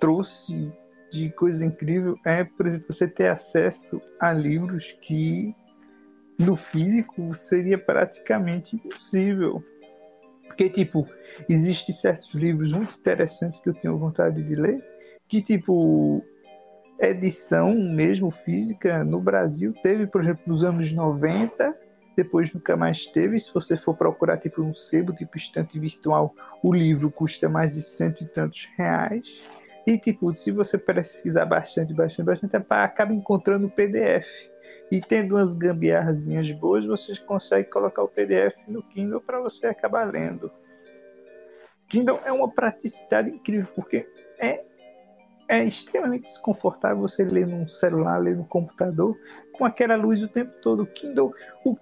trouxe 0.00 0.72
de 1.12 1.30
coisa 1.30 1.64
incrível 1.64 2.18
é, 2.24 2.44
por 2.44 2.66
exemplo, 2.66 2.86
você 2.92 3.06
ter 3.06 3.28
acesso 3.28 4.00
a 4.20 4.32
livros 4.32 4.96
que 5.00 5.54
no 6.38 6.56
físico 6.56 7.32
seria 7.34 7.78
praticamente 7.78 8.76
impossível. 8.76 9.62
Porque, 10.46 10.68
tipo, 10.68 11.06
existem 11.48 11.94
certos 11.94 12.32
livros 12.34 12.72
muito 12.72 12.94
interessantes 12.98 13.60
que 13.60 13.68
eu 13.68 13.74
tenho 13.74 13.96
vontade 13.98 14.42
de 14.42 14.54
ler, 14.54 14.82
que, 15.28 15.42
tipo, 15.42 16.22
edição 17.00 17.74
mesmo 17.74 18.30
física 18.30 19.04
no 19.04 19.20
Brasil 19.20 19.72
teve, 19.82 20.06
por 20.06 20.22
exemplo, 20.22 20.42
nos 20.46 20.64
anos 20.64 20.92
90, 20.92 21.76
depois 22.16 22.52
nunca 22.52 22.76
mais 22.76 23.06
teve. 23.06 23.38
Se 23.38 23.52
você 23.52 23.76
for 23.76 23.96
procurar, 23.96 24.38
tipo, 24.38 24.62
um 24.62 24.74
sebo, 24.74 25.12
tipo, 25.12 25.36
estante 25.36 25.78
virtual, 25.78 26.34
o 26.62 26.72
livro 26.72 27.10
custa 27.10 27.48
mais 27.48 27.74
de 27.74 27.82
cento 27.82 28.24
e 28.24 28.26
tantos 28.26 28.68
reais. 28.76 29.42
E, 29.86 29.98
tipo, 29.98 30.34
se 30.34 30.50
você 30.50 30.78
precisar 30.78 31.44
bastante, 31.44 31.92
bastante, 31.92 32.26
bastante, 32.26 32.56
acaba 32.70 33.12
encontrando 33.12 33.66
o 33.66 33.70
PDF. 33.70 34.26
E 34.90 35.00
tendo 35.00 35.34
umas 35.34 35.52
gambiarrazinhas 35.52 36.50
boas, 36.52 36.86
você 36.86 37.16
consegue 37.26 37.68
colocar 37.68 38.02
o 38.02 38.08
PDF 38.08 38.56
no 38.68 38.82
Kindle 38.82 39.20
para 39.20 39.40
você 39.40 39.66
acabar 39.66 40.10
lendo. 40.10 40.50
Kindle 41.88 42.20
é 42.24 42.32
uma 42.32 42.50
praticidade 42.50 43.30
incrível, 43.30 43.68
porque 43.74 44.08
é, 44.40 44.64
é 45.48 45.64
extremamente 45.64 46.24
desconfortável 46.24 46.98
você 46.98 47.24
ler 47.24 47.46
num 47.46 47.68
celular, 47.68 48.18
ler 48.18 48.36
no 48.36 48.44
computador, 48.44 49.16
com 49.52 49.64
aquela 49.64 49.96
luz 49.96 50.22
o 50.22 50.28
tempo 50.28 50.52
todo. 50.60 50.82
O 50.82 50.86
Kindle, 50.86 51.32
o, 51.64 51.76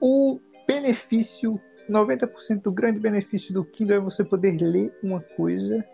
o 0.00 0.40
benefício, 0.66 1.60
90% 1.88 2.62
do 2.62 2.72
grande 2.72 2.98
benefício 2.98 3.52
do 3.52 3.64
Kindle 3.64 3.96
é 3.96 4.00
você 4.00 4.24
poder 4.24 4.56
ler 4.60 4.96
uma 5.02 5.20
coisa 5.20 5.84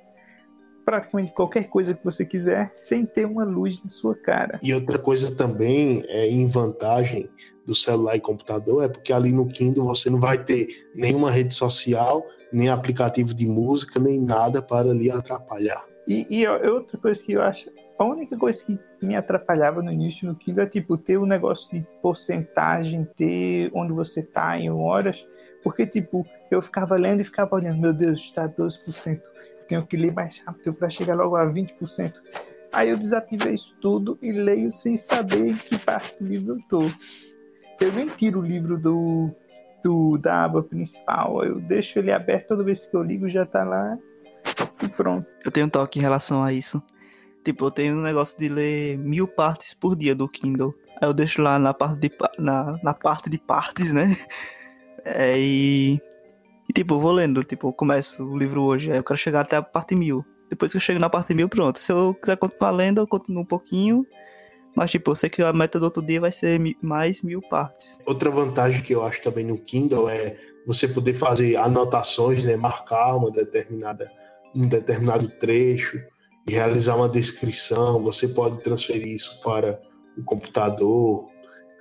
praticamente 0.84 1.32
qualquer 1.32 1.68
coisa 1.68 1.94
que 1.94 2.04
você 2.04 2.24
quiser 2.24 2.72
sem 2.74 3.06
ter 3.06 3.24
uma 3.24 3.44
luz 3.44 3.80
na 3.84 3.90
sua 3.90 4.14
cara. 4.14 4.58
E 4.62 4.74
outra 4.74 4.98
coisa 4.98 5.34
também 5.36 6.02
é 6.08 6.28
em 6.28 6.48
vantagem 6.48 7.28
do 7.64 7.74
celular 7.74 8.16
e 8.16 8.20
computador 8.20 8.82
é 8.82 8.88
porque 8.88 9.12
ali 9.12 9.32
no 9.32 9.46
Kindle 9.46 9.84
você 9.84 10.10
não 10.10 10.18
vai 10.18 10.42
ter 10.42 10.66
nenhuma 10.94 11.30
rede 11.30 11.54
social, 11.54 12.26
nem 12.52 12.68
aplicativo 12.68 13.32
de 13.34 13.46
música, 13.46 14.00
nem 14.00 14.20
nada 14.20 14.60
para 14.60 14.92
lhe 14.92 15.10
atrapalhar. 15.10 15.89
E, 16.10 16.26
e 16.28 16.44
outra 16.44 16.98
coisa 16.98 17.22
que 17.22 17.34
eu 17.34 17.40
acho, 17.40 17.70
a 17.96 18.04
única 18.04 18.36
coisa 18.36 18.64
que 18.64 18.76
me 19.00 19.14
atrapalhava 19.14 19.80
no 19.80 19.92
início 19.92 20.26
no 20.26 20.34
Kindle 20.34 20.64
é 20.64 20.66
tipo 20.66 20.98
ter 20.98 21.16
o 21.16 21.22
um 21.22 21.26
negócio 21.26 21.70
de 21.70 21.86
porcentagem, 22.02 23.04
ter 23.14 23.70
onde 23.72 23.92
você 23.92 24.20
tá 24.20 24.58
em 24.58 24.68
horas, 24.68 25.24
porque 25.62 25.86
tipo, 25.86 26.26
eu 26.50 26.60
ficava 26.60 26.96
lendo 26.96 27.20
e 27.20 27.24
ficava 27.24 27.54
olhando, 27.54 27.80
meu 27.80 27.92
Deus, 27.92 28.18
está 28.18 28.48
12%. 28.48 29.20
Tenho 29.68 29.86
que 29.86 29.96
ler 29.96 30.12
mais 30.12 30.40
rápido 30.40 30.74
para 30.74 30.90
chegar 30.90 31.14
logo 31.14 31.36
a 31.36 31.46
20%. 31.46 32.14
Aí 32.72 32.88
eu 32.88 32.96
desativei 32.96 33.54
isso 33.54 33.76
tudo 33.80 34.18
e 34.20 34.32
leio 34.32 34.72
sem 34.72 34.96
saber 34.96 35.58
que 35.58 35.78
parte 35.78 36.16
do 36.18 36.28
livro 36.28 36.56
eu 36.56 36.62
tô. 36.68 36.80
Eu 37.80 37.92
nem 37.92 38.08
tiro 38.08 38.40
o 38.40 38.44
livro 38.44 38.76
do, 38.76 39.30
do 39.80 40.18
da 40.18 40.42
aba 40.42 40.60
principal. 40.60 41.44
Eu 41.44 41.60
deixo 41.60 42.00
ele 42.00 42.10
aberto 42.10 42.48
toda 42.48 42.64
vez 42.64 42.84
que 42.84 42.96
eu 42.96 43.02
ligo, 43.04 43.28
já 43.28 43.46
tá 43.46 43.62
lá 43.62 43.96
e 44.82 44.88
pronto. 44.88 45.26
Eu 45.44 45.50
tenho 45.50 45.66
um 45.66 45.70
toque 45.70 45.98
em 45.98 46.02
relação 46.02 46.42
a 46.42 46.52
isso. 46.52 46.82
Tipo, 47.44 47.66
eu 47.66 47.70
tenho 47.70 47.96
um 47.96 48.02
negócio 48.02 48.38
de 48.38 48.48
ler 48.48 48.98
mil 48.98 49.26
partes 49.26 49.74
por 49.74 49.96
dia 49.96 50.14
do 50.14 50.28
Kindle. 50.28 50.74
Aí 51.00 51.08
eu 51.08 51.14
deixo 51.14 51.40
lá 51.40 51.58
na 51.58 51.72
parte 51.72 51.98
de, 51.98 52.12
na, 52.38 52.78
na 52.82 52.94
parte 52.94 53.30
de 53.30 53.38
partes, 53.38 53.92
né? 53.92 54.16
É, 55.02 55.34
e 55.40 55.98
e 56.70 56.72
tipo, 56.72 56.94
eu 56.94 57.00
vou 57.00 57.10
lendo, 57.10 57.42
tipo, 57.42 57.66
eu 57.66 57.72
começo 57.72 58.22
o 58.22 58.38
livro 58.38 58.62
hoje, 58.62 58.92
aí 58.92 58.98
eu 58.98 59.02
quero 59.02 59.18
chegar 59.18 59.40
até 59.40 59.56
a 59.56 59.62
parte 59.62 59.96
mil. 59.96 60.24
Depois 60.48 60.70
que 60.70 60.76
eu 60.76 60.80
chego 60.80 61.00
na 61.00 61.10
parte 61.10 61.34
mil, 61.34 61.48
pronto. 61.48 61.80
Se 61.80 61.90
eu 61.90 62.14
quiser 62.14 62.36
continuar 62.36 62.70
lendo, 62.70 63.00
eu 63.00 63.08
continuo 63.08 63.42
um 63.42 63.44
pouquinho. 63.44 64.06
Mas, 64.76 64.92
tipo, 64.92 65.10
eu 65.10 65.16
sei 65.16 65.28
que 65.28 65.42
a 65.42 65.52
meta 65.52 65.80
do 65.80 65.86
outro 65.86 66.00
dia 66.00 66.20
vai 66.20 66.30
ser 66.30 66.60
mais 66.80 67.22
mil 67.22 67.42
partes. 67.42 67.98
Outra 68.06 68.30
vantagem 68.30 68.82
que 68.82 68.94
eu 68.94 69.02
acho 69.02 69.20
também 69.20 69.44
no 69.44 69.58
Kindle 69.58 70.08
é 70.08 70.36
você 70.64 70.86
poder 70.86 71.12
fazer 71.12 71.56
anotações, 71.56 72.44
né? 72.44 72.54
Marcar 72.54 73.16
uma 73.16 73.32
determinada, 73.32 74.08
um 74.54 74.68
determinado 74.68 75.28
trecho 75.28 76.00
e 76.46 76.52
realizar 76.52 76.96
uma 76.96 77.08
descrição. 77.08 78.02
Você 78.02 78.28
pode 78.28 78.62
transferir 78.62 79.08
isso 79.08 79.40
para 79.42 79.80
o 80.16 80.24
computador. 80.24 81.28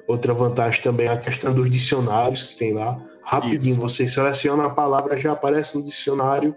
Outra 0.07 0.34
vantagem 0.34 0.82
também 0.82 1.07
é 1.07 1.11
a 1.11 1.17
questão 1.17 1.53
dos 1.53 1.70
dicionários 1.70 2.43
que 2.43 2.55
tem 2.55 2.74
lá. 2.74 2.99
Rapidinho, 3.24 3.74
Isso. 3.74 3.82
você 3.82 4.07
seleciona 4.07 4.65
a 4.65 4.70
palavra, 4.72 5.15
já 5.15 5.34
aparece 5.34 5.78
no 5.78 5.84
dicionário. 5.84 6.55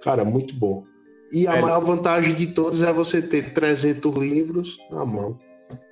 Cara, 0.00 0.24
muito 0.24 0.54
bom. 0.54 0.84
E 1.32 1.46
a 1.46 1.52
Velho. 1.52 1.62
maior 1.64 1.80
vantagem 1.80 2.34
de 2.34 2.46
todos 2.46 2.82
é 2.82 2.92
você 2.92 3.20
ter 3.20 3.52
300 3.52 4.16
livros 4.16 4.78
na 4.90 5.04
mão. 5.04 5.38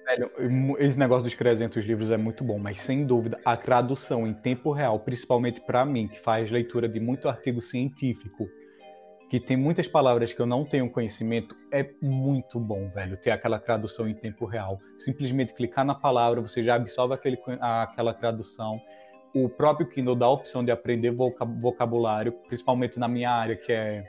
Velho, 0.06 0.30
esse 0.78 0.96
negócio 0.96 1.24
dos 1.24 1.34
300 1.34 1.84
livros 1.84 2.12
é 2.12 2.16
muito 2.16 2.44
bom, 2.44 2.58
mas 2.58 2.80
sem 2.80 3.04
dúvida 3.04 3.40
a 3.44 3.56
tradução 3.56 4.24
em 4.24 4.32
tempo 4.32 4.70
real, 4.70 5.00
principalmente 5.00 5.60
para 5.60 5.84
mim, 5.84 6.06
que 6.06 6.20
faz 6.20 6.48
leitura 6.52 6.88
de 6.88 7.00
muito 7.00 7.28
artigo 7.28 7.60
científico, 7.60 8.48
que 9.28 9.40
tem 9.40 9.56
muitas 9.56 9.88
palavras 9.88 10.32
que 10.32 10.40
eu 10.40 10.46
não 10.46 10.64
tenho 10.64 10.88
conhecimento, 10.88 11.56
é 11.72 11.90
muito 12.00 12.60
bom, 12.60 12.88
velho, 12.88 13.16
ter 13.16 13.30
aquela 13.30 13.58
tradução 13.58 14.08
em 14.08 14.14
tempo 14.14 14.46
real. 14.46 14.78
Simplesmente 14.98 15.52
clicar 15.52 15.84
na 15.84 15.94
palavra, 15.94 16.40
você 16.40 16.62
já 16.62 16.76
absorve 16.76 17.14
aquele, 17.14 17.38
aquela 17.60 18.14
tradução. 18.14 18.80
O 19.34 19.48
próprio 19.48 19.88
Kindle 19.88 20.14
dá 20.14 20.26
a 20.26 20.30
opção 20.30 20.64
de 20.64 20.70
aprender 20.70 21.10
vocabulário, 21.10 22.32
principalmente 22.46 22.98
na 22.98 23.08
minha 23.08 23.30
área, 23.30 23.56
que 23.56 23.72
é 23.72 24.04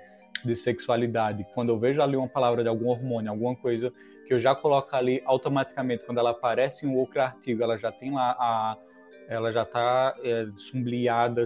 de 0.45 0.55
sexualidade. 0.55 1.45
Quando 1.53 1.69
eu 1.69 1.79
vejo 1.79 2.01
ali 2.01 2.15
uma 2.15 2.27
palavra 2.27 2.61
de 2.61 2.69
algum 2.69 2.87
hormônio, 2.87 3.31
alguma 3.31 3.55
coisa, 3.55 3.91
que 4.27 4.33
eu 4.33 4.39
já 4.39 4.53
coloco 4.53 4.95
ali 4.95 5.21
automaticamente, 5.25 6.05
quando 6.05 6.19
ela 6.19 6.29
aparece 6.29 6.85
em 6.85 6.89
um 6.89 6.95
outro 6.95 7.19
artigo, 7.21 7.63
ela 7.63 7.77
já 7.77 7.91
tem 7.91 8.13
lá 8.13 8.35
a 8.39 8.77
ela 9.27 9.51
já 9.51 9.63
está 9.63 10.15
é, 10.23 10.45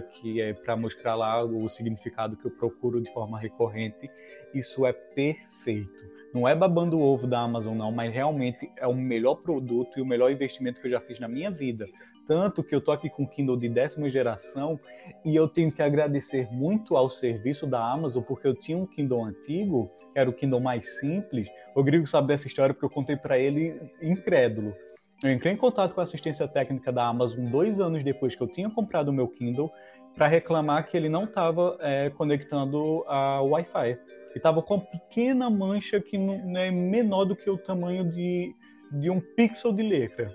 que 0.00 0.40
é 0.40 0.52
para 0.52 0.76
mostrar 0.76 1.14
lá 1.14 1.42
o 1.42 1.68
significado 1.68 2.36
que 2.36 2.46
eu 2.46 2.50
procuro 2.50 3.00
de 3.00 3.12
forma 3.12 3.38
recorrente. 3.38 4.08
Isso 4.54 4.86
é 4.86 4.92
perfeito. 4.92 6.12
Não 6.32 6.48
é 6.48 6.54
babando 6.54 6.98
o 6.98 7.02
ovo 7.02 7.26
da 7.26 7.40
Amazon, 7.40 7.76
não, 7.76 7.92
mas 7.92 8.12
realmente 8.12 8.70
é 8.76 8.86
o 8.86 8.94
melhor 8.94 9.34
produto 9.36 9.98
e 9.98 10.02
o 10.02 10.06
melhor 10.06 10.30
investimento 10.30 10.80
que 10.80 10.86
eu 10.86 10.90
já 10.90 11.00
fiz 11.00 11.20
na 11.20 11.28
minha 11.28 11.50
vida. 11.50 11.86
Tanto 12.26 12.62
que 12.62 12.74
eu 12.74 12.80
tô 12.80 12.92
aqui 12.92 13.10
com 13.10 13.24
o 13.24 13.28
Kindle 13.28 13.56
de 13.56 13.68
décima 13.68 14.08
geração 14.08 14.78
e 15.24 15.34
eu 15.34 15.48
tenho 15.48 15.72
que 15.72 15.82
agradecer 15.82 16.48
muito 16.50 16.96
ao 16.96 17.10
serviço 17.10 17.66
da 17.66 17.84
Amazon, 17.84 18.22
porque 18.22 18.46
eu 18.46 18.54
tinha 18.54 18.78
um 18.78 18.86
Kindle 18.86 19.24
antigo, 19.24 19.90
que 20.12 20.18
era 20.18 20.30
o 20.30 20.32
Kindle 20.32 20.60
mais 20.60 20.98
simples. 21.00 21.48
O 21.74 21.82
Grigo 21.82 22.06
sabe 22.06 22.28
dessa 22.28 22.46
história 22.46 22.72
porque 22.72 22.86
eu 22.86 22.90
contei 22.90 23.16
para 23.16 23.38
ele 23.38 23.78
incrédulo. 24.00 24.74
Eu 25.22 25.30
entrei 25.30 25.52
em 25.52 25.56
contato 25.56 25.94
com 25.94 26.00
a 26.00 26.04
assistência 26.04 26.48
técnica 26.48 26.90
da 26.90 27.06
Amazon 27.06 27.46
dois 27.46 27.78
anos 27.78 28.02
depois 28.02 28.34
que 28.34 28.42
eu 28.42 28.48
tinha 28.48 28.68
comprado 28.68 29.08
o 29.08 29.12
meu 29.12 29.28
Kindle 29.28 29.70
para 30.16 30.26
reclamar 30.26 30.86
que 30.88 30.96
ele 30.96 31.08
não 31.08 31.24
estava 31.24 31.78
é, 31.80 32.10
conectando 32.10 33.04
a 33.06 33.40
Wi-Fi. 33.40 33.98
E 34.34 34.36
estava 34.36 34.60
com 34.60 34.74
uma 34.74 34.84
pequena 34.84 35.48
mancha 35.48 36.00
que 36.00 36.18
não 36.18 36.58
é 36.58 36.72
menor 36.72 37.24
do 37.24 37.36
que 37.36 37.48
o 37.48 37.56
tamanho 37.56 38.10
de, 38.10 38.52
de 38.90 39.10
um 39.10 39.20
pixel 39.20 39.72
de 39.72 39.82
letra. 39.82 40.34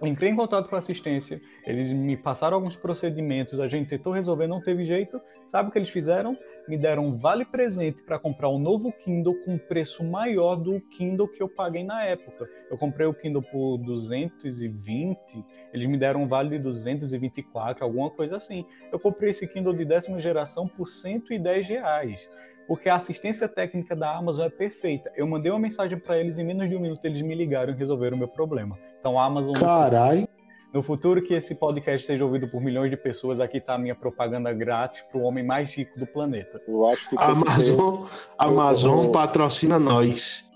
Entrei 0.00 0.30
em 0.30 0.36
contato 0.36 0.68
com 0.68 0.76
a 0.76 0.78
assistência, 0.78 1.40
eles 1.66 1.92
me 1.92 2.16
passaram 2.16 2.56
alguns 2.56 2.76
procedimentos, 2.76 3.58
a 3.58 3.66
gente 3.66 3.88
tentou 3.88 4.12
resolver, 4.12 4.46
não 4.46 4.60
teve 4.60 4.84
jeito. 4.84 5.20
Sabe 5.50 5.68
o 5.68 5.72
que 5.72 5.78
eles 5.78 5.90
fizeram? 5.90 6.38
Me 6.68 6.76
deram 6.76 7.06
um 7.06 7.16
vale 7.16 7.44
presente 7.44 8.02
para 8.02 8.18
comprar 8.18 8.48
um 8.48 8.58
novo 8.58 8.92
Kindle 8.92 9.34
com 9.44 9.58
preço 9.58 10.04
maior 10.04 10.54
do 10.54 10.80
Kindle 10.80 11.26
que 11.26 11.42
eu 11.42 11.48
paguei 11.48 11.82
na 11.82 12.04
época. 12.04 12.48
Eu 12.70 12.78
comprei 12.78 13.06
o 13.06 13.14
Kindle 13.14 13.42
por 13.42 13.78
220, 13.78 15.44
eles 15.72 15.86
me 15.86 15.96
deram 15.96 16.22
um 16.22 16.28
vale 16.28 16.50
de 16.50 16.58
224, 16.58 17.82
alguma 17.82 18.10
coisa 18.10 18.36
assim. 18.36 18.64
Eu 18.92 19.00
comprei 19.00 19.30
esse 19.30 19.48
Kindle 19.48 19.74
de 19.74 19.84
décima 19.84 20.20
geração 20.20 20.68
por 20.68 20.86
110 20.86 21.66
reais 21.66 22.28
porque 22.68 22.90
a 22.90 22.96
assistência 22.96 23.48
técnica 23.48 23.96
da 23.96 24.14
Amazon 24.14 24.44
é 24.44 24.50
perfeita. 24.50 25.10
Eu 25.16 25.26
mandei 25.26 25.50
uma 25.50 25.58
mensagem 25.58 25.98
para 25.98 26.18
eles 26.18 26.36
em 26.36 26.44
menos 26.44 26.68
de 26.68 26.76
um 26.76 26.80
minuto, 26.80 27.02
eles 27.02 27.22
me 27.22 27.34
ligaram 27.34 27.72
e 27.72 27.76
resolveram 27.76 28.14
o 28.14 28.18
meu 28.18 28.28
problema. 28.28 28.78
Então 29.00 29.18
a 29.18 29.24
Amazon. 29.24 29.54
Carai! 29.54 30.28
No 30.72 30.82
futuro 30.82 31.22
que 31.22 31.32
esse 31.32 31.54
podcast 31.54 32.06
seja 32.06 32.22
ouvido 32.22 32.46
por 32.46 32.60
milhões 32.60 32.90
de 32.90 32.96
pessoas, 32.96 33.40
aqui 33.40 33.56
está 33.56 33.74
a 33.74 33.78
minha 33.78 33.94
propaganda 33.94 34.52
grátis 34.52 35.00
para 35.00 35.18
o 35.18 35.22
homem 35.22 35.42
mais 35.42 35.72
rico 35.74 35.98
do 35.98 36.06
planeta. 36.06 36.60
Eu 36.68 36.86
acho 36.86 37.08
que 37.08 37.16
Amazon, 37.18 38.04
Amazon 38.36 39.04
eu... 39.06 39.10
patrocina 39.10 39.78
nós. 39.78 40.52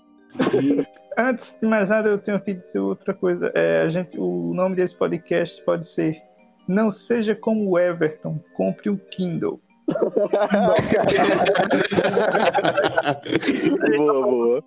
E... 0.53 0.85
Antes 1.17 1.57
de 1.59 1.67
mais 1.67 1.89
nada, 1.89 2.09
eu 2.09 2.19
tenho 2.19 2.39
que 2.39 2.53
dizer 2.53 2.77
outra 2.77 3.11
coisa. 3.11 3.51
É, 3.55 3.81
a 3.81 3.89
gente, 3.89 4.19
o 4.19 4.53
nome 4.53 4.75
desse 4.75 4.95
podcast 4.95 5.63
pode 5.63 5.87
ser 5.87 6.21
Não 6.67 6.91
Seja 6.91 7.35
Como 7.35 7.71
o 7.71 7.79
Everton, 7.79 8.39
Compre 8.55 8.91
o 8.91 8.97
Kindle. 8.97 9.59
boa, 13.97 14.21
boa. 14.21 14.63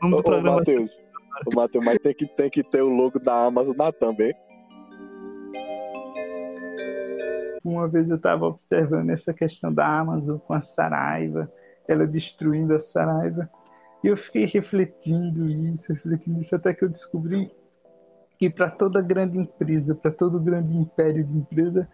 Vamos 0.00 0.18
Ô, 0.18 0.22
ô. 0.22 0.42
Matheus. 0.42 0.98
Ô, 1.46 1.54
Matheus, 1.54 1.84
mas 1.84 1.98
tem 1.98 2.14
que, 2.14 2.26
tem 2.26 2.50
que 2.50 2.62
ter 2.62 2.82
o 2.82 2.88
logo 2.88 3.18
da 3.18 3.46
Amazon 3.46 3.74
na 3.76 3.92
também. 3.92 4.34
Uma 7.64 7.88
vez 7.88 8.08
eu 8.08 8.16
estava 8.16 8.46
observando 8.46 9.10
essa 9.10 9.34
questão 9.34 9.72
da 9.72 9.86
Amazon 9.86 10.38
com 10.38 10.54
a 10.54 10.60
Saraiva, 10.60 11.50
ela 11.86 12.06
destruindo 12.06 12.74
a 12.74 12.80
Saraiva, 12.80 13.50
e 14.02 14.08
eu 14.08 14.16
fiquei 14.16 14.46
refletindo 14.46 15.48
isso, 15.48 15.92
refletindo 15.92 16.40
isso, 16.40 16.56
até 16.56 16.72
que 16.72 16.84
eu 16.84 16.88
descobri 16.88 17.50
que 18.38 18.48
para 18.48 18.70
toda 18.70 19.02
grande 19.02 19.38
empresa, 19.38 19.94
para 19.94 20.10
todo 20.10 20.40
grande 20.40 20.74
império 20.74 21.22
de 21.22 21.36
empresa, 21.36 21.86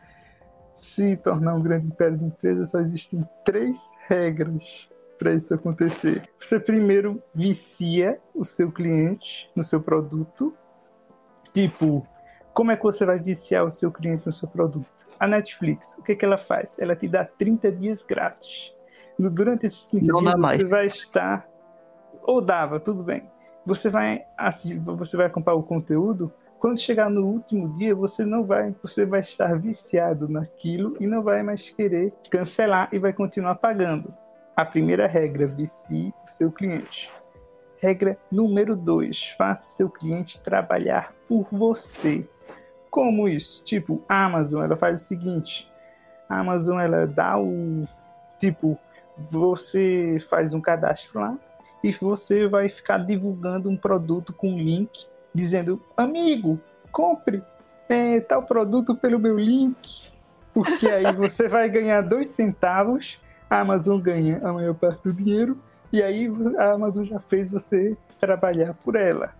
se 0.76 1.16
tornar 1.16 1.54
um 1.54 1.62
grande 1.62 1.86
império 1.86 2.18
de 2.18 2.24
empresa, 2.26 2.66
só 2.66 2.80
existem 2.80 3.26
três 3.44 3.90
regras 4.06 4.88
para 5.18 5.32
isso 5.32 5.54
acontecer. 5.54 6.22
Você 6.38 6.60
primeiro 6.60 7.22
vicia 7.34 8.20
o 8.34 8.44
seu 8.44 8.70
cliente 8.70 9.50
no 9.56 9.64
seu 9.64 9.80
produto, 9.80 10.54
tipo 11.52 12.06
como 12.56 12.72
é 12.72 12.76
que 12.76 12.82
você 12.84 13.04
vai 13.04 13.18
viciar 13.18 13.66
o 13.66 13.70
seu 13.70 13.92
cliente 13.92 14.24
no 14.24 14.32
seu 14.32 14.48
produto? 14.48 15.06
A 15.20 15.26
Netflix, 15.26 15.94
o 15.98 16.02
que, 16.02 16.16
que 16.16 16.24
ela 16.24 16.38
faz? 16.38 16.78
Ela 16.78 16.96
te 16.96 17.06
dá 17.06 17.22
30 17.22 17.70
dias 17.70 18.02
grátis. 18.02 18.72
Durante 19.18 19.66
esses 19.66 19.84
30 19.84 20.06
Não 20.06 20.20
dias 20.20 20.32
dá 20.32 20.38
mais. 20.38 20.62
você 20.62 20.68
vai 20.68 20.86
estar. 20.86 21.46
Ou 22.22 22.40
dava, 22.40 22.80
tudo 22.80 23.02
bem. 23.02 23.30
Você 23.66 23.90
vai 23.90 24.24
assistir, 24.38 24.78
você 24.78 25.18
vai 25.18 25.28
comprar 25.28 25.52
o 25.54 25.62
conteúdo. 25.62 26.32
Quando 26.58 26.80
chegar 26.80 27.10
no 27.10 27.26
último 27.26 27.68
dia, 27.74 27.94
você 27.94 28.24
não 28.24 28.44
vai, 28.44 28.74
você 28.82 29.04
vai 29.04 29.20
estar 29.20 29.58
viciado 29.58 30.28
naquilo 30.28 30.96
e 30.98 31.06
não 31.06 31.22
vai 31.22 31.42
mais 31.42 31.68
querer 31.68 32.12
cancelar 32.30 32.88
e 32.92 32.98
vai 32.98 33.12
continuar 33.12 33.56
pagando. 33.56 34.12
A 34.56 34.64
primeira 34.64 35.06
regra, 35.06 35.46
vicie 35.46 36.14
o 36.24 36.28
seu 36.28 36.50
cliente. 36.50 37.10
Regra 37.78 38.18
número 38.32 38.74
2, 38.74 39.34
faça 39.36 39.68
seu 39.68 39.90
cliente 39.90 40.40
trabalhar 40.40 41.14
por 41.28 41.46
você. 41.52 42.26
Como 42.90 43.28
isso? 43.28 43.62
Tipo, 43.62 44.02
a 44.08 44.24
Amazon, 44.24 44.64
ela 44.64 44.76
faz 44.76 45.02
o 45.02 45.04
seguinte: 45.04 45.70
a 46.26 46.40
Amazon 46.40 46.80
ela 46.80 47.06
dá 47.06 47.38
o 47.38 47.86
tipo, 48.38 48.78
você 49.18 50.18
faz 50.28 50.54
um 50.54 50.60
cadastro 50.60 51.20
lá 51.20 51.38
e 51.84 51.92
você 51.92 52.48
vai 52.48 52.70
ficar 52.70 52.98
divulgando 52.98 53.68
um 53.68 53.76
produto 53.76 54.32
com 54.32 54.58
link 54.58 55.06
dizendo, 55.36 55.80
amigo, 55.96 56.58
compre 56.90 57.42
é, 57.88 58.20
tal 58.20 58.42
produto 58.42 58.96
pelo 58.96 59.18
meu 59.18 59.38
link, 59.38 60.08
porque 60.54 60.88
aí 60.88 61.04
você 61.14 61.48
vai 61.48 61.68
ganhar 61.68 62.00
dois 62.00 62.30
centavos, 62.30 63.20
a 63.48 63.60
Amazon 63.60 64.00
ganha 64.00 64.40
a 64.42 64.52
maior 64.52 64.74
parte 64.74 65.02
do 65.04 65.12
dinheiro 65.12 65.58
e 65.92 66.02
aí 66.02 66.28
a 66.58 66.72
Amazon 66.72 67.04
já 67.04 67.20
fez 67.20 67.50
você 67.50 67.96
trabalhar 68.18 68.74
por 68.82 68.96
ela. 68.96 69.34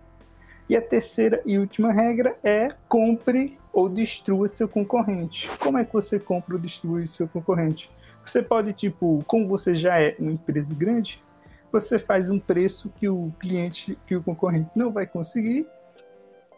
E 0.69 0.75
a 0.75 0.81
terceira 0.81 1.41
e 1.45 1.57
última 1.57 1.91
regra 1.91 2.37
é 2.43 2.69
compre 2.87 3.57
ou 3.73 3.89
destrua 3.89 4.47
seu 4.47 4.67
concorrente. 4.67 5.49
Como 5.59 5.77
é 5.77 5.85
que 5.85 5.93
você 5.93 6.19
compra 6.19 6.55
ou 6.55 6.61
destrui 6.61 7.07
seu 7.07 7.27
concorrente? 7.27 7.89
Você 8.23 8.43
pode, 8.43 8.73
tipo, 8.73 9.23
como 9.25 9.47
você 9.47 9.73
já 9.73 9.99
é 9.99 10.15
uma 10.19 10.31
empresa 10.31 10.73
grande, 10.73 11.23
você 11.71 11.97
faz 11.97 12.29
um 12.29 12.39
preço 12.39 12.91
que 12.97 13.07
o 13.07 13.31
cliente, 13.39 13.97
que 14.05 14.15
o 14.15 14.23
concorrente 14.23 14.69
não 14.75 14.91
vai 14.91 15.07
conseguir 15.07 15.65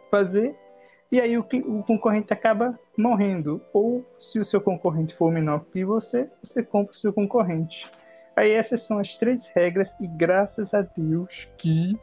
fazer, 0.09 0.55
e 1.11 1.19
aí 1.19 1.37
o, 1.37 1.41
o 1.41 1.83
concorrente 1.83 2.31
acaba 2.31 2.77
morrendo. 2.97 3.61
Ou 3.73 4.05
se 4.19 4.39
o 4.39 4.45
seu 4.45 4.61
concorrente 4.61 5.15
for 5.15 5.31
menor 5.31 5.65
que 5.71 5.83
você, 5.83 6.29
você 6.43 6.61
compra 6.61 6.93
o 6.93 6.97
seu 6.97 7.11
concorrente. 7.11 7.89
Aí 8.35 8.51
essas 8.51 8.81
são 8.81 8.99
as 8.99 9.17
três 9.17 9.47
regras, 9.47 9.93
e 9.99 10.07
graças 10.07 10.73
a 10.73 10.81
Deus 10.81 11.49
que 11.57 11.97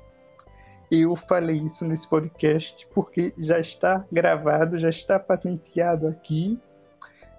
eu 0.90 1.16
falei 1.16 1.56
isso 1.58 1.84
nesse 1.84 2.06
podcast, 2.08 2.86
porque 2.94 3.32
já 3.38 3.58
está 3.58 4.04
gravado, 4.12 4.78
já 4.78 4.88
está 4.90 5.18
patenteado 5.18 6.08
aqui. 6.08 6.58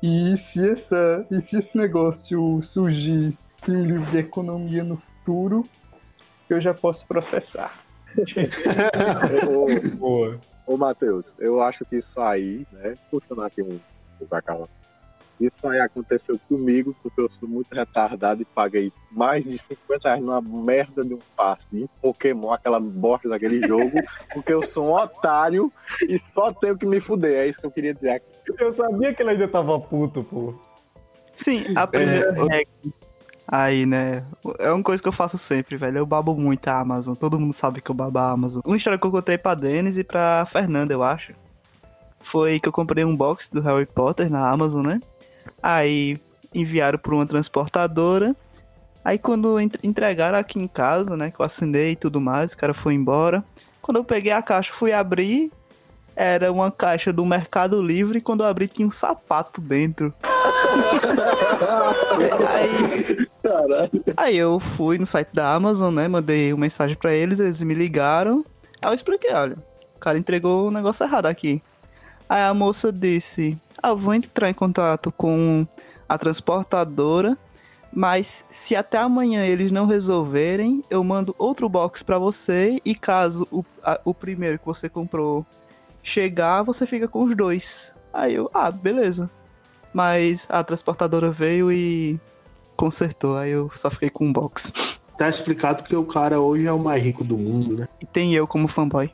E 0.01 0.35
se, 0.37 0.71
essa, 0.71 1.25
e 1.29 1.39
se 1.41 1.57
esse 1.57 1.77
negócio 1.77 2.61
surgir 2.61 3.37
em 3.67 3.75
um 3.75 3.83
livro 3.83 4.05
de 4.11 4.17
economia 4.19 4.83
no 4.83 4.97
futuro, 4.97 5.65
eu 6.49 6.61
já 6.61 6.73
posso 6.73 7.05
processar. 7.07 7.83
Boa. 9.97 10.39
Ô 10.67 10.77
Matheus, 10.77 11.25
eu 11.39 11.61
acho 11.61 11.85
que 11.85 11.95
isso 11.95 12.19
aí, 12.19 12.67
né? 12.71 12.95
Puxando 13.09 13.41
aqui 13.41 13.61
um 13.61 13.79
pouco 14.19 14.35
a. 14.35 14.67
Isso 15.39 15.67
aí 15.67 15.79
aconteceu 15.79 16.39
comigo, 16.49 16.95
porque 17.01 17.21
eu 17.21 17.29
sou 17.29 17.47
muito 17.47 17.73
retardado 17.73 18.41
e 18.41 18.45
paguei 18.45 18.91
mais 19.11 19.43
de 19.43 19.57
50 19.57 20.09
reais 20.09 20.21
numa 20.21 20.41
merda 20.41 21.05
de 21.05 21.13
um 21.13 21.19
passe 21.35 21.67
de 21.71 21.87
Pokémon, 22.01 22.51
aquela 22.51 22.79
bosta 22.79 23.29
daquele 23.29 23.65
jogo, 23.65 23.91
porque 24.33 24.51
eu 24.51 24.63
sou 24.63 24.85
um 24.85 24.93
otário 24.93 25.71
e 26.09 26.19
só 26.33 26.51
tenho 26.51 26.75
que 26.75 26.87
me 26.87 26.99
fuder. 26.99 27.37
É 27.37 27.47
isso 27.47 27.59
que 27.61 27.67
eu 27.67 27.71
queria 27.71 27.93
dizer 27.93 28.09
aqui. 28.09 28.25
Eu 28.57 28.73
sabia 28.73 29.13
que 29.13 29.21
ele 29.21 29.31
ainda 29.31 29.47
tava 29.47 29.79
puto, 29.79 30.23
pô. 30.23 30.55
Sim, 31.35 31.63
a 31.75 31.85
primeira 31.85 32.31
regra. 32.31 32.67
Aí, 33.47 33.85
né? 33.85 34.25
É 34.59 34.71
uma 34.71 34.83
coisa 34.83 35.01
que 35.01 35.07
eu 35.07 35.13
faço 35.13 35.37
sempre, 35.37 35.77
velho. 35.77 35.99
Eu 35.99 36.05
babo 36.05 36.35
muito 36.35 36.67
a 36.67 36.79
Amazon. 36.79 37.15
Todo 37.15 37.39
mundo 37.39 37.53
sabe 37.53 37.79
que 37.81 37.89
eu 37.89 37.95
babo 37.95 38.19
a 38.19 38.31
Amazon. 38.31 38.61
Uma 38.65 38.75
história 38.75 38.99
que 38.99 39.07
eu 39.07 39.11
contei 39.11 39.37
pra 39.37 39.55
Denis 39.55 39.97
e 39.97 40.03
pra 40.03 40.45
Fernanda, 40.45 40.93
eu 40.93 41.01
acho. 41.01 41.33
Foi 42.19 42.59
que 42.59 42.67
eu 42.67 42.73
comprei 42.73 43.05
um 43.05 43.15
box 43.15 43.49
do 43.49 43.61
Harry 43.61 43.85
Potter 43.85 44.29
na 44.29 44.49
Amazon, 44.49 44.85
né? 44.85 44.99
Aí 45.63 46.19
enviaram 46.53 46.99
por 46.99 47.13
uma 47.13 47.25
transportadora. 47.25 48.35
Aí 49.05 49.17
quando 49.17 49.57
ent- 49.59 49.79
entregaram 49.81 50.37
aqui 50.37 50.59
em 50.59 50.67
casa, 50.67 51.15
né? 51.15 51.31
Que 51.31 51.39
eu 51.39 51.45
assinei 51.45 51.91
e 51.91 51.95
tudo 51.95 52.19
mais, 52.19 52.51
o 52.51 52.57
cara 52.57 52.73
foi 52.73 52.93
embora. 52.95 53.41
Quando 53.81 53.95
eu 53.97 54.03
peguei 54.03 54.33
a 54.33 54.41
caixa, 54.41 54.73
fui 54.73 54.91
abrir. 54.91 55.49
Era 56.19 56.51
uma 56.51 56.71
caixa 56.71 57.13
do 57.13 57.23
Mercado 57.23 57.79
Livre. 57.81 58.17
E 58.17 58.21
quando 58.21 58.41
eu 58.41 58.47
abri, 58.47 58.67
tinha 58.67 58.87
um 58.87 58.91
sapato 58.91 59.61
dentro. 59.61 60.11
Aí, 62.47 63.27
aí 64.17 64.37
eu 64.37 64.59
fui 64.59 64.97
no 64.97 65.05
site 65.05 65.29
da 65.33 65.53
Amazon, 65.53 65.93
né? 65.93 66.07
Mandei 66.07 66.51
uma 66.53 66.61
mensagem 66.61 66.95
pra 66.95 67.13
eles, 67.13 67.39
eles 67.39 67.61
me 67.61 67.73
ligaram. 67.73 68.43
Aí 68.81 68.89
eu 68.89 68.93
expliquei, 68.93 69.31
olha, 69.33 69.57
o 69.95 69.99
cara 69.99 70.17
entregou 70.17 70.67
o 70.67 70.71
negócio 70.71 71.03
errado 71.05 71.25
aqui. 71.27 71.61
Aí 72.27 72.41
a 72.43 72.53
moça 72.53 72.91
disse, 72.91 73.57
ah, 73.81 73.89
eu 73.89 73.97
vou 73.97 74.13
entrar 74.13 74.49
em 74.49 74.53
contato 74.53 75.11
com 75.11 75.65
a 76.09 76.17
transportadora, 76.17 77.37
mas 77.93 78.43
se 78.49 78.75
até 78.75 78.97
amanhã 78.97 79.45
eles 79.45 79.71
não 79.71 79.85
resolverem, 79.85 80.83
eu 80.89 81.03
mando 81.03 81.35
outro 81.37 81.69
box 81.69 82.03
pra 82.03 82.17
você 82.19 82.81
e 82.83 82.93
caso 82.95 83.47
o, 83.51 83.63
a- 83.83 83.99
o 84.03 84.13
primeiro 84.13 84.59
que 84.59 84.65
você 84.65 84.89
comprou 84.89 85.45
chegar, 86.07 86.63
você 86.63 86.85
fica 86.85 87.07
com 87.07 87.23
os 87.23 87.35
dois. 87.35 87.95
Aí 88.13 88.35
eu, 88.35 88.49
ah, 88.53 88.71
beleza. 88.71 89.29
Mas 89.93 90.45
a 90.49 90.63
transportadora 90.63 91.31
veio 91.31 91.71
e 91.71 92.19
consertou, 92.75 93.37
aí 93.37 93.51
eu 93.51 93.69
só 93.75 93.89
fiquei 93.89 94.09
com 94.09 94.25
um 94.25 94.33
box. 94.33 94.71
Tá 95.17 95.27
explicado 95.27 95.83
que 95.83 95.95
o 95.95 96.05
cara 96.05 96.39
hoje 96.39 96.67
é 96.67 96.71
o 96.71 96.79
mais 96.79 97.03
rico 97.03 97.23
do 97.23 97.37
mundo, 97.37 97.77
né? 97.77 97.87
E 97.99 98.05
tem 98.05 98.33
eu 98.33 98.47
como 98.47 98.67
fanboy. 98.67 99.11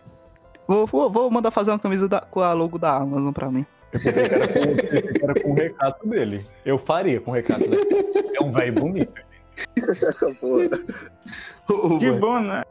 Vou, 0.67 0.85
vou, 0.85 1.09
vou 1.09 1.31
mandar 1.31 1.51
fazer 1.51 1.71
uma 1.71 1.79
camisa 1.79 2.07
da- 2.07 2.21
com 2.21 2.41
a 2.41 2.53
logo 2.53 2.77
da 2.77 2.97
Amazon 2.97 3.31
pra 3.31 3.49
mim. 3.49 3.65
Eu 3.93 4.01
pensei 4.01 4.13
que 4.13 4.33
era 4.33 4.47
com, 4.47 5.23
era 5.23 5.33
com 5.41 5.51
o 5.51 5.55
recato 5.55 6.07
dele. 6.07 6.45
Eu 6.65 6.77
faria 6.77 7.21
com 7.21 7.31
o 7.31 7.33
recato 7.33 7.69
dele. 7.69 7.83
É 8.39 8.43
um 8.43 8.51
velho 8.51 8.73
bonito. 8.79 9.21
Que 11.99 12.11
bom, 12.19 12.39
né? 12.39 12.63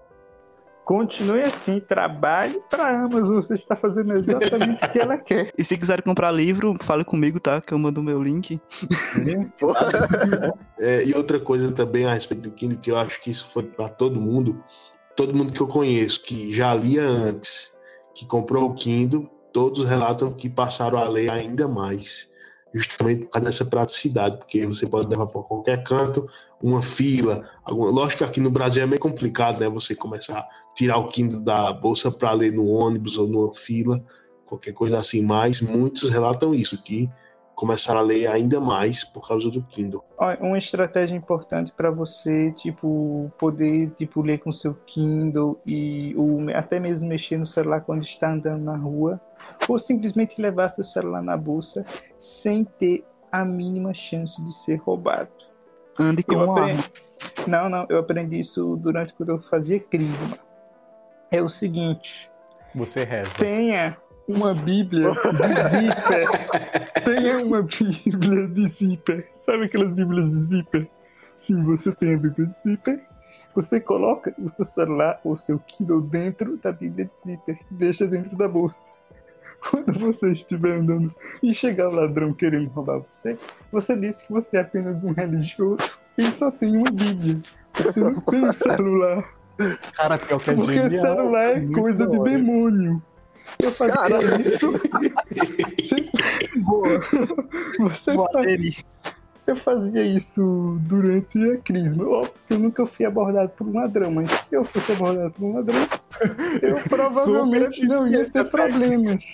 Continue 0.85 1.43
assim, 1.43 1.79
trabalhe 1.79 2.61
pra 2.69 3.05
Amazon, 3.05 3.37
você 3.37 3.55
está 3.55 3.77
fazendo 3.77 4.15
exatamente 4.15 4.85
o 4.85 4.91
que 4.91 4.99
ela 4.99 5.17
quer. 5.17 5.53
E 5.57 5.65
se 5.65 5.77
quiser 5.77 6.03
comprar 6.03 6.33
livro, 6.33 6.75
fale 6.81 7.05
comigo, 7.05 7.39
tá? 7.39 7.61
Que 7.61 7.73
eu 7.73 7.79
mando 7.79 8.01
o 8.01 8.05
meu 8.05 8.23
link. 8.23 8.61
É, 10.79 11.05
e 11.05 11.15
outra 11.15 11.39
coisa 11.39 11.71
também 11.71 12.05
a 12.07 12.15
respeito 12.15 12.43
do 12.43 12.51
Kindle, 12.51 12.79
que 12.79 12.91
eu 12.91 12.97
acho 12.97 13.21
que 13.21 13.31
isso 13.31 13.47
foi 13.47 13.63
para 13.63 13.89
todo 13.89 14.21
mundo, 14.21 14.63
todo 15.15 15.37
mundo 15.37 15.53
que 15.53 15.61
eu 15.61 15.69
conheço 15.69 16.23
que 16.23 16.53
já 16.53 16.75
lia 16.75 17.05
antes, 17.05 17.73
que 18.15 18.27
comprou 18.27 18.69
o 18.69 18.75
Kindle, 18.75 19.31
todos 19.53 19.85
relatam 19.85 20.33
que 20.33 20.51
passaram 20.51 20.99
a 20.99 21.09
ler 21.09 21.31
ainda 21.31 21.69
mais, 21.69 22.32
justamente 22.75 23.27
por 23.27 23.31
causa 23.31 23.47
dessa 23.47 23.65
praticidade, 23.65 24.37
porque 24.37 24.67
você 24.67 24.87
pode 24.87 25.09
levar 25.09 25.27
para 25.27 25.43
qualquer 25.43 25.83
canto, 25.83 26.27
uma 26.63 26.83
fila, 26.83 27.43
alguma... 27.65 27.91
lógico 27.91 28.19
que 28.19 28.25
aqui 28.25 28.41
no 28.41 28.51
Brasil 28.51 28.83
é 28.83 28.87
meio 28.87 29.01
complicado, 29.01 29.61
né, 29.61 29.69
você 29.69 29.95
começar 29.95 30.39
a 30.39 30.49
tirar 30.75 30.99
o 30.99 31.09
Kindle 31.09 31.41
da 31.41 31.73
bolsa 31.73 32.11
para 32.11 32.33
ler 32.33 32.53
no 32.53 32.67
ônibus 32.67 33.19
ou 33.19 33.27
numa 33.27 33.53
fila, 33.55 34.03
qualquer 34.47 34.73
coisa 34.73 34.99
assim, 34.99 35.23
mas 35.23 35.61
muitos 35.61 36.11
relatam 36.11 36.55
isso, 36.55 36.83
que 36.83 37.11
começaram 37.55 38.01
a 38.01 38.03
ler 38.03 38.27
ainda 38.27 38.59
mais 38.59 39.05
por 39.05 39.27
causa 39.27 39.51
do 39.51 39.63
Kindle. 39.63 40.03
Uma 40.41 40.59
estratégia 40.59 41.15
importante 41.15 41.73
para 41.77 41.91
você, 41.91 42.51
tipo, 42.53 43.31
poder 43.39 43.91
tipo 43.91 44.23
ler 44.23 44.39
com 44.39 44.51
seu 44.51 44.75
Kindle 44.87 45.61
e 45.65 46.15
ou 46.17 46.41
até 46.55 46.81
mesmo 46.81 47.09
mexer 47.09 47.39
no 47.39 47.47
celular 47.47 47.83
quando 47.83 48.03
está 48.03 48.33
andando 48.33 48.65
na 48.65 48.77
rua, 48.77 49.21
ou 49.69 49.79
simplesmente 49.79 50.41
levar 50.41 50.69
seu 50.69 50.85
celular 50.85 51.23
na 51.23 51.37
bolsa 51.37 51.85
sem 52.19 52.65
ter 52.65 53.05
a 53.31 53.45
mínima 53.45 53.95
chance 53.95 54.43
de 54.43 54.53
ser 54.55 54.77
roubado. 54.77 55.31
Ande 55.99 56.23
com 56.23 56.35
Eu 56.35 56.45
uma 56.45 56.53
aprendi... 56.53 56.93
Não, 57.47 57.69
não, 57.69 57.87
eu 57.89 57.99
aprendi 57.99 58.41
isso 58.41 58.77
durante 58.77 59.15
quando 59.15 59.31
eu 59.31 59.41
fazia 59.43 59.79
crisma. 59.79 60.39
É 61.31 61.41
o 61.41 61.49
seguinte, 61.49 62.31
Você 62.75 63.05
reza. 63.05 63.31
tenha 63.39 63.97
uma 64.29 64.55
Bíblia 64.55 65.11
de 65.13 65.69
zíper. 65.71 66.29
tenha 67.05 67.45
uma 67.45 67.63
Bíblia 67.63 68.49
de 68.49 68.69
zíper. 68.69 69.29
Sabe 69.33 69.65
aquelas 69.65 69.91
Bíblias 69.91 70.31
de 70.31 70.37
zíper? 70.39 70.91
Sim, 71.35 71.63
você 71.65 71.93
tem 71.93 72.15
a 72.15 72.19
Bíblia 72.19 72.47
de 72.47 72.57
zíper. 72.57 73.07
Você 73.55 73.81
coloca 73.81 74.35
o 74.39 74.49
seu 74.49 74.65
celular 74.65 75.21
ou 75.25 75.37
seu 75.37 75.59
Kindle 75.59 76.01
dentro 76.01 76.57
da 76.59 76.73
Bíblia 76.73 77.07
de 77.07 77.15
zíper. 77.15 77.59
Deixa 77.71 78.07
dentro 78.07 78.37
da 78.37 78.49
bolsa. 78.49 78.91
Quando 79.71 79.93
você 79.99 80.33
estiver 80.33 80.73
andando 80.79 81.15
e 81.43 81.55
chegar 81.55 81.89
o 81.89 81.93
ladrão 81.95 82.33
querendo 82.35 82.69
roubar 82.71 83.01
você, 83.11 83.39
você 83.71 83.97
disse 83.97 84.27
que 84.27 84.33
você 84.33 84.57
é 84.57 84.61
apenas 84.61 85.05
um 85.05 85.13
religioso 85.13 85.99
e 86.19 86.25
só 86.33 86.51
tem 86.51 86.77
uma 86.77 86.91
Bíblia. 86.91 87.37
Você 87.75 88.01
não 88.01 88.21
tem 88.23 88.45
um 88.45 88.53
celular. 88.53 89.25
Cara, 89.95 90.19
pior 90.19 90.41
que 90.41 90.51
é 90.51 90.55
Porque 90.55 90.75
genial. 90.75 91.17
celular 91.17 91.57
é 91.57 91.61
coisa 91.67 92.07
de 92.07 92.19
demônio. 92.21 93.03
Eu 93.63 93.71
fazia 93.71 93.95
Cara. 93.95 94.41
isso. 94.41 94.73
boa. 96.59 97.01
Você 97.79 98.15
Boa 98.15 98.29
fa- 98.33 98.41
dele. 98.43 98.77
Eu 99.47 99.57
fazia 99.57 100.05
isso 100.05 100.79
durante 100.83 101.37
a 101.51 101.57
crisma. 101.59 102.05
Óbvio 102.09 102.33
que 102.47 102.55
eu 102.55 102.59
nunca 102.61 102.87
fui 102.87 103.05
abordado 103.05 103.49
por 103.51 103.67
um 103.67 103.75
ladrão, 103.75 104.11
mas 104.13 104.31
se 104.31 104.55
eu 104.55 104.63
fosse 104.65 104.93
abordado 104.93 105.33
por 105.33 105.45
um 105.45 105.55
ladrão, 105.55 105.81
eu 106.63 106.75
provavelmente 106.89 107.85
não 107.87 108.07
ia 108.07 108.25
ter 108.31 108.45
problemas. 108.45 109.25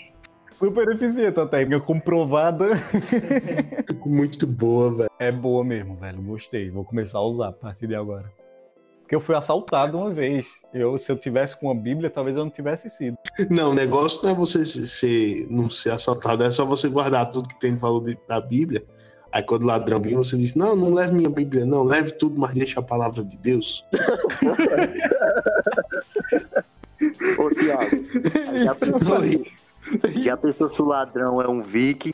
Super 0.51 0.89
eficiente 0.89 1.39
a 1.39 1.47
técnica, 1.47 1.81
comprovada. 1.81 2.67
Muito 4.05 4.47
boa, 4.47 4.95
velho. 4.95 5.11
É 5.19 5.31
boa 5.31 5.63
mesmo, 5.65 5.97
velho. 5.97 6.21
Gostei. 6.23 6.71
Vou 6.71 6.85
começar 6.85 7.19
a 7.19 7.23
usar 7.23 7.49
a 7.49 7.53
partir 7.53 7.87
de 7.87 7.95
agora. 7.95 8.33
Porque 9.03 9.15
eu 9.15 9.21
fui 9.21 9.35
assaltado 9.35 9.99
uma 9.99 10.11
vez. 10.11 10.47
Eu, 10.73 10.99
se 10.99 11.11
eu 11.11 11.17
tivesse 11.17 11.59
com 11.59 11.67
uma 11.67 11.75
Bíblia, 11.75 12.11
talvez 12.11 12.37
eu 12.37 12.45
não 12.45 12.51
tivesse 12.51 12.91
sido. 12.91 13.17
Não, 13.49 13.71
o 13.71 13.75
negócio 13.75 14.23
não 14.23 14.31
é 14.31 14.35
você 14.35 14.65
ser, 14.67 15.47
não 15.51 15.71
ser 15.71 15.93
assaltado, 15.93 16.43
é 16.45 16.51
só 16.51 16.65
você 16.65 16.89
guardar 16.89 17.31
tudo 17.31 17.49
que 17.49 17.59
tem 17.59 17.75
de 17.75 17.81
valor 17.81 18.05
de- 18.05 18.19
da 18.29 18.41
Bíblia. 18.41 18.85
Aí 19.33 19.43
quando 19.43 19.63
o 19.63 19.67
ladrão 19.67 20.01
vir, 20.01 20.15
você 20.17 20.37
diz, 20.37 20.55
não, 20.55 20.75
não 20.77 20.93
leve 20.93 21.15
minha 21.15 21.31
Bíblia, 21.31 21.65
não, 21.65 21.85
leve 21.85 22.13
tudo, 22.19 22.39
mas 22.39 22.53
deixa 22.55 22.81
a 22.81 22.83
palavra 22.83 23.25
de 23.25 23.39
Deus. 23.39 23.85
Ô, 27.39 27.49
Thiago, 27.51 28.65
Já 28.65 28.75
pensou, 28.75 29.19
Oi. 29.21 29.45
já 30.23 30.37
pensou 30.37 30.73
se 30.73 30.81
o 30.83 30.85
ladrão 30.85 31.41
é 31.41 31.49
um 31.49 31.63
Viking? 31.63 32.13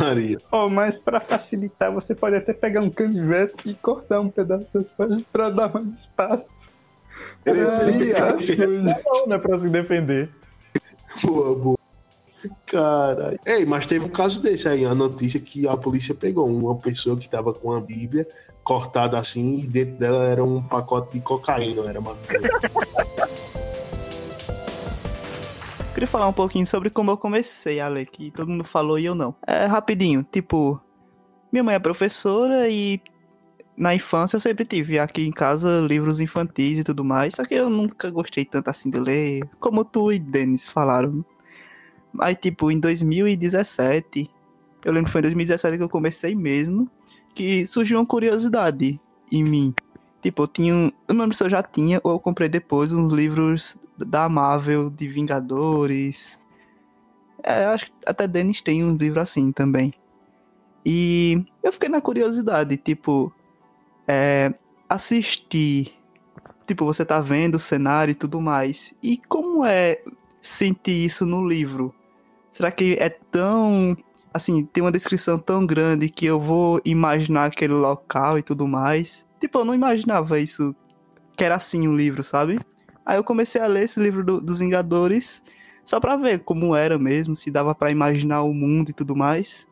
Maria. 0.00 0.38
Oh, 0.50 0.68
mas 0.68 1.00
para 1.00 1.20
facilitar, 1.20 1.92
você 1.92 2.14
pode 2.14 2.36
até 2.36 2.52
pegar 2.52 2.80
um 2.80 2.90
canivete 2.90 3.68
e 3.68 3.74
cortar 3.74 4.20
um 4.20 4.28
pedaço 4.28 4.72
das 4.72 4.92
páginas 4.92 5.22
para 5.32 5.50
dar 5.50 5.72
mais 5.72 5.86
espaço. 5.86 6.68
Heresia. 7.44 8.16
Pra 8.16 8.32
coisa. 8.32 8.66
Não, 8.66 9.26
não 9.26 9.36
é 9.36 9.38
pra 9.38 9.58
se 9.58 9.68
defender. 9.68 10.30
Boa, 11.22 11.54
boa. 11.54 11.78
Caralho. 12.66 13.38
Ei, 13.46 13.64
mas 13.64 13.86
teve 13.86 14.04
um 14.04 14.08
caso 14.08 14.42
desse 14.42 14.68
aí, 14.68 14.84
a 14.84 14.94
notícia 14.94 15.40
que 15.40 15.66
a 15.66 15.76
polícia 15.76 16.14
pegou 16.14 16.46
uma 16.46 16.76
pessoa 16.76 17.16
que 17.16 17.28
tava 17.28 17.54
com 17.54 17.72
a 17.72 17.80
Bíblia 17.80 18.26
cortada 18.62 19.18
assim 19.18 19.60
e 19.60 19.66
dentro 19.66 19.96
dela 19.96 20.24
era 20.24 20.44
um 20.44 20.62
pacote 20.62 21.12
de 21.14 21.20
cocaína, 21.20 21.88
era 21.88 22.00
maconha. 22.00 22.50
Queria 26.04 26.12
falar 26.12 26.28
um 26.28 26.34
pouquinho 26.34 26.66
sobre 26.66 26.90
como 26.90 27.10
eu 27.10 27.16
comecei 27.16 27.80
a 27.80 27.88
ler, 27.88 28.04
que 28.04 28.30
todo 28.30 28.46
mundo 28.46 28.62
falou 28.62 28.98
e 28.98 29.06
eu 29.06 29.14
não. 29.14 29.34
É 29.46 29.64
rapidinho, 29.64 30.22
tipo, 30.30 30.78
minha 31.50 31.64
mãe 31.64 31.76
é 31.76 31.78
professora 31.78 32.68
e 32.68 33.00
na 33.74 33.94
infância 33.94 34.36
eu 34.36 34.40
sempre 34.40 34.66
tive 34.66 34.98
aqui 34.98 35.26
em 35.26 35.32
casa 35.32 35.80
livros 35.80 36.20
infantis 36.20 36.78
e 36.80 36.84
tudo 36.84 37.02
mais, 37.02 37.32
só 37.36 37.42
que 37.42 37.54
eu 37.54 37.70
nunca 37.70 38.10
gostei 38.10 38.44
tanto 38.44 38.68
assim 38.68 38.90
de 38.90 39.00
ler, 39.00 39.48
como 39.58 39.82
tu 39.82 40.12
e 40.12 40.18
Denis 40.18 40.68
falaram. 40.68 41.24
Aí, 42.20 42.34
tipo, 42.34 42.70
em 42.70 42.78
2017, 42.78 44.28
eu 44.84 44.92
lembro 44.92 45.06
que 45.06 45.12
foi 45.12 45.20
em 45.20 45.22
2017 45.22 45.78
que 45.78 45.84
eu 45.84 45.88
comecei 45.88 46.34
mesmo, 46.34 46.86
que 47.34 47.66
surgiu 47.66 47.98
uma 47.98 48.04
curiosidade 48.04 49.00
em 49.32 49.42
mim. 49.42 49.74
Tipo, 50.20 50.42
eu 50.42 50.48
tinha. 50.48 50.92
Eu 51.08 51.14
não 51.14 51.22
lembro 51.22 51.34
se 51.34 51.42
eu 51.42 51.48
já 51.48 51.62
tinha 51.62 51.98
ou 52.04 52.12
eu 52.12 52.20
comprei 52.20 52.50
depois 52.50 52.92
uns 52.92 53.10
livros 53.10 53.78
da 53.96 54.28
Marvel, 54.28 54.90
de 54.90 55.08
Vingadores. 55.08 56.38
É, 57.42 57.64
acho 57.64 57.86
que 57.86 57.92
até 58.06 58.26
Dennis 58.26 58.60
tem 58.62 58.84
um 58.84 58.96
livro 58.96 59.20
assim 59.20 59.52
também. 59.52 59.92
E 60.84 61.44
eu 61.62 61.72
fiquei 61.72 61.88
na 61.88 62.00
curiosidade, 62.00 62.76
tipo, 62.76 63.32
é, 64.06 64.52
assistir. 64.88 65.92
Tipo, 66.66 66.84
você 66.84 67.04
tá 67.04 67.20
vendo 67.20 67.56
o 67.56 67.58
cenário 67.58 68.12
e 68.12 68.14
tudo 68.14 68.40
mais. 68.40 68.94
E 69.02 69.18
como 69.28 69.64
é 69.64 70.02
sentir 70.40 71.04
isso 71.04 71.24
no 71.26 71.46
livro? 71.46 71.94
Será 72.50 72.70
que 72.70 72.96
é 73.00 73.08
tão. 73.08 73.96
Assim, 74.32 74.64
tem 74.64 74.82
uma 74.82 74.92
descrição 74.92 75.38
tão 75.38 75.64
grande 75.64 76.08
que 76.08 76.26
eu 76.26 76.40
vou 76.40 76.80
imaginar 76.84 77.46
aquele 77.46 77.74
local 77.74 78.38
e 78.38 78.42
tudo 78.42 78.66
mais? 78.66 79.26
Tipo, 79.40 79.58
eu 79.58 79.64
não 79.64 79.74
imaginava 79.74 80.40
isso, 80.40 80.74
que 81.36 81.44
era 81.44 81.54
assim 81.54 81.86
um 81.86 81.96
livro, 81.96 82.24
sabe? 82.24 82.58
Aí 83.04 83.18
eu 83.18 83.24
comecei 83.24 83.60
a 83.60 83.66
ler 83.66 83.84
esse 83.84 84.00
livro 84.00 84.24
do- 84.24 84.40
dos 84.40 84.58
Vingadores 84.60 85.42
só 85.84 86.00
pra 86.00 86.16
ver 86.16 86.42
como 86.44 86.74
era 86.74 86.98
mesmo, 86.98 87.36
se 87.36 87.50
dava 87.50 87.74
pra 87.74 87.90
imaginar 87.90 88.42
o 88.42 88.54
mundo 88.54 88.90
e 88.90 88.94
tudo 88.94 89.14
mais. 89.14 89.66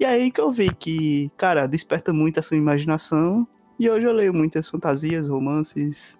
E 0.00 0.04
aí 0.04 0.30
que 0.30 0.40
eu 0.40 0.50
vi 0.50 0.74
que, 0.74 1.30
cara, 1.36 1.66
desperta 1.66 2.12
muito 2.12 2.38
essa 2.38 2.56
imaginação. 2.56 3.46
E 3.78 3.88
hoje 3.90 4.06
eu 4.06 4.12
leio 4.12 4.32
muitas 4.32 4.68
fantasias, 4.68 5.28
romances, 5.28 6.18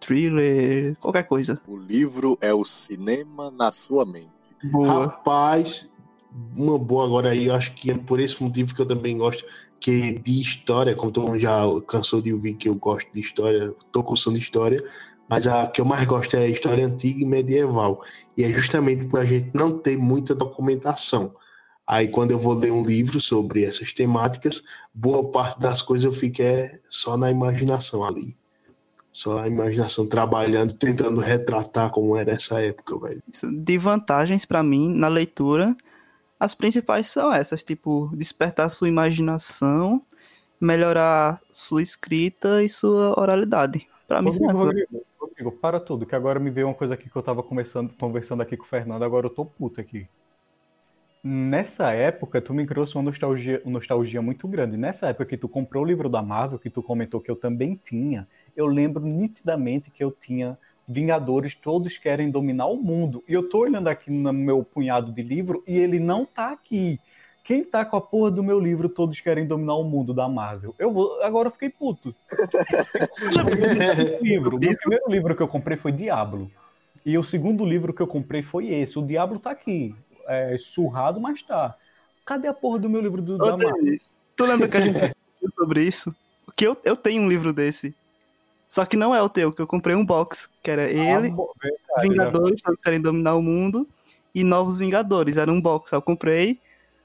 thriller, 0.00 0.96
qualquer 0.98 1.24
coisa. 1.24 1.60
O 1.66 1.76
livro 1.76 2.36
é 2.40 2.52
o 2.52 2.64
cinema 2.64 3.50
na 3.50 3.72
sua 3.72 4.04
mente. 4.04 4.30
Boa. 4.64 5.06
Rapaz, 5.06 5.90
uma 6.56 6.78
boa 6.78 7.04
agora 7.06 7.30
aí, 7.30 7.46
eu 7.46 7.54
acho 7.54 7.74
que 7.74 7.90
é 7.90 7.96
por 7.96 8.20
esse 8.20 8.42
motivo 8.42 8.74
que 8.74 8.80
eu 8.82 8.86
também 8.86 9.16
gosto, 9.18 9.44
que 9.80 10.18
de 10.18 10.40
história, 10.40 10.94
como 10.94 11.10
todo 11.10 11.26
mundo 11.26 11.38
já 11.40 11.62
cansou 11.86 12.20
de 12.20 12.32
ouvir 12.32 12.54
que 12.54 12.68
eu 12.68 12.74
gosto 12.74 13.10
de 13.12 13.20
história, 13.20 13.74
tô 13.92 14.02
cursando 14.02 14.36
história, 14.38 14.82
mas 15.28 15.46
a 15.46 15.66
que 15.66 15.80
eu 15.80 15.84
mais 15.84 16.04
gosto 16.06 16.36
é 16.36 16.40
a 16.40 16.48
história 16.48 16.86
antiga 16.86 17.20
e 17.20 17.26
medieval. 17.26 18.00
E 18.36 18.44
é 18.44 18.50
justamente 18.50 19.06
por 19.06 19.20
a 19.20 19.24
gente 19.24 19.50
não 19.54 19.78
ter 19.78 19.96
muita 19.96 20.34
documentação. 20.34 21.34
Aí 21.86 22.08
quando 22.08 22.32
eu 22.32 22.38
vou 22.38 22.54
ler 22.54 22.72
um 22.72 22.82
livro 22.82 23.20
sobre 23.20 23.64
essas 23.64 23.92
temáticas, 23.92 24.62
boa 24.92 25.30
parte 25.30 25.60
das 25.60 25.80
coisas 25.82 26.04
eu 26.04 26.12
fico 26.12 26.42
é 26.42 26.78
só 26.88 27.16
na 27.16 27.30
imaginação 27.30 28.04
ali. 28.04 28.36
Só 29.12 29.38
a 29.38 29.46
imaginação 29.46 30.06
trabalhando, 30.06 30.74
tentando 30.74 31.20
retratar 31.20 31.90
como 31.90 32.16
era 32.16 32.32
essa 32.32 32.60
época, 32.60 32.98
velho. 32.98 33.22
De 33.64 33.78
vantagens 33.78 34.44
pra 34.44 34.62
mim 34.62 34.92
na 34.94 35.08
leitura, 35.08 35.74
as 36.38 36.54
principais 36.54 37.08
são 37.08 37.32
essas, 37.32 37.62
tipo, 37.62 38.10
despertar 38.14 38.68
sua 38.68 38.88
imaginação, 38.88 40.02
melhorar 40.60 41.40
sua 41.50 41.82
escrita 41.82 42.62
e 42.62 42.68
sua 42.68 43.18
oralidade. 43.18 43.88
Pra 44.06 44.20
mim 44.20 44.30
são 44.30 44.46
Rodrigo, 44.48 44.86
essas. 44.92 45.06
Para 45.60 45.78
tudo, 45.78 46.06
que 46.06 46.14
agora 46.14 46.40
me 46.40 46.50
veio 46.50 46.66
uma 46.66 46.74
coisa 46.74 46.94
aqui 46.94 47.10
que 47.10 47.16
eu 47.16 47.22
tava 47.22 47.42
começando, 47.42 47.92
conversando 47.94 48.42
aqui 48.42 48.56
com 48.56 48.64
o 48.64 48.66
Fernando, 48.66 49.02
agora 49.02 49.26
eu 49.26 49.30
tô 49.30 49.44
puto 49.44 49.80
aqui. 49.80 50.08
Nessa 51.22 51.92
época, 51.92 52.40
tu 52.40 52.54
me 52.54 52.64
trouxe 52.64 52.94
uma 52.94 53.02
nostalgia, 53.02 53.60
uma 53.64 53.72
nostalgia 53.72 54.22
muito 54.22 54.46
grande. 54.48 54.76
Nessa 54.76 55.08
época 55.08 55.26
que 55.26 55.36
tu 55.36 55.48
comprou 55.48 55.82
o 55.82 55.86
livro 55.86 56.08
da 56.08 56.22
Marvel, 56.22 56.58
que 56.58 56.70
tu 56.70 56.82
comentou 56.82 57.20
que 57.20 57.30
eu 57.30 57.36
também 57.36 57.74
tinha, 57.74 58.26
eu 58.56 58.66
lembro 58.66 59.04
nitidamente 59.04 59.90
que 59.90 60.02
eu 60.02 60.10
tinha 60.10 60.56
Vingadores, 60.88 61.54
todos 61.56 61.98
querem 61.98 62.30
dominar 62.30 62.66
o 62.66 62.76
mundo. 62.76 63.24
E 63.28 63.32
eu 63.32 63.48
tô 63.48 63.58
olhando 63.58 63.88
aqui 63.88 64.08
no 64.08 64.32
meu 64.32 64.62
punhado 64.62 65.10
de 65.10 65.20
livro 65.20 65.64
e 65.66 65.76
ele 65.76 65.98
não 65.98 66.24
tá 66.24 66.52
aqui. 66.52 67.00
Quem 67.46 67.62
tá 67.62 67.84
com 67.84 67.96
a 67.96 68.00
porra 68.00 68.30
do 68.32 68.42
meu 68.42 68.58
livro, 68.58 68.88
todos 68.88 69.20
querem 69.20 69.46
dominar 69.46 69.76
o 69.76 69.84
mundo 69.84 70.12
da 70.12 70.28
Marvel? 70.28 70.74
Eu 70.78 70.92
vou, 70.92 71.22
agora 71.22 71.46
eu 71.46 71.52
fiquei 71.52 71.70
puto. 71.70 72.12
livro. 74.20 74.56
O 74.56 74.60
primeiro 74.60 75.08
livro 75.08 75.36
que 75.36 75.42
eu 75.42 75.48
comprei 75.48 75.76
foi 75.76 75.92
Diablo. 75.92 76.50
E 77.04 77.16
o 77.16 77.22
segundo 77.22 77.64
livro 77.64 77.94
que 77.94 78.02
eu 78.02 78.06
comprei 78.08 78.42
foi 78.42 78.66
esse. 78.68 78.98
O 78.98 79.06
Diablo 79.06 79.38
tá 79.38 79.52
aqui. 79.52 79.94
É, 80.26 80.56
surrado, 80.58 81.20
mas 81.20 81.40
tá. 81.40 81.76
Cadê 82.24 82.48
a 82.48 82.54
porra 82.54 82.80
do 82.80 82.90
meu 82.90 83.00
livro 83.00 83.22
do, 83.22 83.34
Ô, 83.34 83.38
da 83.38 83.56
Marvel? 83.56 83.96
Tu 84.34 84.44
lembra 84.44 84.68
que 84.68 84.76
a 84.76 84.80
gente 84.80 84.98
discutiu 84.98 85.50
sobre 85.54 85.84
isso? 85.84 86.12
Que 86.56 86.66
eu, 86.66 86.76
eu 86.84 86.96
tenho 86.96 87.22
um 87.22 87.28
livro 87.28 87.52
desse. 87.52 87.94
Só 88.68 88.84
que 88.84 88.96
não 88.96 89.14
é 89.14 89.22
o 89.22 89.28
teu, 89.28 89.52
que 89.52 89.62
eu 89.62 89.68
comprei 89.68 89.94
um 89.94 90.04
box, 90.04 90.50
que 90.60 90.68
era 90.68 90.90
ele, 90.90 91.28
Ah, 91.28 91.30
bo- 91.30 91.54
verdade, 91.62 92.08
Vingadores, 92.08 92.60
todos 92.60 92.80
querem 92.80 93.00
dominar 93.00 93.36
o 93.36 93.42
mundo, 93.42 93.86
e 94.34 94.42
Novos 94.42 94.80
Vingadores, 94.80 95.36
era 95.36 95.52
um 95.52 95.60
box, 95.60 95.92
eu 95.92 96.02
comprei. 96.02 96.60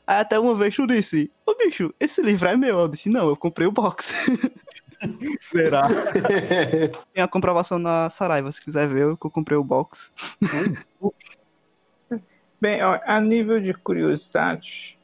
Aí 0.06 0.20
até 0.20 0.39
uma 0.39 0.56
vez 0.56 0.76
tu 0.76 0.86
disse, 0.88 1.32
ô 1.45 1.56
bicho, 1.56 1.93
esse 1.99 2.22
livro 2.22 2.47
é 2.47 2.58
meu. 2.58 2.80
Eu 2.80 2.88
disse, 2.88 3.10
não, 3.10 3.30
eu 3.30 3.38
comprei 3.38 3.68
o 3.68 3.72
box. 3.72 4.14
Será? 5.41 5.88
Tem 7.14 7.24
a 7.24 7.28
comprovação 7.28 7.80
na 7.80 8.10
Saraiva, 8.10 8.52
se 8.52 8.64
quiser 8.64 8.88
ver, 8.88 9.04
eu 9.04 9.18
comprei 9.18 9.58
o 9.58 9.64
box. 9.64 10.12
Bem, 12.60 12.84
ó, 12.84 12.99
a 13.06 13.20
nível 13.20 13.60
de 13.60 13.74
curiosidade, 13.74 14.97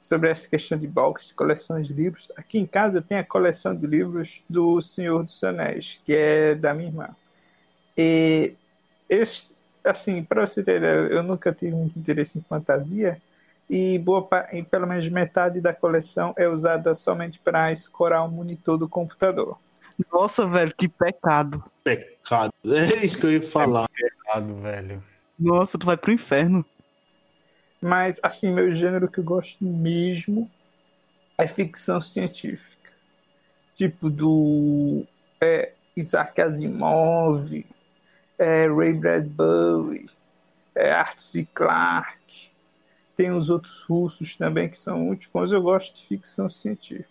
sobre 0.00 0.30
essa 0.30 0.48
questão 0.48 0.78
de 0.78 0.86
box, 0.86 1.32
coleções 1.32 1.88
de 1.88 1.94
livros. 1.94 2.30
Aqui 2.36 2.58
em 2.58 2.66
casa 2.66 3.02
tem 3.02 3.18
a 3.18 3.24
coleção 3.24 3.74
de 3.74 3.86
livros 3.86 4.42
do 4.48 4.80
Senhor 4.80 5.24
dos 5.24 5.42
Anéis, 5.42 6.00
que 6.04 6.14
é 6.14 6.54
da 6.54 6.72
minha 6.72 6.88
irmã. 6.88 7.08
E 7.96 8.54
esse, 9.08 9.50
assim, 9.82 10.22
para 10.22 10.46
você 10.46 10.62
ter 10.62 10.76
ideia, 10.76 11.08
eu 11.08 11.24
nunca 11.24 11.52
tive 11.52 11.74
muito 11.74 11.98
interesse 11.98 12.38
em 12.38 12.42
fantasia 12.42 13.20
e 13.70 13.96
boa 14.00 14.28
e 14.52 14.64
pelo 14.64 14.84
menos 14.84 15.08
metade 15.08 15.60
da 15.60 15.72
coleção 15.72 16.34
é 16.36 16.48
usada 16.48 16.92
somente 16.92 17.38
para 17.38 17.70
escorar 17.70 18.24
o 18.24 18.28
monitor 18.28 18.76
do 18.76 18.88
computador. 18.88 19.56
Nossa, 20.12 20.44
velho, 20.44 20.74
que 20.76 20.88
pecado. 20.88 21.62
Pecado. 21.84 22.52
É 22.66 23.06
isso 23.06 23.18
que 23.20 23.26
eu 23.26 23.32
ia 23.32 23.42
falar. 23.42 23.88
Pecado, 23.88 24.56
velho. 24.56 25.04
Nossa, 25.38 25.78
tu 25.78 25.86
vai 25.86 25.96
pro 25.96 26.10
inferno. 26.10 26.64
Mas, 27.80 28.18
assim, 28.22 28.52
meu 28.52 28.74
gênero 28.74 29.08
que 29.08 29.20
eu 29.20 29.24
gosto 29.24 29.64
mesmo 29.64 30.50
é 31.38 31.46
ficção 31.46 32.00
científica. 32.00 32.92
Tipo 33.76 34.10
do 34.10 35.06
é, 35.40 35.72
Isaac 35.96 36.40
Asimov, 36.40 37.64
é, 38.36 38.66
Ray 38.66 38.94
Bradbury, 38.94 40.06
é, 40.74 40.90
Arthur 40.90 41.20
C. 41.20 41.48
Clarke. 41.54 42.49
Tem 43.20 43.30
os 43.30 43.50
outros 43.50 43.82
russos 43.82 44.34
também 44.34 44.66
que 44.66 44.78
são 44.78 44.98
muito 44.98 45.28
bons. 45.30 45.52
Eu 45.52 45.60
gosto 45.60 45.94
de 45.94 46.06
ficção 46.06 46.48
científica. 46.48 47.06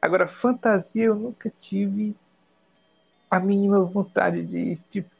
Agora, 0.00 0.28
fantasia 0.28 1.06
eu 1.06 1.16
nunca 1.16 1.52
tive 1.58 2.14
a 3.28 3.40
mínima 3.40 3.82
vontade 3.82 4.46
de, 4.46 4.76
tipo, 4.88 5.10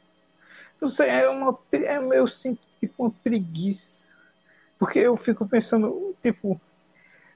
não 0.79 0.87
sei, 0.87 1.09
é 1.09 1.27
uma, 1.27 1.59
é, 1.73 1.97
eu 2.17 2.25
sinto 2.27 2.65
tipo 2.79 3.03
uma 3.03 3.11
preguiça 3.11 4.07
porque 4.79 4.99
eu 4.99 5.17
fico 5.17 5.45
pensando, 5.45 6.15
tipo, 6.21 6.61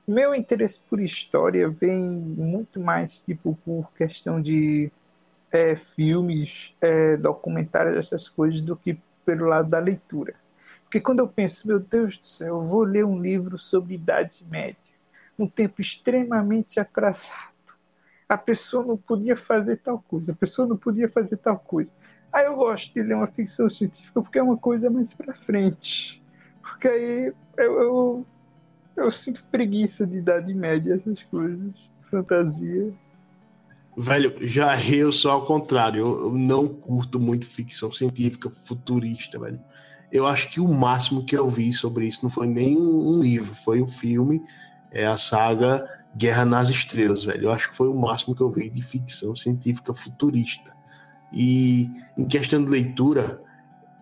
meu 0.08 0.34
interesse 0.34 0.80
por 0.80 1.02
história 1.02 1.68
vem 1.68 2.02
muito 2.02 2.80
mais, 2.80 3.22
tipo, 3.22 3.60
por 3.66 3.92
questão 3.92 4.42
de 4.42 4.90
é, 5.52 5.76
filmes, 5.76 6.74
é, 6.80 7.18
documentários, 7.18 7.98
essas 7.98 8.30
coisas, 8.30 8.62
do 8.62 8.78
que 8.78 8.98
pelo 9.26 9.48
lado 9.48 9.70
da 9.70 9.80
leitura. 9.80 10.34
Porque 10.94 11.02
quando 11.02 11.22
eu 11.22 11.28
penso, 11.28 11.68
meu 11.68 11.80
Deus 11.80 12.20
do 12.20 12.26
céu, 12.28 12.62
eu 12.62 12.68
vou 12.68 12.84
ler 12.84 13.04
um 13.04 13.20
livro 13.20 13.58
sobre 13.58 13.96
Idade 13.96 14.46
Média, 14.48 14.94
um 15.40 15.48
tempo 15.48 15.82
extremamente 15.82 16.80
atrasado. 16.80 17.74
A 18.30 18.38
pessoa 18.38 18.86
não 18.86 18.96
podia 18.96 19.36
fazer 19.36 19.78
tal 19.78 19.98
coisa, 20.08 20.34
a 20.34 20.36
pessoa 20.36 20.68
não 20.68 20.78
podia 20.78 21.10
fazer 21.10 21.38
tal 21.38 21.58
coisa. 21.58 21.92
Aí 22.32 22.46
eu 22.46 22.56
gosto 22.56 22.94
de 22.94 23.02
ler 23.02 23.16
uma 23.16 23.26
ficção 23.26 23.68
científica 23.68 24.22
porque 24.22 24.38
é 24.38 24.44
uma 24.44 24.56
coisa 24.56 24.88
mais 24.88 25.16
para 25.16 25.34
frente. 25.34 26.24
Porque 26.62 26.88
aí 26.88 27.34
eu, 27.58 27.82
eu, 27.82 28.26
eu 28.96 29.10
sinto 29.10 29.44
preguiça 29.46 30.06
de 30.06 30.18
idade 30.18 30.54
média, 30.54 30.94
essas 30.94 31.24
coisas. 31.24 31.90
Fantasia. 32.12 32.94
Velho, 33.98 34.36
já 34.42 34.80
eu 34.86 35.12
sou 35.12 35.32
ao 35.32 35.44
contrário. 35.44 36.06
Eu, 36.06 36.20
eu 36.26 36.34
não 36.34 36.68
curto 36.68 37.20
muito 37.20 37.48
ficção 37.48 37.92
científica 37.92 38.48
futurista, 38.52 39.40
velho. 39.40 39.60
Eu 40.14 40.28
acho 40.28 40.50
que 40.50 40.62
o 40.62 40.68
máximo 40.68 41.26
que 41.26 41.36
eu 41.36 41.50
vi 41.50 41.74
sobre 41.74 42.06
isso 42.06 42.20
não 42.22 42.30
foi 42.30 42.46
nem 42.46 42.78
um 42.78 43.20
livro, 43.20 43.56
foi 43.56 43.82
o 43.82 43.86
um 43.86 43.88
filme, 43.88 44.44
é 44.92 45.08
a 45.08 45.18
saga 45.18 45.84
Guerra 46.16 46.46
nas 46.46 46.70
Estrelas, 46.70 47.24
velho. 47.24 47.46
Eu 47.48 47.52
acho 47.52 47.72
que 47.72 47.76
foi 47.76 47.88
o 47.88 47.96
máximo 47.96 48.36
que 48.36 48.42
eu 48.42 48.52
vi 48.52 48.70
de 48.70 48.84
ficção 48.84 49.36
científica 49.36 49.92
futurista. 49.92 50.72
E 51.34 51.90
em 52.16 52.26
questão 52.26 52.64
de 52.64 52.70
leitura, 52.70 53.42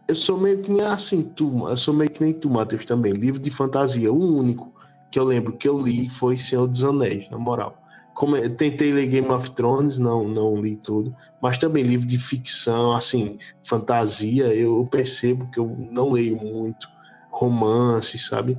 eu 0.05 0.13
sou 0.13 0.37
meio 0.37 0.61
que 0.61 0.69
nem 0.69 0.81
assim, 0.81 1.23
tu, 1.23 1.69
eu 1.69 1.77
sou 1.77 1.93
meio 1.93 2.11
que 2.11 2.21
nem 2.21 2.33
tu, 2.33 2.49
Matheus, 2.49 2.83
também. 2.83 3.13
Livro 3.13 3.39
de 3.39 3.49
fantasia, 3.49 4.11
o 4.11 4.37
único 4.37 4.73
que 5.09 5.17
eu 5.17 5.23
lembro 5.23 5.53
que 5.53 5.69
eu 5.69 5.79
li 5.79 6.09
foi 6.09 6.35
Senhor 6.35 6.67
dos 6.67 6.83
Anéis, 6.83 7.29
na 7.29 7.37
moral. 7.37 7.80
Como 8.13 8.35
eu 8.35 8.55
tentei 8.55 8.91
ler 8.91 9.07
Game 9.07 9.29
of 9.29 9.51
Thrones, 9.51 9.97
não, 9.97 10.27
não 10.27 10.61
li 10.61 10.75
tudo, 10.77 11.15
mas 11.41 11.57
também 11.57 11.83
livro 11.83 12.05
de 12.05 12.17
ficção, 12.17 12.93
assim, 12.93 13.37
fantasia, 13.63 14.53
eu 14.53 14.85
percebo 14.85 15.49
que 15.49 15.59
eu 15.59 15.75
não 15.91 16.11
leio 16.11 16.35
muito 16.37 16.87
romance, 17.31 18.17
sabe? 18.19 18.57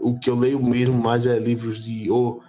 O 0.00 0.18
que 0.18 0.30
eu 0.30 0.36
leio 0.36 0.62
mesmo 0.62 0.94
mais 0.94 1.26
é 1.26 1.38
livros 1.38 1.84
de 1.84 2.10
ou 2.10 2.42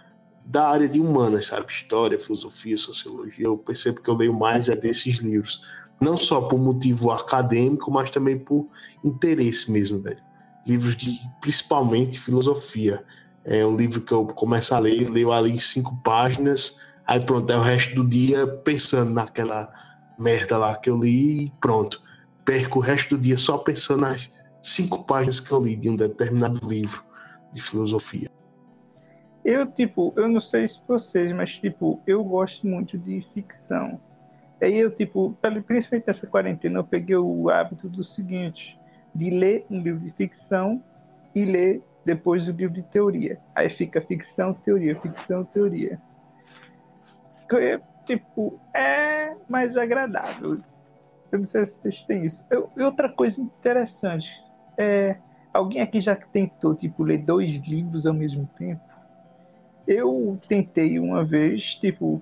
da 0.46 0.68
área 0.68 0.90
de 0.90 1.00
humanas, 1.00 1.48
sabe? 1.48 1.68
História, 1.70 2.20
filosofia, 2.20 2.78
sociologia. 2.78 3.46
Eu 3.46 3.58
percebo 3.58 4.02
que 4.02 4.10
eu 4.10 4.16
leio 4.16 4.38
mais 4.38 4.70
é 4.70 4.76
desses 4.76 5.20
livros 5.20 5.62
não 6.04 6.18
só 6.18 6.42
por 6.42 6.60
motivo 6.60 7.12
acadêmico, 7.12 7.90
mas 7.90 8.10
também 8.10 8.38
por 8.38 8.68
interesse 9.04 9.72
mesmo, 9.72 10.02
velho. 10.02 10.22
Livros 10.68 10.96
de, 10.96 11.18
principalmente, 11.42 12.20
filosofia. 12.20 13.04
É 13.46 13.66
um 13.66 13.76
livro 13.76 14.02
que 14.02 14.14
eu 14.14 14.26
começo 14.26 14.74
a 14.74 14.80
ler, 14.80 15.10
leio 15.10 15.32
ali 15.32 15.60
cinco 15.60 15.96
páginas, 16.04 16.80
aí 17.06 17.20
pronto, 17.20 17.52
é 17.52 17.58
o 17.58 17.62
resto 17.62 17.96
do 17.96 18.08
dia 18.08 18.48
pensando 18.48 19.12
naquela 19.12 19.72
merda 20.18 20.58
lá 20.58 20.76
que 20.76 20.90
eu 20.90 20.98
li 20.98 21.46
e 21.46 21.54
pronto. 21.60 22.02
Perco 22.46 22.80
o 22.80 22.82
resto 22.82 23.18
do 23.18 23.22
dia 23.22 23.38
só 23.38 23.58
pensando 23.58 24.02
nas 24.02 24.34
cinco 24.62 25.06
páginas 25.06 25.40
que 25.40 25.52
eu 25.52 25.62
li 25.62 25.76
de 25.76 25.90
um 25.90 25.96
determinado 25.96 26.60
livro 26.66 27.04
de 27.52 27.62
filosofia. 27.62 28.30
Eu, 29.44 29.66
tipo, 29.66 30.14
eu 30.16 30.30
não 30.30 30.40
sei 30.40 30.66
se 30.66 30.80
vocês, 30.88 31.34
mas, 31.34 31.60
tipo, 31.60 32.02
eu 32.08 32.24
gosto 32.24 32.66
muito 32.66 32.98
de 32.98 33.26
ficção. 33.34 34.00
Aí 34.62 34.80
eu, 34.80 34.90
tipo, 34.90 35.38
principalmente 35.68 36.08
nessa 36.08 36.26
quarentena, 36.26 36.80
eu 36.80 36.84
peguei 36.84 37.18
o 37.18 37.50
hábito 37.50 37.90
do 37.90 38.04
seguinte, 38.04 38.80
de 39.14 39.30
ler 39.30 39.66
um 39.70 39.82
livro 39.82 40.00
de 40.00 40.12
ficção 40.12 40.82
e 41.36 41.44
ler 41.44 41.84
depois 42.06 42.48
o 42.48 42.52
livro 42.52 42.74
de 42.74 42.84
teoria. 42.84 43.40
Aí 43.56 43.70
fica 43.70 44.02
ficção, 44.02 44.54
teoria, 44.54 44.96
ficção, 44.96 45.44
teoria. 45.44 46.00
Tipo, 48.06 48.60
é 48.74 49.36
mais 49.48 49.78
agradável. 49.78 50.60
Eu 51.32 51.40
não 51.40 51.46
sei 51.46 51.66
se 51.66 51.80
vocês 51.82 52.04
têm 52.04 52.26
isso. 52.26 52.46
Eu, 52.50 52.70
outra 52.78 53.10
coisa 53.10 53.42
interessante, 53.42 54.30
é, 54.78 55.18
alguém 55.54 55.82
aqui 55.82 56.02
já 56.02 56.16
tentou, 56.16 56.76
tipo, 56.76 57.04
ler 57.04 57.20
dois 57.20 57.52
livros 57.52 58.06
ao 58.06 58.14
mesmo 58.14 58.48
tempo? 58.58 58.82
Eu 59.88 60.38
tentei 60.48 61.00
uma 61.00 61.24
vez, 61.24 61.76
tipo, 61.76 62.22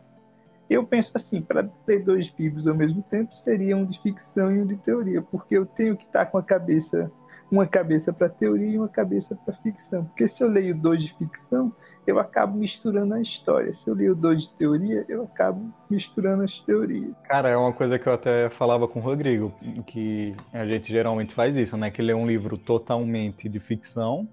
eu 0.69 0.85
penso 0.85 1.11
assim, 1.15 1.41
para 1.41 1.63
ter 1.85 1.99
dois 1.99 2.33
livros 2.39 2.67
ao 2.67 2.73
mesmo 2.73 3.01
tempo, 3.03 3.33
seria 3.33 3.75
um 3.75 3.85
de 3.85 4.01
ficção 4.01 4.55
e 4.55 4.61
um 4.61 4.65
de 4.65 4.77
teoria, 4.77 5.21
porque 5.21 5.57
eu 5.57 5.65
tenho 5.65 5.97
que 5.97 6.05
estar 6.05 6.27
com 6.27 6.37
a 6.37 6.43
cabeça, 6.43 7.11
uma 7.51 7.67
cabeça 7.67 8.13
para 8.13 8.29
teoria 8.29 8.69
e 8.69 8.77
uma 8.77 8.87
cabeça 8.87 9.35
para 9.35 9.53
ficção. 9.55 10.05
Porque 10.05 10.27
se 10.27 10.43
eu 10.43 10.47
leio 10.47 10.73
dois 10.73 11.03
de 11.03 11.13
ficção, 11.13 11.71
eu 12.07 12.17
acabo 12.17 12.57
misturando 12.57 13.13
a 13.13 13.21
história. 13.21 13.73
Se 13.73 13.89
eu 13.89 13.93
leio 13.93 14.15
dois 14.15 14.43
de 14.43 14.49
teoria, 14.51 15.05
eu 15.09 15.23
acabo 15.23 15.71
misturando 15.89 16.43
as 16.43 16.59
teorias. 16.61 17.11
Cara, 17.27 17.49
é 17.49 17.57
uma 17.57 17.73
coisa 17.73 17.99
que 17.99 18.07
eu 18.07 18.13
até 18.13 18.49
falava 18.49 18.87
com 18.87 18.99
o 18.99 19.03
Rodrigo, 19.03 19.53
que 19.85 20.33
a 20.53 20.65
gente 20.65 20.91
geralmente 20.91 21.33
faz 21.33 21.55
isso, 21.57 21.75
né? 21.75 21.91
Que 21.91 22.01
lê 22.01 22.13
um 22.13 22.25
livro 22.25 22.57
totalmente 22.57 23.49
de 23.49 23.59
ficção, 23.59 24.27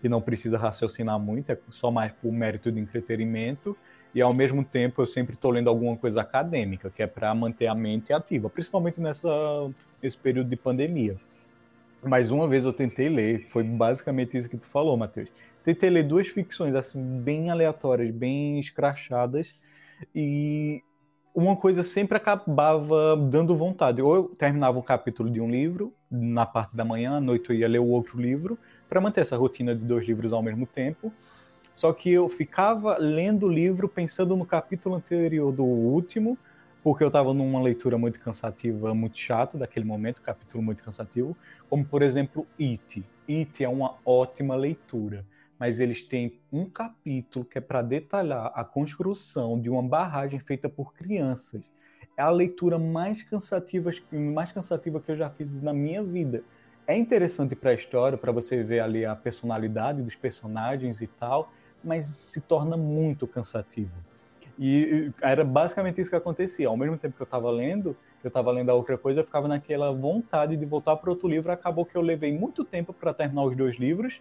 que 0.00 0.08
não 0.08 0.20
precisa 0.20 0.58
raciocinar 0.58 1.18
muito, 1.18 1.50
é 1.50 1.58
só 1.70 1.90
mais 1.90 2.12
por 2.12 2.32
mérito 2.32 2.72
de 2.72 2.80
entretenimento 2.80 3.76
e 4.14 4.22
ao 4.22 4.32
mesmo 4.32 4.64
tempo 4.64 5.02
eu 5.02 5.06
sempre 5.06 5.34
estou 5.34 5.50
lendo 5.50 5.68
alguma 5.68 5.96
coisa 5.96 6.20
acadêmica, 6.20 6.88
que 6.88 7.02
é 7.02 7.06
para 7.06 7.34
manter 7.34 7.66
a 7.66 7.74
mente 7.74 8.12
ativa, 8.12 8.48
principalmente 8.48 9.00
nessa, 9.00 9.28
nesse 10.02 10.16
período 10.16 10.48
de 10.48 10.56
pandemia. 10.56 11.16
Mas 12.06 12.30
uma 12.30 12.46
vez 12.46 12.64
eu 12.64 12.72
tentei 12.72 13.08
ler, 13.08 13.46
foi 13.48 13.62
basicamente 13.62 14.36
isso 14.36 14.48
que 14.48 14.56
tu 14.56 14.66
falou, 14.66 14.96
Matheus. 14.96 15.28
Tentei 15.64 15.88
ler 15.88 16.02
duas 16.02 16.28
ficções 16.28 16.74
assim 16.74 17.00
bem 17.20 17.50
aleatórias, 17.50 18.10
bem 18.14 18.60
escrachadas, 18.60 19.54
e 20.14 20.82
uma 21.34 21.56
coisa 21.56 21.82
sempre 21.82 22.16
acabava 22.16 23.16
dando 23.16 23.56
vontade. 23.56 24.02
Ou 24.02 24.14
eu 24.14 24.24
terminava 24.24 24.78
um 24.78 24.82
capítulo 24.82 25.30
de 25.30 25.40
um 25.40 25.50
livro 25.50 25.92
na 26.10 26.44
parte 26.44 26.76
da 26.76 26.84
manhã, 26.84 27.16
à 27.16 27.20
noite 27.20 27.50
eu 27.50 27.56
ia 27.56 27.68
ler 27.68 27.80
o 27.80 27.88
outro 27.88 28.20
livro, 28.20 28.58
para 28.88 29.00
manter 29.00 29.22
essa 29.22 29.36
rotina 29.36 29.74
de 29.74 29.84
dois 29.84 30.06
livros 30.06 30.32
ao 30.32 30.42
mesmo 30.42 30.66
tempo 30.66 31.12
só 31.74 31.92
que 31.92 32.10
eu 32.10 32.28
ficava 32.28 32.96
lendo 32.98 33.46
o 33.46 33.52
livro 33.52 33.88
pensando 33.88 34.36
no 34.36 34.46
capítulo 34.46 34.94
anterior 34.94 35.52
do 35.52 35.64
último, 35.64 36.38
porque 36.84 37.02
eu 37.02 37.08
estava 37.08 37.32
numa 37.32 37.62
leitura 37.62 37.96
muito 37.96 38.20
cansativa, 38.20 38.94
muito 38.94 39.16
chata 39.16 39.56
daquele 39.56 39.86
momento, 39.86 40.20
capítulo 40.20 40.62
muito 40.62 40.84
cansativo, 40.84 41.34
como 41.70 41.82
por 41.82 42.02
exemplo 42.02 42.46
It. 42.60 43.02
It 43.26 43.64
é 43.64 43.68
uma 43.70 43.94
ótima 44.04 44.54
leitura, 44.54 45.24
mas 45.58 45.80
eles 45.80 46.02
têm 46.02 46.38
um 46.52 46.68
capítulo 46.68 47.42
que 47.42 47.56
é 47.56 47.60
para 47.62 47.80
detalhar 47.80 48.52
a 48.54 48.62
construção 48.62 49.58
de 49.58 49.70
uma 49.70 49.82
barragem 49.82 50.38
feita 50.38 50.68
por 50.68 50.92
crianças. 50.92 51.64
É 52.18 52.22
a 52.22 52.28
leitura 52.28 52.78
mais 52.78 53.22
cansativa, 53.22 53.90
mais 54.12 54.52
cansativa 54.52 55.00
que 55.00 55.10
eu 55.10 55.16
já 55.16 55.30
fiz 55.30 55.58
na 55.62 55.72
minha 55.72 56.02
vida. 56.02 56.42
É 56.86 56.94
interessante 56.94 57.56
para 57.56 57.70
a 57.70 57.74
história, 57.74 58.18
para 58.18 58.30
você 58.30 58.62
ver 58.62 58.80
ali 58.80 59.06
a 59.06 59.16
personalidade 59.16 60.02
dos 60.02 60.14
personagens 60.14 61.00
e 61.00 61.06
tal, 61.06 61.50
mas 61.82 62.04
se 62.04 62.42
torna 62.42 62.76
muito 62.76 63.26
cansativo. 63.26 64.03
E 64.58 65.12
era 65.20 65.44
basicamente 65.44 66.00
isso 66.00 66.10
que 66.10 66.16
acontecia. 66.16 66.68
Ao 66.68 66.76
mesmo 66.76 66.96
tempo 66.96 67.16
que 67.16 67.22
eu 67.22 67.26
estava 67.26 67.50
lendo, 67.50 67.96
eu 68.22 68.28
estava 68.28 68.50
lendo 68.50 68.70
a 68.70 68.74
outra 68.74 68.96
coisa, 68.96 69.20
eu 69.20 69.24
ficava 69.24 69.48
naquela 69.48 69.92
vontade 69.92 70.56
de 70.56 70.64
voltar 70.64 70.96
para 70.96 71.10
outro 71.10 71.28
livro. 71.28 71.50
Acabou 71.50 71.84
que 71.84 71.96
eu 71.96 72.02
levei 72.02 72.32
muito 72.32 72.64
tempo 72.64 72.92
para 72.92 73.12
terminar 73.12 73.44
os 73.44 73.56
dois 73.56 73.76
livros 73.76 74.20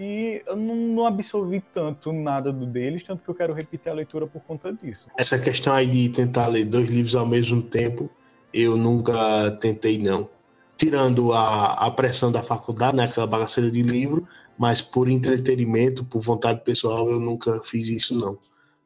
e 0.00 0.42
eu 0.46 0.56
não, 0.56 0.74
não 0.74 1.06
absorvi 1.06 1.62
tanto 1.74 2.10
nada 2.10 2.50
do 2.50 2.64
deles, 2.64 3.04
tanto 3.04 3.22
que 3.22 3.28
eu 3.28 3.34
quero 3.34 3.52
repetir 3.52 3.92
a 3.92 3.94
leitura 3.94 4.26
por 4.26 4.40
conta 4.42 4.72
disso. 4.72 5.08
Essa 5.18 5.38
questão 5.38 5.74
aí 5.74 5.86
de 5.86 6.08
tentar 6.08 6.46
ler 6.46 6.64
dois 6.64 6.88
livros 6.88 7.14
ao 7.14 7.26
mesmo 7.26 7.60
tempo, 7.60 8.08
eu 8.52 8.78
nunca 8.78 9.50
tentei, 9.60 9.98
não. 9.98 10.28
Tirando 10.76 11.32
a, 11.34 11.74
a 11.86 11.90
pressão 11.90 12.32
da 12.32 12.42
faculdade, 12.42 12.96
né, 12.96 13.04
aquela 13.04 13.26
bagaceira 13.26 13.70
de 13.70 13.82
livro, 13.82 14.26
mas 14.58 14.80
por 14.80 15.06
entretenimento, 15.10 16.02
por 16.02 16.22
vontade 16.22 16.62
pessoal, 16.64 17.10
eu 17.10 17.20
nunca 17.20 17.60
fiz 17.62 17.88
isso, 17.88 18.18
não. 18.18 18.38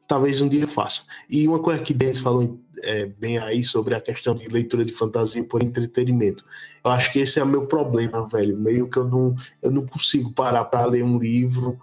Talvez 0.06 0.42
um 0.42 0.48
dia 0.48 0.66
faça. 0.66 1.02
E 1.30 1.48
uma 1.48 1.58
coisa 1.58 1.82
que 1.82 1.94
Denis 1.94 2.18
falou 2.18 2.58
é, 2.82 3.06
bem 3.06 3.38
aí 3.38 3.64
sobre 3.64 3.94
a 3.94 4.00
questão 4.00 4.34
de 4.34 4.46
leitura 4.48 4.84
de 4.84 4.92
fantasia 4.92 5.42
por 5.44 5.62
entretenimento. 5.62 6.44
Eu 6.84 6.90
acho 6.90 7.12
que 7.12 7.18
esse 7.20 7.38
é 7.40 7.42
o 7.42 7.46
meu 7.46 7.66
problema, 7.66 8.28
velho. 8.28 8.56
Meio 8.56 8.88
que 8.88 8.98
eu 8.98 9.08
não, 9.08 9.34
eu 9.62 9.70
não 9.70 9.86
consigo 9.86 10.32
parar 10.32 10.66
para 10.66 10.84
ler 10.86 11.02
um 11.02 11.18
livro 11.18 11.78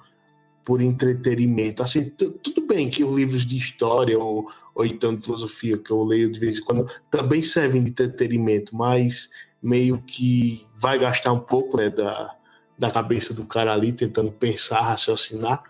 por 0.63 0.81
entretenimento. 0.81 1.81
Assim, 1.81 2.09
tudo 2.09 2.65
bem 2.67 2.89
que 2.89 3.03
os 3.03 3.13
livros 3.13 3.45
de 3.45 3.57
história 3.57 4.17
ou, 4.19 4.47
ou 4.75 4.85
então 4.85 5.15
de 5.15 5.25
filosofia 5.25 5.77
que 5.77 5.91
eu 5.91 6.03
leio 6.03 6.31
de 6.31 6.39
vez 6.39 6.59
em 6.59 6.63
quando 6.63 6.85
também 7.09 7.41
servem 7.41 7.83
de 7.83 7.89
entretenimento, 7.89 8.75
mas 8.75 9.29
meio 9.61 10.01
que 10.01 10.65
vai 10.75 10.97
gastar 10.99 11.33
um 11.33 11.39
pouco 11.39 11.77
né, 11.77 11.89
da, 11.89 12.35
da 12.77 12.91
cabeça 12.91 13.33
do 13.33 13.45
cara 13.45 13.73
ali 13.73 13.91
tentando 13.91 14.31
pensar, 14.31 14.81
raciocinar, 14.81 15.63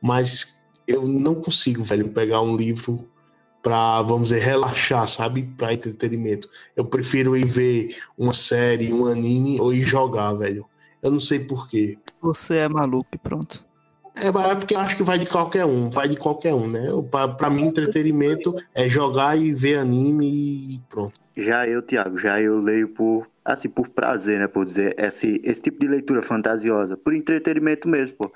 mas 0.00 0.55
eu 0.86 1.06
não 1.06 1.34
consigo, 1.34 1.82
velho, 1.82 2.08
pegar 2.08 2.40
um 2.40 2.56
livro 2.56 3.08
para, 3.62 4.02
vamos 4.02 4.28
dizer, 4.28 4.40
relaxar, 4.40 5.06
sabe? 5.08 5.42
Para 5.56 5.74
entretenimento. 5.74 6.48
Eu 6.76 6.84
prefiro 6.84 7.36
ir 7.36 7.46
ver 7.46 7.96
uma 8.16 8.32
série, 8.32 8.92
um 8.92 9.06
anime 9.06 9.60
ou 9.60 9.72
ir 9.72 9.82
jogar, 9.82 10.34
velho. 10.34 10.64
Eu 11.02 11.10
não 11.10 11.20
sei 11.20 11.40
porquê. 11.40 11.98
Você 12.22 12.58
é 12.58 12.68
maluco 12.68 13.08
e 13.12 13.18
pronto. 13.18 13.64
É, 14.16 14.28
é 14.28 14.54
porque 14.54 14.74
eu 14.74 14.78
acho 14.78 14.96
que 14.96 15.02
vai 15.02 15.18
de 15.18 15.26
qualquer 15.26 15.66
um, 15.66 15.90
vai 15.90 16.08
de 16.08 16.16
qualquer 16.16 16.54
um, 16.54 16.66
né? 16.66 16.88
Para 17.36 17.50
mim, 17.50 17.64
entretenimento 17.64 18.54
é 18.74 18.88
jogar 18.88 19.36
e 19.36 19.52
ver 19.52 19.78
anime 19.78 20.26
e 20.74 20.80
pronto. 20.88 21.20
Já 21.36 21.68
eu, 21.68 21.82
Thiago, 21.82 22.18
já 22.18 22.40
eu 22.40 22.58
leio 22.60 22.88
por, 22.88 23.26
assim, 23.44 23.68
por 23.68 23.88
prazer, 23.88 24.38
né? 24.38 24.46
Por 24.46 24.64
dizer, 24.64 24.94
esse, 24.98 25.40
esse 25.44 25.60
tipo 25.60 25.80
de 25.80 25.88
leitura 25.88 26.22
fantasiosa, 26.22 26.96
por 26.96 27.14
entretenimento 27.14 27.86
mesmo, 27.86 28.16
pô. 28.16 28.32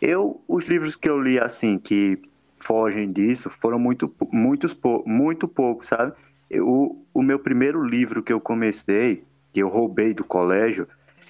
Eu, 0.00 0.40
os 0.46 0.66
livros 0.66 0.96
que 0.96 1.08
eu 1.08 1.20
li, 1.20 1.38
assim, 1.38 1.78
que 1.78 2.20
fogem 2.60 3.10
disso, 3.12 3.50
foram 3.60 3.78
muito, 3.78 4.12
muitos, 4.32 4.76
muito 5.04 5.48
poucos, 5.48 5.88
sabe? 5.88 6.12
Eu, 6.50 7.04
o 7.12 7.22
meu 7.22 7.38
primeiro 7.38 7.82
livro 7.84 8.22
que 8.22 8.32
eu 8.32 8.40
comecei, 8.40 9.24
que 9.52 9.60
eu 9.60 9.68
roubei 9.68 10.14
do 10.14 10.24
colégio, 10.24 10.86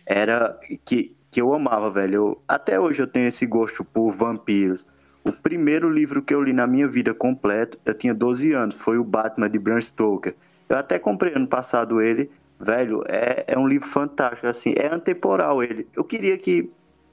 era 0.07 0.59
que 0.85 1.16
que 1.31 1.41
eu 1.41 1.53
amava, 1.53 1.91
velho. 1.91 2.14
Eu, 2.14 2.43
até 2.47 2.79
hoje 2.81 3.03
eu 3.03 3.07
tenho 3.07 3.29
esse 3.29 3.47
gosto 3.47 3.85
por 3.85 4.12
vampiros. 4.12 4.85
O 5.25 5.33
primeiro 5.33 5.91
livro 5.91 6.23
que 6.23 6.35
eu 6.35 6.43
li 6.43 6.53
na 6.53 6.66
minha 6.66 6.89
vida 6.89 7.12
completo, 7.12 7.79
eu 7.85 7.95
tinha 7.95 8.14
12 8.14 8.53
anos, 8.53 8.75
foi 8.75 8.99
o 8.99 9.05
Batman 9.05 9.51
de 9.51 9.59
Bram 9.59 9.81
Stoker. 9.81 10.35
Eu 10.69 10.79
até 10.79 10.99
comprei 10.99 11.35
ano 11.35 11.47
passado 11.47 12.01
ele, 12.01 12.31
velho, 12.59 13.05
é, 13.07 13.45
é 13.47 13.59
um 13.59 13.69
livro 13.69 13.89
fantástico, 13.89 14.47
assim, 14.47 14.75
é 14.77 14.93
antemporal 14.93 15.62
ele. 15.62 15.87
Eu 15.95 16.05
queria 16.05 16.39
que 16.39 16.71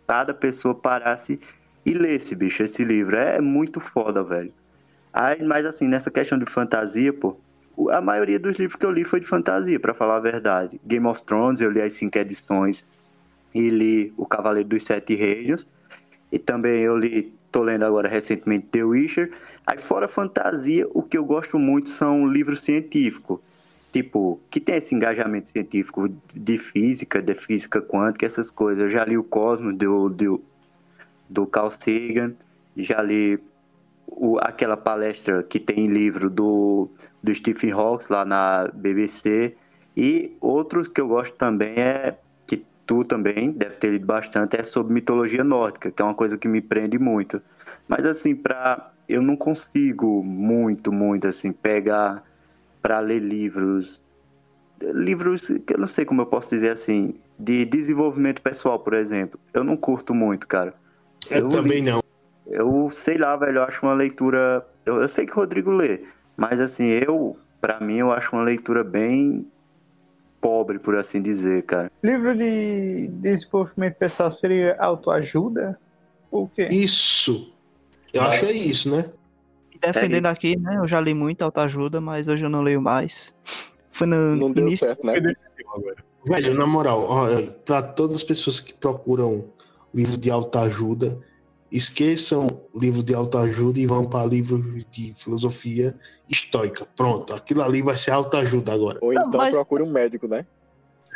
cada 0.07 0.33
pessoa 0.33 0.75
parasse 0.75 1.39
e 1.85 1.93
lesse, 1.93 2.35
bicho, 2.35 2.63
esse 2.63 2.83
livro. 2.83 3.15
É 3.15 3.39
muito 3.39 3.79
foda, 3.79 4.23
velho. 4.23 4.53
Aí, 5.13 5.43
mas 5.43 5.65
assim, 5.65 5.87
nessa 5.87 6.11
questão 6.11 6.37
de 6.37 6.45
fantasia, 6.45 7.13
pô, 7.13 7.37
a 7.91 8.01
maioria 8.01 8.39
dos 8.39 8.57
livros 8.57 8.77
que 8.77 8.85
eu 8.85 8.91
li 8.91 9.03
foi 9.03 9.19
de 9.19 9.27
fantasia, 9.27 9.79
para 9.79 9.93
falar 9.93 10.17
a 10.17 10.19
verdade. 10.19 10.79
Game 10.85 11.05
of 11.07 11.23
Thrones, 11.23 11.61
eu 11.61 11.69
li 11.69 11.81
as 11.81 11.93
cinco 11.93 12.17
edições 12.17 12.85
e 13.53 13.69
li 13.69 14.13
O 14.17 14.25
Cavaleiro 14.25 14.69
dos 14.69 14.83
Sete 14.83 15.15
Reinos. 15.15 15.65
E 16.31 16.39
também 16.39 16.81
eu 16.81 16.97
li, 16.97 17.33
tô 17.51 17.61
lendo 17.61 17.85
agora 17.85 18.09
recentemente 18.09 18.67
The 18.71 18.83
Witcher. 18.83 19.31
Aí 19.65 19.77
fora 19.77 20.07
fantasia, 20.07 20.87
o 20.93 21.01
que 21.01 21.17
eu 21.17 21.23
gosto 21.23 21.57
muito 21.57 21.89
são 21.89 22.27
livros 22.27 22.61
científicos. 22.61 23.39
Tipo, 23.95 24.41
que 24.49 24.59
tem 24.59 24.75
esse 24.75 24.93
engajamento 24.93 25.47
científico 25.47 26.09
de 26.33 26.57
física, 26.57 27.21
de 27.21 27.33
física 27.33 27.81
quântica, 27.81 28.25
essas 28.25 28.51
coisas. 28.51 28.83
Eu 28.83 28.89
já 28.89 29.05
li 29.05 29.17
o 29.17 29.23
Cosmos 29.23 29.73
do, 29.73 30.09
do, 30.09 30.43
do 31.29 31.47
Carl 31.47 31.71
Sagan, 31.71 32.33
já 32.75 33.01
li 33.01 33.39
o, 34.05 34.37
aquela 34.39 34.75
palestra 34.75 35.41
que 35.43 35.61
tem 35.61 35.87
livro 35.87 36.29
do, 36.29 36.89
do 37.23 37.33
Stephen 37.33 37.71
Hawking 37.71 38.07
lá 38.09 38.25
na 38.25 38.69
BBC. 38.73 39.55
E 39.95 40.35
outros 40.41 40.89
que 40.89 40.99
eu 40.99 41.07
gosto 41.07 41.33
também 41.37 41.75
é 41.77 42.17
tu 42.85 43.05
também 43.05 43.53
deve 43.53 43.77
ter 43.77 43.91
lido 43.91 44.05
bastante, 44.05 44.57
é 44.57 44.63
sobre 44.65 44.93
mitologia 44.93 45.41
nórdica, 45.41 45.89
que 45.89 46.01
é 46.01 46.05
uma 46.05 46.13
coisa 46.13 46.37
que 46.37 46.49
me 46.49 46.59
prende 46.59 46.99
muito. 46.99 47.41
Mas 47.87 48.05
assim, 48.05 48.35
para 48.35 48.91
eu 49.07 49.21
não 49.21 49.37
consigo 49.37 50.21
muito, 50.21 50.91
muito 50.91 51.29
assim 51.29 51.53
pegar 51.53 52.21
para 52.85 52.99
ler 52.99 53.17
livros 53.19 53.99
livros 54.79 55.47
que 55.47 55.73
eu 55.73 55.79
não 55.79 55.87
sei 55.87 56.05
como 56.05 56.21
eu 56.21 56.27
posso 56.27 56.51
dizer 56.51 56.69
assim, 56.69 57.15
de 57.39 57.65
desenvolvimento 57.65 58.43
pessoal, 58.43 58.77
por 58.77 58.93
exemplo. 58.93 59.39
Eu 59.51 59.63
não 59.63 59.75
curto 59.75 60.13
muito, 60.13 60.45
cara. 60.47 60.71
Eu, 61.31 61.39
eu 61.39 61.49
também 61.49 61.79
li, 61.79 61.89
não. 61.89 62.03
Eu 62.45 62.91
sei 62.93 63.17
lá, 63.17 63.35
velho, 63.37 63.57
eu 63.57 63.63
acho 63.63 63.83
uma 63.83 63.95
leitura, 63.95 64.63
eu, 64.85 65.01
eu 65.01 65.09
sei 65.09 65.25
que 65.25 65.31
o 65.31 65.35
Rodrigo 65.35 65.71
lê, 65.71 66.01
mas 66.37 66.59
assim, 66.59 66.85
eu 66.85 67.35
para 67.59 67.79
mim 67.79 67.97
eu 67.97 68.11
acho 68.11 68.35
uma 68.35 68.43
leitura 68.43 68.83
bem 68.83 69.47
pobre, 70.39 70.77
por 70.77 70.95
assim 70.95 71.23
dizer, 71.23 71.63
cara. 71.63 71.91
Livro 72.03 72.37
de 72.37 73.07
desenvolvimento 73.13 73.95
pessoal 73.95 74.29
seria 74.29 74.75
autoajuda? 74.77 75.79
O 76.29 76.47
quê? 76.47 76.67
Isso! 76.69 77.51
Eu 78.13 78.21
acho 78.21 78.41
que 78.41 78.45
é 78.45 78.51
isso, 78.51 78.95
né? 78.95 79.05
Defendendo 79.79 80.25
aqui, 80.27 80.57
né? 80.57 80.77
Eu 80.77 80.87
já 80.87 80.99
li 80.99 81.13
muito 81.13 81.41
autoajuda, 81.43 81.99
mas 82.01 82.27
hoje 82.27 82.45
eu 82.45 82.49
não 82.49 82.61
leio 82.61 82.81
mais. 82.81 83.35
Foi 83.89 84.07
no 84.07 84.35
não 84.35 84.51
deu 84.51 84.67
início. 84.67 84.87
certo, 84.87 85.05
né? 85.05 85.15
Velho, 86.27 86.53
na 86.55 86.65
moral, 86.65 87.07
para 87.65 87.81
todas 87.83 88.17
as 88.17 88.23
pessoas 88.23 88.59
que 88.59 88.73
procuram 88.73 89.49
livro 89.93 90.17
de 90.17 90.31
autoajuda, 90.31 91.17
esqueçam 91.71 92.61
livro 92.75 93.03
de 93.03 93.13
autoajuda 93.13 93.79
e 93.79 93.85
vão 93.85 94.05
para 94.05 94.25
livro 94.25 94.59
de 94.89 95.13
filosofia 95.15 95.95
estoica. 96.29 96.87
Pronto, 96.95 97.33
aquilo 97.33 97.61
ali 97.61 97.81
vai 97.81 97.97
ser 97.97 98.11
autoajuda 98.11 98.73
agora. 98.73 98.99
Ou 99.01 99.13
então 99.13 99.29
mas... 99.33 99.53
procure 99.53 99.83
um 99.83 99.91
médico, 99.91 100.27
né? 100.27 100.45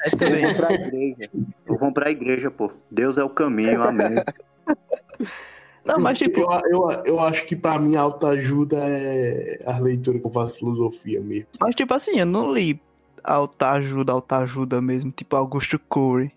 É 0.05 0.09
também. 0.15 0.45
Vão 0.45 0.53
pra 0.55 0.73
igreja. 0.73 1.29
Vão 1.65 1.93
pra 1.93 2.11
igreja, 2.11 2.51
pô. 2.51 2.71
Deus 2.89 3.17
é 3.17 3.23
o 3.23 3.29
caminho, 3.29 3.83
amém. 3.83 4.23
Não, 5.85 5.99
mas 5.99 6.17
tipo. 6.17 6.39
Eu, 6.39 6.49
eu, 6.71 6.89
eu 7.05 7.19
acho 7.19 7.45
que 7.45 7.55
pra 7.55 7.79
mim 7.79 7.95
autoajuda 7.95 8.77
é 8.79 9.59
a 9.65 9.79
leitura 9.79 10.19
que 10.19 10.27
eu 10.27 10.31
faço 10.31 10.59
filosofia 10.59 11.21
mesmo. 11.21 11.47
Mas 11.59 11.75
tipo 11.75 11.93
assim, 11.93 12.19
eu 12.19 12.25
não 12.25 12.53
li 12.53 12.81
autoajuda, 13.23 14.11
autoajuda 14.11 14.81
mesmo, 14.81 15.11
tipo 15.11 15.35
Augusto 15.35 15.79
Cury. 15.79 16.31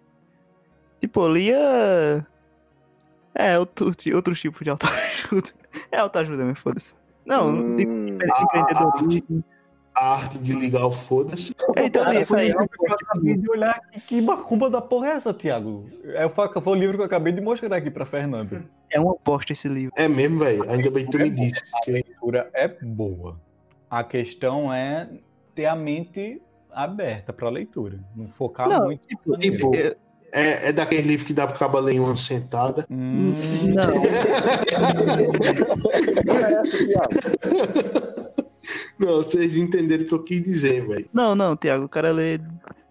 Tipo, 1.00 1.22
eu 1.24 1.32
lia 1.32 2.26
é, 3.34 3.58
outro, 3.58 3.90
outro 4.14 4.34
tipo 4.34 4.62
de 4.62 4.70
autoajuda. 4.70 5.50
É 5.90 5.96
autoajuda 5.98 6.44
mesmo, 6.44 6.60
foda-se. 6.60 6.94
Não, 7.24 7.48
hum, 7.48 7.76
de, 7.76 7.86
de 7.86 8.12
empreendedorismo. 8.42 9.42
A 9.94 10.14
arte 10.14 10.38
de 10.38 10.52
ligar 10.54 10.86
o 10.86 10.90
foda-se. 10.90 11.54
Então, 11.76 12.04
Cara, 12.04 12.20
isso 12.20 12.34
aí. 12.34 12.50
É 12.50 12.54
eu 12.54 12.94
acabei 12.94 13.36
de 13.36 13.50
olhar 13.50 13.78
que, 13.92 14.00
que 14.00 14.20
macumba 14.22 14.70
da 14.70 14.80
porra 14.80 15.08
é 15.08 15.10
essa, 15.12 15.34
Thiago? 15.34 15.86
É, 16.04 16.28
foi 16.28 16.48
o 16.64 16.74
livro 16.74 16.96
que 16.96 17.02
eu 17.02 17.06
acabei 17.06 17.32
de 17.32 17.40
mostrar 17.40 17.76
aqui 17.76 17.90
pra 17.90 18.06
Fernanda. 18.06 18.64
É 18.90 18.98
uma 18.98 19.12
aposta 19.12 19.52
esse 19.52 19.68
livro. 19.68 19.92
É 19.96 20.08
mesmo, 20.08 20.38
velho. 20.38 20.68
Ainda 20.70 20.90
bem 20.90 21.04
que 21.04 21.10
tu 21.10 21.18
me 21.18 21.30
disse. 21.30 21.62
A 21.74 21.90
leitura 21.90 22.50
é 22.54 22.68
boa. 22.68 23.38
A 23.90 24.02
questão 24.02 24.72
é 24.72 25.08
ter 25.54 25.66
a 25.66 25.76
mente 25.76 26.40
aberta 26.70 27.32
pra 27.32 27.48
leitura. 27.50 28.00
Não 28.16 28.28
focar 28.28 28.68
não, 28.68 28.84
muito. 28.84 29.06
Tipo, 29.06 29.36
tipo 29.36 29.74
eu, 29.74 29.94
é, 30.32 30.70
é 30.70 30.72
daquele 30.72 31.02
livro 31.02 31.26
que 31.26 31.34
dá 31.34 31.46
pra 31.46 31.54
acabar 31.54 31.80
ler 31.80 31.94
em 31.94 32.00
uma 32.00 32.16
sentada. 32.16 32.86
Hum, 32.90 33.34
não. 33.74 33.84
não, 37.92 38.11
vocês 38.98 39.56
entenderam 39.56 40.04
o 40.04 40.06
que 40.06 40.14
eu 40.14 40.22
quis 40.22 40.42
dizer, 40.42 40.86
velho. 40.86 41.08
Não, 41.12 41.34
não, 41.34 41.56
Tiago, 41.56 41.84
o 41.84 41.88
cara 41.88 42.10
lê. 42.10 42.38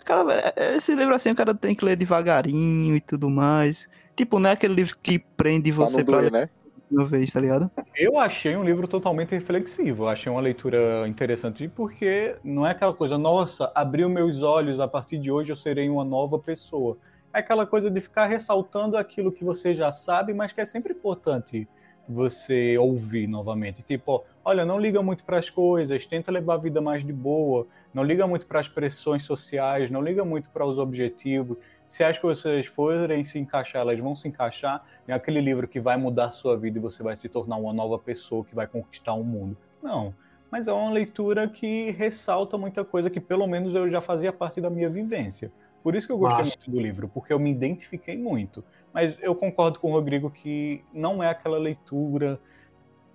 Cara, 0.05 0.53
esse 0.75 0.95
livro 0.95 1.13
assim, 1.13 1.31
o 1.31 1.35
cara 1.35 1.53
tem 1.53 1.75
que 1.75 1.85
ler 1.85 1.95
devagarinho 1.95 2.95
e 2.95 3.01
tudo 3.01 3.29
mais. 3.29 3.87
Tipo, 4.15 4.39
não 4.39 4.49
é 4.49 4.53
aquele 4.53 4.73
livro 4.73 4.97
que 5.01 5.19
prende 5.19 5.71
você 5.71 6.03
pra, 6.03 6.19
ler, 6.19 6.31
né? 6.31 6.49
uma 6.91 7.05
vez, 7.05 7.31
tá 7.31 7.39
ligado? 7.39 7.71
Eu 7.95 8.17
achei 8.17 8.55
um 8.57 8.63
livro 8.63 8.87
totalmente 8.87 9.31
reflexivo. 9.31 10.03
Eu 10.03 10.09
achei 10.09 10.31
uma 10.31 10.41
leitura 10.41 11.07
interessante 11.07 11.67
porque 11.67 12.35
não 12.43 12.65
é 12.65 12.71
aquela 12.71 12.93
coisa, 12.93 13.17
nossa, 13.17 13.71
abriu 13.73 14.09
meus 14.09 14.41
olhos, 14.41 14.79
a 14.79 14.87
partir 14.87 15.17
de 15.17 15.31
hoje 15.31 15.51
eu 15.51 15.55
serei 15.55 15.87
uma 15.87 16.03
nova 16.03 16.37
pessoa 16.37 16.97
é 17.33 17.39
aquela 17.39 17.65
coisa 17.65 17.89
de 17.89 18.01
ficar 18.01 18.25
ressaltando 18.25 18.97
aquilo 18.97 19.31
que 19.31 19.43
você 19.43 19.73
já 19.73 19.91
sabe, 19.91 20.33
mas 20.33 20.51
que 20.51 20.61
é 20.61 20.65
sempre 20.65 20.93
importante 20.93 21.67
você 22.11 22.77
ouvir 22.77 23.27
novamente. 23.27 23.81
Tipo, 23.81 24.23
olha, 24.43 24.65
não 24.65 24.79
liga 24.79 25.01
muito 25.01 25.23
para 25.23 25.37
as 25.37 25.49
coisas, 25.49 26.05
tenta 26.05 26.31
levar 26.31 26.55
a 26.55 26.57
vida 26.57 26.81
mais 26.81 27.05
de 27.05 27.13
boa, 27.13 27.67
não 27.93 28.03
liga 28.03 28.27
muito 28.27 28.45
para 28.45 28.59
as 28.59 28.67
pressões 28.67 29.23
sociais, 29.23 29.89
não 29.89 30.01
liga 30.01 30.23
muito 30.23 30.49
para 30.49 30.65
os 30.65 30.77
objetivos. 30.77 31.57
Se 31.87 32.03
as 32.03 32.17
coisas 32.17 32.65
forem 32.67 33.25
se 33.25 33.37
encaixar, 33.37 33.81
elas 33.81 33.99
vão 33.99 34.15
se 34.15 34.27
encaixar. 34.27 34.83
Não 35.07 35.13
é 35.13 35.17
aquele 35.17 35.41
livro 35.41 35.67
que 35.67 35.79
vai 35.79 35.97
mudar 35.97 36.25
a 36.25 36.31
sua 36.31 36.57
vida 36.57 36.77
e 36.77 36.81
você 36.81 37.03
vai 37.03 37.15
se 37.15 37.27
tornar 37.27 37.57
uma 37.57 37.73
nova 37.73 37.99
pessoa 37.99 38.45
que 38.45 38.55
vai 38.55 38.65
conquistar 38.65 39.13
o 39.13 39.23
mundo. 39.23 39.57
Não. 39.83 40.13
Mas 40.49 40.67
é 40.67 40.73
uma 40.73 40.91
leitura 40.91 41.47
que 41.47 41.91
ressalta 41.91 42.57
muita 42.57 42.83
coisa 42.83 43.09
que, 43.09 43.19
pelo 43.19 43.47
menos, 43.47 43.73
eu 43.73 43.89
já 43.89 44.01
fazia 44.01 44.31
parte 44.31 44.59
da 44.61 44.69
minha 44.69 44.89
vivência. 44.89 45.51
Por 45.83 45.95
isso 45.95 46.05
que 46.07 46.13
eu 46.13 46.17
gostei 46.17 46.39
Massa. 46.39 46.57
muito 46.59 46.71
do 46.71 46.79
livro, 46.81 47.07
porque 47.07 47.33
eu 47.33 47.39
me 47.39 47.51
identifiquei 47.51 48.17
muito. 48.17 48.63
Mas 48.93 49.15
eu 49.21 49.33
concordo 49.33 49.79
com 49.79 49.89
o 49.89 49.93
Rodrigo 49.93 50.29
que 50.29 50.83
não 50.93 51.23
é 51.23 51.29
aquela 51.29 51.57
leitura 51.57 52.39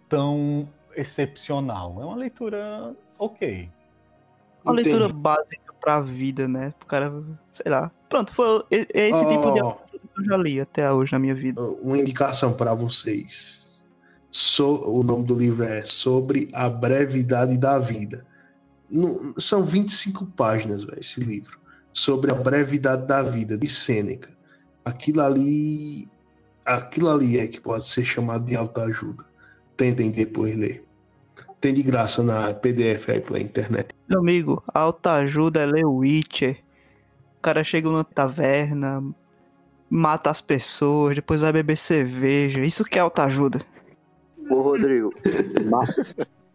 tão 0.08 0.68
excepcional. 0.94 1.96
É 2.00 2.04
uma 2.04 2.16
leitura 2.16 2.94
ok. 3.18 3.68
Uma 4.64 4.72
Entendi. 4.80 4.88
leitura 4.90 5.12
básica 5.12 5.72
pra 5.80 6.00
vida, 6.00 6.48
né? 6.48 6.74
O 6.82 6.86
cara, 6.86 7.12
sei 7.52 7.70
lá. 7.70 7.90
Pronto, 8.08 8.32
foi 8.32 8.64
é 8.70 9.08
esse 9.08 9.24
tipo 9.28 9.52
de 9.52 9.60
que 9.60 10.20
eu 10.20 10.24
já 10.24 10.36
li 10.36 10.60
até 10.60 10.90
hoje 10.90 11.12
na 11.12 11.18
minha 11.18 11.34
vida. 11.34 11.60
uma 11.62 11.98
indicação 11.98 12.52
para 12.52 12.74
vocês. 12.74 13.84
So- 14.30 14.82
o 14.88 15.02
nome 15.02 15.24
do 15.24 15.34
livro 15.34 15.64
é 15.64 15.84
Sobre 15.84 16.48
a 16.52 16.68
Brevidade 16.68 17.56
da 17.56 17.78
Vida. 17.78 18.26
Não- 18.90 19.34
são 19.38 19.64
25 19.64 20.26
páginas, 20.26 20.82
velho, 20.84 20.98
esse 21.00 21.20
livro. 21.20 21.58
Sobre 21.98 22.30
a 22.30 22.34
brevidade 22.34 23.06
da 23.06 23.22
vida, 23.22 23.56
de 23.56 23.66
Sêneca. 23.66 24.28
Aquilo 24.84 25.22
ali. 25.22 26.06
Aquilo 26.64 27.08
ali 27.08 27.38
é 27.38 27.46
que 27.46 27.58
pode 27.60 27.86
ser 27.86 28.04
chamado 28.04 28.44
de 28.44 28.54
autoajuda. 28.54 29.24
Tentem 29.76 30.10
depois 30.10 30.54
ler. 30.54 30.84
Tem 31.58 31.72
de 31.72 31.82
graça 31.82 32.22
na 32.22 32.52
PDF 32.52 33.08
aí 33.08 33.20
pela 33.20 33.40
internet. 33.40 33.88
Meu 34.08 34.20
amigo, 34.20 34.62
autoajuda 34.74 35.60
é 35.60 35.66
ler 35.66 35.86
Witcher. 35.86 36.58
O 37.38 37.40
cara 37.40 37.64
chega 37.64 37.88
numa 37.88 38.04
taverna, 38.04 39.02
mata 39.88 40.28
as 40.30 40.40
pessoas, 40.42 41.14
depois 41.14 41.40
vai 41.40 41.52
beber 41.52 41.76
cerveja. 41.76 42.60
Isso 42.60 42.84
que 42.84 42.98
é 42.98 43.00
autoajuda. 43.00 43.60
Ô, 44.50 44.60
Rodrigo. 44.60 45.12
ma- 45.70 45.86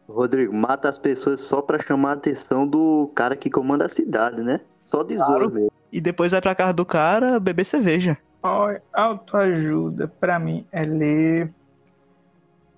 Rodrigo, 0.08 0.54
mata 0.54 0.88
as 0.88 0.98
pessoas 1.00 1.42
só 1.42 1.62
pra 1.62 1.82
chamar 1.82 2.12
a 2.12 2.14
atenção 2.14 2.68
do 2.68 3.10
cara 3.16 3.36
que 3.36 3.50
comanda 3.50 3.86
a 3.86 3.90
cidade, 3.90 4.44
né? 4.44 4.60
Só 4.92 5.04
de 5.04 5.18
zoa 5.18 5.50
mesmo. 5.50 5.72
E 5.92 6.00
depois 6.02 6.32
vai 6.32 6.42
pra 6.42 6.54
casa 6.56 6.74
do 6.74 6.86
cara 6.86 7.40
beber 7.40 7.66
cerveja. 7.66 8.18
Ó, 8.44 8.74
Autoajuda, 8.94 10.08
pra 10.20 10.40
mim, 10.40 10.66
é 10.72 10.84
ler 10.84 11.52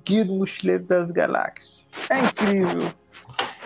Guia 0.06 0.26
do 0.26 0.34
Mochileiro 0.36 0.84
das 0.84 1.12
Galáxias. 1.12 1.86
É 2.10 2.20
incrível. 2.20 2.92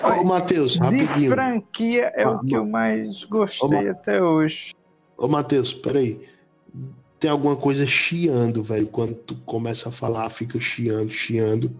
Ô, 0.03 0.23
Matheus, 0.23 0.73
De 0.73 0.79
rapidinho. 0.79 1.31
franquia 1.31 2.11
é 2.15 2.23
Ah, 2.23 2.31
o 2.31 2.39
que 2.45 2.53
eu 2.55 2.65
mais 2.65 3.23
Ô, 3.23 3.27
gostei 3.29 3.69
Ma- 3.85 3.91
até 3.91 4.21
hoje. 4.21 4.73
Ô, 5.17 5.27
Matheus, 5.27 5.73
peraí. 5.73 6.27
Tem 7.19 7.31
alguma 7.31 7.55
coisa 7.55 7.87
chiando, 7.87 8.61
velho. 8.61 8.85
Quando 8.87 9.15
tu 9.15 9.35
começa 9.45 9.89
a 9.89 9.91
falar, 9.91 10.29
fica 10.29 10.59
chiando, 10.59 11.09
chiando. 11.09 11.71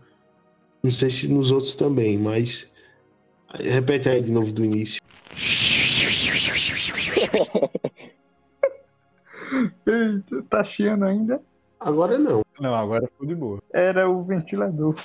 Não 0.82 0.89
sei 0.91 1.11
se 1.11 1.32
nos 1.32 1.51
outros 1.51 1.76
também, 1.76 2.18
mas. 2.18 2.68
Repete 3.53 4.09
aí 4.09 4.22
de 4.22 4.32
novo 4.32 4.51
do 4.51 4.65
início. 4.65 4.99
Eita, 9.86 10.43
tá 10.49 10.63
chiando 10.63 11.05
ainda? 11.05 11.41
Agora 11.80 12.17
não. 12.17 12.41
Não, 12.59 12.75
agora 12.75 13.05
ficou 13.07 13.28
de 13.28 13.36
boa. 13.36 13.61
Era 13.71 14.09
o 14.09 14.23
ventilador. 14.23 14.95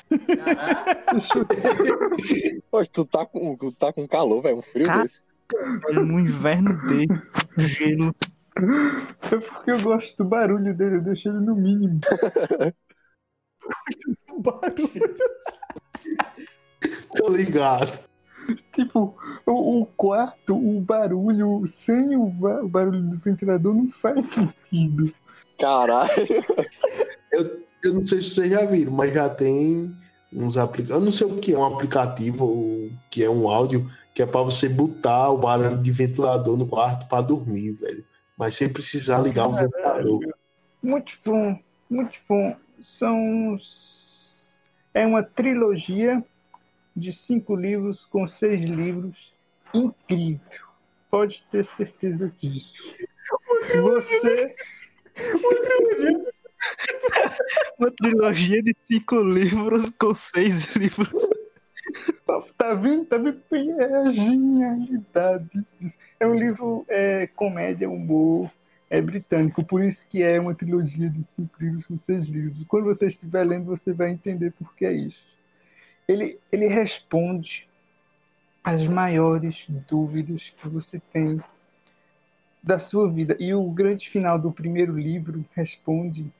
Poxa, 2.71 2.91
tu 2.91 3.05
tá 3.05 3.27
com, 3.27 3.57
tu 3.57 3.73
tá 3.73 3.93
com 3.93 4.09
calor, 4.09 4.41
velho. 4.43 4.57
Um 4.59 4.63
frio 4.63 4.87
desse. 5.03 5.21
No 5.93 6.19
inverno 6.19 6.75
dele, 6.87 7.07
gelo. 7.59 8.15
É 8.57 9.37
porque 9.37 9.71
eu 9.71 9.83
gosto 9.83 10.17
do 10.17 10.25
barulho 10.25 10.75
dele, 10.75 10.97
eu 10.97 11.03
deixo 11.03 11.29
ele 11.29 11.41
no 11.41 11.55
mínimo. 11.55 12.01
Tô 17.17 17.29
ligado. 17.31 18.01
Tipo, 18.73 19.15
o, 19.47 19.83
o 19.83 19.87
quarto, 19.87 20.57
o 20.57 20.81
barulho 20.81 21.63
sem 21.67 22.17
o, 22.17 22.25
o 22.25 22.69
barulho 22.69 23.03
do 23.03 23.17
ventilador 23.17 23.75
não 23.75 23.91
faz 23.91 24.27
sentido. 24.31 25.13
Caralho. 25.59 26.13
Eu 27.83 27.95
não 27.95 28.05
sei 28.05 28.21
se 28.21 28.31
vocês 28.31 28.51
já 28.51 28.65
viram, 28.65 28.93
mas 28.93 29.13
já 29.13 29.29
tem 29.29 29.95
uns 30.33 30.57
aplicativos. 30.57 31.01
Eu 31.01 31.05
não 31.05 31.13
sei 31.13 31.27
o 31.27 31.39
que 31.39 31.53
é 31.53 31.59
um 31.59 31.65
aplicativo, 31.65 32.47
ou 32.47 32.91
que 33.11 33.23
é 33.23 33.31
um 33.31 33.49
áudio, 33.49 33.91
que 34.15 34.23
é 34.23 34.27
pra 34.27 34.43
você 34.43 34.69
botar 34.69 35.31
o 35.31 35.39
barulho 35.39 35.79
de 35.79 35.91
ventilador 35.91 36.57
no 36.57 36.67
quarto 36.67 37.07
pra 37.09 37.21
dormir, 37.21 37.73
velho. 37.73 38.05
Mas 38.37 38.55
sem 38.55 38.73
precisar 38.73 39.19
ligar 39.19 39.49
o 39.49 39.55
ventilador. 39.55 40.21
Muito 40.83 41.19
bom, 41.25 41.59
muito 41.89 42.19
bom. 42.29 42.57
São. 42.81 43.57
É 44.95 45.07
uma 45.07 45.23
trilogia 45.23 46.23
de 46.95 47.13
cinco 47.13 47.55
livros 47.57 48.05
com 48.05 48.27
seis 48.27 48.63
livros. 48.63 49.33
Incrível. 49.75 50.69
Pode 51.11 51.45
ter 51.51 51.65
certeza 51.65 52.33
disso. 52.39 52.75
Você. 53.81 54.55
Uma 57.79 57.91
trilogia 57.91 58.63
de 58.63 58.75
cinco 58.81 59.23
livros 59.23 59.91
com 59.99 60.15
seis 60.15 60.75
livros. 60.77 61.29
Tá 62.57 62.75
vendo? 62.75 63.05
Tá 63.05 63.19
vendo? 63.19 63.43
É 63.81 63.97
a 63.97 64.11
genialidade. 64.11 65.67
É 66.21 66.27
um 66.27 66.35
livro 66.35 66.85
é, 66.89 67.27
comédia, 67.27 67.91
humor, 67.91 68.51
é 68.89 69.01
britânico, 69.01 69.65
por 69.65 69.83
isso 69.83 70.07
que 70.09 70.23
é 70.23 70.39
uma 70.39 70.55
trilogia 70.55 71.09
de 71.09 71.25
cinco 71.25 71.55
livros 71.59 71.87
com 71.87 71.97
seis 71.97 72.27
livros. 72.27 72.63
Quando 72.69 72.85
você 72.85 73.07
estiver 73.07 73.43
lendo, 73.43 73.65
você 73.65 73.93
vai 73.93 74.11
entender 74.11 74.53
por 74.53 74.75
que 74.75 74.85
é 74.85 74.93
isso. 74.93 75.32
Ele, 76.13 76.39
ele 76.51 76.67
responde 76.67 77.69
as 78.63 78.87
maiores 78.87 79.67
dúvidas 79.89 80.51
que 80.51 80.69
você 80.69 81.01
tem 81.13 81.43
da 82.63 82.79
sua 82.79 83.11
vida. 83.11 83.37
E 83.41 83.53
o 83.55 83.69
grande 83.71 84.09
final 84.09 84.39
do 84.39 84.53
primeiro 84.53 84.97
livro 84.97 85.45
responde 85.55 86.33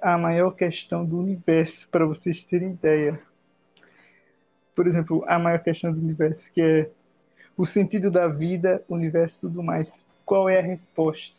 a 0.00 0.16
maior 0.18 0.52
questão 0.52 1.04
do 1.04 1.18
universo, 1.18 1.88
para 1.88 2.06
vocês 2.06 2.42
terem 2.42 2.70
ideia 2.70 3.20
por 4.80 4.86
exemplo, 4.86 5.22
a 5.26 5.38
maior 5.38 5.62
questão 5.62 5.92
do 5.92 6.00
universo, 6.00 6.50
que 6.52 6.62
é 6.62 6.90
o 7.54 7.66
sentido 7.66 8.10
da 8.10 8.26
vida, 8.26 8.82
universo 8.88 9.42
tudo 9.42 9.62
mais. 9.62 10.02
Qual 10.24 10.48
é 10.48 10.58
a 10.58 10.62
resposta? 10.62 11.36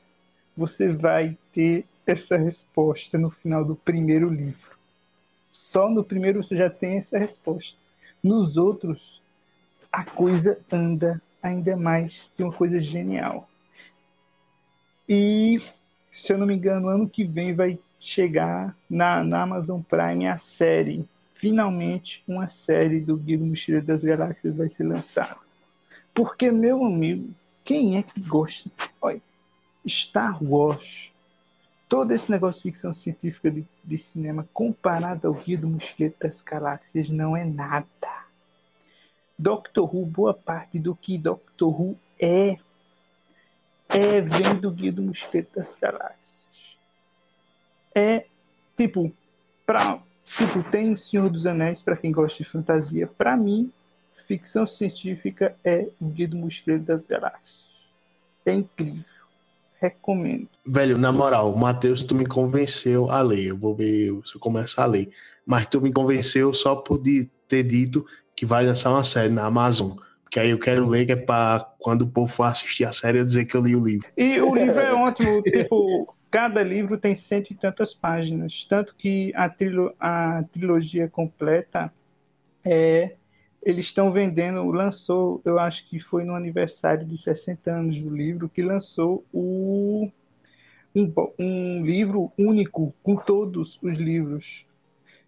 Você 0.55 0.89
vai 0.89 1.35
ter 1.51 1.85
essa 2.05 2.37
resposta 2.37 3.17
no 3.17 3.31
final 3.31 3.65
do 3.65 3.75
primeiro 3.75 4.29
livro. 4.29 4.77
Só 5.71 5.89
no 5.89 6.03
primeiro 6.03 6.43
você 6.43 6.57
já 6.57 6.69
tem 6.69 6.97
essa 6.97 7.17
resposta. 7.17 7.79
Nos 8.21 8.57
outros, 8.57 9.21
a 9.89 10.03
coisa 10.03 10.59
anda 10.69 11.21
ainda 11.41 11.77
mais. 11.77 12.27
Tem 12.35 12.45
uma 12.45 12.51
coisa 12.51 12.77
genial. 12.81 13.47
E, 15.07 15.61
se 16.11 16.33
eu 16.33 16.37
não 16.37 16.45
me 16.45 16.55
engano, 16.55 16.89
ano 16.89 17.09
que 17.09 17.23
vem 17.23 17.55
vai 17.55 17.79
chegar 17.97 18.75
na, 18.89 19.23
na 19.23 19.43
Amazon 19.43 19.79
Prime 19.81 20.27
a 20.27 20.37
série 20.37 21.07
finalmente 21.31 22.21
uma 22.27 22.49
série 22.49 22.99
do 22.99 23.15
Guia 23.15 23.37
do 23.37 23.45
Mochileiro 23.45 23.85
das 23.87 24.03
Galáxias 24.03 24.57
vai 24.57 24.67
ser 24.67 24.83
lançada. 24.83 25.37
Porque, 26.13 26.51
meu 26.51 26.83
amigo, 26.83 27.33
quem 27.63 27.97
é 27.97 28.03
que 28.03 28.19
gosta? 28.19 28.69
Olha, 29.01 29.21
Star 29.87 30.37
Wars, 30.43 31.13
todo 31.91 32.13
esse 32.13 32.31
negócio 32.31 32.59
de 32.59 32.69
ficção 32.69 32.93
científica 32.93 33.51
de, 33.51 33.67
de 33.83 33.97
cinema 33.97 34.47
comparado 34.53 35.27
ao 35.27 35.33
Guia 35.33 35.57
do 35.57 35.67
Mochileiro 35.67 36.15
das 36.17 36.41
Galáxias 36.41 37.09
não 37.09 37.35
é 37.35 37.43
nada. 37.43 37.85
Doctor 39.37 39.93
Who, 39.93 40.05
boa 40.05 40.33
parte 40.33 40.79
do 40.79 40.95
que 40.95 41.17
Doctor 41.17 41.81
Who 41.81 41.99
é, 42.17 42.57
é 43.89 44.21
vem 44.21 44.55
do 44.57 44.71
Guia 44.71 44.93
do 44.93 45.01
Mochileiro 45.01 45.49
das 45.53 45.75
Galáxias. 45.75 46.47
É, 47.93 48.25
tipo, 48.77 49.13
pra 49.65 50.01
Tipo, 50.23 50.63
tem 50.63 50.95
Senhor 50.95 51.29
dos 51.29 51.45
Anéis 51.45 51.83
para 51.83 51.97
quem 51.97 52.09
gosta 52.09 52.41
de 52.41 52.49
fantasia. 52.49 53.05
Para 53.05 53.35
mim, 53.35 53.69
ficção 54.25 54.65
científica 54.65 55.57
é 55.61 55.89
o 55.99 56.05
Guia 56.05 56.29
do 56.29 56.37
Mochileiro 56.37 56.85
das 56.85 57.05
Galáxias. 57.05 57.67
É 58.45 58.53
incrível. 58.53 59.20
Recomendo. 59.81 60.47
Velho, 60.65 60.97
na 60.97 61.11
moral, 61.11 61.55
Matheus, 61.57 62.03
tu 62.03 62.13
me 62.13 62.25
convenceu 62.25 63.09
a 63.09 63.21
ler. 63.21 63.47
Eu 63.47 63.57
vou 63.57 63.73
ver 63.73 64.11
se 64.23 64.35
eu 64.35 64.39
começar 64.39 64.83
a 64.83 64.85
ler. 64.85 65.09
Mas 65.45 65.65
tu 65.65 65.81
me 65.81 65.91
convenceu 65.91 66.53
só 66.53 66.75
por 66.75 66.99
ter 66.99 67.63
dito 67.63 68.05
que 68.35 68.45
vai 68.45 68.65
lançar 68.65 68.91
uma 68.91 69.03
série 69.03 69.33
na 69.33 69.45
Amazon. 69.45 69.97
Porque 70.23 70.39
aí 70.39 70.51
eu 70.51 70.59
quero 70.59 70.87
ler, 70.87 71.07
que 71.07 71.11
é 71.13 71.15
pra 71.15 71.67
quando 71.79 72.03
o 72.03 72.07
povo 72.07 72.31
for 72.31 72.43
assistir 72.43 72.85
a 72.85 72.93
série 72.93 73.19
eu 73.19 73.25
dizer 73.25 73.45
que 73.45 73.55
eu 73.55 73.63
li 73.63 73.75
o 73.75 73.83
livro. 73.83 74.07
E 74.15 74.39
o 74.39 74.55
livro 74.55 74.79
é 74.79 74.93
ótimo. 74.93 75.41
Tipo, 75.41 76.15
cada 76.29 76.61
livro 76.61 76.97
tem 76.97 77.15
cento 77.15 77.51
e 77.51 77.55
tantas 77.55 77.93
páginas. 77.93 78.65
Tanto 78.69 78.95
que 78.95 79.33
a, 79.35 79.49
trilo 79.49 79.93
a 79.99 80.43
trilogia 80.43 81.09
completa 81.09 81.91
é. 82.63 83.15
Eles 83.63 83.85
estão 83.85 84.11
vendendo, 84.11 84.63
lançou, 84.71 85.41
eu 85.45 85.59
acho 85.59 85.87
que 85.87 85.99
foi 85.99 86.23
no 86.23 86.33
aniversário 86.33 87.05
de 87.05 87.15
60 87.15 87.71
anos 87.71 88.01
do 88.01 88.09
livro, 88.09 88.49
que 88.49 88.61
lançou 88.61 89.23
o 89.31 90.09
um, 90.95 91.13
um 91.39 91.85
livro 91.85 92.31
único 92.37 92.93
com 93.03 93.15
todos 93.15 93.79
os 93.81 93.93
livros, 93.97 94.65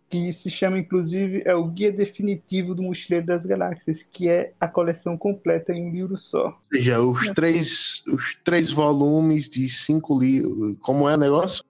que 0.10 0.32
se 0.32 0.50
chama 0.50 0.78
inclusive 0.78 1.42
é 1.46 1.56
o 1.56 1.66
Guia 1.68 1.92
Definitivo 1.92 2.76
do 2.76 2.84
Mochileiro 2.84 3.26
das 3.26 3.46
Galáxias, 3.46 4.04
que 4.04 4.30
é 4.30 4.54
a 4.60 4.68
coleção 4.68 5.18
completa 5.18 5.74
em 5.74 5.88
um 5.88 5.92
livro 5.92 6.18
só. 6.18 6.48
Ou 6.48 6.56
seja, 6.72 7.02
os 7.02 7.28
três, 7.30 8.04
os 8.08 8.36
três 8.44 8.72
volumes 8.72 9.50
de 9.50 9.68
cinco 9.70 10.20
livros. 10.20 10.78
Como 10.80 11.10
é 11.10 11.16
o 11.16 11.18
negócio? 11.18 11.64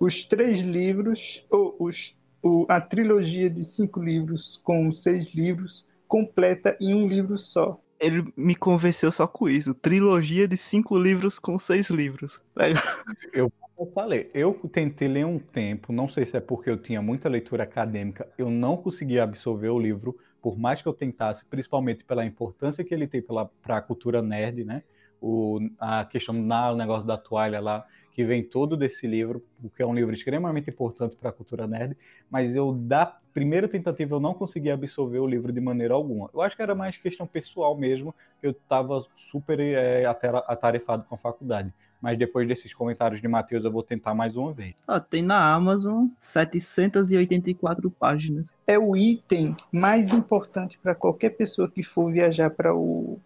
Os 0.00 0.24
três 0.24 0.60
livros, 0.60 1.44
ou 1.48 1.76
os, 1.78 2.16
o, 2.42 2.66
a 2.68 2.80
trilogia 2.80 3.48
de 3.48 3.64
cinco 3.64 4.02
livros 4.02 4.60
com 4.64 4.90
seis 4.90 5.34
livros, 5.34 5.88
completa 6.08 6.76
em 6.80 6.94
um 6.94 7.06
livro 7.06 7.38
só. 7.38 7.80
Ele 8.00 8.32
me 8.36 8.56
convenceu 8.56 9.12
só 9.12 9.26
com 9.26 9.48
isso. 9.48 9.74
Trilogia 9.74 10.48
de 10.48 10.56
cinco 10.56 10.98
livros 10.98 11.38
com 11.38 11.56
seis 11.58 11.88
livros. 11.88 12.40
Legal. 12.56 12.82
Eu 13.82 13.90
falei, 13.92 14.30
eu 14.32 14.54
tentei 14.72 15.08
ler 15.08 15.26
um 15.26 15.40
tempo, 15.40 15.92
não 15.92 16.08
sei 16.08 16.24
se 16.24 16.36
é 16.36 16.40
porque 16.40 16.70
eu 16.70 16.76
tinha 16.76 17.02
muita 17.02 17.28
leitura 17.28 17.64
acadêmica, 17.64 18.28
eu 18.38 18.48
não 18.48 18.76
conseguia 18.76 19.24
absorver 19.24 19.70
o 19.70 19.78
livro, 19.78 20.16
por 20.40 20.56
mais 20.56 20.80
que 20.80 20.86
eu 20.86 20.92
tentasse, 20.92 21.44
principalmente 21.44 22.04
pela 22.04 22.24
importância 22.24 22.84
que 22.84 22.94
ele 22.94 23.08
tem 23.08 23.20
para 23.20 23.76
a 23.76 23.82
cultura 23.82 24.22
nerd, 24.22 24.62
né? 24.62 24.84
O, 25.20 25.58
a 25.80 26.04
questão 26.04 26.32
na 26.32 26.70
o 26.70 26.76
negócio 26.76 27.08
da 27.08 27.18
toalha 27.18 27.58
lá, 27.58 27.84
que 28.12 28.24
vem 28.24 28.42
todo 28.42 28.76
desse 28.76 29.06
livro, 29.06 29.42
porque 29.60 29.82
é 29.82 29.86
um 29.86 29.94
livro 29.94 30.14
extremamente 30.14 30.68
importante 30.68 31.16
para 31.16 31.30
a 31.30 31.32
cultura 31.32 31.66
nerd, 31.66 31.96
mas 32.30 32.54
eu, 32.54 32.72
da 32.72 33.06
primeira 33.32 33.66
tentativa, 33.66 34.14
eu 34.14 34.20
não 34.20 34.34
conseguia 34.34 34.74
absorver 34.74 35.18
o 35.18 35.26
livro 35.26 35.52
de 35.52 35.60
maneira 35.60 35.94
alguma. 35.94 36.28
Eu 36.34 36.42
acho 36.42 36.54
que 36.54 36.62
era 36.62 36.74
mais 36.74 36.96
questão 36.98 37.26
pessoal 37.26 37.76
mesmo, 37.76 38.14
eu 38.42 38.50
estava 38.50 39.04
super 39.14 39.58
é, 39.60 40.04
atarefado 40.04 41.04
com 41.08 41.14
a 41.14 41.18
faculdade. 41.18 41.72
Mas 42.02 42.18
depois 42.18 42.48
desses 42.48 42.74
comentários 42.74 43.20
de 43.20 43.28
Matheus, 43.28 43.64
eu 43.64 43.70
vou 43.70 43.82
tentar 43.82 44.12
mais 44.12 44.36
uma 44.36 44.52
vez. 44.52 44.74
Ah, 44.88 44.98
tem 44.98 45.22
na 45.22 45.54
Amazon 45.54 46.08
784 46.18 47.88
páginas. 47.92 48.46
É 48.66 48.76
o 48.76 48.96
item 48.96 49.56
mais 49.70 50.12
importante 50.12 50.78
para 50.82 50.96
qualquer 50.96 51.30
pessoa 51.30 51.70
que 51.70 51.84
for 51.84 52.10
viajar 52.10 52.50
para 52.50 52.74
o 52.74 53.20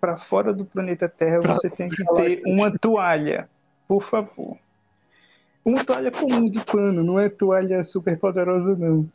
para 0.00 0.16
fora 0.16 0.54
do 0.54 0.64
planeta 0.64 1.08
Terra, 1.08 1.40
você 1.40 1.68
tem 1.68 1.88
que 1.88 2.04
ter 2.14 2.40
uma 2.46 2.70
toalha, 2.78 3.48
por 3.94 4.02
favor. 4.02 4.58
Uma 5.64 5.84
toalha 5.84 6.10
comum 6.10 6.46
de 6.46 6.58
pano, 6.64 7.04
não 7.04 7.18
é 7.18 7.28
toalha 7.28 7.82
super 7.84 8.18
poderosa 8.18 8.74
não. 8.76 9.08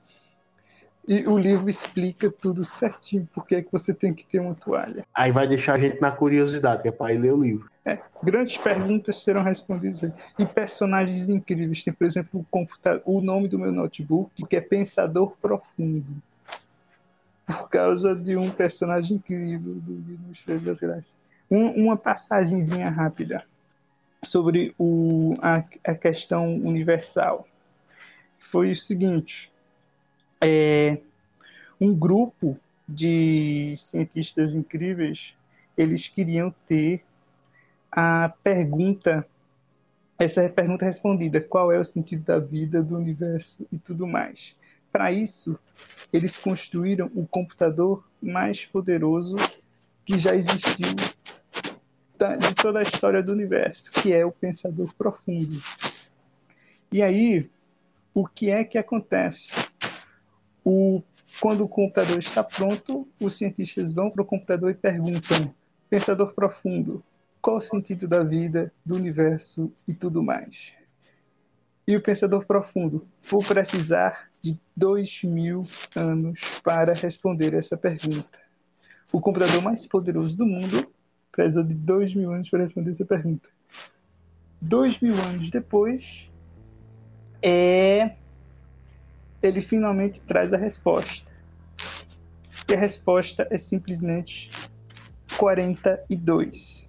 E 1.06 1.28
o 1.28 1.38
livro 1.38 1.70
explica 1.70 2.32
tudo 2.32 2.64
certinho, 2.64 3.28
porque 3.34 3.56
é 3.56 3.62
que 3.62 3.72
você 3.72 3.94
tem 3.94 4.14
que 4.14 4.26
ter 4.26 4.40
uma 4.40 4.56
toalha. 4.56 5.06
Aí 5.14 5.32
vai 5.32 5.48
deixar 5.48 5.74
a 5.74 5.78
gente 5.78 6.00
na 6.00 6.12
curiosidade, 6.12 6.84
que 6.84 6.88
é 6.88 6.92
para 6.92 7.14
ir 7.14 7.18
ler 7.18 7.34
o 7.34 7.42
livro. 7.42 7.70
É, 7.84 8.00
grandes 8.24 8.58
perguntas 8.58 9.22
serão 9.22 9.44
respondidas. 9.44 10.12
E 10.38 10.46
personagens 10.46 11.28
incríveis. 11.28 11.84
Tem, 11.84 11.94
por 11.94 12.06
exemplo, 12.06 12.40
o, 12.40 12.46
computador, 12.46 13.02
o 13.06 13.20
nome 13.20 13.50
do 13.50 13.60
meu 13.60 13.72
notebook, 13.72 14.46
que 14.46 14.56
é 14.56 14.62
Pensador 14.62 15.34
Profundo. 15.42 16.06
Por 17.46 17.68
causa 17.70 18.16
de 18.16 18.38
um 18.38 18.50
personagem 18.50 19.18
incrível 19.18 19.74
do 19.76 19.94
livro 20.48 20.66
das 20.66 20.80
Graças. 20.80 21.16
Um, 21.52 21.86
uma 21.86 21.98
passagenzinha 21.98 22.90
rápida 22.90 23.44
sobre 24.24 24.74
o, 24.78 25.34
a, 25.42 25.64
a 25.86 25.96
questão 25.96 26.56
universal. 26.56 27.48
Foi 28.38 28.72
o 28.72 28.76
seguinte 28.76 29.52
é, 30.42 30.98
um 31.80 31.94
grupo 31.94 32.58
de 32.88 33.74
cientistas 33.76 34.56
incríveis, 34.56 35.36
eles 35.78 36.08
queriam 36.08 36.54
ter 36.68 37.04
a 37.92 38.34
pergunta, 38.44 39.26
essa 40.18 40.50
pergunta 40.50 40.86
respondida, 40.86 41.40
qual 41.40 41.72
é 41.72 41.80
o 41.80 41.86
sentido 41.86 42.24
da 42.24 42.40
vida, 42.40 42.82
do 42.82 42.98
universo 42.98 43.66
e 43.72 43.78
tudo 43.78 44.08
mais. 44.08 44.56
Para 44.92 45.12
isso, 45.12 45.58
eles 46.12 46.38
construíram 46.38 47.12
o 47.14 47.26
computador 47.28 48.04
mais 48.22 48.66
poderoso 48.66 49.38
que 50.06 50.18
já 50.18 50.36
existiu 50.36 50.96
de 52.38 52.54
toda 52.56 52.80
a 52.80 52.84
história 52.84 53.24
do 53.24 53.32
universo, 53.32 53.92
que 53.92 54.14
é 54.14 54.26
o 54.26 54.32
Pensador 54.32 54.94
Profundo. 54.96 55.62
E 56.92 57.02
aí, 57.02 57.50
o 58.14 58.28
que 58.28 58.50
é 58.50 58.64
que 58.64 58.78
acontece? 58.78 59.52
O, 60.64 61.02
quando 61.40 61.64
o 61.64 61.70
computador 61.70 62.20
está 62.20 62.44
pronto, 62.44 63.08
os 63.22 63.38
cientistas 63.38 63.94
vão 63.94 64.10
para 64.10 64.22
o 64.22 64.26
computador 64.26 64.72
e 64.72 64.74
perguntam: 64.74 65.54
Pensador 65.90 66.34
profundo, 66.34 67.04
qual 67.42 67.58
o 67.58 67.62
sentido 67.62 68.08
da 68.08 68.24
vida, 68.24 68.74
do 68.86 68.96
universo 68.96 69.72
e 69.88 69.94
tudo 69.94 70.22
mais? 70.22 70.74
E 71.88 71.96
o 71.96 72.02
pensador 72.02 72.46
profundo, 72.46 73.08
vou 73.24 73.40
precisar 73.40 74.30
de 74.42 74.60
dois 74.76 75.24
mil 75.24 75.64
anos 75.96 76.40
para 76.64 76.94
responder 76.94 77.54
essa 77.54 77.76
pergunta. 77.76 78.40
O 79.12 79.20
computador 79.20 79.62
mais 79.64 79.88
poderoso 79.88 80.38
do 80.38 80.46
mundo 80.46 80.88
precisou 81.32 81.64
de 81.64 81.74
dois 81.74 82.14
mil 82.14 82.32
anos 82.32 82.50
para 82.50 82.62
responder 82.62 82.92
essa 82.92 83.06
pergunta. 83.06 83.48
Dois 84.62 85.00
mil 85.00 85.16
anos 85.16 85.50
depois, 85.50 86.30
é 87.42 88.16
ele 89.42 89.62
finalmente 89.62 90.22
traz 90.22 90.54
a 90.54 90.58
resposta. 90.58 91.30
E 92.70 92.74
a 92.74 92.78
resposta 92.78 93.48
é 93.50 93.58
simplesmente 93.58 94.50
42. 95.38 96.86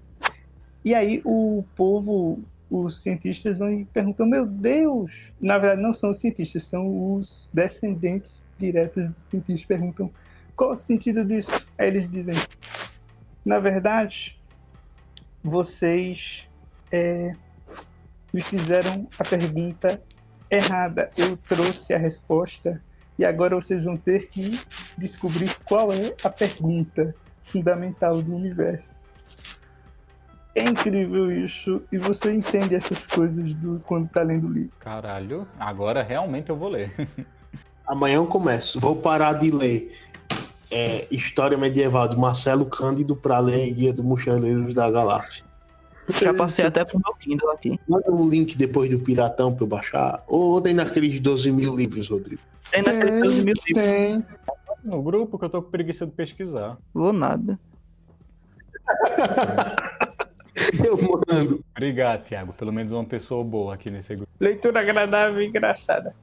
E 0.84 0.94
aí 0.94 1.22
o 1.24 1.64
povo, 1.76 2.40
os 2.70 3.02
cientistas 3.02 3.56
vão 3.56 3.86
perguntam: 3.92 4.26
Meu 4.26 4.46
Deus! 4.46 5.32
Na 5.40 5.58
verdade, 5.58 5.82
não 5.82 5.92
são 5.92 6.10
os 6.10 6.18
cientistas, 6.18 6.64
são 6.64 7.14
os 7.14 7.48
descendentes 7.52 8.44
diretos 8.58 9.08
dos 9.10 9.22
cientistas. 9.22 9.64
Perguntam: 9.64 10.10
Qual 10.56 10.72
o 10.72 10.76
sentido 10.76 11.24
disso? 11.24 11.66
Aí 11.78 11.88
eles 11.88 12.10
dizem: 12.10 12.34
Na 13.44 13.58
verdade, 13.58 14.38
vocês 15.42 16.46
é, 16.92 17.34
me 18.32 18.40
fizeram 18.40 19.08
a 19.18 19.24
pergunta 19.24 20.00
errada. 20.50 21.10
Eu 21.16 21.36
trouxe 21.36 21.94
a 21.94 21.98
resposta 21.98 22.82
e 23.18 23.24
agora 23.24 23.54
vocês 23.54 23.84
vão 23.84 23.96
ter 23.96 24.28
que 24.28 24.60
descobrir 24.96 25.54
qual 25.64 25.92
é 25.92 26.14
a 26.22 26.28
pergunta 26.28 27.14
fundamental 27.42 28.22
do 28.22 28.34
universo. 28.34 29.08
É 30.54 30.64
incrível 30.64 31.30
isso 31.30 31.82
e 31.92 31.98
você 31.98 32.32
entende 32.32 32.74
essas 32.74 33.06
coisas 33.06 33.54
do, 33.54 33.80
quando 33.86 34.06
está 34.06 34.22
lendo 34.22 34.48
o 34.48 34.52
livro. 34.52 34.72
Caralho, 34.80 35.46
agora 35.58 36.02
realmente 36.02 36.50
eu 36.50 36.56
vou 36.56 36.68
ler. 36.68 36.92
Amanhã 37.86 38.16
eu 38.16 38.26
começo. 38.26 38.78
Vou 38.78 38.96
parar 38.96 39.34
de 39.34 39.50
ler 39.50 39.96
é, 40.70 41.06
História 41.10 41.58
Medieval 41.58 42.08
de 42.08 42.16
Marcelo 42.16 42.66
Cândido 42.66 43.16
para 43.16 43.38
ler 43.38 43.70
Guia 43.72 43.92
do 43.92 44.04
Mochileiros 44.04 44.74
da 44.74 44.90
Galáxia. 44.90 45.44
Já 46.20 46.34
passei 46.34 46.64
até 46.64 46.84
pro 46.84 47.00
meu 47.04 47.14
Kindle 47.16 47.50
aqui. 47.50 47.78
Manda 47.88 48.10
um 48.10 48.28
link 48.28 48.56
depois 48.56 48.90
do 48.90 48.98
Piratão 48.98 49.54
para 49.54 49.64
eu 49.64 49.68
baixar. 49.68 50.22
Ou 50.26 50.60
tem 50.60 50.74
naqueles 50.74 51.20
12 51.20 51.52
mil 51.52 51.76
livros, 51.76 52.08
Rodrigo? 52.08 52.42
Tem 52.70 52.82
naquele 52.82 53.20
12 53.20 53.42
mil 53.42 53.54
livros. 53.66 53.84
Tem. 53.84 54.24
No 54.82 55.02
grupo 55.02 55.38
que 55.38 55.44
eu 55.44 55.50
tô 55.50 55.62
com 55.62 55.70
preguiça 55.70 56.06
de 56.06 56.12
pesquisar. 56.12 56.78
Vou 56.92 57.12
nada. 57.12 57.58
Eu 60.84 60.96
mando. 60.96 61.64
Obrigado, 61.70 62.24
Thiago. 62.24 62.52
Pelo 62.52 62.72
menos 62.72 62.92
uma 62.92 63.04
pessoa 63.04 63.42
boa 63.42 63.74
aqui 63.74 63.90
nesse 63.90 64.14
grupo. 64.14 64.30
Leitura 64.38 64.80
agradável 64.80 65.40
e 65.40 65.46
engraçada. 65.46 66.14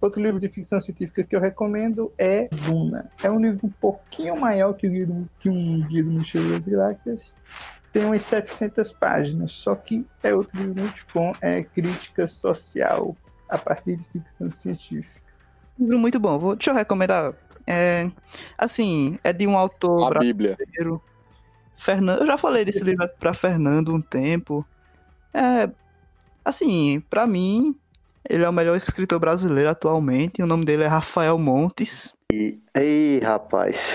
Outro 0.00 0.22
livro 0.22 0.38
de 0.38 0.48
ficção 0.48 0.78
científica 0.80 1.24
que 1.24 1.34
eu 1.34 1.40
recomendo 1.40 2.12
é 2.18 2.44
Duna. 2.66 3.10
É 3.22 3.30
um 3.30 3.40
livro 3.40 3.60
um 3.66 3.70
pouquinho 3.70 4.38
maior 4.38 4.74
que, 4.74 4.86
o 4.86 5.06
do- 5.06 5.28
que 5.40 5.48
um 5.48 5.80
Guia 5.86 6.04
do 6.04 6.10
Mochileiro 6.10 6.58
das 6.58 6.68
Galáxias. 6.68 7.32
Tem 7.92 8.04
umas 8.04 8.22
700 8.22 8.92
páginas, 8.92 9.52
só 9.52 9.74
que 9.74 10.04
é 10.22 10.34
outro 10.34 10.58
livro 10.60 10.82
muito 10.82 11.02
bom. 11.14 11.32
É 11.40 11.62
crítica 11.62 12.26
social 12.26 13.16
a 13.48 13.56
partir 13.56 13.96
de 13.96 14.04
ficção 14.12 14.50
científica. 14.50 15.20
Livro 15.78 15.98
muito 15.98 16.20
bom. 16.20 16.38
Vou, 16.38 16.56
deixa 16.56 16.70
eu 16.72 16.74
recomendar. 16.74 17.32
É, 17.66 18.10
assim, 18.58 19.18
é 19.24 19.32
de 19.32 19.46
um 19.46 19.56
autor 19.56 20.14
A 20.14 20.18
Bíblia. 20.20 20.56
brasileiro. 20.56 21.02
Fernando, 21.74 22.20
eu 22.20 22.26
já 22.26 22.36
falei 22.38 22.64
desse 22.64 22.84
livro 22.84 23.08
pra 23.18 23.32
Fernando 23.34 23.94
um 23.94 24.00
tempo. 24.00 24.64
É, 25.32 25.70
assim, 26.44 27.00
pra 27.08 27.26
mim, 27.26 27.78
ele 28.28 28.44
é 28.44 28.48
o 28.48 28.52
melhor 28.52 28.76
escritor 28.76 29.18
brasileiro 29.18 29.70
atualmente. 29.70 30.42
O 30.42 30.46
nome 30.46 30.64
dele 30.64 30.82
é 30.84 30.86
Rafael 30.86 31.38
Montes. 31.38 32.12
Ei, 32.32 33.20
rapaz. 33.22 33.92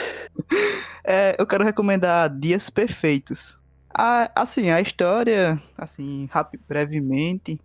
É, 1.03 1.35
eu 1.37 1.45
quero 1.45 1.63
recomendar 1.63 2.29
Dias 2.29 2.69
Perfeitos. 2.69 3.59
A- 3.93 4.31
assim, 4.35 4.69
a 4.69 4.79
história, 4.79 5.61
assim, 5.77 6.29
rapi- 6.31 6.59
brevemente, 6.67 7.59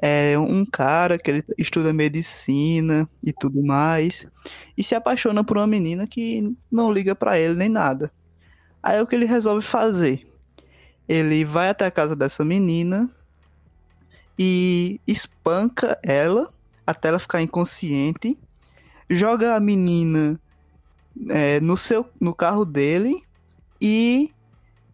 é 0.00 0.38
um 0.38 0.64
cara 0.64 1.18
que 1.18 1.30
ele 1.30 1.44
estuda 1.58 1.92
medicina 1.92 3.08
e 3.22 3.32
tudo 3.32 3.62
mais, 3.62 4.26
e 4.76 4.82
se 4.84 4.94
apaixona 4.94 5.42
por 5.44 5.56
uma 5.58 5.66
menina 5.66 6.06
que 6.06 6.54
não 6.70 6.92
liga 6.92 7.14
pra 7.14 7.38
ele 7.38 7.54
nem 7.54 7.68
nada. 7.68 8.10
Aí 8.82 9.00
o 9.00 9.06
que 9.06 9.14
ele 9.14 9.26
resolve 9.26 9.60
fazer? 9.64 10.26
Ele 11.08 11.44
vai 11.44 11.68
até 11.68 11.84
a 11.84 11.90
casa 11.90 12.14
dessa 12.14 12.44
menina 12.44 13.10
e 14.38 15.00
espanca 15.06 15.98
ela 16.02 16.48
até 16.88 17.08
ela 17.08 17.18
ficar 17.18 17.42
inconsciente, 17.42 18.38
joga 19.10 19.54
a 19.54 19.60
menina 19.60 20.40
é, 21.28 21.60
no, 21.60 21.76
seu, 21.76 22.06
no 22.18 22.34
carro 22.34 22.64
dele 22.64 23.22
e 23.78 24.32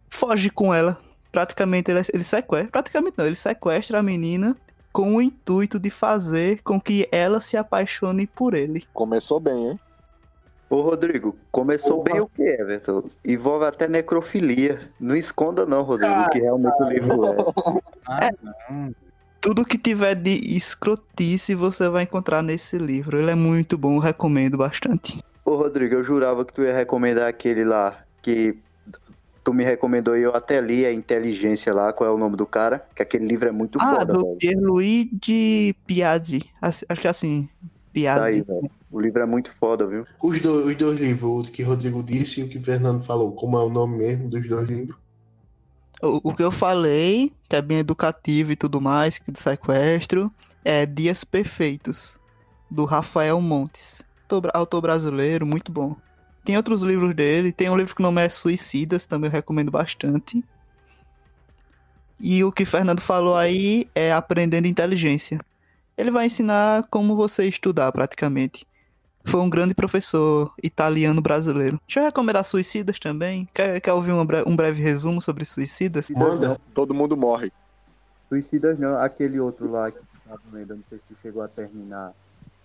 foge 0.09 0.49
com 0.49 0.73
ela. 0.73 0.99
Praticamente 1.31 1.89
ele, 1.89 2.01
ele 2.13 2.23
sequestra, 2.23 2.69
praticamente 2.69 3.17
não, 3.17 3.25
ele 3.25 3.35
sequestra 3.35 3.99
a 3.99 4.03
menina 4.03 4.57
com 4.91 5.15
o 5.15 5.21
intuito 5.21 5.79
de 5.79 5.89
fazer 5.89 6.61
com 6.63 6.81
que 6.81 7.07
ela 7.11 7.39
se 7.39 7.55
apaixone 7.55 8.27
por 8.27 8.53
ele. 8.53 8.85
Começou 8.93 9.39
bem, 9.39 9.69
hein? 9.69 9.79
Ô 10.69 10.81
Rodrigo, 10.81 11.37
começou 11.51 12.03
bem 12.03 12.19
o 12.19 12.27
que, 12.27 12.41
Everton? 12.41 13.03
Envolve 13.23 13.65
até 13.65 13.87
necrofilia. 13.87 14.91
Não 14.99 15.15
esconda 15.15 15.65
não, 15.65 15.83
Rodrigo, 15.83 16.13
o 16.13 16.29
que 16.29 16.39
realmente 16.39 16.81
o 16.81 16.89
livro 16.89 17.25
é. 17.25 17.35
Ah, 18.07 18.31
não. 18.41 18.95
Tudo 19.45 19.63
que 19.63 19.77
tiver 19.77 20.15
de 20.15 20.55
escrotice 20.57 21.53
você 21.53 21.87
vai 21.87 22.01
encontrar 22.01 22.41
nesse 22.41 22.79
livro. 22.79 23.19
Ele 23.19 23.29
é 23.29 23.35
muito 23.35 23.77
bom, 23.77 23.99
recomendo 23.99 24.57
bastante. 24.57 25.23
Ô 25.45 25.55
Rodrigo, 25.55 25.93
eu 25.93 26.03
jurava 26.03 26.43
que 26.43 26.51
tu 26.51 26.63
ia 26.63 26.75
recomendar 26.75 27.29
aquele 27.29 27.63
lá 27.63 28.03
que 28.23 28.57
tu 29.43 29.53
me 29.53 29.63
recomendou 29.63 30.17
e 30.17 30.23
eu 30.23 30.35
até 30.35 30.59
li 30.59 30.83
a 30.83 30.91
Inteligência 30.91 31.71
lá, 31.71 31.93
qual 31.93 32.09
é 32.09 32.11
o 32.11 32.17
nome 32.17 32.35
do 32.35 32.47
cara? 32.47 32.87
Que 32.95 33.03
aquele 33.03 33.27
livro 33.27 33.47
é 33.47 33.51
muito 33.51 33.77
ah, 33.79 33.97
foda, 33.99 34.13
do 34.13 34.23
velho. 34.23 34.37
Pierluigi 34.37 35.75
Piazzi. 35.85 36.41
Acho 36.59 36.83
que 36.99 37.05
é 37.05 37.11
assim, 37.11 37.47
Tá 38.03 38.25
aí, 38.25 38.41
Piazzi. 38.41 38.41
velho. 38.41 38.71
O 38.91 38.99
livro 38.99 39.21
é 39.21 39.27
muito 39.27 39.51
foda, 39.59 39.85
viu? 39.85 40.05
Os 40.23 40.39
dois, 40.39 40.65
os 40.65 40.75
dois 40.75 40.99
livros, 40.99 41.47
o 41.47 41.51
que 41.51 41.61
Rodrigo 41.61 42.01
disse 42.01 42.41
e 42.41 42.45
o 42.45 42.49
que 42.49 42.59
Fernando 42.59 43.03
falou, 43.03 43.31
como 43.33 43.57
é 43.57 43.63
o 43.63 43.69
nome 43.69 43.99
mesmo 43.99 44.27
dos 44.27 44.47
dois 44.49 44.67
livros? 44.67 44.97
O, 46.01 46.29
o 46.29 46.35
que 46.35 46.43
eu 46.43 46.51
falei, 46.51 47.31
que 47.49 47.55
é 47.55 47.61
bem 47.61 47.79
educativo 47.79 48.51
e 48.51 48.55
tudo 48.55 48.81
mais, 48.81 49.17
que 49.17 49.31
do 49.31 49.39
sequestro, 49.39 50.31
é 50.63 50.85
Dias 50.85 51.23
Perfeitos, 51.23 52.19
do 52.69 52.85
Rafael 52.85 53.39
Montes. 53.39 54.03
Autor- 54.53 54.81
brasileiro, 54.81 55.45
muito 55.45 55.71
bom. 55.71 55.95
Tem 56.43 56.57
outros 56.57 56.81
livros 56.81 57.15
dele, 57.15 57.51
tem 57.51 57.69
um 57.69 57.77
livro 57.77 57.95
que 57.95 58.01
o 58.01 58.03
nome 58.03 58.23
é 58.23 58.29
Suicidas, 58.29 59.05
também 59.05 59.29
eu 59.29 59.31
recomendo 59.31 59.71
bastante. 59.71 60.43
E 62.19 62.43
o 62.43 62.51
que 62.51 62.65
Fernando 62.65 63.01
falou 63.01 63.35
aí 63.35 63.87
é 63.93 64.11
Aprendendo 64.11 64.67
Inteligência. 64.67 65.39
Ele 65.97 66.11
vai 66.11 66.25
ensinar 66.25 66.85
como 66.89 67.15
você 67.15 67.47
estudar, 67.47 67.91
praticamente. 67.91 68.67
Foi 69.25 69.39
um 69.41 69.49
grande 69.49 69.73
professor 69.73 70.53
italiano 70.61 71.21
brasileiro. 71.21 71.79
Deixa 71.87 71.99
eu 71.99 72.03
recomendar 72.05 72.45
Suicidas 72.45 72.99
também. 72.99 73.47
Quer, 73.53 73.81
quer 73.81 73.93
ouvir 73.93 74.13
bre- 74.25 74.43
um 74.45 74.55
breve 74.55 74.81
resumo 74.81 75.19
sobre 75.19 75.43
Suicidas? 75.43 76.09
Manda. 76.11 76.59
Todo 76.73 76.93
mundo 76.93 77.17
morre. 77.17 77.51
Suicidas 78.29 78.79
não, 78.79 78.97
aquele 78.97 79.39
outro 79.39 79.69
lá 79.69 79.91
que 79.91 79.97
tu 79.99 80.05
tava 80.27 80.41
lendo, 80.53 80.71
eu 80.71 80.77
não 80.77 80.83
sei 80.89 80.97
se 80.99 81.03
tu 81.13 81.19
chegou 81.21 81.41
a 81.41 81.47
terminar, 81.47 82.13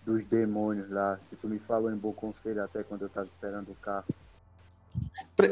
dos 0.07 0.25
demônios 0.25 0.91
lá, 0.91 1.19
que 1.29 1.37
tu 1.37 1.47
me 1.49 1.59
falou 1.59 1.91
em 1.91 1.97
bom 1.97 2.13
conselho 2.13 2.63
até 2.63 2.83
quando 2.83 3.03
eu 3.03 3.09
tava 3.09 3.27
esperando 3.27 3.69
o 3.71 3.75
carro. 3.83 4.05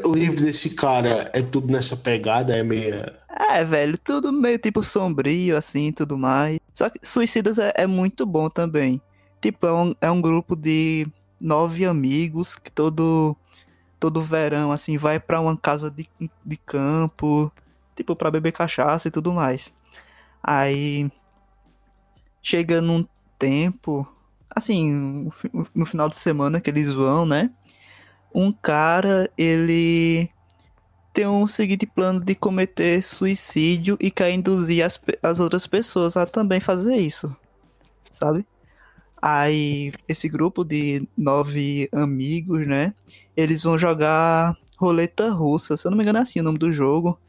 O 0.05 0.13
livro 0.13 0.43
desse 0.43 0.75
cara 0.75 1.29
é 1.33 1.41
tudo 1.41 1.71
nessa 1.71 1.95
pegada, 1.95 2.55
é 2.55 2.63
meia. 2.63 3.17
É, 3.29 3.63
velho, 3.63 3.97
tudo 3.97 4.31
meio 4.31 4.59
tipo 4.59 4.83
sombrio, 4.83 5.57
assim, 5.57 5.91
tudo 5.91 6.17
mais. 6.17 6.59
Só 6.73 6.89
que 6.89 6.99
Suicidas 7.05 7.57
é, 7.57 7.73
é 7.75 7.87
muito 7.87 8.25
bom 8.25 8.49
também. 8.49 9.01
Tipo, 9.41 9.67
é 9.67 9.73
um, 9.73 9.95
é 10.01 10.11
um 10.11 10.21
grupo 10.21 10.55
de 10.55 11.07
nove 11.39 11.85
amigos 11.85 12.57
que 12.57 12.71
todo, 12.71 13.35
todo 13.99 14.21
verão, 14.21 14.71
assim, 14.71 14.97
vai 14.97 15.19
pra 15.19 15.41
uma 15.41 15.57
casa 15.57 15.91
de, 15.91 16.09
de 16.45 16.57
campo, 16.57 17.51
tipo, 17.95 18.15
pra 18.15 18.31
beber 18.31 18.53
cachaça 18.53 19.07
e 19.09 19.11
tudo 19.11 19.33
mais. 19.33 19.73
Aí, 20.43 21.11
chega 22.41 22.81
num 22.81 23.05
tempo, 23.37 24.07
assim, 24.49 24.93
no 24.93 25.31
fi- 25.31 25.51
no 25.73 25.85
final 25.85 26.07
de 26.09 26.15
semana 26.15 26.59
que 26.61 26.69
eles 26.69 26.93
vão, 26.93 27.25
né? 27.25 27.49
Um 28.33 28.51
cara, 28.51 29.31
ele 29.37 30.29
tem 31.13 31.27
um 31.27 31.47
seguinte 31.47 31.85
plano 31.87 32.21
de 32.21 32.35
cometer 32.35 33.01
suicídio 33.03 33.97
e 34.01 34.11
quer 34.11 34.31
induzir 34.31 34.85
as, 34.85 34.99
as 35.23 35.39
outras 35.39 35.67
pessoas 35.67 36.17
a 36.17 36.25
também 36.25 36.59
fazer 36.59 36.97
isso, 36.97 37.35
sabe? 38.11 38.45
Aí, 39.21 39.91
esse 40.07 40.29
grupo 40.29 40.63
de 40.63 41.07
nove 41.17 41.89
amigos, 41.91 42.65
né? 42.65 42.93
Eles 43.35 43.63
vão 43.63 43.77
jogar 43.77 44.55
roleta 44.77 45.29
russa, 45.29 45.75
se 45.75 45.85
eu 45.85 45.91
não 45.91 45.97
me 45.97 46.03
engano 46.03 46.19
é 46.19 46.21
assim 46.21 46.39
o 46.39 46.43
nome 46.43 46.57
do 46.57 46.71
jogo, 46.71 47.19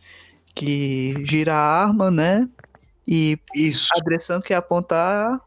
que 0.54 1.14
gira 1.24 1.54
a 1.54 1.84
arma, 1.84 2.10
né? 2.10 2.48
E 3.06 3.38
Isso. 3.54 3.88
a 3.96 4.00
direção 4.00 4.40
que 4.40 4.54
apontar. 4.54 5.40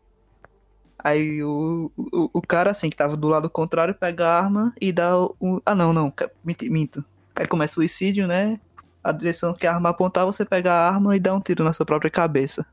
Aí 0.99 1.41
o, 1.43 1.91
o, 1.97 2.29
o 2.33 2.41
cara, 2.41 2.71
assim, 2.71 2.89
que 2.89 2.95
tava 2.95 3.15
do 3.15 3.27
lado 3.27 3.49
contrário, 3.49 3.95
pega 3.95 4.27
a 4.27 4.39
arma 4.39 4.73
e 4.81 4.91
dá 4.91 5.17
o. 5.17 5.61
Ah, 5.65 5.75
não, 5.75 5.93
não. 5.93 6.13
Minto. 6.43 6.65
minto. 6.71 7.05
Aí 7.35 7.47
começa 7.47 7.73
o 7.73 7.75
suicídio, 7.75 8.27
né? 8.27 8.59
A 9.03 9.11
direção 9.11 9.53
que 9.53 9.65
a 9.65 9.73
arma 9.73 9.89
apontar, 9.89 10.25
você 10.25 10.45
pega 10.45 10.73
a 10.73 10.89
arma 10.89 11.15
e 11.15 11.19
dá 11.19 11.33
um 11.33 11.41
tiro 11.41 11.63
na 11.63 11.73
sua 11.73 11.85
própria 11.85 12.11
cabeça. 12.11 12.65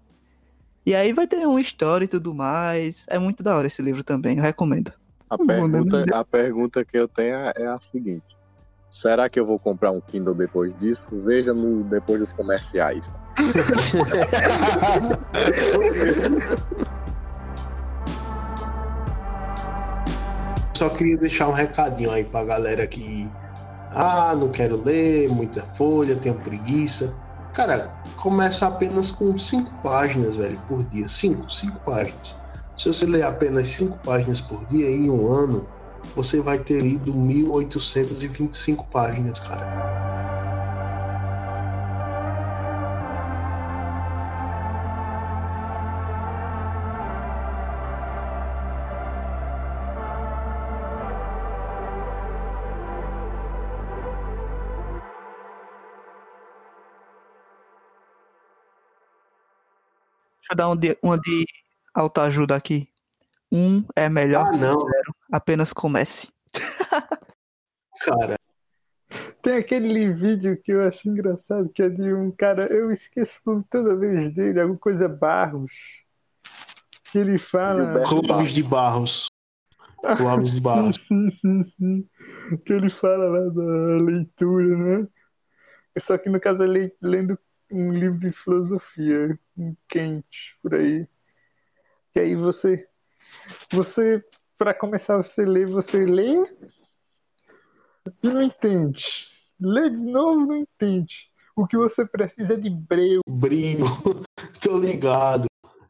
E 0.85 0.95
aí 0.95 1.13
vai 1.13 1.27
ter 1.27 1.47
uma 1.47 1.61
história 1.61 2.05
e 2.05 2.09
tudo 2.09 2.35
mais. 2.35 3.05
É 3.09 3.19
muito 3.19 3.43
da 3.43 3.57
hora 3.57 3.67
esse 3.67 3.83
livro 3.83 4.03
também, 4.03 4.39
eu 4.39 4.43
recomendo. 4.43 4.93
A 5.29 5.37
né? 5.37 5.45
pergunta, 5.47 6.07
a 6.13 6.25
pergunta 6.25 6.83
que 6.85 6.99
eu 6.99 7.07
tenho 7.07 7.37
é 7.37 7.67
a 7.67 7.79
seguinte: 7.93 8.35
será 8.91 9.29
que 9.29 9.39
eu 9.39 9.47
vou 9.47 9.59
comprar 9.59 9.91
um 9.91 10.01
Kindle 10.01 10.35
depois 10.35 10.73
disso? 10.79 11.07
Veja 11.13 11.53
no 11.53 11.85
depois 11.85 12.21
dos 12.21 12.33
comerciais. 12.33 13.11
Só 20.75 20.89
queria 20.89 21.19
deixar 21.19 21.49
um 21.49 21.53
recadinho 21.53 22.11
aí 22.11 22.25
pra 22.25 22.43
galera 22.43 22.87
que. 22.87 23.29
Ah, 23.93 24.35
não 24.35 24.49
quero 24.49 24.83
ler, 24.83 25.29
muita 25.29 25.63
folha, 25.63 26.17
tenho 26.17 26.41
preguiça. 26.41 27.15
Cara, 27.53 27.93
começa 28.17 28.67
apenas 28.67 29.11
com 29.11 29.37
cinco 29.39 29.73
páginas, 29.83 30.37
velho, 30.37 30.59
por 30.67 30.85
dia. 30.85 31.09
Cinco, 31.09 31.51
cinco 31.51 31.81
páginas. 31.81 32.37
Se 32.77 32.89
você 32.89 33.07
ler 33.07 33.23
apenas 33.23 33.69
cinco 33.69 33.99
páginas 33.99 34.41
por 34.41 34.65
dia, 34.67 34.89
em 34.91 35.11
um 35.11 35.27
ano, 35.27 35.69
você 36.15 36.41
vai 36.41 36.59
ter 36.59 36.81
lido 36.81 37.15
1825 37.15 38.87
páginas, 38.91 39.39
cara. 39.41 40.40
Eu 60.51 60.57
dar 60.57 60.69
um 60.69 60.77
de, 60.77 60.97
uma 61.03 61.19
de 61.19 61.45
autoajuda 61.95 62.57
aqui. 62.57 62.89
Um 63.53 63.85
é 63.97 64.09
melhor 64.09 64.47
Ah, 64.47 64.51
que 64.51 64.59
não. 64.59 64.79
zero. 64.79 65.15
Apenas 65.33 65.73
comece. 65.73 66.31
Cara, 68.05 68.39
Tem 69.43 69.57
aquele 69.57 70.13
vídeo 70.13 70.61
que 70.63 70.73
eu 70.73 70.83
acho 70.87 71.09
engraçado, 71.09 71.69
que 71.69 71.83
é 71.83 71.89
de 71.89 72.13
um 72.15 72.31
cara, 72.31 72.67
eu 72.73 72.91
esqueço 72.91 73.41
o 73.47 73.51
nome 73.53 73.65
toda 73.69 73.97
vez 73.97 74.33
dele, 74.33 74.61
alguma 74.61 74.79
coisa 74.79 75.09
Barros. 75.09 75.73
Que 77.13 77.19
ele 77.19 77.39
fala. 77.39 78.03
Clóvis 78.05 78.53
de 78.53 78.63
Barros. 78.63 79.27
Clóvis 80.17 80.53
de 80.55 80.61
Barros. 80.61 80.97
Sim, 81.07 81.29
sim, 81.29 81.63
sim, 81.63 81.63
sim. 81.65 82.09
Que 82.65 82.73
ele 82.73 82.89
fala 82.89 83.29
lá 83.29 83.49
da 83.51 84.03
leitura, 84.05 84.77
né? 84.77 85.09
Só 85.99 86.17
que 86.17 86.29
no 86.31 86.41
caso 86.41 86.63
é 86.63 86.67
le- 86.67 86.95
lendo 87.03 87.39
um 87.71 87.93
livro 87.93 88.19
de 88.19 88.31
filosofia, 88.33 89.39
quente, 89.89 90.57
por 90.63 90.75
aí. 90.75 91.07
Que 92.13 92.21
aí 92.21 92.35
você, 92.35 92.89
você, 93.71 94.25
para 94.59 94.75
começar 94.75 95.17
você 95.17 95.45
lê, 95.45 95.65
você 95.65 96.05
lê 96.05 96.35
e 98.23 98.29
não 98.29 98.43
entende. 98.43 99.29
Lê 99.61 99.91
de 99.91 100.05
novo, 100.05 100.47
não 100.47 100.57
entende. 100.57 101.31
O 101.55 101.67
que 101.67 101.77
você 101.77 102.07
precisa 102.07 102.55
é 102.55 102.57
de 102.57 102.71
breu. 102.71 103.21
Brilho. 103.29 103.85
Tô 104.63 104.79
ligado. 104.79 105.47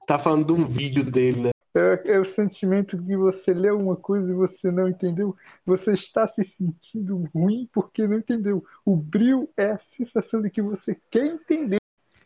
Tá 0.07 0.19
falando 0.19 0.47
de 0.47 0.53
um 0.53 0.67
vídeo 0.67 1.05
dele, 1.05 1.43
né? 1.43 1.51
É, 1.73 2.15
é 2.15 2.19
o 2.19 2.25
sentimento 2.25 2.97
de 2.97 3.17
você 3.17 3.55
ler 3.55 3.73
uma 3.73 3.95
coisa 3.95 4.33
e 4.33 4.37
você 4.37 4.73
não 4.73 4.89
entendeu. 4.89 5.37
Você 5.65 5.93
está 5.93 6.27
se 6.27 6.43
sentindo 6.43 7.29
ruim 7.33 7.69
porque 7.73 8.09
não 8.09 8.19
entendeu. 8.19 8.65
O 8.85 8.97
brilho 8.97 9.49
é 9.57 9.71
a 9.71 9.79
sensação 9.79 10.43
de 10.43 10.51
que 10.51 10.61
você 10.61 11.01
quer 11.09 11.27
entender. 11.27 11.80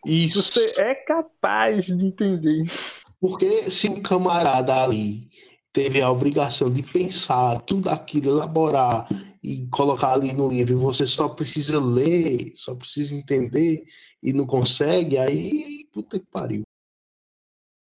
Isso. 0.05 0.43
Você 0.43 0.81
é 0.81 0.95
capaz 0.95 1.87
de 1.87 2.07
entender. 2.07 2.65
Porque 3.21 3.71
se 3.71 3.89
um 3.89 4.03
camarada 4.03 4.83
ali 4.83 5.29
teve 5.73 6.01
a 6.01 6.11
obrigação 6.11 6.71
de 6.71 6.83
pensar 6.83 7.61
tudo 7.63 7.89
aquilo, 7.89 8.31
elaborar 8.31 9.09
e 9.43 9.67
colocar 9.69 10.13
ali 10.13 10.33
no 10.33 10.49
livro, 10.49 10.75
e 10.75 10.77
você 10.77 11.07
só 11.07 11.29
precisa 11.29 11.81
ler, 11.81 12.53
só 12.55 12.75
precisa 12.75 13.15
entender 13.15 13.85
e 14.23 14.33
não 14.33 14.47
consegue, 14.47 15.19
aí 15.19 15.85
puta 15.93 16.19
que 16.19 16.27
pariu. 16.27 16.64